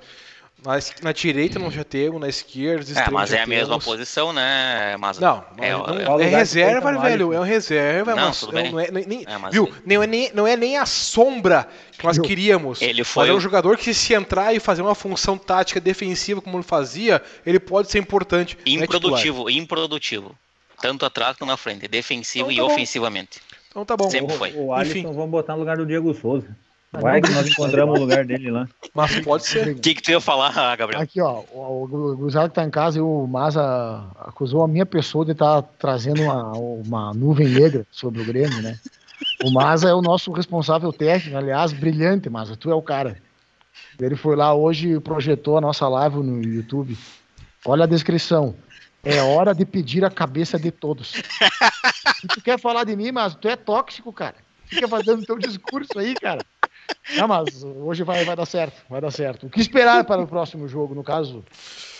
Na, 0.65 0.77
na 1.01 1.13
direita 1.13 1.57
nós 1.57 1.73
já 1.73 1.85
temos, 1.85 2.19
na 2.19 2.27
esquerda, 2.27 2.83
é, 2.99 3.09
mas 3.09 3.31
é 3.31 3.41
a 3.43 3.47
mesma 3.47 3.69
temos. 3.69 3.85
posição, 3.85 4.33
né, 4.33 4.97
Maza? 4.97 5.21
Não, 5.21 5.45
É, 5.57 5.71
não, 5.71 5.85
é- 5.85 6.03
não- 6.03 6.19
é 6.19 6.23
que 6.25 6.35
reserva, 6.35 6.89
então, 6.91 7.01
velho. 7.01 7.31
É 7.33 7.39
um 7.39 7.43
reserva, 7.43 8.13
Não, 8.13 8.25
mas 8.27 8.41
não, 8.41 8.51
bem. 8.51 8.71
não 8.73 8.77
é, 8.81 8.91
nem, 8.91 9.23
É, 9.25 9.37
mas 9.37 9.53
viu? 9.53 9.73
Não, 9.85 10.03
é 10.03 10.07
nem, 10.07 10.29
não 10.33 10.45
é 10.45 10.57
nem 10.57 10.75
a 10.77 10.85
sombra 10.85 11.65
que 11.97 12.03
nós 12.05 12.17
Viu? 12.17 12.25
queríamos. 12.25 12.81
Ele 12.81 12.99
Mas 12.99 13.07
foi 13.07 13.29
é 13.29 13.33
um 13.33 13.39
jogador 13.39 13.77
que 13.77 13.93
se 13.93 14.13
entrar 14.13 14.53
e 14.53 14.59
fazer 14.59 14.81
uma 14.81 14.93
função 14.95 15.37
tática 15.37 15.79
defensiva 15.79 16.41
como 16.41 16.57
ele 16.57 16.63
fazia, 16.65 17.21
ele 17.45 17.57
pode 17.61 17.89
ser 17.89 17.99
importante. 17.99 18.57
Não 18.57 18.61
é 18.63 18.65
titular. 18.65 18.83
improdutivo, 18.83 19.49
improdutivo. 19.49 20.35
Tanto 20.81 21.05
atrás 21.05 21.37
quanto 21.37 21.49
na 21.49 21.57
frente, 21.57 21.87
defensivo 21.87 22.51
Então 22.51 22.51
e 22.51 22.55
tá 22.57 22.67
bom. 22.67 22.73
ofensivamente. 22.73 23.41
Então 23.69 23.85
tá 23.85 23.97
bom. 23.97 24.09
Sempre 24.09 24.33
O, 24.35 24.37
foi. 24.37 24.53
o 24.55 24.73
Alisson 24.73 24.97
Enfim. 24.99 25.13
vamos 25.13 25.29
botar 25.29 25.53
no 25.53 25.59
lugar 25.59 25.77
do 25.77 25.85
Diego 25.85 26.13
Souza. 26.13 26.47
Vai 26.91 27.21
que 27.21 27.29
nós 27.31 27.47
encontramos 27.47 27.99
o 27.99 28.01
lugar 28.01 28.25
dele 28.25 28.49
lá. 28.49 28.67
Mas 28.95 29.19
pode 29.19 29.45
ser. 29.45 29.75
O 29.75 29.79
que, 29.79 29.93
que 29.93 30.01
tu 30.01 30.09
ia 30.09 30.19
falar, 30.19 30.51
Gabriel? 30.75 31.01
Aqui, 31.01 31.21
ó, 31.21 31.43
o, 31.53 31.83
o 31.83 32.17
Gurizada 32.17 32.49
que 32.49 32.55
tá 32.55 32.63
em 32.63 32.69
casa 32.71 32.97
e 32.97 33.01
o 33.01 33.27
Maza 33.27 34.07
acusou 34.21 34.63
a 34.63 34.67
minha 34.67 34.85
pessoa 34.87 35.23
de 35.23 35.33
estar 35.33 35.61
trazendo 35.77 36.23
uma, 36.23 36.51
uma 36.53 37.13
nuvem 37.13 37.47
negra 37.47 37.85
sobre 37.91 38.21
o 38.21 38.25
Grêmio, 38.25 38.59
né? 38.63 38.79
O 39.43 39.51
Maza 39.51 39.87
é 39.87 39.93
o 39.93 40.01
nosso 40.01 40.31
responsável 40.31 40.91
técnico, 40.91 41.37
aliás, 41.37 41.71
brilhante, 41.71 42.27
Maza, 42.29 42.55
tu 42.57 42.71
é 42.71 42.75
o 42.75 42.81
cara. 42.81 43.17
Ele 43.99 44.15
foi 44.15 44.35
lá 44.35 44.53
hoje 44.55 44.93
e 44.93 44.99
projetou 44.99 45.57
a 45.57 45.61
nossa 45.61 45.87
live 45.87 46.17
no 46.17 46.41
YouTube. 46.43 46.97
Olha 47.65 47.83
a 47.83 47.87
descrição. 47.87 48.55
É 49.03 49.21
hora 49.21 49.53
de 49.53 49.65
pedir 49.65 50.03
a 50.03 50.09
cabeça 50.09 50.59
de 50.59 50.71
todos. 50.71 51.13
Se 52.19 52.27
tu 52.27 52.41
quer 52.41 52.59
falar 52.59 52.83
de 52.83 52.95
mim, 52.95 53.11
mas 53.11 53.33
tu 53.35 53.47
é 53.47 53.55
tóxico, 53.55 54.11
cara. 54.11 54.35
Fica 54.65 54.87
fazendo 54.87 55.25
teu 55.25 55.37
discurso 55.37 55.97
aí, 55.97 56.13
cara. 56.15 56.41
Não, 57.15 57.27
mas 57.27 57.63
hoje 57.63 58.03
vai, 58.03 58.25
vai 58.25 58.35
dar 58.35 58.45
certo, 58.45 58.83
vai 58.89 58.99
dar 58.99 59.11
certo. 59.11 59.47
O 59.47 59.49
que 59.49 59.61
esperar 59.61 60.03
para 60.03 60.21
o 60.21 60.27
próximo 60.27 60.67
jogo? 60.67 60.93
No 60.93 61.03
caso, 61.03 61.43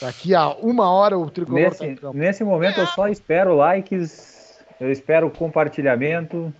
daqui 0.02 0.36
a 0.36 0.50
uma 0.50 0.92
hora 0.92 1.18
o 1.18 1.30
tricolor 1.30 1.76
tá 1.76 1.86
em 1.86 1.90
Nesse, 1.90 2.02
campo. 2.02 2.18
nesse 2.18 2.44
momento 2.44 2.80
eu 2.80 2.88
só 2.88 3.08
espero 3.08 3.56
likes, 3.56 4.60
eu 4.80 4.92
espero 4.92 5.30
compartilhamento, 5.30 6.54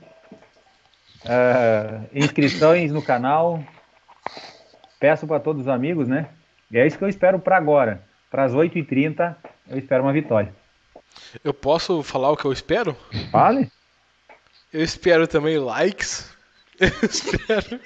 ah, 1.26 2.02
inscrições 2.14 2.92
no 2.92 3.02
canal. 3.02 3.64
Peço 5.00 5.26
para 5.28 5.40
todos 5.40 5.64
os 5.64 5.68
amigos, 5.68 6.08
né? 6.08 6.30
E 6.72 6.78
é 6.78 6.86
isso 6.86 6.98
que 6.98 7.04
eu 7.04 7.10
espero 7.10 7.40
para 7.40 7.58
agora. 7.58 8.04
Para 8.30 8.46
as 8.46 8.54
8h30, 8.54 9.36
eu 9.70 9.78
espero 9.78 10.04
uma 10.04 10.14
vitória. 10.14 10.54
Eu 11.44 11.54
posso 11.54 12.02
falar 12.04 12.32
o 12.32 12.38
que 12.38 12.46
eu 12.46 12.52
espero? 12.54 12.96
Fale? 13.32 13.72
Eu 14.72 14.84
espero 14.84 15.28
também 15.28 15.58
likes. 15.58 16.30
Eu 16.80 16.88
espero. 17.10 17.80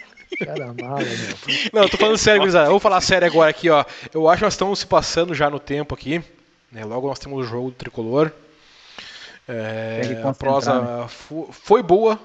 Cara 0.45 0.73
mala, 0.73 0.99
meu. 0.99 1.69
Não, 1.73 1.83
eu 1.83 1.89
tô 1.89 1.97
falando 1.97 2.17
sério, 2.17 2.41
gurizada. 2.41 2.65
Eu 2.67 2.71
vou 2.71 2.79
falar 2.79 3.01
sério 3.01 3.25
agora 3.27 3.49
aqui, 3.49 3.69
ó. 3.69 3.83
Eu 4.13 4.27
acho 4.29 4.39
que 4.39 4.43
nós 4.43 4.53
estamos 4.53 4.79
se 4.79 4.85
passando 4.87 5.33
já 5.33 5.49
no 5.49 5.59
tempo 5.59 5.95
aqui. 5.95 6.23
Né? 6.71 6.83
Logo 6.85 7.07
nós 7.07 7.17
temos 7.19 7.39
o 7.45 7.47
jogo 7.49 7.69
do 7.69 7.75
tricolor. 7.75 8.31
É, 9.47 10.21
a 10.23 10.33
prosa 10.33 11.07
fo- 11.07 11.49
foi 11.51 11.81
boa, 11.83 12.19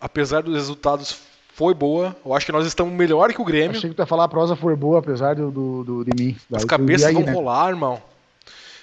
apesar 0.00 0.42
dos 0.42 0.54
resultados, 0.54 1.20
foi 1.56 1.72
boa. 1.72 2.14
Eu 2.22 2.34
acho 2.34 2.44
que 2.44 2.52
nós 2.52 2.66
estamos 2.66 2.92
melhor 2.92 3.32
que 3.32 3.40
o 3.40 3.44
Grêmio. 3.44 3.78
Achei 3.78 3.88
que 3.88 3.96
tu 3.96 4.00
ia 4.02 4.06
falar 4.06 4.24
a 4.24 4.28
prosa 4.28 4.54
foi 4.54 4.76
boa, 4.76 4.98
apesar 4.98 5.34
do, 5.34 5.50
do, 5.50 5.84
do- 5.84 6.04
de 6.04 6.22
mim. 6.22 6.36
As 6.52 6.58
Daí 6.60 6.66
cabeças 6.66 7.06
aí, 7.06 7.14
vão 7.14 7.22
né? 7.22 7.32
rolar, 7.32 7.70
irmão. 7.70 8.02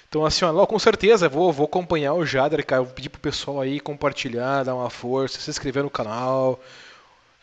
Então, 0.08 0.26
assim, 0.26 0.44
ó, 0.44 0.66
com 0.66 0.78
certeza, 0.80 1.28
vou, 1.28 1.52
vou 1.52 1.66
acompanhar 1.66 2.14
o 2.14 2.26
Jader, 2.26 2.66
cara. 2.66 2.80
Eu 2.82 2.86
vou 2.86 2.92
pedir 2.94 3.10
pro 3.10 3.20
pessoal 3.20 3.60
aí 3.60 3.78
compartilhar, 3.78 4.64
dar 4.64 4.74
uma 4.74 4.90
força, 4.90 5.38
se 5.40 5.48
inscrever 5.50 5.84
no 5.84 5.90
canal. 5.90 6.60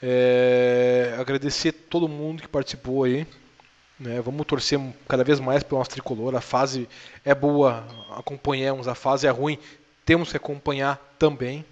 É, 0.04 1.16
agradecer 1.18 1.72
todo 1.72 2.10
mundo 2.10 2.42
que 2.42 2.48
participou 2.50 3.06
aí. 3.06 3.26
Né? 3.98 4.20
Vamos 4.20 4.46
torcer 4.46 4.80
cada 5.08 5.24
vez 5.24 5.40
mais 5.40 5.64
pelo 5.64 5.80
nosso 5.80 5.92
tricolor. 5.92 6.36
A 6.36 6.42
fase 6.42 6.90
é 7.24 7.34
boa, 7.34 7.86
acompanhamos. 8.18 8.88
A 8.90 8.96
fase 8.96 9.28
é 9.28 9.30
ruim, 9.30 9.58
temos 10.06 10.30
que 10.32 10.38
acompanhar 10.38 11.00
também. 11.18 11.64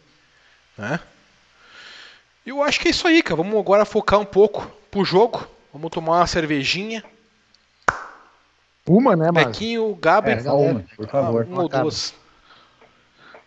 Né? 0.77 0.97
E 2.49 2.51
eu 2.51 2.63
acho 2.63 2.79
que 2.79 2.87
é 2.87 2.91
isso 2.91 3.07
aí, 3.07 3.21
cara. 3.21 3.35
Vamos 3.35 3.59
agora 3.59 3.85
focar 3.85 4.19
um 4.19 4.25
pouco 4.25 4.71
pro 4.89 5.05
jogo. 5.05 5.47
Vamos 5.71 5.91
tomar 5.91 6.13
uma 6.17 6.25
cervejinha. 6.25 7.03
Uma, 8.87 9.15
né, 9.15 9.29
mas. 9.31 9.45
Pequinho, 9.45 9.95
Gabi, 10.01 10.31
É, 10.31 10.51
uma, 10.51 10.83
por 10.95 11.07
favor. 11.07 11.45
uma 11.45 11.61
ou 11.61 11.69
duas. 11.69 12.15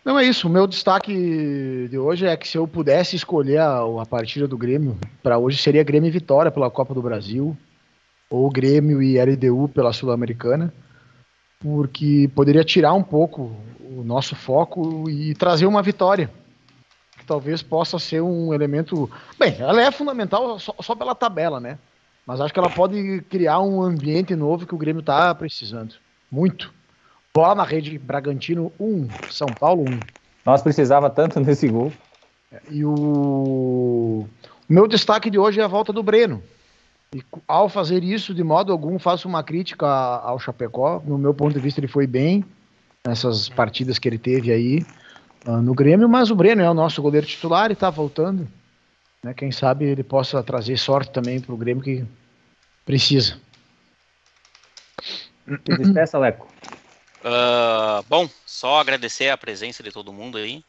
Não 0.05 0.17
é 0.17 0.23
isso. 0.23 0.47
O 0.47 0.49
meu 0.49 0.65
destaque 0.65 1.89
de 1.91 1.97
hoje 1.97 2.25
é 2.25 2.37
que 2.37 2.47
se 2.47 2.57
eu 2.57 2.65
pudesse 2.65 3.17
escolher 3.17 3.57
a, 3.57 3.79
a 4.01 4.05
partida 4.05 4.47
do 4.47 4.57
Grêmio 4.57 4.97
para 5.21 5.37
hoje 5.37 5.61
seria 5.61 5.83
Grêmio 5.83 6.07
e 6.07 6.11
Vitória 6.11 6.49
pela 6.49 6.71
Copa 6.71 6.93
do 6.93 7.01
Brasil 7.01 7.57
ou 8.29 8.49
Grêmio 8.49 9.03
e 9.03 9.21
LDU 9.21 9.67
pela 9.67 9.91
Sul-Americana, 9.91 10.73
porque 11.59 12.31
poderia 12.33 12.63
tirar 12.63 12.93
um 12.93 13.03
pouco 13.03 13.53
o 13.81 14.01
nosso 14.01 14.33
foco 14.33 15.09
e 15.09 15.35
trazer 15.35 15.65
uma 15.65 15.81
vitória 15.81 16.31
que 17.23 17.27
talvez 17.27 17.63
possa 17.63 17.97
ser 17.97 18.21
um 18.21 18.53
elemento. 18.53 19.09
Bem, 19.39 19.55
ela 19.59 19.81
é 19.81 19.89
fundamental 19.89 20.59
só, 20.59 20.75
só 20.81 20.93
pela 20.93 21.15
tabela, 21.15 21.59
né? 21.59 21.79
Mas 22.25 22.39
acho 22.39 22.53
que 22.53 22.59
ela 22.59 22.69
pode 22.69 23.21
criar 23.29 23.59
um 23.61 23.81
ambiente 23.81 24.35
novo 24.35 24.65
que 24.65 24.75
o 24.75 24.77
Grêmio 24.77 24.99
está 24.99 25.33
precisando. 25.33 25.95
Muito. 26.29 26.73
Bola 27.33 27.55
na 27.55 27.63
rede, 27.63 27.97
Bragantino 27.97 28.71
1, 28.79 29.07
São 29.29 29.47
Paulo 29.47 29.83
1. 29.83 29.99
Nós 30.45 30.61
precisava 30.61 31.09
tanto 31.09 31.39
nesse 31.39 31.67
gol. 31.67 31.91
E 32.69 32.85
o... 32.85 32.93
o 32.93 34.27
meu 34.69 34.87
destaque 34.87 35.29
de 35.29 35.39
hoje 35.39 35.59
é 35.59 35.63
a 35.63 35.67
volta 35.67 35.91
do 35.91 36.03
Breno. 36.03 36.43
E 37.15 37.23
ao 37.47 37.67
fazer 37.67 38.03
isso, 38.03 38.33
de 38.33 38.43
modo 38.43 38.71
algum, 38.71 38.99
faço 38.99 39.27
uma 39.27 39.43
crítica 39.43 39.87
ao 39.87 40.39
Chapecó. 40.39 41.01
No 41.05 41.17
meu 41.17 41.33
ponto 41.33 41.53
de 41.53 41.59
vista, 41.59 41.79
ele 41.79 41.87
foi 41.87 42.05
bem 42.05 42.45
nessas 43.05 43.49
partidas 43.49 43.97
que 43.99 44.07
ele 44.07 44.17
teve 44.17 44.51
aí 44.51 44.85
no 45.45 45.73
Grêmio, 45.73 46.07
mas 46.07 46.31
o 46.31 46.35
Breno 46.35 46.61
é 46.61 46.69
o 46.69 46.73
nosso 46.73 47.01
goleiro 47.01 47.27
titular 47.27 47.69
e 47.69 47.73
está 47.73 47.89
voltando. 47.89 48.47
Né? 49.23 49.33
Quem 49.33 49.51
sabe 49.51 49.85
ele 49.85 50.03
possa 50.03 50.41
trazer 50.43 50.77
sorte 50.77 51.11
também 51.11 51.39
para 51.39 51.53
o 51.53 51.57
Grêmio 51.57 51.83
que 51.83 52.05
precisa. 52.85 53.39
Se 55.47 55.77
despeça, 55.77 56.17
Leco. 56.17 56.47
Ah, 57.23 58.03
bom, 58.07 58.29
só 58.45 58.79
agradecer 58.79 59.29
a 59.29 59.37
presença 59.37 59.81
de 59.81 59.91
todo 59.91 60.13
mundo 60.13 60.37
aí, 60.37 60.63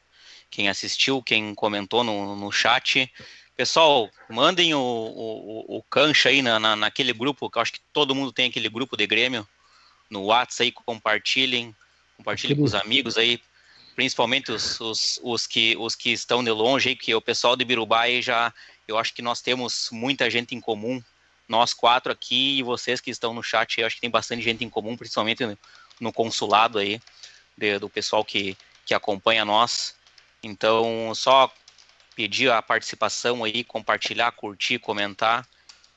quem 0.50 0.68
assistiu, 0.68 1.22
quem 1.22 1.54
comentou 1.54 2.04
no, 2.04 2.36
no 2.36 2.52
chat. 2.52 3.10
Pessoal, 3.56 4.08
mandem 4.28 4.74
o, 4.74 4.78
o, 4.80 5.78
o 5.78 5.82
cancha 5.88 6.28
aí 6.28 6.42
na, 6.42 6.58
na- 6.58 6.76
naquele 6.76 7.12
grupo, 7.12 7.48
que 7.50 7.58
eu 7.58 7.62
acho 7.62 7.72
que 7.72 7.80
todo 7.92 8.14
mundo 8.14 8.32
tem 8.32 8.48
aquele 8.48 8.68
grupo 8.68 8.96
de 8.96 9.06
Grêmio, 9.06 9.46
no 10.10 10.24
WhatsApp 10.26 10.64
aí, 10.64 10.72
compartilhem, 10.72 11.74
compartilhem 12.16 12.56
com 12.56 12.64
os 12.64 12.74
amigos 12.74 13.16
aí, 13.16 13.40
principalmente 13.94 14.50
os, 14.52 14.80
os, 14.80 15.20
os, 15.22 15.46
que, 15.46 15.76
os 15.78 15.94
que 15.94 16.12
estão 16.12 16.42
de 16.42 16.50
longe 16.50 16.96
que 16.96 17.14
o 17.14 17.20
pessoal 17.20 17.56
de 17.56 17.64
Birubá 17.64 18.02
aí 18.02 18.20
já, 18.20 18.52
eu 18.86 18.98
acho 18.98 19.14
que 19.14 19.22
nós 19.22 19.40
temos 19.40 19.88
muita 19.92 20.28
gente 20.28 20.54
em 20.54 20.60
comum, 20.60 21.02
nós 21.48 21.72
quatro 21.72 22.12
aqui 22.12 22.58
e 22.58 22.62
vocês 22.62 23.00
que 23.00 23.10
estão 23.10 23.32
no 23.32 23.42
chat, 23.42 23.80
eu 23.80 23.86
acho 23.86 23.96
que 23.96 24.00
tem 24.00 24.10
bastante 24.10 24.42
gente 24.42 24.64
em 24.64 24.70
comum, 24.70 24.96
principalmente 24.96 25.44
no, 25.44 25.58
no 26.00 26.12
consulado 26.12 26.78
aí, 26.78 27.00
de- 27.56 27.78
do 27.78 27.88
pessoal 27.88 28.24
que, 28.24 28.56
que 28.84 28.94
acompanha 28.94 29.44
nós. 29.44 29.94
Então, 30.42 31.12
só 31.14 31.52
pedir 32.14 32.50
a 32.50 32.62
participação 32.62 33.44
aí, 33.44 33.64
compartilhar, 33.64 34.32
curtir, 34.32 34.78
comentar 34.78 35.46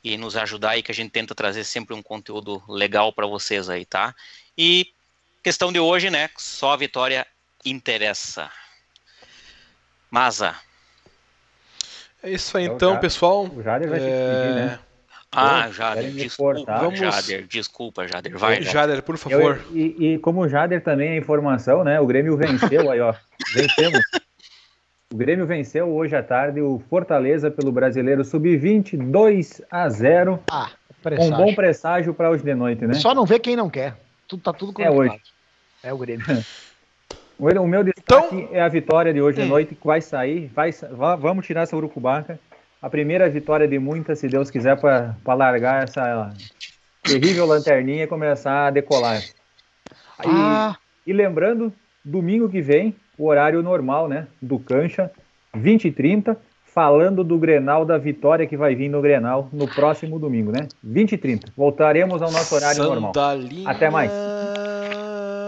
e 0.03 0.17
nos 0.17 0.35
ajudar 0.35 0.71
aí, 0.71 0.83
que 0.83 0.91
a 0.91 0.95
gente 0.95 1.11
tenta 1.11 1.35
trazer 1.35 1.63
sempre 1.63 1.93
um 1.93 2.01
conteúdo 2.01 2.63
legal 2.67 3.11
para 3.11 3.27
vocês 3.27 3.69
aí, 3.69 3.85
tá? 3.85 4.15
E 4.57 4.91
questão 5.43 5.71
de 5.71 5.79
hoje, 5.79 6.09
né? 6.09 6.29
Só 6.37 6.73
a 6.73 6.77
vitória 6.77 7.25
interessa. 7.69 8.49
Masa. 10.09 10.55
É 12.23 12.31
isso 12.31 12.57
aí 12.57 12.65
Então, 12.65 12.75
então, 12.91 12.99
pessoal. 12.99 13.45
O 13.45 13.61
Jader 13.61 13.89
vai 13.89 13.99
É, 13.99 14.03
despedir, 14.03 14.55
né? 14.55 14.79
Ah, 15.31 15.69
Jader, 15.69 16.11
desculpa. 16.11 16.77
Vamos- 16.79 16.97
Jader, 16.99 17.45
desculpa, 17.45 18.07
Jader, 18.07 18.37
vai. 18.37 18.55
Jader. 18.55 18.71
Jader, 18.71 19.03
por 19.03 19.15
Eu- 19.15 19.19
favor. 19.19 19.65
e, 19.71 20.13
e 20.13 20.19
como 20.19 20.41
o 20.41 20.47
Jader 20.49 20.81
também 20.81 21.09
é 21.09 21.17
informação, 21.17 21.83
né? 21.83 21.99
O 21.99 22.07
Grêmio 22.07 22.35
venceu 22.37 22.89
aí, 22.89 22.99
ó. 23.01 23.13
Vencemos. 23.53 24.01
O 25.13 25.15
Grêmio 25.15 25.45
venceu 25.45 25.87
hoje 25.93 26.15
à 26.15 26.23
tarde 26.23 26.59
o 26.61 26.81
Fortaleza 26.89 27.51
pelo 27.51 27.71
Brasileiro 27.71 28.23
Sub-20, 28.25 28.97
2 29.11 29.61
a 29.69 29.87
0 29.89 30.41
Ah, 30.49 30.69
Com 30.69 30.93
um 30.93 31.01
presságio. 31.03 31.37
bom 31.37 31.55
presságio 31.55 32.13
para 32.13 32.29
hoje 32.29 32.43
de 32.43 32.55
noite, 32.55 32.85
né? 32.85 32.93
Só 32.95 33.13
não 33.13 33.25
vê 33.25 33.37
quem 33.39 33.55
não 33.55 33.69
quer. 33.69 33.95
Tudo, 34.27 34.41
tá 34.43 34.51
tudo 34.53 34.81
É 34.81 34.89
hoje. 34.89 35.21
É 35.83 35.93
o 35.93 35.97
Grêmio. 35.97 36.25
O 37.39 37.67
meu 37.67 37.83
destaque 37.83 38.47
é 38.51 38.61
a 38.61 38.67
vitória 38.67 39.13
de 39.13 39.21
hoje 39.21 39.41
de 39.41 39.47
noite, 39.47 39.75
que 39.75 39.85
vai 39.85 40.01
sair. 40.01 40.51
Vai, 40.55 40.71
vamos 41.19 41.45
tirar 41.45 41.61
essa 41.61 41.75
urucubaca. 41.75 42.39
A 42.81 42.89
primeira 42.89 43.29
vitória 43.29 43.67
de 43.67 43.77
muitas, 43.77 44.19
se 44.19 44.27
Deus 44.27 44.49
quiser, 44.49 44.79
para 44.79 45.15
largar 45.25 45.83
essa 45.83 46.31
terrível 47.03 47.45
lanterninha 47.45 48.03
e 48.03 48.07
começar 48.07 48.67
a 48.67 48.69
decolar. 48.71 49.21
Aí, 50.19 50.27
Ah, 50.27 50.75
E 51.05 51.13
lembrando, 51.13 51.71
domingo 52.03 52.49
que 52.49 52.61
vem, 52.61 52.93
o 53.17 53.27
horário 53.27 53.61
normal, 53.63 54.07
né? 54.09 54.27
Do 54.41 54.59
Cancha, 54.59 55.09
20 55.55 55.85
e 55.87 55.91
30, 55.91 56.37
falando 56.65 57.23
do 57.23 57.37
Grenal 57.37 57.85
da 57.85 57.97
vitória 57.97 58.45
que 58.45 58.57
vai 58.57 58.75
vir 58.75 58.89
no 58.89 59.01
Grenal 59.01 59.49
no 59.53 59.67
próximo 59.67 60.19
domingo, 60.19 60.51
né? 60.51 60.67
20 60.83 61.13
e 61.13 61.17
30. 61.17 61.51
Voltaremos 61.55 62.21
ao 62.21 62.31
nosso 62.31 62.53
horário 62.53 62.83
normal. 62.83 63.13
Sandalinha 63.13 63.69
Até 63.69 63.89
mais. 63.89 64.11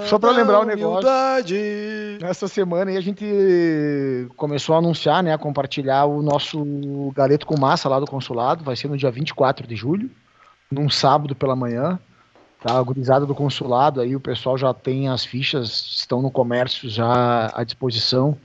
Só 0.06 0.20
pra 0.20 0.32
lembrar 0.32 0.60
o 0.62 0.66
negócio. 0.66 0.90
humildade. 0.90 2.18
Nessa 2.22 2.48
semana 2.48 2.92
aí 2.92 2.98
a 2.98 3.02
gente 3.02 3.26
começou 4.36 4.76
a 4.76 4.80
anunciar, 4.80 5.24
né, 5.24 5.34
a 5.34 5.38
compartilhar 5.38 6.06
o 6.06 6.22
nosso 6.22 7.12
galeto 7.16 7.46
com 7.46 7.60
massa 7.60 7.90
lá 7.90 8.00
do 8.00 8.06
consulado, 8.06 8.64
vai 8.64 8.76
ser 8.76 8.88
no 8.88 8.98
dia 8.98 9.12
24 9.12 9.68
de 9.68 9.76
julho, 9.76 10.10
num 10.72 10.90
sábado 10.90 11.36
pela 11.36 11.56
manhã. 11.56 12.00
Tá, 12.62 12.78
a 12.78 12.84
gurizada 12.84 13.26
do 13.26 13.34
consulado 13.34 14.02
aí, 14.02 14.16
o 14.16 14.20
pessoal 14.20 14.58
já 14.58 14.74
tem 14.74 15.08
as 15.08 15.24
fichas, 15.24 15.70
estão 15.70 16.22
no 16.22 16.30
comércio 16.30 16.90
já 16.90 17.50
à 17.54 17.64
disposição, 17.64 18.38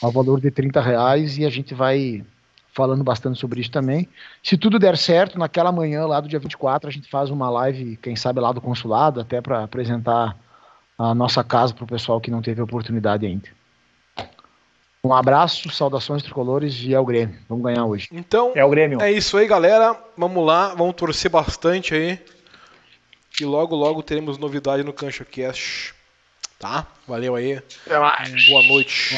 ao 0.00 0.12
valor 0.12 0.40
de 0.40 0.52
30 0.52 0.80
reais, 0.80 1.36
e 1.36 1.44
a 1.44 1.50
gente 1.50 1.74
vai 1.74 2.24
falando 2.72 3.02
bastante 3.02 3.40
sobre 3.40 3.60
isso 3.60 3.70
também. 3.70 4.08
Se 4.40 4.56
tudo 4.56 4.78
der 4.78 4.96
certo, 4.96 5.36
naquela 5.36 5.72
manhã 5.72 6.06
lá 6.06 6.20
do 6.20 6.28
dia 6.28 6.38
24, 6.38 6.88
a 6.88 6.92
gente 6.92 7.10
faz 7.10 7.28
uma 7.28 7.50
live, 7.50 7.96
quem 7.96 8.14
sabe 8.14 8.38
lá 8.38 8.52
do 8.52 8.60
consulado, 8.60 9.20
até 9.20 9.40
para 9.40 9.64
apresentar 9.64 10.36
a 11.02 11.14
nossa 11.14 11.42
casa 11.42 11.72
para 11.72 11.84
o 11.84 11.86
pessoal 11.86 12.20
que 12.20 12.30
não 12.30 12.42
teve 12.42 12.60
a 12.60 12.64
oportunidade 12.64 13.24
ainda. 13.24 13.48
Um 15.02 15.14
abraço, 15.14 15.70
saudações 15.70 16.22
tricolores 16.22 16.78
e 16.82 16.92
é 16.92 17.00
o 17.00 17.06
Grêmio. 17.06 17.38
Vamos 17.48 17.64
ganhar 17.64 17.86
hoje. 17.86 18.06
Então, 18.12 18.52
É 18.54 18.62
o 18.62 18.68
Grêmio. 18.68 19.00
é 19.00 19.10
isso 19.10 19.38
aí, 19.38 19.46
galera. 19.48 19.98
Vamos 20.14 20.44
lá, 20.44 20.74
vamos 20.74 20.94
torcer 20.94 21.30
bastante 21.30 21.94
aí. 21.94 22.18
E 23.40 23.44
logo, 23.46 23.74
logo 23.74 24.02
teremos 24.02 24.36
novidade 24.36 24.84
no 24.84 24.92
CanchoCast. 24.92 25.94
Tá? 26.58 26.86
Valeu 27.08 27.34
aí. 27.34 27.58
Boa 28.50 28.62
noite. 28.64 29.14